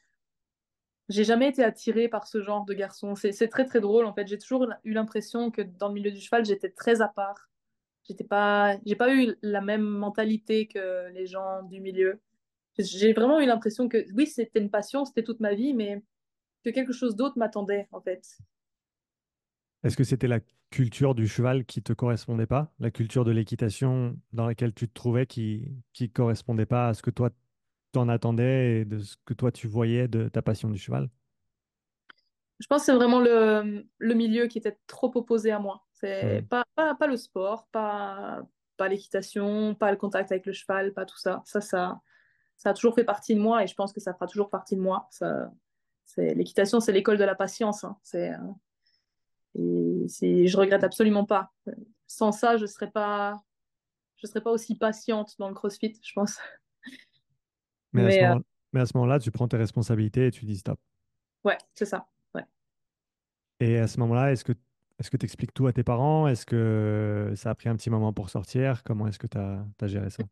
j'ai 1.09 1.23
jamais 1.23 1.49
été 1.49 1.63
attirée 1.63 2.07
par 2.07 2.27
ce 2.27 2.41
genre 2.41 2.65
de 2.65 2.73
garçon. 2.73 3.15
C'est 3.15 3.47
très 3.47 3.65
très 3.65 3.81
drôle 3.81 4.05
en 4.05 4.13
fait. 4.13 4.27
J'ai 4.27 4.37
toujours 4.37 4.67
eu 4.83 4.93
l'impression 4.93 5.49
que 5.49 5.63
dans 5.63 5.87
le 5.87 5.95
milieu 5.95 6.11
du 6.11 6.21
cheval, 6.21 6.45
j'étais 6.45 6.69
très 6.69 7.01
à 7.01 7.07
part. 7.07 7.48
J'étais 8.09 8.23
pas, 8.23 8.77
j'ai 8.85 8.95
pas 8.95 9.13
eu 9.13 9.35
la 9.43 9.61
même 9.61 9.83
mentalité 9.83 10.67
que 10.67 11.09
les 11.13 11.27
gens 11.27 11.61
du 11.63 11.79
milieu. 11.79 12.19
J'ai 12.79 13.13
vraiment 13.13 13.39
eu 13.39 13.45
l'impression 13.45 13.87
que 13.87 14.03
oui, 14.15 14.25
c'était 14.25 14.59
une 14.59 14.71
passion, 14.71 15.05
c'était 15.05 15.23
toute 15.23 15.39
ma 15.39 15.53
vie, 15.53 15.75
mais 15.75 16.01
que 16.65 16.71
quelque 16.71 16.93
chose 16.93 17.15
d'autre 17.15 17.37
m'attendait 17.37 17.87
en 17.91 18.01
fait. 18.01 18.25
Est-ce 19.83 19.95
que 19.95 20.03
c'était 20.03 20.27
la 20.27 20.39
culture 20.71 21.15
du 21.15 21.27
cheval 21.27 21.65
qui 21.65 21.81
te 21.83 21.93
correspondait 21.93 22.45
pas, 22.47 22.73
la 22.79 22.91
culture 22.91 23.25
de 23.25 23.31
l'équitation 23.31 24.17
dans 24.33 24.45
laquelle 24.45 24.73
tu 24.73 24.87
te 24.87 24.93
trouvais 24.93 25.25
qui 25.25 25.71
qui 25.93 26.09
correspondait 26.11 26.65
pas 26.65 26.89
à 26.89 26.93
ce 26.93 27.01
que 27.01 27.11
toi 27.11 27.29
t'en 27.91 28.09
attendais 28.09 28.81
et 28.81 28.85
de 28.85 28.99
ce 28.99 29.17
que 29.25 29.33
toi 29.33 29.51
tu 29.51 29.67
voyais 29.67 30.07
de 30.07 30.29
ta 30.29 30.41
passion 30.41 30.69
du 30.69 30.79
cheval? 30.79 31.09
Je 32.59 32.67
pense 32.67 32.81
que 32.81 32.85
c'est 32.87 32.95
vraiment 32.95 33.19
le, 33.19 33.85
le 33.97 34.13
milieu 34.13 34.47
qui 34.47 34.57
était 34.57 34.77
trop 34.87 35.11
opposé 35.15 35.51
à 35.51 35.59
moi. 35.59 35.75
Hmm. 35.75 35.87
C'est 35.93 36.45
pas, 36.49 36.65
pas, 36.75 36.95
pas 36.95 37.07
le 37.07 37.17
sport, 37.17 37.67
pas, 37.71 38.41
pas 38.77 38.87
l'équitation, 38.87 39.75
pas 39.75 39.91
le 39.91 39.97
contact 39.97 40.31
avec 40.31 40.45
le 40.45 40.53
cheval, 40.53 40.93
pas 40.93 41.05
tout 41.05 41.17
ça. 41.17 41.41
Ça, 41.45 41.61
ça, 41.61 42.01
ça 42.57 42.71
a 42.71 42.73
toujours 42.73 42.95
fait 42.95 43.03
partie 43.03 43.35
de 43.35 43.39
moi 43.39 43.63
et 43.63 43.67
je 43.67 43.75
pense 43.75 43.93
que 43.93 43.99
ça 43.99 44.13
fera 44.13 44.27
toujours 44.27 44.49
partie 44.49 44.75
de 44.75 44.81
moi. 44.81 45.07
Ça, 45.11 45.51
c'est, 46.05 46.33
l'équitation, 46.33 46.79
c'est 46.79 46.91
l'école 46.91 47.17
de 47.17 47.23
la 47.23 47.35
patience. 47.35 47.83
hein. 47.83 47.97
C'est, 48.03 48.33
euh, 48.33 48.37
et 49.55 50.05
c'est, 50.07 50.47
je 50.47 50.57
regrette 50.57 50.83
absolument 50.83 51.25
pas. 51.25 51.51
Sans 52.07 52.31
ça, 52.31 52.57
je 52.57 52.65
serais 52.65 52.91
pas, 52.91 53.41
je 54.17 54.27
serais 54.27 54.41
pas 54.41 54.51
aussi 54.51 54.75
patiente 54.75 55.35
dans 55.39 55.47
le 55.47 55.55
CrossFit, 55.55 55.99
je 56.03 56.13
pense. 56.13 56.39
Mais 57.93 58.05
à 58.05 58.11
ce 58.11 58.17
euh, 58.17 58.27
moment, 58.29 58.41
mais 58.73 58.81
à 58.81 58.85
ce 58.85 58.97
moment-là, 58.97 59.19
tu 59.19 59.31
prends 59.31 59.47
tes 59.47 59.57
responsabilités 59.57 60.27
et 60.27 60.31
tu 60.31 60.45
dis 60.45 60.57
stop. 60.57 60.79
ouais, 61.43 61.57
c'est 61.73 61.85
ça. 61.85 62.07
Et 63.59 63.77
à 63.77 63.87
ce 63.87 63.99
moment-là, 63.99 64.31
est-ce 64.31 64.43
que 64.43 64.53
est-ce 64.99 65.09
que 65.09 65.17
tu 65.17 65.25
expliques 65.25 65.53
tout 65.53 65.65
à 65.67 65.71
tes 65.73 65.83
parents? 65.83 66.27
Est-ce 66.27 66.45
que 66.45 67.31
ça 67.35 67.51
a 67.51 67.55
pris 67.55 67.69
un 67.69 67.75
petit 67.77 67.89
moment 67.89 68.11
pour 68.11 68.29
sortir? 68.29 68.83
Comment 68.83 69.07
est-ce 69.07 69.17
que 69.17 69.27
tu 69.27 69.37
as, 69.37 69.87
géré 69.87 70.09
ça? 70.09 70.23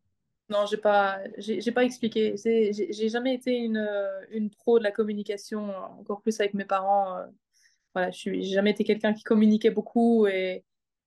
Non, 0.50 0.66
j'ai 0.66 0.76
pas, 0.76 1.20
pas 1.74 1.84
expliqué. 1.84 2.34
J'ai 2.36 3.08
jamais 3.08 3.34
été 3.34 3.56
une, 3.56 3.88
une 4.30 4.50
pro 4.50 4.78
de 4.78 4.84
la 4.84 4.92
communication, 4.92 5.74
encore 5.98 6.20
plus 6.20 6.38
avec 6.40 6.52
mes 6.52 6.66
parents. 6.66 7.16
euh, 7.16 7.26
Voilà, 7.94 8.10
je 8.10 8.18
suis, 8.18 8.44
jamais 8.44 8.72
été 8.72 8.84
quelqu'un 8.84 9.14
qui 9.14 9.22
communiquait 9.24 9.70
beaucoup 9.70 10.26
et 10.26 10.64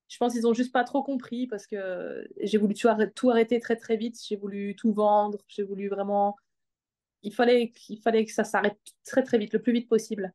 je 0.07 0.17
pense 0.17 0.34
qu'ils 0.34 0.47
ont 0.47 0.53
juste 0.53 0.72
pas 0.72 0.84
trop 0.84 1.03
compris 1.03 1.45
parce 1.47 1.67
que 1.67 2.28
j'ai 2.41 2.57
voulu 2.57 2.74
tout 2.74 2.88
arrêter, 2.88 3.13
tout 3.13 3.30
arrêter 3.30 3.59
très 3.59 3.76
très 3.76 3.95
vite. 3.95 4.19
J'ai 4.28 4.38
voulu 4.38 4.76
tout 4.76 4.91
vendre. 4.91 5.38
J'ai 5.47 5.63
voulu 5.63 5.88
vraiment. 5.88 6.36
Il 7.22 7.34
fallait, 7.34 7.72
il 7.89 8.01
fallait 8.01 8.26
que 8.26 8.32
ça 8.32 8.43
s'arrête 8.43 8.80
très 9.05 9.22
très 9.22 9.38
vite, 9.38 9.53
le 9.53 9.61
plus 9.61 9.74
vite 9.74 9.88
possible. 9.88 10.34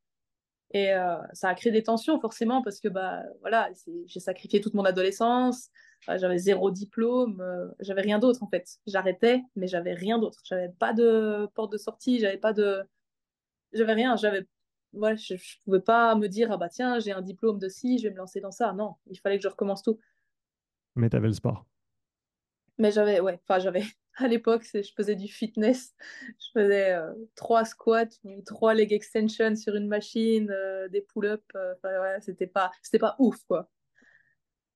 Et 0.72 0.92
euh, 0.92 1.16
ça 1.32 1.48
a 1.48 1.54
créé 1.54 1.72
des 1.72 1.82
tensions 1.84 2.20
forcément 2.20 2.60
parce 2.62 2.80
que 2.80 2.88
bah 2.88 3.22
voilà, 3.40 3.70
j'ai 4.06 4.20
sacrifié 4.20 4.60
toute 4.60 4.74
mon 4.74 4.84
adolescence, 4.84 5.70
Euh, 6.08 6.18
j'avais 6.18 6.38
zéro 6.38 6.70
diplôme, 6.70 7.40
euh, 7.40 7.68
j'avais 7.80 8.02
rien 8.02 8.18
d'autre 8.18 8.42
en 8.42 8.48
fait. 8.48 8.78
J'arrêtais, 8.86 9.42
mais 9.56 9.66
j'avais 9.66 9.94
rien 9.94 10.18
d'autre. 10.18 10.40
J'avais 10.44 10.68
pas 10.68 10.92
de 10.92 11.48
porte 11.54 11.72
de 11.72 11.78
sortie, 11.78 12.18
j'avais 12.20 12.38
pas 12.38 12.52
de, 12.52 12.84
j'avais 13.72 13.94
rien. 13.94 14.16
J'avais, 14.16 14.46
ouais, 14.92 15.16
je, 15.16 15.36
je 15.36 15.56
pouvais 15.64 15.80
pas 15.80 16.14
me 16.16 16.28
dire 16.28 16.50
ah 16.52 16.56
bah 16.58 16.68
tiens 16.68 16.98
j'ai 17.00 17.12
un 17.12 17.22
diplôme 17.22 17.58
de 17.58 17.68
ci, 17.68 17.98
je 17.98 18.04
vais 18.08 18.12
me 18.14 18.18
lancer 18.18 18.40
dans 18.40 18.52
ça. 18.52 18.72
Non, 18.72 18.96
il 19.06 19.18
fallait 19.20 19.36
que 19.38 19.42
je 19.44 19.48
recommence 19.48 19.82
tout. 19.82 19.98
Mais 20.96 21.08
tu 21.10 21.16
avais 21.16 21.28
le 21.28 21.32
sport. 21.34 21.64
Mais 22.78 22.90
j'avais, 22.90 23.20
ouais, 23.20 23.40
enfin 23.44 23.58
j'avais 23.58 23.82
à 24.24 24.28
l'époque, 24.28 24.66
je 24.72 24.92
faisais 24.96 25.16
du 25.16 25.28
fitness. 25.28 25.94
Je 26.40 26.60
faisais 26.60 26.92
euh, 26.94 27.12
trois 27.34 27.64
squats 27.64 28.08
ou 28.24 28.40
trois 28.42 28.74
leg 28.74 28.92
extensions 28.92 29.54
sur 29.56 29.74
une 29.74 29.88
machine, 29.88 30.50
euh, 30.50 30.88
des 30.88 31.02
pull-ups. 31.02 31.42
euh, 31.54 31.74
enfin, 31.76 32.00
ouais, 32.00 32.20
c'était 32.20 32.46
pas, 32.46 32.72
c'était 32.82 32.98
pas 32.98 33.16
ouf 33.18 33.36
quoi. 33.46 33.70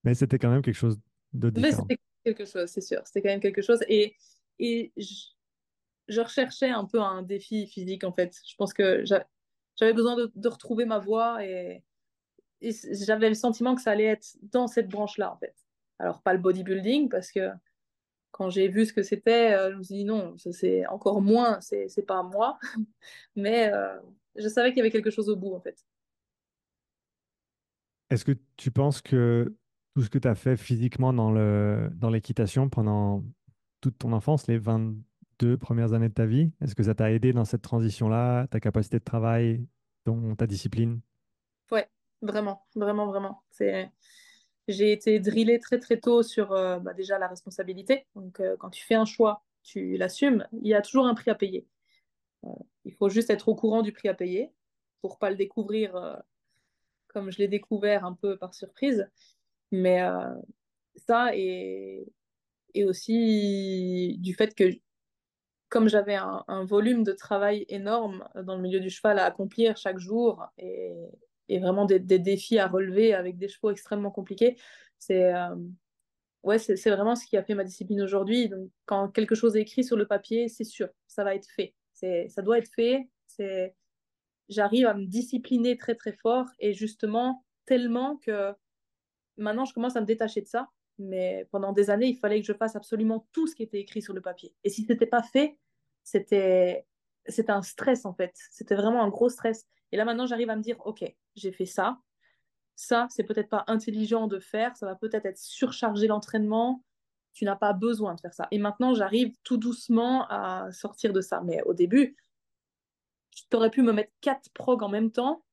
Mais 0.04 0.14
c'était 0.14 0.38
quand 0.38 0.50
même 0.50 0.62
quelque 0.62 0.74
chose 0.74 0.98
de 1.32 1.50
Mais 1.56 1.70
différent. 1.70 1.86
c'était 1.88 2.00
quelque 2.24 2.44
chose, 2.44 2.70
c'est 2.70 2.80
sûr. 2.80 3.00
C'était 3.06 3.22
quand 3.22 3.28
même 3.28 3.40
quelque 3.40 3.62
chose. 3.62 3.80
Et, 3.88 4.14
et 4.58 4.92
je, 4.96 5.28
je 6.08 6.20
recherchais 6.20 6.70
un 6.70 6.84
peu 6.84 7.00
un 7.00 7.22
défi 7.22 7.66
physique 7.66 8.04
en 8.04 8.12
fait. 8.12 8.36
Je 8.46 8.54
pense 8.56 8.74
que 8.74 9.04
j'avais 9.04 9.94
besoin 9.94 10.16
de, 10.16 10.30
de, 10.34 10.48
retrouver 10.48 10.84
ma 10.84 10.98
voie 10.98 11.44
et, 11.44 11.82
et 12.60 12.72
j'avais 13.06 13.28
le 13.28 13.34
sentiment 13.34 13.74
que 13.74 13.80
ça 13.80 13.92
allait 13.92 14.04
être 14.04 14.36
dans 14.42 14.66
cette 14.66 14.88
branche-là 14.88 15.32
en 15.32 15.38
fait. 15.38 15.54
Alors 15.98 16.22
pas 16.22 16.34
le 16.34 16.40
bodybuilding 16.40 17.08
parce 17.08 17.30
que 17.30 17.50
quand 18.30 18.50
j'ai 18.50 18.68
vu 18.68 18.86
ce 18.86 18.92
que 18.92 19.02
c'était, 19.02 19.54
euh, 19.54 19.72
je 19.72 19.76
me 19.76 19.82
suis 19.82 19.94
dit 19.96 20.04
non, 20.04 20.34
c'est 20.36 20.86
encore 20.86 21.20
moins, 21.20 21.60
c'est 21.60 22.06
pas 22.06 22.22
moi. 22.22 22.58
Mais 23.36 23.72
euh, 23.72 23.98
je 24.36 24.48
savais 24.48 24.70
qu'il 24.70 24.78
y 24.78 24.80
avait 24.80 24.90
quelque 24.90 25.10
chose 25.10 25.28
au 25.28 25.36
bout 25.36 25.54
en 25.54 25.60
fait. 25.60 25.84
Est-ce 28.10 28.24
que 28.24 28.32
tu 28.56 28.70
penses 28.70 29.02
que 29.02 29.54
tout 29.94 30.02
ce 30.02 30.10
que 30.10 30.18
tu 30.18 30.28
as 30.28 30.34
fait 30.34 30.56
physiquement 30.56 31.12
dans 31.12 31.30
le, 31.30 31.90
dans 31.94 32.10
l'équitation 32.10 32.68
pendant 32.68 33.24
toute 33.80 33.98
ton 33.98 34.12
enfance, 34.12 34.46
les 34.46 34.58
22 34.58 35.56
premières 35.56 35.92
années 35.92 36.08
de 36.08 36.14
ta 36.14 36.26
vie, 36.26 36.50
est-ce 36.60 36.74
que 36.74 36.82
ça 36.82 36.94
t'a 36.94 37.12
aidé 37.12 37.32
dans 37.32 37.44
cette 37.44 37.62
transition-là, 37.62 38.46
ta 38.48 38.60
capacité 38.60 38.98
de 38.98 39.04
travail, 39.04 39.66
ton, 40.04 40.34
ta 40.34 40.46
discipline? 40.46 41.00
Ouais, 41.70 41.88
vraiment, 42.20 42.66
vraiment, 42.74 43.06
vraiment. 43.06 43.42
C'est 43.50 43.90
j'ai 44.70 44.92
été 44.92 45.20
drillée 45.20 45.58
très 45.58 45.78
très 45.78 45.98
tôt 45.98 46.22
sur 46.22 46.52
euh, 46.52 46.78
bah, 46.78 46.94
déjà 46.94 47.18
la 47.18 47.28
responsabilité. 47.28 48.06
Donc 48.14 48.40
euh, 48.40 48.56
quand 48.58 48.70
tu 48.70 48.84
fais 48.84 48.94
un 48.94 49.04
choix, 49.04 49.42
tu 49.62 49.96
l'assumes. 49.96 50.46
Il 50.62 50.68
y 50.68 50.74
a 50.74 50.82
toujours 50.82 51.06
un 51.06 51.14
prix 51.14 51.30
à 51.30 51.34
payer. 51.34 51.66
Euh, 52.44 52.48
il 52.84 52.94
faut 52.94 53.08
juste 53.08 53.30
être 53.30 53.48
au 53.48 53.54
courant 53.54 53.82
du 53.82 53.92
prix 53.92 54.08
à 54.08 54.14
payer 54.14 54.50
pour 55.00 55.18
pas 55.18 55.30
le 55.30 55.36
découvrir 55.36 56.22
comme 57.08 57.30
je 57.30 57.38
l'ai 57.38 57.48
découvert 57.48 58.04
un 58.04 58.14
peu 58.14 58.36
par 58.36 58.54
surprise. 58.54 59.08
Mais 59.72 60.00
ça 60.96 61.34
et, 61.34 62.06
et 62.74 62.84
aussi 62.84 64.16
du 64.20 64.34
fait 64.34 64.54
que 64.54 64.64
comme 65.68 65.88
j'avais 65.88 66.16
un, 66.16 66.44
un, 66.48 66.64
volume 66.64 67.04
de 67.04 67.12
travail 67.12 67.64
énorme 67.68 68.28
dans 68.34 68.56
le 68.56 68.62
milieu 68.62 68.80
du 68.80 68.90
cheval 68.90 69.18
à 69.18 69.24
accomplir 69.24 69.76
chaque 69.76 69.98
jour 69.98 70.44
et, 70.58 71.08
et 71.50 71.58
vraiment 71.58 71.84
des, 71.84 71.98
défis 71.98 72.58
à 72.58 72.68
relever 72.68 73.12
avec 73.12 73.36
des 73.36 73.48
chevaux 73.48 73.70
extrêmement 73.70 74.12
compliqués. 74.12 74.56
C'est 74.98 75.34
euh, 75.34 75.56
ouais, 76.44 76.58
c'est 76.58 76.90
vraiment 76.90 77.16
ce 77.16 77.26
qui 77.26 77.36
a 77.36 77.42
fait 77.42 77.54
ma 77.54 77.64
discipline 77.64 78.00
aujourd'hui. 78.00 78.48
Donc, 78.48 78.70
quand 78.86 79.08
quelque 79.08 79.34
chose 79.34 79.56
est 79.56 79.62
écrit 79.62 79.82
sur 79.84 79.96
le 79.96 80.06
papier, 80.06 80.48
c'est 80.48 80.64
sûr, 80.64 80.88
ça 81.08 81.24
va 81.24 81.34
être 81.34 81.48
fait. 81.50 81.74
Ça 81.92 82.40
doit 82.42 82.58
être 82.58 82.70
fait. 82.74 83.08
C'est 83.26 83.74
J'arrive 84.48 84.86
à 84.86 84.94
me 84.94 85.06
discipliner 85.06 85.76
très 85.76 85.94
très 85.94 86.12
fort 86.12 86.46
et 86.58 86.72
justement 86.72 87.44
tellement 87.66 88.16
que 88.16 88.52
maintenant 89.36 89.64
je 89.64 89.72
commence 89.72 89.94
à 89.94 90.00
me 90.00 90.06
détacher 90.06 90.40
de 90.40 90.48
ça. 90.48 90.68
Mais 90.98 91.46
pendant 91.50 91.72
des 91.72 91.88
années, 91.88 92.08
il 92.08 92.16
fallait 92.16 92.40
que 92.40 92.46
je 92.46 92.52
fasse 92.52 92.76
absolument 92.76 93.26
tout 93.32 93.46
ce 93.46 93.54
qui 93.54 93.62
était 93.62 93.78
écrit 93.78 94.02
sur 94.02 94.12
le 94.12 94.20
papier. 94.20 94.52
Et 94.64 94.70
si 94.70 94.84
ce 94.84 94.92
n'était 94.92 95.06
pas 95.06 95.22
fait, 95.22 95.56
c'était 96.02 96.84
c'était 97.26 97.52
un 97.52 97.62
stress 97.62 98.04
en 98.04 98.14
fait. 98.14 98.34
C'était 98.50 98.74
vraiment 98.74 99.02
un 99.02 99.08
gros 99.08 99.28
stress. 99.28 99.66
Et 99.92 99.96
là 99.96 100.04
maintenant, 100.04 100.26
j'arrive 100.26 100.50
à 100.50 100.56
me 100.56 100.62
dire, 100.62 100.76
ok, 100.84 101.04
j'ai 101.36 101.52
fait 101.52 101.66
ça. 101.66 101.98
Ça, 102.76 103.06
c'est 103.10 103.24
peut-être 103.24 103.50
pas 103.50 103.64
intelligent 103.66 104.26
de 104.26 104.38
faire. 104.38 104.76
Ça 104.76 104.86
va 104.86 104.94
peut-être 104.94 105.26
être 105.26 105.38
surcharger 105.38 106.06
l'entraînement. 106.06 106.82
Tu 107.34 107.44
n'as 107.44 107.56
pas 107.56 107.72
besoin 107.72 108.14
de 108.14 108.20
faire 108.20 108.32
ça. 108.32 108.48
Et 108.50 108.58
maintenant, 108.58 108.94
j'arrive 108.94 109.34
tout 109.42 109.58
doucement 109.58 110.26
à 110.28 110.72
sortir 110.72 111.12
de 111.12 111.20
ça. 111.20 111.42
Mais 111.44 111.62
au 111.64 111.74
début, 111.74 112.16
tu 113.30 113.56
aurais 113.56 113.70
pu 113.70 113.82
me 113.82 113.92
mettre 113.92 114.12
quatre 114.20 114.50
prog 114.54 114.82
en 114.82 114.88
même 114.88 115.10
temps. 115.10 115.44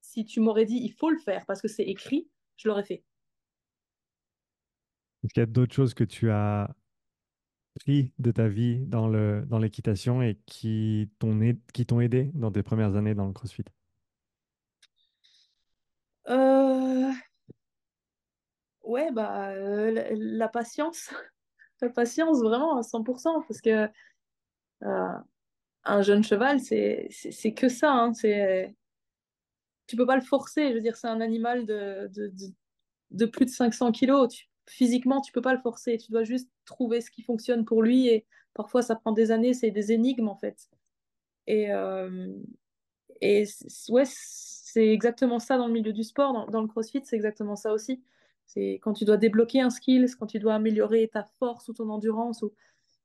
Si 0.00 0.24
tu 0.24 0.40
m'aurais 0.40 0.64
dit, 0.64 0.78
il 0.80 0.92
faut 0.92 1.10
le 1.10 1.18
faire 1.18 1.44
parce 1.46 1.60
que 1.60 1.68
c'est 1.68 1.82
écrit, 1.82 2.28
je 2.56 2.68
l'aurais 2.68 2.84
fait. 2.84 3.04
Est-ce 5.24 5.34
qu'il 5.34 5.40
y 5.40 5.42
a 5.42 5.46
d'autres 5.46 5.74
choses 5.74 5.92
que 5.92 6.04
tu 6.04 6.30
as 6.30 6.74
pris 7.78 8.12
de 8.18 8.30
ta 8.30 8.48
vie 8.48 8.86
dans 8.86 9.08
le 9.08 9.44
dans 9.46 9.58
l'équitation 9.58 10.22
et 10.22 10.38
qui 10.46 11.10
t'ont 11.18 12.00
aidé 12.00 12.30
dans 12.34 12.50
tes 12.50 12.62
premières 12.62 12.96
années 12.96 13.14
dans 13.14 13.26
le 13.26 13.32
CrossFit? 13.32 13.64
Euh... 16.28 17.10
Ouais, 18.82 19.10
bah, 19.10 19.50
euh, 19.50 20.14
la, 20.16 20.48
patience. 20.48 21.10
la 21.82 21.90
patience, 21.90 22.40
vraiment, 22.40 22.78
à 22.78 22.82
100%. 22.82 23.44
Parce 23.46 23.60
que 23.60 23.88
euh, 24.84 25.18
un 25.84 26.02
jeune 26.02 26.22
cheval, 26.22 26.60
c'est 26.60 27.08
que 27.54 27.68
ça. 27.68 27.92
Hein, 27.92 28.14
c'est 28.14 28.74
tu 29.86 29.96
peux 29.96 30.06
pas 30.06 30.16
le 30.16 30.22
forcer. 30.22 30.70
Je 30.70 30.74
veux 30.74 30.80
dire, 30.80 30.96
c'est 30.96 31.08
un 31.08 31.20
animal 31.20 31.66
de, 31.66 32.10
de, 32.14 32.32
de, 33.10 33.26
plus 33.26 33.46
de 33.46 33.50
500 33.50 33.92
kilos. 33.92 34.28
Physiquement, 34.66 35.20
tu 35.20 35.32
peux 35.32 35.40
pas 35.40 35.54
le 35.54 35.60
forcer. 35.60 35.98
Tu 35.98 36.10
dois 36.12 36.24
juste 36.24 36.50
trouver 36.64 37.00
ce 37.00 37.10
qui 37.10 37.22
fonctionne 37.22 37.64
pour 37.64 37.82
lui. 37.82 38.08
Et 38.08 38.26
parfois, 38.54 38.82
ça 38.82 38.96
prend 38.96 39.12
des 39.12 39.30
années. 39.30 39.54
C'est 39.54 39.70
des 39.70 39.92
énigmes, 39.92 40.28
en 40.28 40.36
fait. 40.36 40.68
Et, 41.46 41.72
euh, 41.72 42.28
et 43.20 43.44
ouais, 43.88 44.04
c'est 44.06 44.88
exactement 44.88 45.38
ça 45.38 45.56
dans 45.58 45.66
le 45.66 45.72
milieu 45.72 45.92
du 45.92 46.04
sport. 46.04 46.50
Dans, 46.50 46.60
le 46.60 46.68
crossfit, 46.68 47.02
c'est 47.04 47.16
exactement 47.16 47.56
ça 47.56 47.72
aussi. 47.72 48.02
C'est 48.46 48.74
quand 48.82 48.92
tu 48.92 49.04
dois 49.04 49.16
débloquer 49.16 49.60
un 49.60 49.70
skill, 49.70 50.06
quand 50.18 50.26
tu 50.26 50.38
dois 50.38 50.54
améliorer 50.54 51.08
ta 51.08 51.24
force 51.38 51.68
ou 51.68 51.72
ton 51.72 51.88
endurance, 51.90 52.42
ou... 52.42 52.52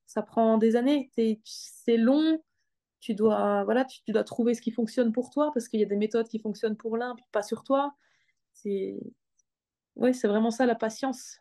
ça 0.05 0.22
prend 0.22 0.57
des 0.57 0.76
années. 0.76 1.12
C'est 1.16 1.97
long. 1.97 2.41
Tu 2.99 3.16
dois, 3.16 3.64
voilà, 3.64 3.86
tu, 3.86 4.01
tu, 4.03 4.12
dois 4.12 4.24
trouver 4.24 4.53
ce 4.53 4.62
qui 4.62 4.72
fonctionne 4.72 5.12
pour 5.12 5.32
toi 5.32 5.51
parce 5.53 5.68
qu'il 5.68 5.80
y 5.80 5.84
a 5.84 5.88
des 5.88 5.95
méthodes 5.95 6.28
qui 6.28 6.38
fonctionnent 6.38 6.78
pour 6.78 6.97
l'un, 6.97 7.16
puis 7.16 7.26
pas 7.32 7.41
sur 7.41 7.64
toi. 7.64 7.95
C'est 8.53 8.99
ouais, 9.95 10.14
c'est 10.14 10.28
vraiment 10.28 10.51
ça 10.51 10.66
la 10.66 10.76
patience. 10.76 11.38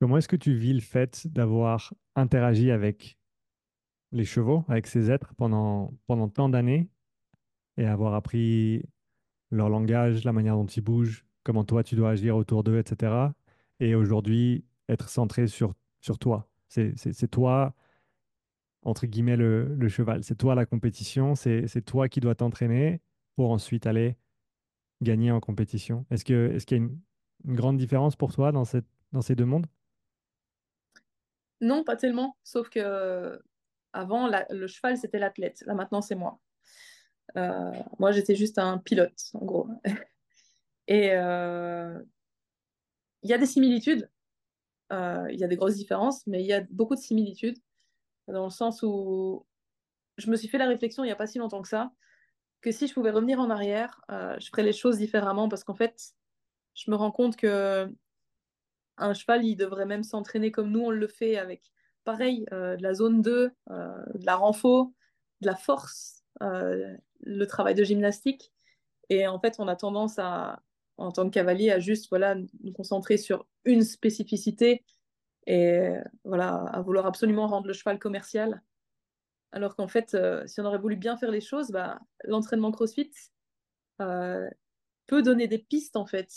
Comment 0.00 0.16
est-ce 0.16 0.28
que 0.28 0.36
tu 0.36 0.54
vis 0.54 0.72
le 0.72 0.80
fait 0.80 1.26
d'avoir 1.26 1.92
interagi 2.16 2.70
avec 2.70 3.18
les 4.12 4.24
chevaux, 4.24 4.64
avec 4.68 4.86
ces 4.86 5.10
êtres 5.10 5.34
pendant, 5.34 5.92
tant 6.34 6.48
d'années 6.48 6.88
et 7.76 7.84
avoir 7.84 8.14
appris 8.14 8.82
leur 9.50 9.68
langage, 9.68 10.24
la 10.24 10.32
manière 10.32 10.56
dont 10.56 10.66
ils 10.66 10.80
bougent, 10.82 11.26
comment 11.44 11.64
toi 11.64 11.84
tu 11.84 11.96
dois 11.96 12.10
agir 12.10 12.34
autour 12.34 12.64
d'eux, 12.64 12.78
etc. 12.78 13.12
Et 13.78 13.94
aujourd'hui, 13.94 14.64
être 14.88 15.10
centré 15.10 15.46
sur, 15.46 15.74
toi? 16.18 16.48
C'est 16.68 17.30
toi, 17.30 17.74
entre 18.82 19.06
guillemets, 19.06 19.36
le, 19.36 19.88
cheval. 19.88 20.24
C'est 20.24 20.36
toi 20.36 20.54
la 20.54 20.64
compétition. 20.64 21.34
C'est 21.34 21.84
toi 21.84 22.08
qui 22.08 22.20
dois 22.20 22.34
t'entraîner 22.34 23.02
pour 23.36 23.50
ensuite 23.50 23.86
aller 23.86 24.16
gagner 25.02 25.30
en 25.30 25.40
compétition. 25.40 26.06
Est-ce 26.10 26.24
qu'il 26.24 26.36
y 26.36 26.74
a 26.74 26.76
une, 26.76 26.98
grande 27.44 27.76
différence 27.76 28.16
pour 28.16 28.32
toi 28.32 28.50
dans 28.50 28.64
ces 28.64 29.34
deux 29.34 29.44
mondes? 29.44 29.66
Non, 31.60 31.84
pas 31.84 31.96
tellement. 31.96 32.36
Sauf 32.44 32.68
que 32.70 33.40
avant, 33.92 34.26
la, 34.26 34.46
le 34.50 34.66
cheval, 34.66 34.96
c'était 34.96 35.18
l'athlète. 35.18 35.62
Là, 35.66 35.74
maintenant, 35.74 36.00
c'est 36.00 36.14
moi. 36.14 36.40
Euh, 37.36 37.72
moi, 37.98 38.12
j'étais 38.12 38.34
juste 38.34 38.58
un 38.58 38.78
pilote, 38.78 39.30
en 39.34 39.44
gros. 39.44 39.68
Et 40.88 41.12
euh, 41.12 42.00
il 43.22 43.30
y 43.30 43.32
a 43.32 43.38
des 43.38 43.46
similitudes, 43.46 44.10
euh, 44.92 45.26
il 45.30 45.38
y 45.38 45.44
a 45.44 45.46
des 45.46 45.56
grosses 45.56 45.76
différences, 45.76 46.26
mais 46.26 46.40
il 46.42 46.46
y 46.46 46.52
a 46.52 46.62
beaucoup 46.70 46.96
de 46.96 47.00
similitudes, 47.00 47.58
dans 48.26 48.44
le 48.44 48.50
sens 48.50 48.82
où 48.82 49.46
je 50.16 50.30
me 50.30 50.36
suis 50.36 50.48
fait 50.48 50.58
la 50.58 50.66
réflexion 50.66 51.04
il 51.04 51.08
n'y 51.08 51.12
a 51.12 51.16
pas 51.16 51.26
si 51.26 51.38
longtemps 51.38 51.62
que 51.62 51.68
ça, 51.68 51.92
que 52.60 52.72
si 52.72 52.88
je 52.88 52.94
pouvais 52.94 53.10
revenir 53.10 53.38
en 53.40 53.50
arrière, 53.50 54.00
je 54.08 54.48
ferais 54.48 54.64
les 54.64 54.72
choses 54.72 54.98
différemment, 54.98 55.48
parce 55.48 55.64
qu'en 55.64 55.74
fait, 55.74 56.14
je 56.74 56.90
me 56.90 56.96
rends 56.96 57.12
compte 57.12 57.36
que 57.36 57.92
un 59.00 59.14
cheval, 59.14 59.44
il 59.44 59.56
devrait 59.56 59.86
même 59.86 60.02
s'entraîner 60.02 60.50
comme 60.50 60.70
nous, 60.70 60.80
on 60.80 60.90
le 60.90 61.08
fait 61.08 61.36
avec, 61.36 61.72
pareil, 62.04 62.46
de 62.50 62.82
la 62.82 62.94
zone 62.94 63.22
2, 63.22 63.50
de 63.68 64.26
la 64.26 64.36
renfo, 64.36 64.94
de 65.40 65.46
la 65.46 65.56
force, 65.56 66.22
le 66.40 67.44
travail 67.46 67.74
de 67.74 67.84
gymnastique. 67.84 68.52
Et 69.08 69.26
en 69.26 69.40
fait, 69.40 69.56
on 69.58 69.68
a 69.68 69.76
tendance 69.76 70.18
à, 70.18 70.62
en 70.96 71.12
tant 71.12 71.24
que 71.24 71.34
cavalier, 71.34 71.70
à 71.70 71.80
juste 71.80 72.08
voilà, 72.10 72.36
nous 72.62 72.72
concentrer 72.72 73.16
sur 73.16 73.46
une 73.64 73.82
spécificité 73.82 74.84
et 75.46 75.90
voilà, 76.24 76.64
à 76.72 76.80
vouloir 76.80 77.06
absolument 77.06 77.46
rendre 77.46 77.66
le 77.66 77.72
cheval 77.72 77.98
commercial. 77.98 78.62
Alors 79.52 79.74
qu'en 79.74 79.88
fait, 79.88 80.14
euh, 80.14 80.46
si 80.46 80.60
on 80.60 80.64
aurait 80.64 80.78
voulu 80.78 80.96
bien 80.96 81.16
faire 81.16 81.30
les 81.30 81.40
choses, 81.40 81.70
bah, 81.70 82.00
l'entraînement 82.24 82.70
CrossFit 82.70 83.10
euh, 84.00 84.48
peut 85.06 85.22
donner 85.22 85.48
des 85.48 85.58
pistes 85.58 85.96
en 85.96 86.06
fait 86.06 86.30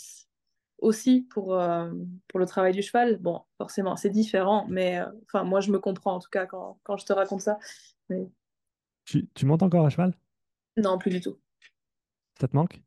aussi 0.78 1.22
pour, 1.22 1.54
euh, 1.54 1.92
pour 2.28 2.40
le 2.40 2.46
travail 2.46 2.72
du 2.72 2.82
cheval. 2.82 3.18
Bon, 3.18 3.42
forcément, 3.56 3.96
c'est 3.96 4.10
différent, 4.10 4.66
mais 4.68 5.00
euh, 5.00 5.44
moi, 5.44 5.60
je 5.60 5.70
me 5.70 5.78
comprends 5.78 6.14
en 6.14 6.20
tout 6.20 6.30
cas 6.30 6.46
quand, 6.46 6.78
quand 6.82 6.96
je 6.96 7.06
te 7.06 7.12
raconte 7.12 7.40
ça. 7.40 7.58
Mais... 8.08 8.28
Tu, 9.04 9.28
tu 9.34 9.46
montes 9.46 9.62
encore 9.62 9.86
à 9.86 9.90
cheval? 9.90 10.14
Non, 10.76 10.98
plus 10.98 11.10
du 11.10 11.20
tout. 11.20 11.38
Ça 12.40 12.48
te 12.48 12.56
manque? 12.56 12.82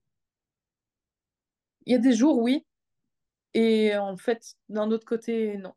Il 1.86 1.94
y 1.94 1.96
a 1.96 2.00
des 2.00 2.14
jours, 2.14 2.40
oui. 2.40 2.66
Et 3.54 3.96
en 3.96 4.18
fait, 4.18 4.56
d'un 4.68 4.92
autre 4.92 5.06
côté, 5.06 5.58
non. 5.58 5.74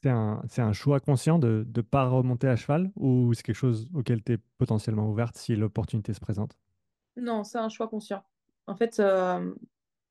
C'est 0.00 0.08
un, 0.08 0.42
un 0.56 0.72
choix 0.72 1.00
conscient 1.00 1.38
de 1.38 1.66
ne 1.74 1.82
pas 1.82 2.08
remonter 2.08 2.48
à 2.48 2.56
cheval 2.56 2.90
ou 2.96 3.34
c'est 3.34 3.42
quelque 3.42 3.56
chose 3.56 3.88
auquel 3.92 4.22
tu 4.22 4.32
es 4.32 4.38
potentiellement 4.56 5.08
ouverte 5.08 5.36
si 5.36 5.54
l'opportunité 5.54 6.14
se 6.14 6.20
présente? 6.20 6.56
Non, 7.16 7.44
c'est 7.44 7.58
un 7.58 7.68
choix 7.68 7.88
conscient. 7.88 8.24
En 8.66 8.74
fait, 8.74 9.00
euh, 9.00 9.52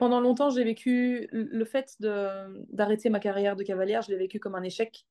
pendant 0.02 0.20
longtemps, 0.20 0.50
j'ai 0.50 0.64
vécu 0.64 1.28
le 1.32 1.64
fait 1.64 1.96
d'arrêter 2.00 3.12
ma 3.12 3.20
carrière 3.20 3.56
de 3.56 3.62
cavalière, 3.62 4.02
je 4.02 4.10
l'ai 4.10 4.18
vécu 4.18 4.40
comme 4.40 4.56
un 4.56 4.64
échec 4.64 5.06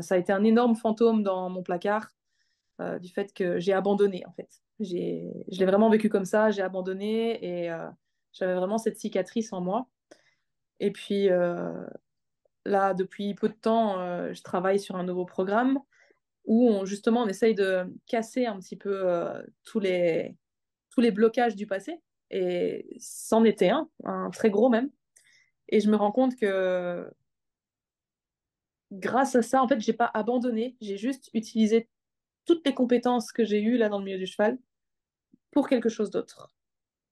ça 0.00 0.14
a 0.14 0.18
été 0.18 0.32
un 0.32 0.44
énorme 0.44 0.76
fantôme 0.76 1.24
dans 1.24 1.50
mon 1.50 1.64
placard 1.64 2.06
du 3.00 3.08
fait 3.08 3.34
que 3.34 3.58
j'ai 3.58 3.72
abandonné, 3.72 4.24
en 4.24 4.30
fait. 4.30 4.48
Je 4.78 4.94
l'ai 5.58 5.66
vraiment 5.66 5.90
vécu 5.90 6.08
comme 6.08 6.24
ça, 6.24 6.52
j'ai 6.52 6.62
abandonné 6.62 7.44
et 7.44 7.68
j'avais 8.32 8.54
vraiment 8.54 8.78
cette 8.78 8.96
cicatrice 8.96 9.52
en 9.52 9.60
moi. 9.60 9.88
Et 10.78 10.92
puis 10.92 11.28
là, 12.64 12.94
depuis 12.94 13.34
peu 13.34 13.48
de 13.48 13.54
temps, 13.54 13.96
je 14.32 14.42
travaille 14.42 14.78
sur 14.78 14.94
un 14.94 15.02
nouveau 15.02 15.24
programme 15.24 15.80
où 16.44 16.86
justement 16.86 17.22
on 17.22 17.26
essaye 17.26 17.56
de 17.56 17.92
casser 18.06 18.46
un 18.46 18.60
petit 18.60 18.76
peu 18.76 19.04
tous, 19.64 19.80
les, 19.80 20.36
tous 20.90 21.00
les 21.00 21.10
blocages 21.10 21.56
du 21.56 21.66
passé. 21.66 22.00
Et 22.32 22.96
c'en 22.98 23.44
était 23.44 23.70
un, 23.70 23.88
un 24.04 24.30
très 24.30 24.50
gros 24.50 24.68
même. 24.68 24.90
Et 25.68 25.80
je 25.80 25.90
me 25.90 25.96
rends 25.96 26.12
compte 26.12 26.36
que 26.36 27.08
grâce 28.92 29.34
à 29.34 29.42
ça, 29.42 29.62
en 29.62 29.68
fait, 29.68 29.80
j'ai 29.80 29.92
pas 29.92 30.10
abandonné, 30.12 30.76
j'ai 30.80 30.96
juste 30.96 31.30
utilisé 31.34 31.88
toutes 32.44 32.66
les 32.66 32.74
compétences 32.74 33.32
que 33.32 33.44
j'ai 33.44 33.62
eues 33.62 33.76
là 33.76 33.88
dans 33.88 33.98
le 33.98 34.04
milieu 34.04 34.18
du 34.18 34.26
cheval 34.26 34.58
pour 35.50 35.68
quelque 35.68 35.88
chose 35.88 36.10
d'autre. 36.10 36.54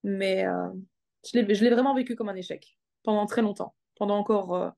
Mais 0.03 0.45
euh, 0.45 0.69
je 1.25 1.39
l'ai 1.39 1.69
vraiment 1.69 1.95
vécu 1.95 2.15
comme 2.15 2.29
un 2.29 2.35
échec 2.35 2.77
pendant 3.03 3.25
très 3.25 3.41
longtemps, 3.41 3.75
pendant 3.95 4.17
encore 4.17 4.55
euh, 4.55 4.69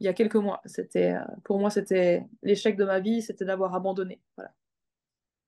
il 0.00 0.06
y 0.06 0.08
a 0.08 0.12
quelques 0.12 0.36
mois. 0.36 0.60
Euh, 0.96 1.18
pour 1.44 1.58
moi 1.58 1.70
c'était 1.70 2.26
l'échec 2.42 2.76
de 2.76 2.84
ma 2.84 3.00
vie, 3.00 3.22
c'était 3.22 3.44
d'avoir 3.44 3.74
abandonné. 3.74 4.20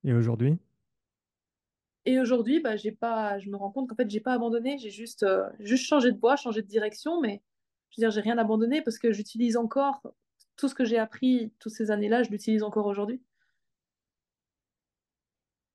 Et 0.05 0.13
aujourd'hui? 0.13 0.59
Et 2.07 2.21
aujourd'hui, 2.21 2.61
bah, 2.61 2.77
j'ai 2.77 2.93
pas, 2.93 3.39
je 3.39 3.49
me 3.49 3.57
rends 3.57 3.71
compte 3.71 3.89
qu'en 3.89 3.97
fait 3.97 4.11
j'ai 4.11 4.21
pas 4.21 4.35
abandonné, 4.35 4.79
j'ai 4.79 4.91
juste 4.91 5.27
juste 5.59 5.87
changé 5.87 6.13
de 6.13 6.19
voie, 6.19 6.37
changé 6.37 6.61
de 6.63 6.67
direction, 6.67 7.21
mais 7.21 7.43
je 7.91 8.01
veux 8.01 8.07
dire 8.07 8.11
j'ai 8.11 8.21
rien 8.21 8.39
abandonné 8.39 8.83
parce 8.83 8.99
que 8.99 9.13
j'utilise 9.13 9.57
encore 9.57 10.03
tout 10.57 10.69
ce 10.69 10.75
que 10.75 10.85
j'ai 10.85 10.99
appris 10.99 11.53
toutes 11.59 11.73
ces 11.73 11.91
années-là, 11.91 12.23
je 12.23 12.31
l'utilise 12.31 12.63
encore 12.63 12.87
aujourd'hui. 12.87 13.23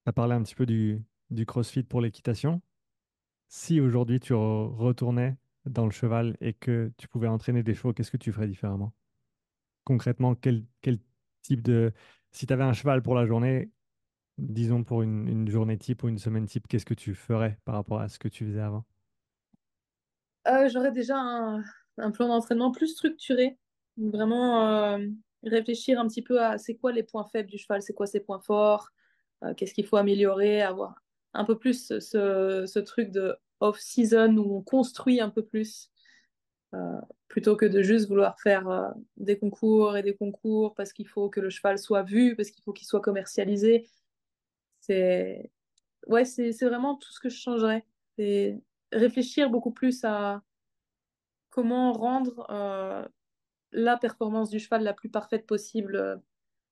Tu 0.06 0.10
as 0.10 0.14
parlé 0.14 0.36
un 0.36 0.44
petit 0.44 0.56
peu 0.56 0.66
du, 0.66 1.02
du 1.30 1.46
CrossFit 1.46 1.84
pour 1.84 2.02
l'équitation. 2.02 2.62
Si 3.48 3.82
aujourd'hui 3.82 4.20
tu 4.20 4.34
retournais 4.34 5.36
dans 5.66 5.86
le 5.86 5.92
cheval 5.92 6.38
et 6.40 6.54
que 6.54 6.92
tu 6.98 7.08
pouvais 7.08 7.28
entraîner 7.28 7.64
des 7.64 7.74
chevaux, 7.74 7.94
qu'est-ce 7.94 8.12
que 8.12 8.18
tu 8.18 8.32
ferais 8.32 8.48
différemment? 8.48 8.94
Concrètement, 9.84 10.36
quel, 10.36 10.66
quel 10.82 11.00
type 11.42 11.64
de... 11.64 11.92
Si 12.32 12.46
tu 12.46 12.54
avais 12.54 12.64
un 12.64 12.74
cheval 12.74 13.02
pour 13.02 13.16
la 13.16 13.26
journée, 13.26 13.72
disons 14.40 14.84
pour 14.84 15.02
une, 15.02 15.50
journée 15.50 15.78
type 15.78 16.04
ou 16.04 16.10
une 16.10 16.18
semaine 16.18 16.46
type, 16.46 16.68
qu'est-ce 16.68 16.86
que 16.86 16.94
tu 16.94 17.14
ferais 17.14 17.58
par 17.66 17.76
rapport 17.76 18.00
à 18.00 18.10
ce 18.10 18.20
que 18.20 18.28
tu 18.28 18.46
faisais 18.46 18.62
avant? 18.62 18.86
Euh, 20.48 20.70
J'aurais 20.70 20.92
déjà 20.92 21.18
un, 21.18 22.12
plan 22.12 22.28
d'entraînement 22.28 22.72
plus 22.72 22.88
structuré. 22.88 23.58
Vraiment 23.98 24.68
euh, 24.68 25.08
réfléchir 25.44 26.00
un 26.00 26.08
petit 26.08 26.22
peu 26.22 26.42
à 26.42 26.58
c'est 26.58 26.76
quoi 26.76 26.92
les 26.92 27.04
points 27.04 27.26
faibles 27.26 27.50
du 27.50 27.58
cheval, 27.58 27.82
c'est 27.82 27.94
quoi 27.94 28.08
ses 28.08 28.22
points 28.22 28.40
forts, 28.40 28.90
euh, 29.44 29.54
qu'est-ce 29.54 29.74
qu'il 29.74 29.86
faut 29.86 29.98
améliorer, 29.98 30.62
avoir 30.62 30.96
un 31.34 31.44
peu 31.44 31.58
plus 31.58 32.00
ce, 32.00 32.66
ce 32.66 32.80
truc 32.80 33.12
de 33.12 33.36
off-season 33.60 34.38
où 34.38 34.58
on 34.58 34.62
construit 34.62 35.20
un 35.20 35.30
peu 35.30 35.44
plus, 35.44 35.92
plutôt 37.28 37.56
que 37.56 37.66
de 37.66 37.82
juste 37.82 38.08
vouloir 38.08 38.40
faire 38.40 38.94
des 39.18 39.38
concours 39.38 39.98
et 39.98 40.04
des 40.04 40.16
concours 40.16 40.76
parce 40.76 40.94
qu'il 40.94 41.08
faut 41.08 41.30
que 41.30 41.40
le 41.40 41.50
cheval 41.50 41.78
soit 41.78 42.04
vu, 42.04 42.36
parce 42.36 42.52
qu'il 42.52 42.64
faut 42.64 42.74
qu'il 42.74 42.88
soit 42.88 43.02
commercialisé. 43.02 43.86
C'est 44.90 45.52
ouais, 46.08 46.26
c'est 46.26 46.66
vraiment 46.66 46.96
tout 46.96 47.12
ce 47.12 47.20
que 47.20 47.30
je 47.30 47.38
changerais. 47.38 47.86
C'est 48.18 48.60
réfléchir 48.92 49.52
beaucoup 49.52 49.72
plus 49.72 50.04
à 50.04 50.42
comment 51.52 51.94
rendre 51.94 52.48
euh, 52.50 53.08
la 53.72 53.98
performance 53.98 54.50
du 54.50 54.60
cheval 54.60 54.84
la 54.84 54.94
plus 54.94 55.10
parfaite 55.10 55.46
possible 55.46 56.22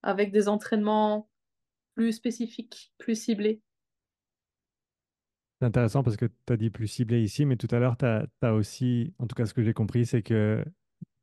avec 0.01 0.31
des 0.31 0.47
entraînements 0.47 1.29
plus 1.95 2.13
spécifiques, 2.13 2.91
plus 2.97 3.15
ciblés. 3.15 3.61
C'est 5.59 5.67
intéressant 5.67 6.03
parce 6.03 6.17
que 6.17 6.25
tu 6.25 6.53
as 6.53 6.57
dit 6.57 6.69
plus 6.69 6.87
ciblé 6.87 7.21
ici, 7.21 7.45
mais 7.45 7.57
tout 7.57 7.67
à 7.71 7.79
l'heure, 7.79 7.97
tu 7.97 8.05
as, 8.05 8.53
aussi, 8.53 9.13
en 9.19 9.27
tout 9.27 9.35
cas 9.35 9.45
ce 9.45 9.53
que 9.53 9.63
j'ai 9.63 9.73
compris, 9.73 10.05
c'est 10.05 10.21
que 10.21 10.63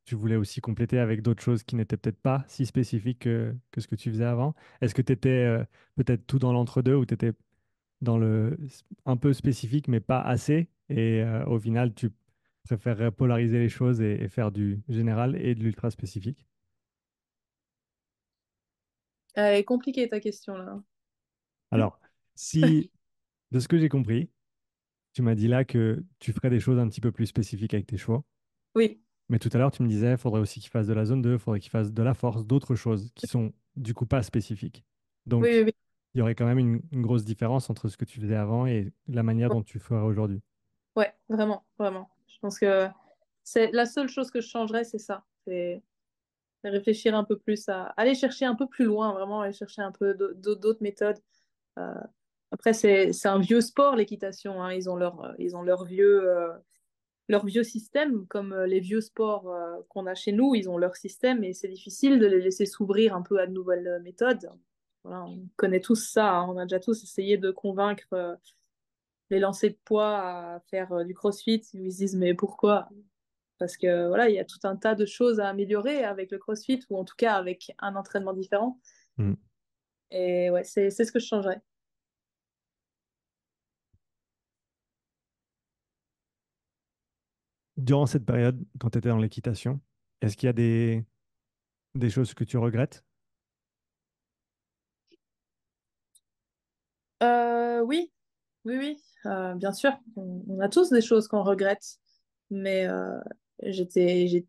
tu 0.04 0.14
voulais 0.14 0.36
aussi 0.36 0.60
compléter 0.60 0.98
avec 0.98 1.22
d'autres 1.22 1.42
choses 1.42 1.62
qui 1.62 1.76
n'étaient 1.76 1.96
peut-être 1.96 2.20
pas 2.20 2.44
si 2.48 2.66
spécifiques 2.66 3.20
que, 3.20 3.54
que, 3.70 3.80
ce 3.80 3.88
que 3.88 3.94
tu 3.96 4.10
faisais 4.10 4.24
avant? 4.24 4.54
Est-ce 4.80 4.94
que 4.94 5.02
tu 5.02 5.12
étais 5.12 5.30
euh, 5.30 5.64
peut-être 5.96 6.26
tout 6.26 6.38
dans 6.38 6.52
l'entre-deux 6.52 6.94
ou 6.94 7.06
tu 7.06 7.14
étais 7.14 7.32
dans 8.02 8.18
le 8.18 8.58
un 9.06 9.16
peu 9.16 9.32
spécifique 9.32 9.88
mais 9.88 10.00
pas 10.00 10.20
assez? 10.20 10.68
Et 10.90 11.22
euh, 11.22 11.46
au 11.46 11.58
final 11.58 11.94
tu 11.94 12.10
préférerais 12.64 13.12
polariser 13.12 13.58
les 13.58 13.68
choses 13.70 14.00
et, 14.00 14.22
et 14.22 14.28
faire 14.28 14.52
du 14.52 14.82
général 14.88 15.36
et 15.36 15.54
de 15.54 15.62
l'ultra 15.62 15.90
spécifique? 15.90 16.46
Elle 19.34 19.54
est 19.54 19.64
compliquée 19.64 20.08
ta 20.08 20.18
question 20.18 20.56
là. 20.56 20.82
Alors, 21.70 22.00
si 22.34 22.90
de 23.52 23.60
ce 23.60 23.68
que 23.68 23.78
j'ai 23.78 23.88
compris, 23.90 24.30
tu 25.14 25.22
m'as 25.22 25.34
dit 25.36 25.48
là 25.48 25.64
que 25.64 26.04
tu 26.20 26.32
ferais 26.32 26.50
des 26.50 26.60
choses 26.60 26.78
un 26.78 26.88
petit 26.88 27.00
peu 27.02 27.12
plus 27.12 27.26
spécifiques 27.26 27.74
avec 27.74 27.86
tes 27.86 27.98
chevaux. 27.98 28.24
Oui. 28.74 29.03
Mais 29.28 29.38
tout 29.38 29.48
à 29.52 29.58
l'heure, 29.58 29.70
tu 29.70 29.82
me 29.82 29.88
disais, 29.88 30.12
il 30.12 30.18
faudrait 30.18 30.40
aussi 30.40 30.60
qu'ils 30.60 30.70
fassent 30.70 30.86
de 30.86 30.92
la 30.92 31.04
zone 31.04 31.22
2, 31.22 31.34
il 31.34 31.38
faudrait 31.38 31.60
qu'ils 31.60 31.70
fassent 31.70 31.92
de 31.92 32.02
la 32.02 32.14
force, 32.14 32.44
d'autres 32.44 32.74
choses 32.74 33.10
qui 33.14 33.26
sont 33.26 33.52
du 33.76 33.94
coup 33.94 34.06
pas 34.06 34.22
spécifiques. 34.22 34.84
Donc, 35.26 35.46
il 35.46 36.18
y 36.18 36.22
aurait 36.22 36.34
quand 36.34 36.46
même 36.46 36.58
une, 36.58 36.80
grosse 37.02 37.24
différence 37.24 37.70
entre 37.70 37.88
ce 37.88 37.96
que 37.96 38.04
tu 38.04 38.20
faisais 38.20 38.36
avant 38.36 38.66
et 38.66 38.92
la 39.08 39.22
manière 39.22 39.50
dont 39.50 39.62
tu 39.62 39.78
ferais 39.78 40.00
aujourd'hui. 40.00 40.40
Ouais, 40.94 41.12
vraiment, 41.28 41.64
vraiment. 41.78 42.08
Je 42.28 42.38
pense 42.38 42.58
que 42.58 42.86
c'est 43.42 43.72
la 43.72 43.86
seule 43.86 44.08
chose 44.08 44.30
que 44.30 44.40
je 44.40 44.48
changerais, 44.48 44.84
c'est 44.84 44.98
ça. 44.98 45.24
C'est 45.46 45.82
réfléchir 46.62 47.14
un 47.14 47.24
peu 47.24 47.36
plus 47.36 47.68
à 47.68 47.86
aller 47.96 48.14
chercher 48.14 48.46
un 48.46 48.54
peu 48.54 48.66
plus 48.66 48.84
loin, 48.84 49.12
vraiment 49.12 49.40
aller 49.40 49.52
chercher 49.52 49.82
un 49.82 49.92
peu 49.92 50.14
d'autres 50.14 50.82
méthodes. 50.82 51.18
Euh, 51.78 51.94
après, 52.52 52.72
c'est 52.72 53.26
un 53.26 53.38
vieux 53.38 53.60
sport, 53.60 53.96
l'équitation. 53.96 54.62
Hein. 54.62 54.72
Ils, 54.72 54.88
ont 54.88 54.96
leur, 54.96 55.34
ils 55.38 55.56
ont 55.56 55.62
leur 55.62 55.84
vieux, 55.84 56.30
euh, 56.30 56.52
leur 57.28 57.44
vieux 57.46 57.62
système, 57.62 58.26
comme 58.26 58.52
euh, 58.52 58.66
les 58.66 58.80
vieux 58.80 59.00
sports 59.00 59.50
euh, 59.50 59.80
qu'on 59.88 60.06
a 60.06 60.14
chez 60.14 60.32
nous. 60.32 60.54
Ils 60.54 60.68
ont 60.68 60.78
leur 60.78 60.96
système 60.96 61.42
et 61.44 61.52
c'est 61.52 61.68
difficile 61.68 62.18
de 62.18 62.26
les 62.26 62.40
laisser 62.40 62.66
s'ouvrir 62.66 63.14
un 63.14 63.22
peu 63.22 63.40
à 63.40 63.46
de 63.46 63.52
nouvelles 63.52 64.00
méthodes. 64.02 64.50
Voilà, 65.04 65.24
on 65.24 65.48
connaît 65.56 65.80
tous 65.80 65.96
ça. 65.96 66.34
Hein. 66.34 66.46
On 66.48 66.58
a 66.58 66.64
déjà 66.64 66.80
tous 66.80 67.02
essayé 67.02 67.36
de 67.36 67.50
convaincre 67.50 68.38
les 69.30 69.38
lancers 69.38 69.70
de 69.70 69.78
poids 69.84 70.18
à 70.18 70.60
faire 70.70 71.04
du 71.04 71.14
crossfit. 71.14 71.62
Ils 71.74 71.92
se 71.92 71.98
disent, 71.98 72.16
mais 72.16 72.34
pourquoi? 72.34 72.88
Parce 73.58 73.76
que 73.76 74.08
voilà, 74.08 74.28
il 74.28 74.34
y 74.34 74.38
a 74.38 74.44
tout 74.44 74.58
un 74.64 74.76
tas 74.76 74.94
de 74.94 75.06
choses 75.06 75.40
à 75.40 75.48
améliorer 75.48 76.04
avec 76.04 76.30
le 76.30 76.38
crossfit 76.38 76.80
ou 76.90 76.98
en 76.98 77.04
tout 77.04 77.16
cas 77.16 77.34
avec 77.34 77.72
un 77.78 77.96
entraînement 77.96 78.32
différent. 78.32 78.80
Mm. 79.18 79.34
Et 80.10 80.50
ouais, 80.50 80.64
c'est 80.64 80.90
ce 80.90 81.12
que 81.12 81.18
je 81.18 81.26
changerais. 81.26 81.60
Durant 87.84 88.06
cette 88.06 88.24
période, 88.24 88.64
quand 88.80 88.88
tu 88.88 88.96
étais 88.96 89.10
dans 89.10 89.18
l'équitation, 89.18 89.78
est-ce 90.22 90.38
qu'il 90.38 90.46
y 90.46 90.48
a 90.48 90.54
des, 90.54 91.04
des 91.94 92.08
choses 92.08 92.32
que 92.32 92.42
tu 92.42 92.56
regrettes? 92.56 93.04
Euh, 97.22 97.82
Oui, 97.82 98.10
oui, 98.64 98.78
oui, 98.78 99.02
euh, 99.26 99.52
bien 99.56 99.72
sûr. 99.72 99.92
On, 100.16 100.60
a 100.60 100.70
tous 100.70 100.88
des 100.88 101.02
choses 101.02 101.28
qu'on 101.28 101.42
regrette, 101.42 101.98
mais 102.48 102.88
euh, 102.88 103.20
j'étais, 103.60 104.46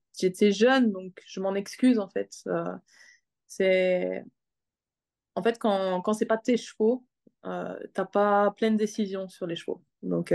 jeune, 0.54 0.94
donc 0.94 1.22
je 1.28 1.42
m'en 1.42 1.56
excuse 1.56 2.00
en 2.00 2.08
fait. 2.08 2.42
c'est 3.48 4.24
en 5.36 5.44
fait 5.44 5.60
quand, 5.60 6.02
quand 6.04 6.14
c'est 6.14 6.26
pas 6.26 6.38
tes 6.38 6.56
chevaux, 6.56 7.06
t'as 7.44 8.06
pas 8.06 8.52
pleine 8.52 8.78
décision 8.78 9.28
sur 9.28 9.46
les 9.46 9.58
chevaux. 9.58 9.84
Donc 10.04 10.34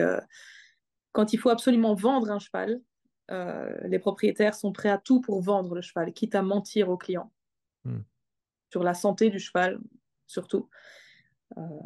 quand 1.12 1.32
il 1.32 1.38
faut 1.38 1.48
absolument 1.48 1.94
vendre 1.94 2.30
un 2.30 2.38
cheval, 2.38 2.82
euh, 3.30 3.76
les 3.84 3.98
propriétaires 3.98 4.54
sont 4.54 4.72
prêts 4.72 4.88
à 4.88 4.98
tout 4.98 5.20
pour 5.20 5.40
vendre 5.40 5.74
le 5.74 5.82
cheval, 5.82 6.12
quitte 6.12 6.34
à 6.34 6.42
mentir 6.42 6.88
aux 6.88 6.96
clients 6.96 7.30
hmm. 7.84 8.00
sur 8.70 8.82
la 8.82 8.94
santé 8.94 9.30
du 9.30 9.38
cheval, 9.38 9.78
surtout, 10.26 10.68
euh, 11.56 11.82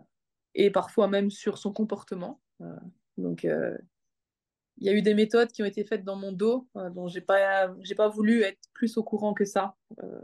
et 0.55 0.71
parfois 0.71 1.09
même 1.09 1.31
sur 1.31 1.59
son 1.59 1.73
comportement. 1.73 2.41
Euh, 2.63 2.77
donc, 3.19 3.45
il 3.45 4.87
y 4.87 4.89
a 4.89 4.93
eu 4.93 5.03
des 5.03 5.15
méthodes 5.15 5.53
qui 5.53 5.63
ont 5.63 5.67
été 5.67 5.85
faites 5.85 6.05
dans 6.05 6.17
mon 6.17 6.33
dos, 6.33 6.67
dont 6.75 7.09
j'ai 7.09 7.21
pas, 7.21 7.73
j'ai 7.81 7.95
pas 7.95 8.09
voulu 8.09 8.43
être 8.43 8.71
plus 8.73 8.97
au 8.97 9.05
courant 9.05 9.35
que 9.35 9.45
ça, 9.45 9.77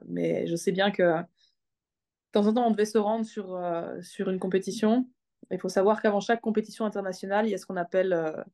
mais 0.06 0.46
je 0.46 0.56
sais 0.56 0.72
bien 0.72 0.90
que 0.90 1.02
de 1.02 1.26
temps 2.32 2.46
en 2.46 2.54
temps, 2.54 2.66
on 2.66 2.70
devait 2.70 2.84
se 2.84 2.98
rendre 2.98 3.24
sur, 3.24 3.60
sur 4.02 4.28
une 4.28 4.40
compétition. 4.40 5.08
Il 5.52 5.58
faut 5.60 5.68
savoir 5.68 6.02
qu'avant 6.02 6.20
chaque 6.20 6.40
compétition 6.40 6.84
internationale, 6.84 7.46
il 7.46 7.50
y 7.50 7.54
a 7.54 7.58
ce 7.58 7.66
qu'on 7.66 7.76
appelle 7.76 8.44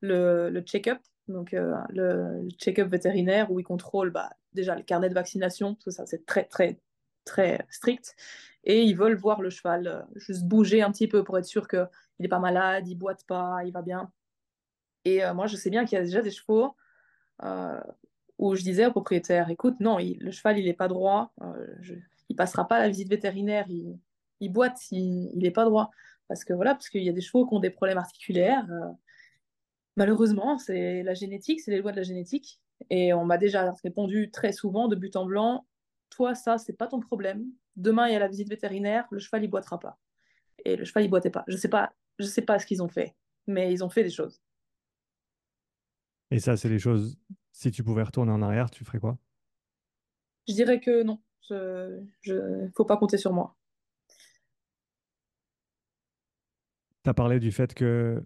le, 0.00 0.50
le 0.50 0.60
check-up, 0.60 0.98
donc 1.28 1.54
euh, 1.54 1.74
le, 1.90 2.48
check-up 2.58 2.88
vétérinaire 2.88 3.50
où 3.50 3.60
ils 3.60 3.64
contrôlent 3.64 4.10
bah, 4.10 4.30
déjà 4.52 4.74
le 4.74 4.82
carnet 4.82 5.08
de 5.08 5.14
vaccination, 5.14 5.74
parce 5.74 5.84
que 5.84 5.90
ça 5.90 6.06
c'est 6.06 6.24
très 6.26 6.44
très 6.44 6.78
très 7.24 7.66
strict, 7.70 8.14
et 8.64 8.82
ils 8.82 8.96
veulent 8.96 9.16
voir 9.16 9.42
le 9.42 9.50
cheval 9.50 9.86
euh, 9.86 10.02
juste 10.14 10.44
bouger 10.44 10.82
un 10.82 10.92
petit 10.92 11.08
peu 11.08 11.24
pour 11.24 11.38
être 11.38 11.44
sûr 11.44 11.66
qu'il 11.68 11.88
n'est 12.20 12.28
pas 12.28 12.38
malade, 12.38 12.86
il 12.88 12.96
boite 12.96 13.24
pas, 13.26 13.60
il 13.64 13.72
va 13.72 13.82
bien. 13.82 14.10
Et 15.04 15.24
euh, 15.24 15.34
moi 15.34 15.46
je 15.46 15.56
sais 15.56 15.70
bien 15.70 15.84
qu'il 15.84 15.96
y 15.96 16.00
a 16.00 16.04
déjà 16.04 16.22
des 16.22 16.30
chevaux 16.30 16.74
où 18.38 18.54
je 18.54 18.62
disais 18.62 18.86
au 18.86 18.90
propriétaire, 18.90 19.50
écoute, 19.50 19.76
non, 19.80 19.98
le 19.98 20.30
cheval 20.30 20.58
il 20.58 20.64
n'est 20.66 20.74
pas 20.74 20.88
droit, 20.88 21.32
il 22.28 22.36
passera 22.36 22.68
pas 22.68 22.78
la 22.78 22.88
visite 22.88 23.08
vétérinaire, 23.08 23.66
il, 23.68 23.98
il 24.40 24.52
boite, 24.52 24.78
il 24.90 25.38
n'est 25.38 25.50
pas 25.50 25.64
droit. 25.64 25.90
Parce 26.28 26.44
que 26.44 26.52
voilà, 26.52 26.74
parce 26.74 26.88
qu'il 26.88 27.02
y 27.02 27.08
a 27.08 27.12
des 27.12 27.20
chevaux 27.20 27.46
qui 27.46 27.54
ont 27.54 27.60
des 27.60 27.70
problèmes 27.70 27.98
articulaires. 27.98 28.66
Malheureusement, 29.96 30.58
c'est 30.58 31.02
la 31.02 31.14
génétique, 31.14 31.60
c'est 31.60 31.70
les 31.70 31.80
lois 31.80 31.92
de 31.92 31.96
la 31.96 32.02
génétique. 32.02 32.60
Et 32.90 33.12
on 33.12 33.24
m'a 33.24 33.38
déjà 33.38 33.72
répondu 33.82 34.30
très 34.30 34.52
souvent 34.52 34.88
de 34.88 34.96
but 34.96 35.16
en 35.16 35.24
blanc, 35.24 35.66
toi, 36.10 36.34
ça, 36.34 36.58
c'est 36.58 36.74
pas 36.74 36.86
ton 36.86 37.00
problème. 37.00 37.46
Demain, 37.76 38.06
il 38.06 38.12
y 38.12 38.16
a 38.16 38.18
la 38.18 38.28
visite 38.28 38.48
vétérinaire, 38.48 39.06
le 39.10 39.18
cheval, 39.18 39.44
il 39.44 39.48
boitera 39.48 39.78
pas. 39.78 39.98
Et 40.64 40.76
le 40.76 40.84
cheval, 40.84 41.04
il 41.04 41.08
boitait 41.08 41.30
pas. 41.30 41.44
Je 41.48 41.56
sais 41.56 41.68
pas, 41.68 41.92
je 42.18 42.24
sais 42.26 42.42
pas 42.42 42.58
ce 42.58 42.66
qu'ils 42.66 42.82
ont 42.82 42.88
fait, 42.88 43.14
mais 43.46 43.72
ils 43.72 43.84
ont 43.84 43.90
fait 43.90 44.02
des 44.02 44.10
choses. 44.10 44.40
Et 46.30 46.38
ça, 46.38 46.56
c'est 46.56 46.68
les 46.68 46.78
choses, 46.78 47.18
si 47.52 47.70
tu 47.70 47.82
pouvais 47.84 48.02
retourner 48.02 48.32
en 48.32 48.42
arrière, 48.42 48.70
tu 48.70 48.84
ferais 48.84 48.98
quoi? 48.98 49.18
Je 50.48 50.54
dirais 50.54 50.80
que 50.80 51.02
non, 51.02 51.20
je, 51.48 52.02
je, 52.22 52.68
faut 52.76 52.84
pas 52.84 52.96
compter 52.96 53.18
sur 53.18 53.32
moi. 53.32 53.56
Tu 57.04 57.10
as 57.10 57.14
parlé 57.14 57.38
du 57.38 57.52
fait 57.52 57.74
que 57.74 58.24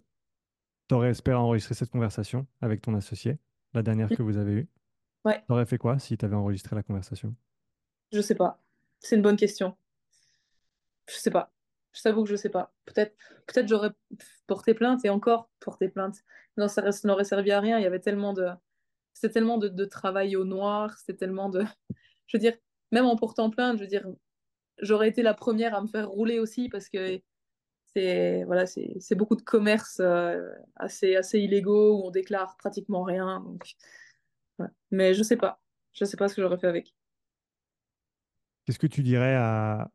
tu 0.91 0.95
aurais 0.95 1.11
espéré 1.11 1.37
enregistrer 1.37 1.73
cette 1.73 1.89
conversation 1.89 2.45
avec 2.59 2.81
ton 2.81 2.93
associé, 2.95 3.37
la 3.73 3.81
dernière 3.81 4.09
que 4.09 4.21
vous 4.21 4.35
avez 4.35 4.51
eue? 4.51 4.69
Ouais, 5.23 5.41
Tu 5.47 5.53
aurais 5.53 5.65
fait 5.65 5.77
quoi 5.77 5.97
si 5.99 6.17
tu 6.17 6.25
avais 6.25 6.35
enregistré 6.35 6.75
la 6.75 6.83
conversation? 6.83 7.33
je 8.11 8.19
sais 8.19 8.35
pas. 8.35 8.61
C'est 8.99 9.15
une 9.15 9.21
bonne 9.21 9.37
question. 9.37 9.77
Je 11.07 11.15
sais 11.15 11.31
pas. 11.31 11.53
Je 11.93 12.01
t'avoue 12.01 12.23
que 12.23 12.29
je 12.29 12.35
sais 12.35 12.49
pas. 12.49 12.73
Peut-être, 12.83 13.15
peut-être 13.47 13.69
j'aurais 13.69 13.91
porté 14.47 14.73
plainte 14.73 15.05
et 15.05 15.09
encore 15.09 15.49
porté 15.61 15.87
plainte. 15.87 16.17
Non, 16.57 16.67
ça, 16.67 16.91
ça 16.91 17.07
n'aurait 17.07 17.23
servi 17.23 17.51
à 17.51 17.61
rien. 17.61 17.79
Il 17.79 17.83
y 17.83 17.87
avait 17.87 17.99
tellement 18.01 18.33
de, 18.33 18.49
c'était 19.13 19.31
tellement 19.31 19.57
de, 19.57 19.69
de 19.69 19.85
travail 19.85 20.35
au 20.35 20.43
noir. 20.43 20.97
C'était 20.97 21.15
tellement 21.15 21.47
de, 21.47 21.63
je 22.27 22.35
veux 22.35 22.41
dire, 22.41 22.57
même 22.91 23.05
en 23.05 23.15
portant 23.15 23.49
plainte, 23.49 23.77
je 23.77 23.83
veux 23.83 23.87
dire, 23.87 24.05
j'aurais 24.81 25.07
été 25.07 25.21
la 25.21 25.33
première 25.33 25.73
à 25.73 25.81
me 25.81 25.87
faire 25.87 26.09
rouler 26.09 26.39
aussi 26.39 26.67
parce 26.67 26.89
que 26.89 27.21
c'est, 27.95 28.43
voilà, 28.45 28.65
c'est, 28.65 29.15
beaucoup 29.15 29.35
de 29.35 29.41
commerces 29.41 29.99
euh, 29.99 30.49
assez, 30.75 31.15
assez 31.15 31.39
illégaux 31.39 31.97
où 31.97 32.07
on 32.07 32.11
déclare 32.11 32.55
pratiquement 32.57 33.03
rien. 33.03 33.41
Donc. 33.41 33.73
Mais 34.91 35.13
je 35.13 35.23
sais 35.23 35.37
pas. 35.37 35.61
Je 35.93 36.05
sais 36.05 36.17
pas 36.17 36.27
ce 36.27 36.35
que 36.35 36.41
j'aurais 36.41 36.57
fait 36.57 36.67
avec. 36.67 36.95
Qu'est-ce 38.65 38.79
que 38.79 38.87
tu 38.87 39.03
dirais 39.03 39.35
à 39.35 39.91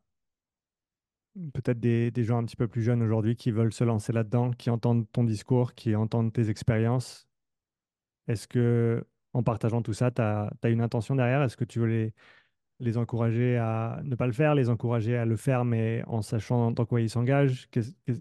peut-être 1.52 1.78
des, 1.78 2.10
des 2.10 2.24
gens 2.24 2.38
un 2.38 2.44
petit 2.44 2.56
peu 2.56 2.66
plus 2.66 2.82
jeunes 2.82 3.02
aujourd'hui 3.02 3.36
qui 3.36 3.50
veulent 3.50 3.72
se 3.72 3.84
lancer 3.84 4.12
là-dedans, 4.12 4.50
qui 4.52 4.70
entendent 4.70 5.06
ton 5.12 5.24
discours, 5.24 5.74
qui 5.74 5.94
entendent 5.94 6.32
tes 6.32 6.50
expériences? 6.50 7.26
Est-ce 8.28 8.48
que, 8.48 9.06
en 9.32 9.42
partageant 9.42 9.82
tout 9.82 9.92
ça, 9.92 10.10
tu 10.10 10.20
as, 10.20 10.50
une 10.64 10.80
intention 10.80 11.14
derrière? 11.14 11.42
Est-ce 11.42 11.56
que 11.56 11.64
tu 11.64 11.78
veux 11.78 11.86
les, 11.86 12.14
les 12.80 12.96
encourager 12.96 13.56
à 13.56 14.00
ne 14.04 14.14
pas 14.14 14.26
le 14.26 14.32
faire, 14.32 14.54
les 14.54 14.68
encourager 14.68 15.16
à 15.16 15.24
le 15.24 15.36
faire, 15.36 15.64
mais 15.64 16.02
en 16.06 16.22
sachant 16.22 16.70
dans 16.70 16.84
quoi 16.84 17.00
ils 17.00 17.10
s'engagent? 17.10 17.68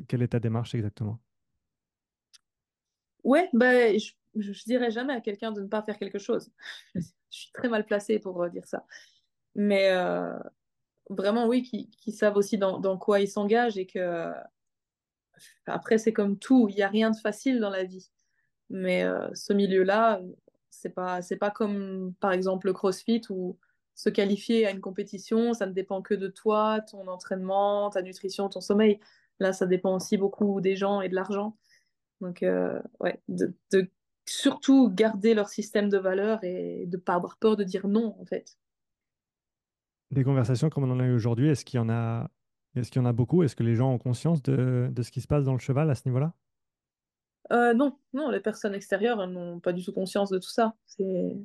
Quelle 0.08 0.22
est 0.22 0.30
ta 0.30 0.40
démarche 0.40 0.76
exactement? 0.76 1.20
Ouais, 3.24 3.50
ben, 3.54 3.98
je, 4.00 4.12
je, 4.36 4.64
dirais 4.66 4.92
jamais 4.92 5.14
à 5.14 5.22
quelqu'un 5.22 5.52
de 5.52 5.62
ne 5.62 5.68
pas 5.68 5.82
faire 5.82 5.98
quelque 5.98 6.20
chose. 6.20 6.52
Je 6.96 7.42
suis 7.42 7.52
très 7.52 7.68
mal 7.68 7.86
placée 7.86 8.20
pour 8.20 8.42
euh, 8.44 8.50
dire 8.50 8.66
ça. 8.66 8.86
Mais 9.56 9.90
euh, 9.92 10.38
vraiment, 11.10 11.48
oui, 11.48 11.64
qui, 11.64 11.90
qui 11.90 12.14
savent 12.14 12.38
aussi 12.38 12.58
dans, 12.58 12.80
dans 12.80 12.98
quoi 12.98 13.20
ils 13.20 13.28
s'engagent 13.28 13.78
et 13.78 13.88
que 13.88 14.32
après, 15.66 15.98
c'est 15.98 16.14
comme 16.14 16.38
tout, 16.38 16.68
il 16.70 16.76
n'y 16.76 16.82
a 16.82 16.88
rien 16.88 17.12
de 17.12 17.18
facile 17.18 17.60
dans 17.60 17.70
la 17.70 17.84
vie. 17.84 18.10
Mais 18.70 19.04
euh, 19.04 19.28
ce 19.34 19.52
milieu-là, 19.54 20.22
c'est 20.70 20.90
pas, 20.90 21.20
pas 21.40 21.52
comme 21.52 22.14
par 22.20 22.32
exemple 22.32 22.68
le 22.68 22.74
CrossFit 22.74 23.22
où 23.30 23.58
se 23.96 24.10
qualifier 24.10 24.68
à 24.68 24.72
une 24.72 24.82
compétition, 24.82 25.54
ça 25.54 25.66
ne 25.66 25.72
dépend 25.72 26.02
que 26.02 26.14
de 26.14 26.28
toi, 26.28 26.82
ton 26.82 27.08
entraînement, 27.08 27.90
ta 27.90 28.02
nutrition, 28.02 28.50
ton 28.50 28.62
sommeil. 28.62 29.00
Là, 29.40 29.54
ça 29.54 29.66
dépend 29.66 29.96
aussi 29.96 30.18
beaucoup 30.18 30.62
des 30.62 30.76
gens 30.76 31.02
et 31.02 31.10
de 31.10 31.16
l'argent. 31.16 31.58
Donc, 32.22 32.44
euh, 32.44 32.82
ouais, 33.00 33.22
de, 33.28 33.54
de 33.72 33.90
surtout 34.26 34.90
garder 34.90 35.34
leur 35.34 35.50
système 35.50 35.90
de 35.90 35.98
valeurs 35.98 36.44
et 36.44 36.86
de 36.88 36.98
pas 36.98 37.14
avoir 37.16 37.38
peur 37.38 37.56
de 37.56 37.64
dire 37.64 37.88
non, 37.88 38.16
en 38.20 38.26
fait. 38.26 38.58
Des 40.12 40.24
conversations 40.24 40.70
comme 40.70 40.84
on 40.84 40.92
en 40.92 41.00
a 41.00 41.06
eu 41.06 41.14
aujourd'hui, 41.14 41.50
est-ce 41.50 41.66
qu'il 41.66 41.78
y 41.78 41.82
en 41.82 41.90
a, 41.90 42.30
est-ce 42.76 42.92
qu'il 42.92 43.02
y 43.02 43.06
en 43.06 43.08
a 43.08 43.14
beaucoup? 43.14 43.44
Est-ce 43.44 43.56
que 43.56 43.64
les 43.64 43.76
gens 43.76 43.92
ont 43.92 43.98
conscience 43.98 44.42
de, 44.44 44.90
de 44.92 45.02
ce 45.04 45.12
qui 45.12 45.22
se 45.22 45.28
passe 45.28 45.46
dans 45.46 45.54
le 45.54 45.60
cheval 45.60 45.90
à 45.90 45.96
ce 45.96 46.04
niveau-là? 46.06 46.34
Euh, 47.52 47.74
non, 47.74 47.98
non, 48.14 48.30
les 48.30 48.40
personnes 48.40 48.74
extérieures, 48.74 49.22
elles 49.22 49.30
n'ont 49.30 49.60
pas 49.60 49.74
du 49.74 49.84
tout 49.84 49.94
conscience 49.94 50.30
de 50.30 50.40
tout 50.40 50.50
ça. 50.50 50.76
C'est- 50.86 51.38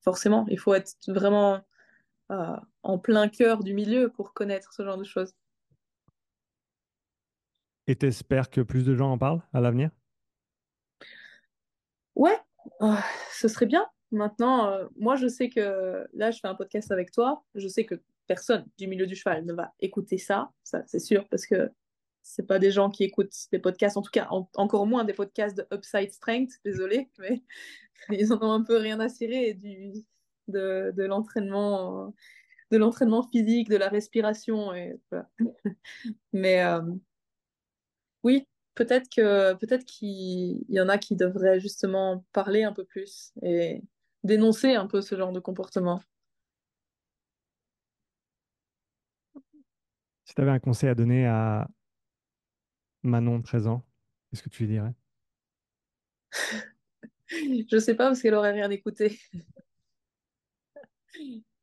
forcément, 0.00 0.46
il 0.48 0.58
faut 0.58 0.74
être 0.74 0.94
vraiment 1.08 1.60
euh, 2.30 2.56
en 2.82 2.98
plein 2.98 3.28
cœur 3.28 3.62
du 3.62 3.74
milieu 3.74 4.08
pour 4.08 4.32
connaître 4.32 4.72
ce 4.72 4.82
genre 4.84 4.96
de 4.96 5.04
choses. 5.04 5.34
Et 7.86 7.96
t'espères 7.96 8.48
que 8.48 8.60
plus 8.60 8.84
de 8.84 8.94
gens 8.94 9.12
en 9.12 9.18
parlent 9.18 9.42
à 9.52 9.60
l'avenir? 9.60 9.90
Ouais, 12.14 12.38
euh, 12.80 12.94
ce 13.32 13.48
serait 13.48 13.66
bien. 13.66 13.86
Maintenant, 14.12 14.70
euh, 14.70 14.86
moi, 14.96 15.16
je 15.16 15.26
sais 15.26 15.48
que 15.48 16.06
là, 16.14 16.30
je 16.30 16.38
fais 16.40 16.48
un 16.48 16.54
podcast 16.54 16.90
avec 16.90 17.10
toi. 17.10 17.44
Je 17.54 17.68
sais 17.68 17.84
que 17.84 18.00
personne 18.26 18.66
du 18.78 18.86
milieu 18.86 19.06
du 19.06 19.16
cheval 19.16 19.44
ne 19.44 19.52
va 19.52 19.72
écouter 19.80 20.16
ça, 20.16 20.50
ça 20.62 20.82
c'est 20.86 21.00
sûr, 21.00 21.28
parce 21.28 21.44
que 21.44 21.70
c'est 22.22 22.46
pas 22.46 22.58
des 22.58 22.70
gens 22.70 22.90
qui 22.90 23.04
écoutent 23.04 23.34
des 23.52 23.58
podcasts, 23.58 23.96
en 23.96 24.02
tout 24.02 24.10
cas, 24.10 24.28
en- 24.30 24.48
encore 24.56 24.86
moins 24.86 25.04
des 25.04 25.12
podcasts 25.14 25.56
de 25.56 25.66
Upside 25.74 26.12
Strength, 26.12 26.52
désolé, 26.64 27.10
mais 27.18 27.42
ils 28.10 28.32
en 28.32 28.38
ont 28.42 28.52
un 28.52 28.62
peu 28.64 28.76
rien 28.78 29.00
à 29.00 29.08
cirer 29.08 29.54
du, 29.54 29.92
de, 30.48 30.92
de 30.96 31.04
l'entraînement, 31.04 32.14
de 32.70 32.78
l'entraînement 32.78 33.28
physique, 33.30 33.68
de 33.68 33.76
la 33.76 33.88
respiration, 33.88 34.74
et 34.74 35.00
voilà. 35.10 35.30
Mais 36.32 36.62
euh, 36.64 36.80
oui, 38.22 38.46
peut-être 38.74 39.08
que 39.14 39.54
peut-être 39.54 39.84
qu'il 39.84 40.64
y 40.68 40.80
en 40.80 40.88
a 40.88 40.98
qui 40.98 41.16
devraient 41.16 41.60
justement 41.60 42.24
parler 42.32 42.62
un 42.64 42.72
peu 42.72 42.84
plus 42.84 43.32
et 43.42 43.82
dénoncer 44.24 44.74
un 44.74 44.86
peu 44.86 45.00
ce 45.02 45.16
genre 45.16 45.32
de 45.32 45.40
comportement. 45.40 46.00
Si 50.24 50.34
tu 50.34 50.40
avais 50.40 50.50
un 50.50 50.58
conseil 50.58 50.88
à 50.88 50.94
donner 50.94 51.26
à 51.26 51.68
Manon 53.02 53.42
13 53.42 53.66
ans, 53.66 53.84
qu'est-ce 54.30 54.42
que 54.42 54.48
tu 54.48 54.64
lui 54.64 54.72
dirais? 54.72 54.94
Je 57.28 57.78
sais 57.78 57.94
pas 57.94 58.08
parce 58.08 58.20
qu'elle 58.22 58.34
aurait 58.34 58.52
rien 58.52 58.70
écouté. 58.70 59.18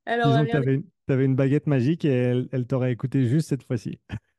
Elle 0.06 0.22
aurait 0.22 0.46
Disons 0.46 0.46
que 0.46 0.82
tu 1.06 1.14
avais, 1.14 1.26
une 1.26 1.36
baguette 1.36 1.68
magique 1.68 2.04
et 2.04 2.10
elle, 2.10 2.50
elle 2.52 2.66
t'aurait 2.66 2.92
écouté 2.92 3.26
juste 3.26 3.50
cette 3.50 3.64
fois-ci. 3.64 4.00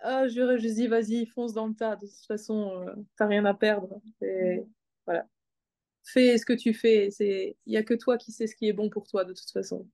Ah, 0.00 0.28
je 0.28 0.56
juste 0.58 0.76
dit, 0.76 0.86
vas-y, 0.86 1.26
fonce 1.26 1.52
dans 1.52 1.66
le 1.66 1.74
tas. 1.74 1.96
De 1.96 2.06
toute 2.06 2.26
façon, 2.28 2.70
euh, 2.86 2.94
t'as 3.16 3.26
rien 3.26 3.44
à 3.44 3.54
perdre. 3.54 4.00
Et 4.20 4.62
voilà. 5.04 5.26
Fais 6.04 6.38
ce 6.38 6.46
que 6.46 6.52
tu 6.52 6.74
fais. 6.74 7.10
C'est, 7.10 7.56
il 7.66 7.72
y 7.72 7.76
a 7.76 7.82
que 7.82 7.94
toi 7.94 8.16
qui 8.16 8.30
sais 8.30 8.46
ce 8.46 8.54
qui 8.54 8.68
est 8.68 8.72
bon 8.72 8.88
pour 8.88 9.08
toi, 9.08 9.24
de 9.24 9.32
toute 9.32 9.50
façon. 9.50 9.88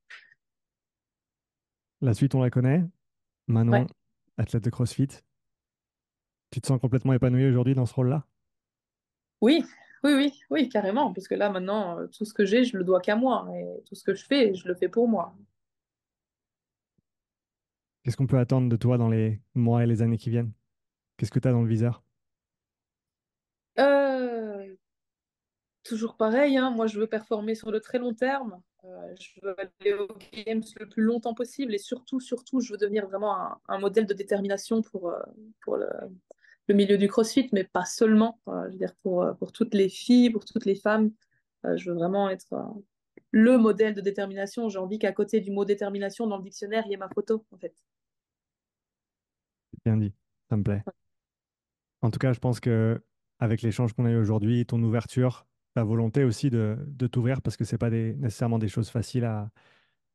La 2.02 2.12
suite, 2.12 2.34
on 2.34 2.42
la 2.42 2.50
connaît. 2.50 2.84
Ouais. 3.48 3.86
Athlète 4.38 4.64
de 4.64 4.70
CrossFit. 4.70 5.09
Tu 6.50 6.60
te 6.60 6.66
sens 6.66 6.80
complètement 6.80 7.12
épanoui 7.12 7.46
aujourd'hui 7.46 7.74
dans 7.74 7.86
ce 7.86 7.94
rôle-là? 7.94 8.26
Oui, 9.40 9.64
oui, 10.04 10.12
oui, 10.14 10.40
oui, 10.50 10.68
carrément. 10.68 11.12
Parce 11.12 11.28
que 11.28 11.34
là, 11.34 11.50
maintenant, 11.50 11.98
euh, 11.98 12.06
tout 12.06 12.24
ce 12.24 12.34
que 12.34 12.44
j'ai, 12.44 12.64
je 12.64 12.76
le 12.76 12.84
dois 12.84 13.00
qu'à 13.00 13.16
moi. 13.16 13.48
Et 13.54 13.82
tout 13.86 13.94
ce 13.94 14.04
que 14.04 14.14
je 14.14 14.24
fais, 14.24 14.54
je 14.54 14.68
le 14.68 14.74
fais 14.74 14.88
pour 14.88 15.09
moi. 15.09 15.34
Qu'est-ce 18.02 18.16
qu'on 18.16 18.26
peut 18.26 18.38
attendre 18.38 18.68
de 18.68 18.76
toi 18.76 18.98
dans 18.98 19.09
les 19.09 19.40
mois 19.54 19.84
et 19.84 19.86
les 19.86 20.02
années 20.02 20.18
qui 20.18 20.30
viennent? 20.30 20.52
Qu'est-ce 21.16 21.30
que 21.30 21.38
tu 21.38 21.48
as 21.48 21.52
dans 21.52 21.62
le 21.62 21.68
viseur? 21.68 22.02
Euh, 23.78 24.74
toujours 25.82 26.16
pareil, 26.16 26.56
hein. 26.56 26.70
Moi, 26.70 26.86
je 26.86 26.98
veux 26.98 27.06
performer 27.06 27.54
sur 27.54 27.70
le 27.70 27.80
très 27.80 27.98
long 27.98 28.14
terme. 28.14 28.60
Euh, 28.84 29.14
je 29.20 29.40
veux 29.42 29.54
aller 29.59 29.92
aux 29.94 30.09
Games 30.32 30.62
le 30.80 30.88
plus 30.88 31.02
longtemps 31.02 31.34
possible. 31.34 31.74
Et 31.74 31.78
surtout, 31.78 32.20
surtout, 32.20 32.60
je 32.60 32.72
veux 32.72 32.78
devenir 32.78 33.06
vraiment 33.06 33.36
un, 33.36 33.60
un 33.68 33.78
modèle 33.78 34.06
de 34.06 34.14
détermination 34.14 34.82
pour, 34.82 35.10
euh, 35.10 35.20
pour 35.60 35.76
le, 35.76 35.88
le 36.68 36.74
milieu 36.74 36.98
du 36.98 37.09
CrossFit, 37.09 37.48
mais 37.52 37.64
pas 37.64 37.84
seulement. 37.84 38.40
Euh, 38.48 38.66
je 38.66 38.72
veux 38.72 38.78
dire, 38.78 38.94
pour, 39.02 39.26
pour 39.38 39.52
toutes 39.52 39.74
les 39.74 39.88
filles, 39.88 40.30
pour 40.30 40.44
toutes 40.44 40.64
les 40.64 40.76
femmes. 40.76 41.12
Je 41.64 41.90
veux 41.90 41.96
vraiment 41.96 42.28
être 42.28 42.54
le 43.30 43.56
modèle 43.56 43.94
de 43.94 44.00
détermination. 44.00 44.68
J'ai 44.68 44.78
envie 44.78 44.98
qu'à 44.98 45.12
côté 45.12 45.40
du 45.40 45.52
mot 45.52 45.64
détermination 45.64 46.26
dans 46.26 46.38
le 46.38 46.42
dictionnaire, 46.42 46.82
il 46.86 46.90
y 46.90 46.94
ait 46.94 46.96
ma 46.96 47.09
photo, 47.09 47.44
en 47.52 47.56
fait. 47.56 47.74
Bien 49.84 49.96
dit, 49.96 50.12
ça 50.50 50.56
me 50.56 50.64
plaît. 50.64 50.82
En 52.00 52.10
tout 52.10 52.18
cas, 52.18 52.32
je 52.32 52.40
pense 52.40 52.59
que 52.59 53.00
avec 53.38 53.62
l'échange 53.62 53.92
qu'on 53.92 54.06
a 54.06 54.10
eu 54.10 54.16
aujourd'hui, 54.16 54.66
ton 54.66 54.82
ouverture, 54.82 55.46
ta 55.74 55.84
volonté 55.84 56.24
aussi 56.24 56.50
de, 56.50 56.76
de 56.86 57.06
t'ouvrir, 57.06 57.42
parce 57.42 57.56
que 57.56 57.64
c'est 57.64 57.78
pas 57.78 57.90
des, 57.90 58.14
nécessairement 58.14 58.58
des 58.58 58.68
choses 58.68 58.90
faciles 58.90 59.24
à, 59.24 59.50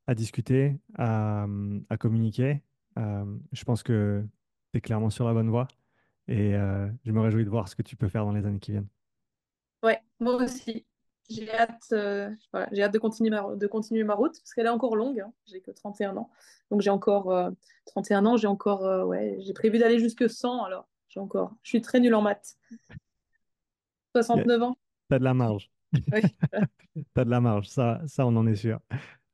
à 0.07 0.15
discuter, 0.15 0.77
à, 0.97 1.47
à 1.89 1.97
communiquer, 1.97 2.63
euh, 2.97 3.25
je 3.51 3.63
pense 3.63 3.84
que 3.84 4.23
tu 4.71 4.77
es 4.77 4.81
clairement 4.81 5.09
sur 5.09 5.25
la 5.25 5.34
bonne 5.34 5.49
voie 5.49 5.67
et 6.27 6.55
euh, 6.55 6.88
je 7.05 7.11
me 7.11 7.21
réjouis 7.21 7.45
de 7.45 7.49
voir 7.49 7.67
ce 7.67 7.75
que 7.75 7.81
tu 7.81 7.95
peux 7.95 8.09
faire 8.09 8.25
dans 8.25 8.31
les 8.31 8.45
années 8.45 8.59
qui 8.59 8.71
viennent. 8.71 8.88
Ouais, 9.84 9.99
moi 10.19 10.35
aussi. 10.35 10.85
j'ai 11.29 11.51
hâte, 11.53 11.84
euh, 11.91 12.29
voilà, 12.51 12.67
j'ai 12.71 12.84
hâte 12.84 12.93
de 12.93 12.99
continuer 12.99 13.29
ma, 13.29 13.55
de 13.55 13.67
continuer 13.67 14.03
ma 14.03 14.15
route 14.15 14.38
parce 14.39 14.53
qu'elle 14.53 14.65
est 14.65 14.69
encore 14.69 14.95
longue. 14.95 15.19
Hein. 15.19 15.31
J'ai 15.45 15.61
que 15.61 15.71
31 15.71 16.17
ans. 16.17 16.31
Donc 16.71 16.81
j'ai 16.81 16.89
encore 16.89 17.51
31 17.85 18.25
ans, 18.25 18.38
j'ai 18.38 18.47
encore, 18.47 19.07
ouais, 19.07 19.38
j'ai 19.39 19.53
prévu 19.53 19.77
d'aller 19.77 19.99
jusque 19.99 20.29
100 20.29 20.63
alors. 20.63 20.88
J'ai 21.09 21.19
encore, 21.19 21.55
je 21.63 21.69
suis 21.69 21.81
très 21.81 21.99
nulle 21.99 22.15
en 22.15 22.21
maths. 22.21 22.57
69 24.15 24.63
ans. 24.63 24.77
T'as 25.09 25.19
de 25.19 25.23
la 25.23 25.34
marge. 25.34 25.71
T'as 27.13 27.25
de 27.25 27.29
la 27.29 27.39
marge, 27.39 27.67
ça, 27.67 28.01
ça 28.07 28.25
on 28.25 28.35
en 28.35 28.47
est 28.47 28.55
sûr. 28.55 28.79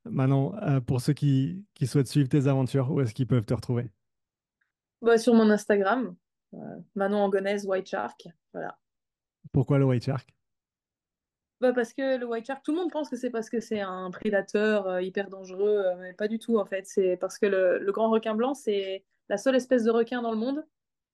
Manon, 0.05 0.55
euh, 0.61 0.81
pour 0.81 1.01
ceux 1.01 1.13
qui, 1.13 1.65
qui, 1.73 1.87
souhaitent 1.87 2.07
suivre 2.07 2.29
tes 2.29 2.47
aventures, 2.47 2.91
où 2.91 3.01
est-ce 3.01 3.13
qu'ils 3.13 3.27
peuvent 3.27 3.45
te 3.45 3.53
retrouver? 3.53 3.89
Bah, 5.01 5.17
Sur 5.17 5.33
mon 5.33 5.49
Instagram, 5.49 6.15
euh, 6.53 6.57
Manon 6.95 7.19
Angonaise 7.19 7.65
White 7.65 7.87
Shark. 7.87 8.27
Voilà. 8.53 8.77
Pourquoi 9.51 9.79
le 9.79 9.85
White 9.85 10.03
Shark? 10.03 10.29
Bah 11.61 11.71
Parce 11.71 11.93
que 11.93 12.17
le 12.17 12.25
White 12.25 12.45
Shark, 12.45 12.63
tout 12.63 12.73
le 12.73 12.77
monde 12.79 12.91
pense 12.91 13.09
que 13.09 13.15
c'est 13.15 13.29
parce 13.29 13.49
que 13.49 13.61
c'est 13.61 13.79
un 13.79 14.11
prédateur 14.11 14.87
euh, 14.87 15.01
hyper 15.01 15.29
dangereux, 15.29 15.85
mais 15.99 16.13
pas 16.13 16.27
du 16.27 16.37
tout 16.37 16.57
en 16.57 16.65
fait. 16.65 16.85
C'est 16.85 17.15
parce 17.17 17.39
que 17.39 17.45
le, 17.45 17.79
le 17.79 17.91
grand 17.93 18.09
requin 18.09 18.35
blanc, 18.35 18.53
c'est 18.53 19.05
la 19.29 19.37
seule 19.37 19.55
espèce 19.55 19.85
de 19.85 19.91
requin 19.91 20.21
dans 20.21 20.31
le 20.31 20.37
monde 20.37 20.65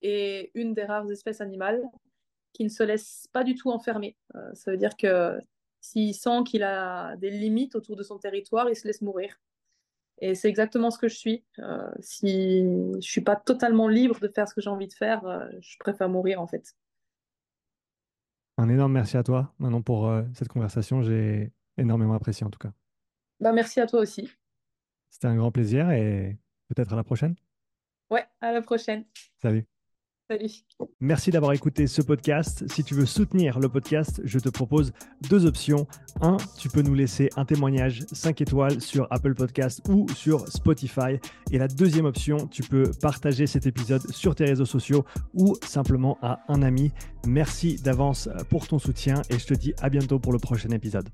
et 0.01 0.51
une 0.55 0.73
des 0.73 0.85
rares 0.85 1.11
espèces 1.11 1.41
animales 1.41 1.83
qui 2.53 2.63
ne 2.63 2.69
se 2.69 2.83
laisse 2.83 3.27
pas 3.31 3.43
du 3.43 3.55
tout 3.55 3.71
enfermer. 3.71 4.17
ça 4.53 4.71
veut 4.71 4.77
dire 4.77 4.97
que 4.97 5.39
s'il 5.81 6.13
sent 6.13 6.43
qu'il 6.45 6.63
a 6.63 7.15
des 7.17 7.29
limites 7.29 7.75
autour 7.75 7.95
de 7.95 8.03
son 8.03 8.17
territoire, 8.17 8.69
il 8.69 8.75
se 8.75 8.87
laisse 8.87 9.01
mourir. 9.01 9.39
Et 10.21 10.35
c'est 10.35 10.49
exactement 10.49 10.91
ce 10.91 10.97
que 10.97 11.07
je 11.07 11.15
suis. 11.15 11.45
Euh, 11.59 11.89
si 11.99 12.61
je 12.95 13.09
suis 13.09 13.21
pas 13.21 13.37
totalement 13.37 13.87
libre 13.87 14.19
de 14.19 14.27
faire 14.27 14.47
ce 14.47 14.53
que 14.53 14.61
j'ai 14.61 14.69
envie 14.69 14.87
de 14.87 14.93
faire, 14.93 15.25
euh, 15.25 15.47
je 15.61 15.77
préfère 15.79 16.09
mourir 16.09 16.41
en 16.41 16.47
fait. 16.47 16.75
Un 18.57 18.67
énorme 18.67 18.91
merci 18.91 19.15
à 19.15 19.23
toi, 19.23 19.53
Manon, 19.59 19.81
pour 19.81 20.07
euh, 20.09 20.23
cette 20.33 20.49
conversation. 20.49 21.01
J'ai 21.01 21.53
énormément 21.77 22.13
apprécié 22.15 22.45
en 22.45 22.49
tout 22.49 22.59
cas. 22.59 22.73
Bah, 23.39 23.53
merci 23.53 23.79
à 23.79 23.87
toi 23.87 24.01
aussi. 24.01 24.29
C'était 25.09 25.27
un 25.27 25.37
grand 25.37 25.51
plaisir 25.51 25.89
et 25.91 26.37
peut-être 26.67 26.91
à 26.91 26.97
la 26.97 27.05
prochaine. 27.05 27.35
Ouais, 28.11 28.25
à 28.41 28.51
la 28.51 28.61
prochaine. 28.61 29.05
Merci 30.99 31.31
d'avoir 31.31 31.53
écouté 31.53 31.87
ce 31.87 32.01
podcast. 32.01 32.63
Si 32.71 32.83
tu 32.83 32.93
veux 32.93 33.05
soutenir 33.05 33.59
le 33.59 33.67
podcast, 33.67 34.21
je 34.23 34.37
te 34.39 34.49
propose 34.49 34.91
deux 35.29 35.45
options. 35.45 35.87
Un, 36.21 36.37
tu 36.57 36.69
peux 36.69 36.81
nous 36.81 36.93
laisser 36.93 37.29
un 37.35 37.45
témoignage 37.45 38.03
5 38.11 38.41
étoiles 38.41 38.81
sur 38.81 39.07
Apple 39.09 39.33
Podcast 39.33 39.81
ou 39.89 40.07
sur 40.09 40.47
Spotify. 40.47 41.19
Et 41.51 41.57
la 41.57 41.67
deuxième 41.67 42.05
option, 42.05 42.47
tu 42.47 42.61
peux 42.61 42.91
partager 43.01 43.47
cet 43.47 43.65
épisode 43.65 44.05
sur 44.11 44.35
tes 44.35 44.45
réseaux 44.45 44.65
sociaux 44.65 45.03
ou 45.33 45.55
simplement 45.63 46.17
à 46.21 46.41
un 46.47 46.61
ami. 46.61 46.91
Merci 47.25 47.77
d'avance 47.77 48.29
pour 48.49 48.67
ton 48.67 48.77
soutien 48.77 49.21
et 49.29 49.39
je 49.39 49.47
te 49.47 49.53
dis 49.53 49.73
à 49.81 49.89
bientôt 49.89 50.19
pour 50.19 50.31
le 50.31 50.39
prochain 50.39 50.69
épisode. 50.69 51.09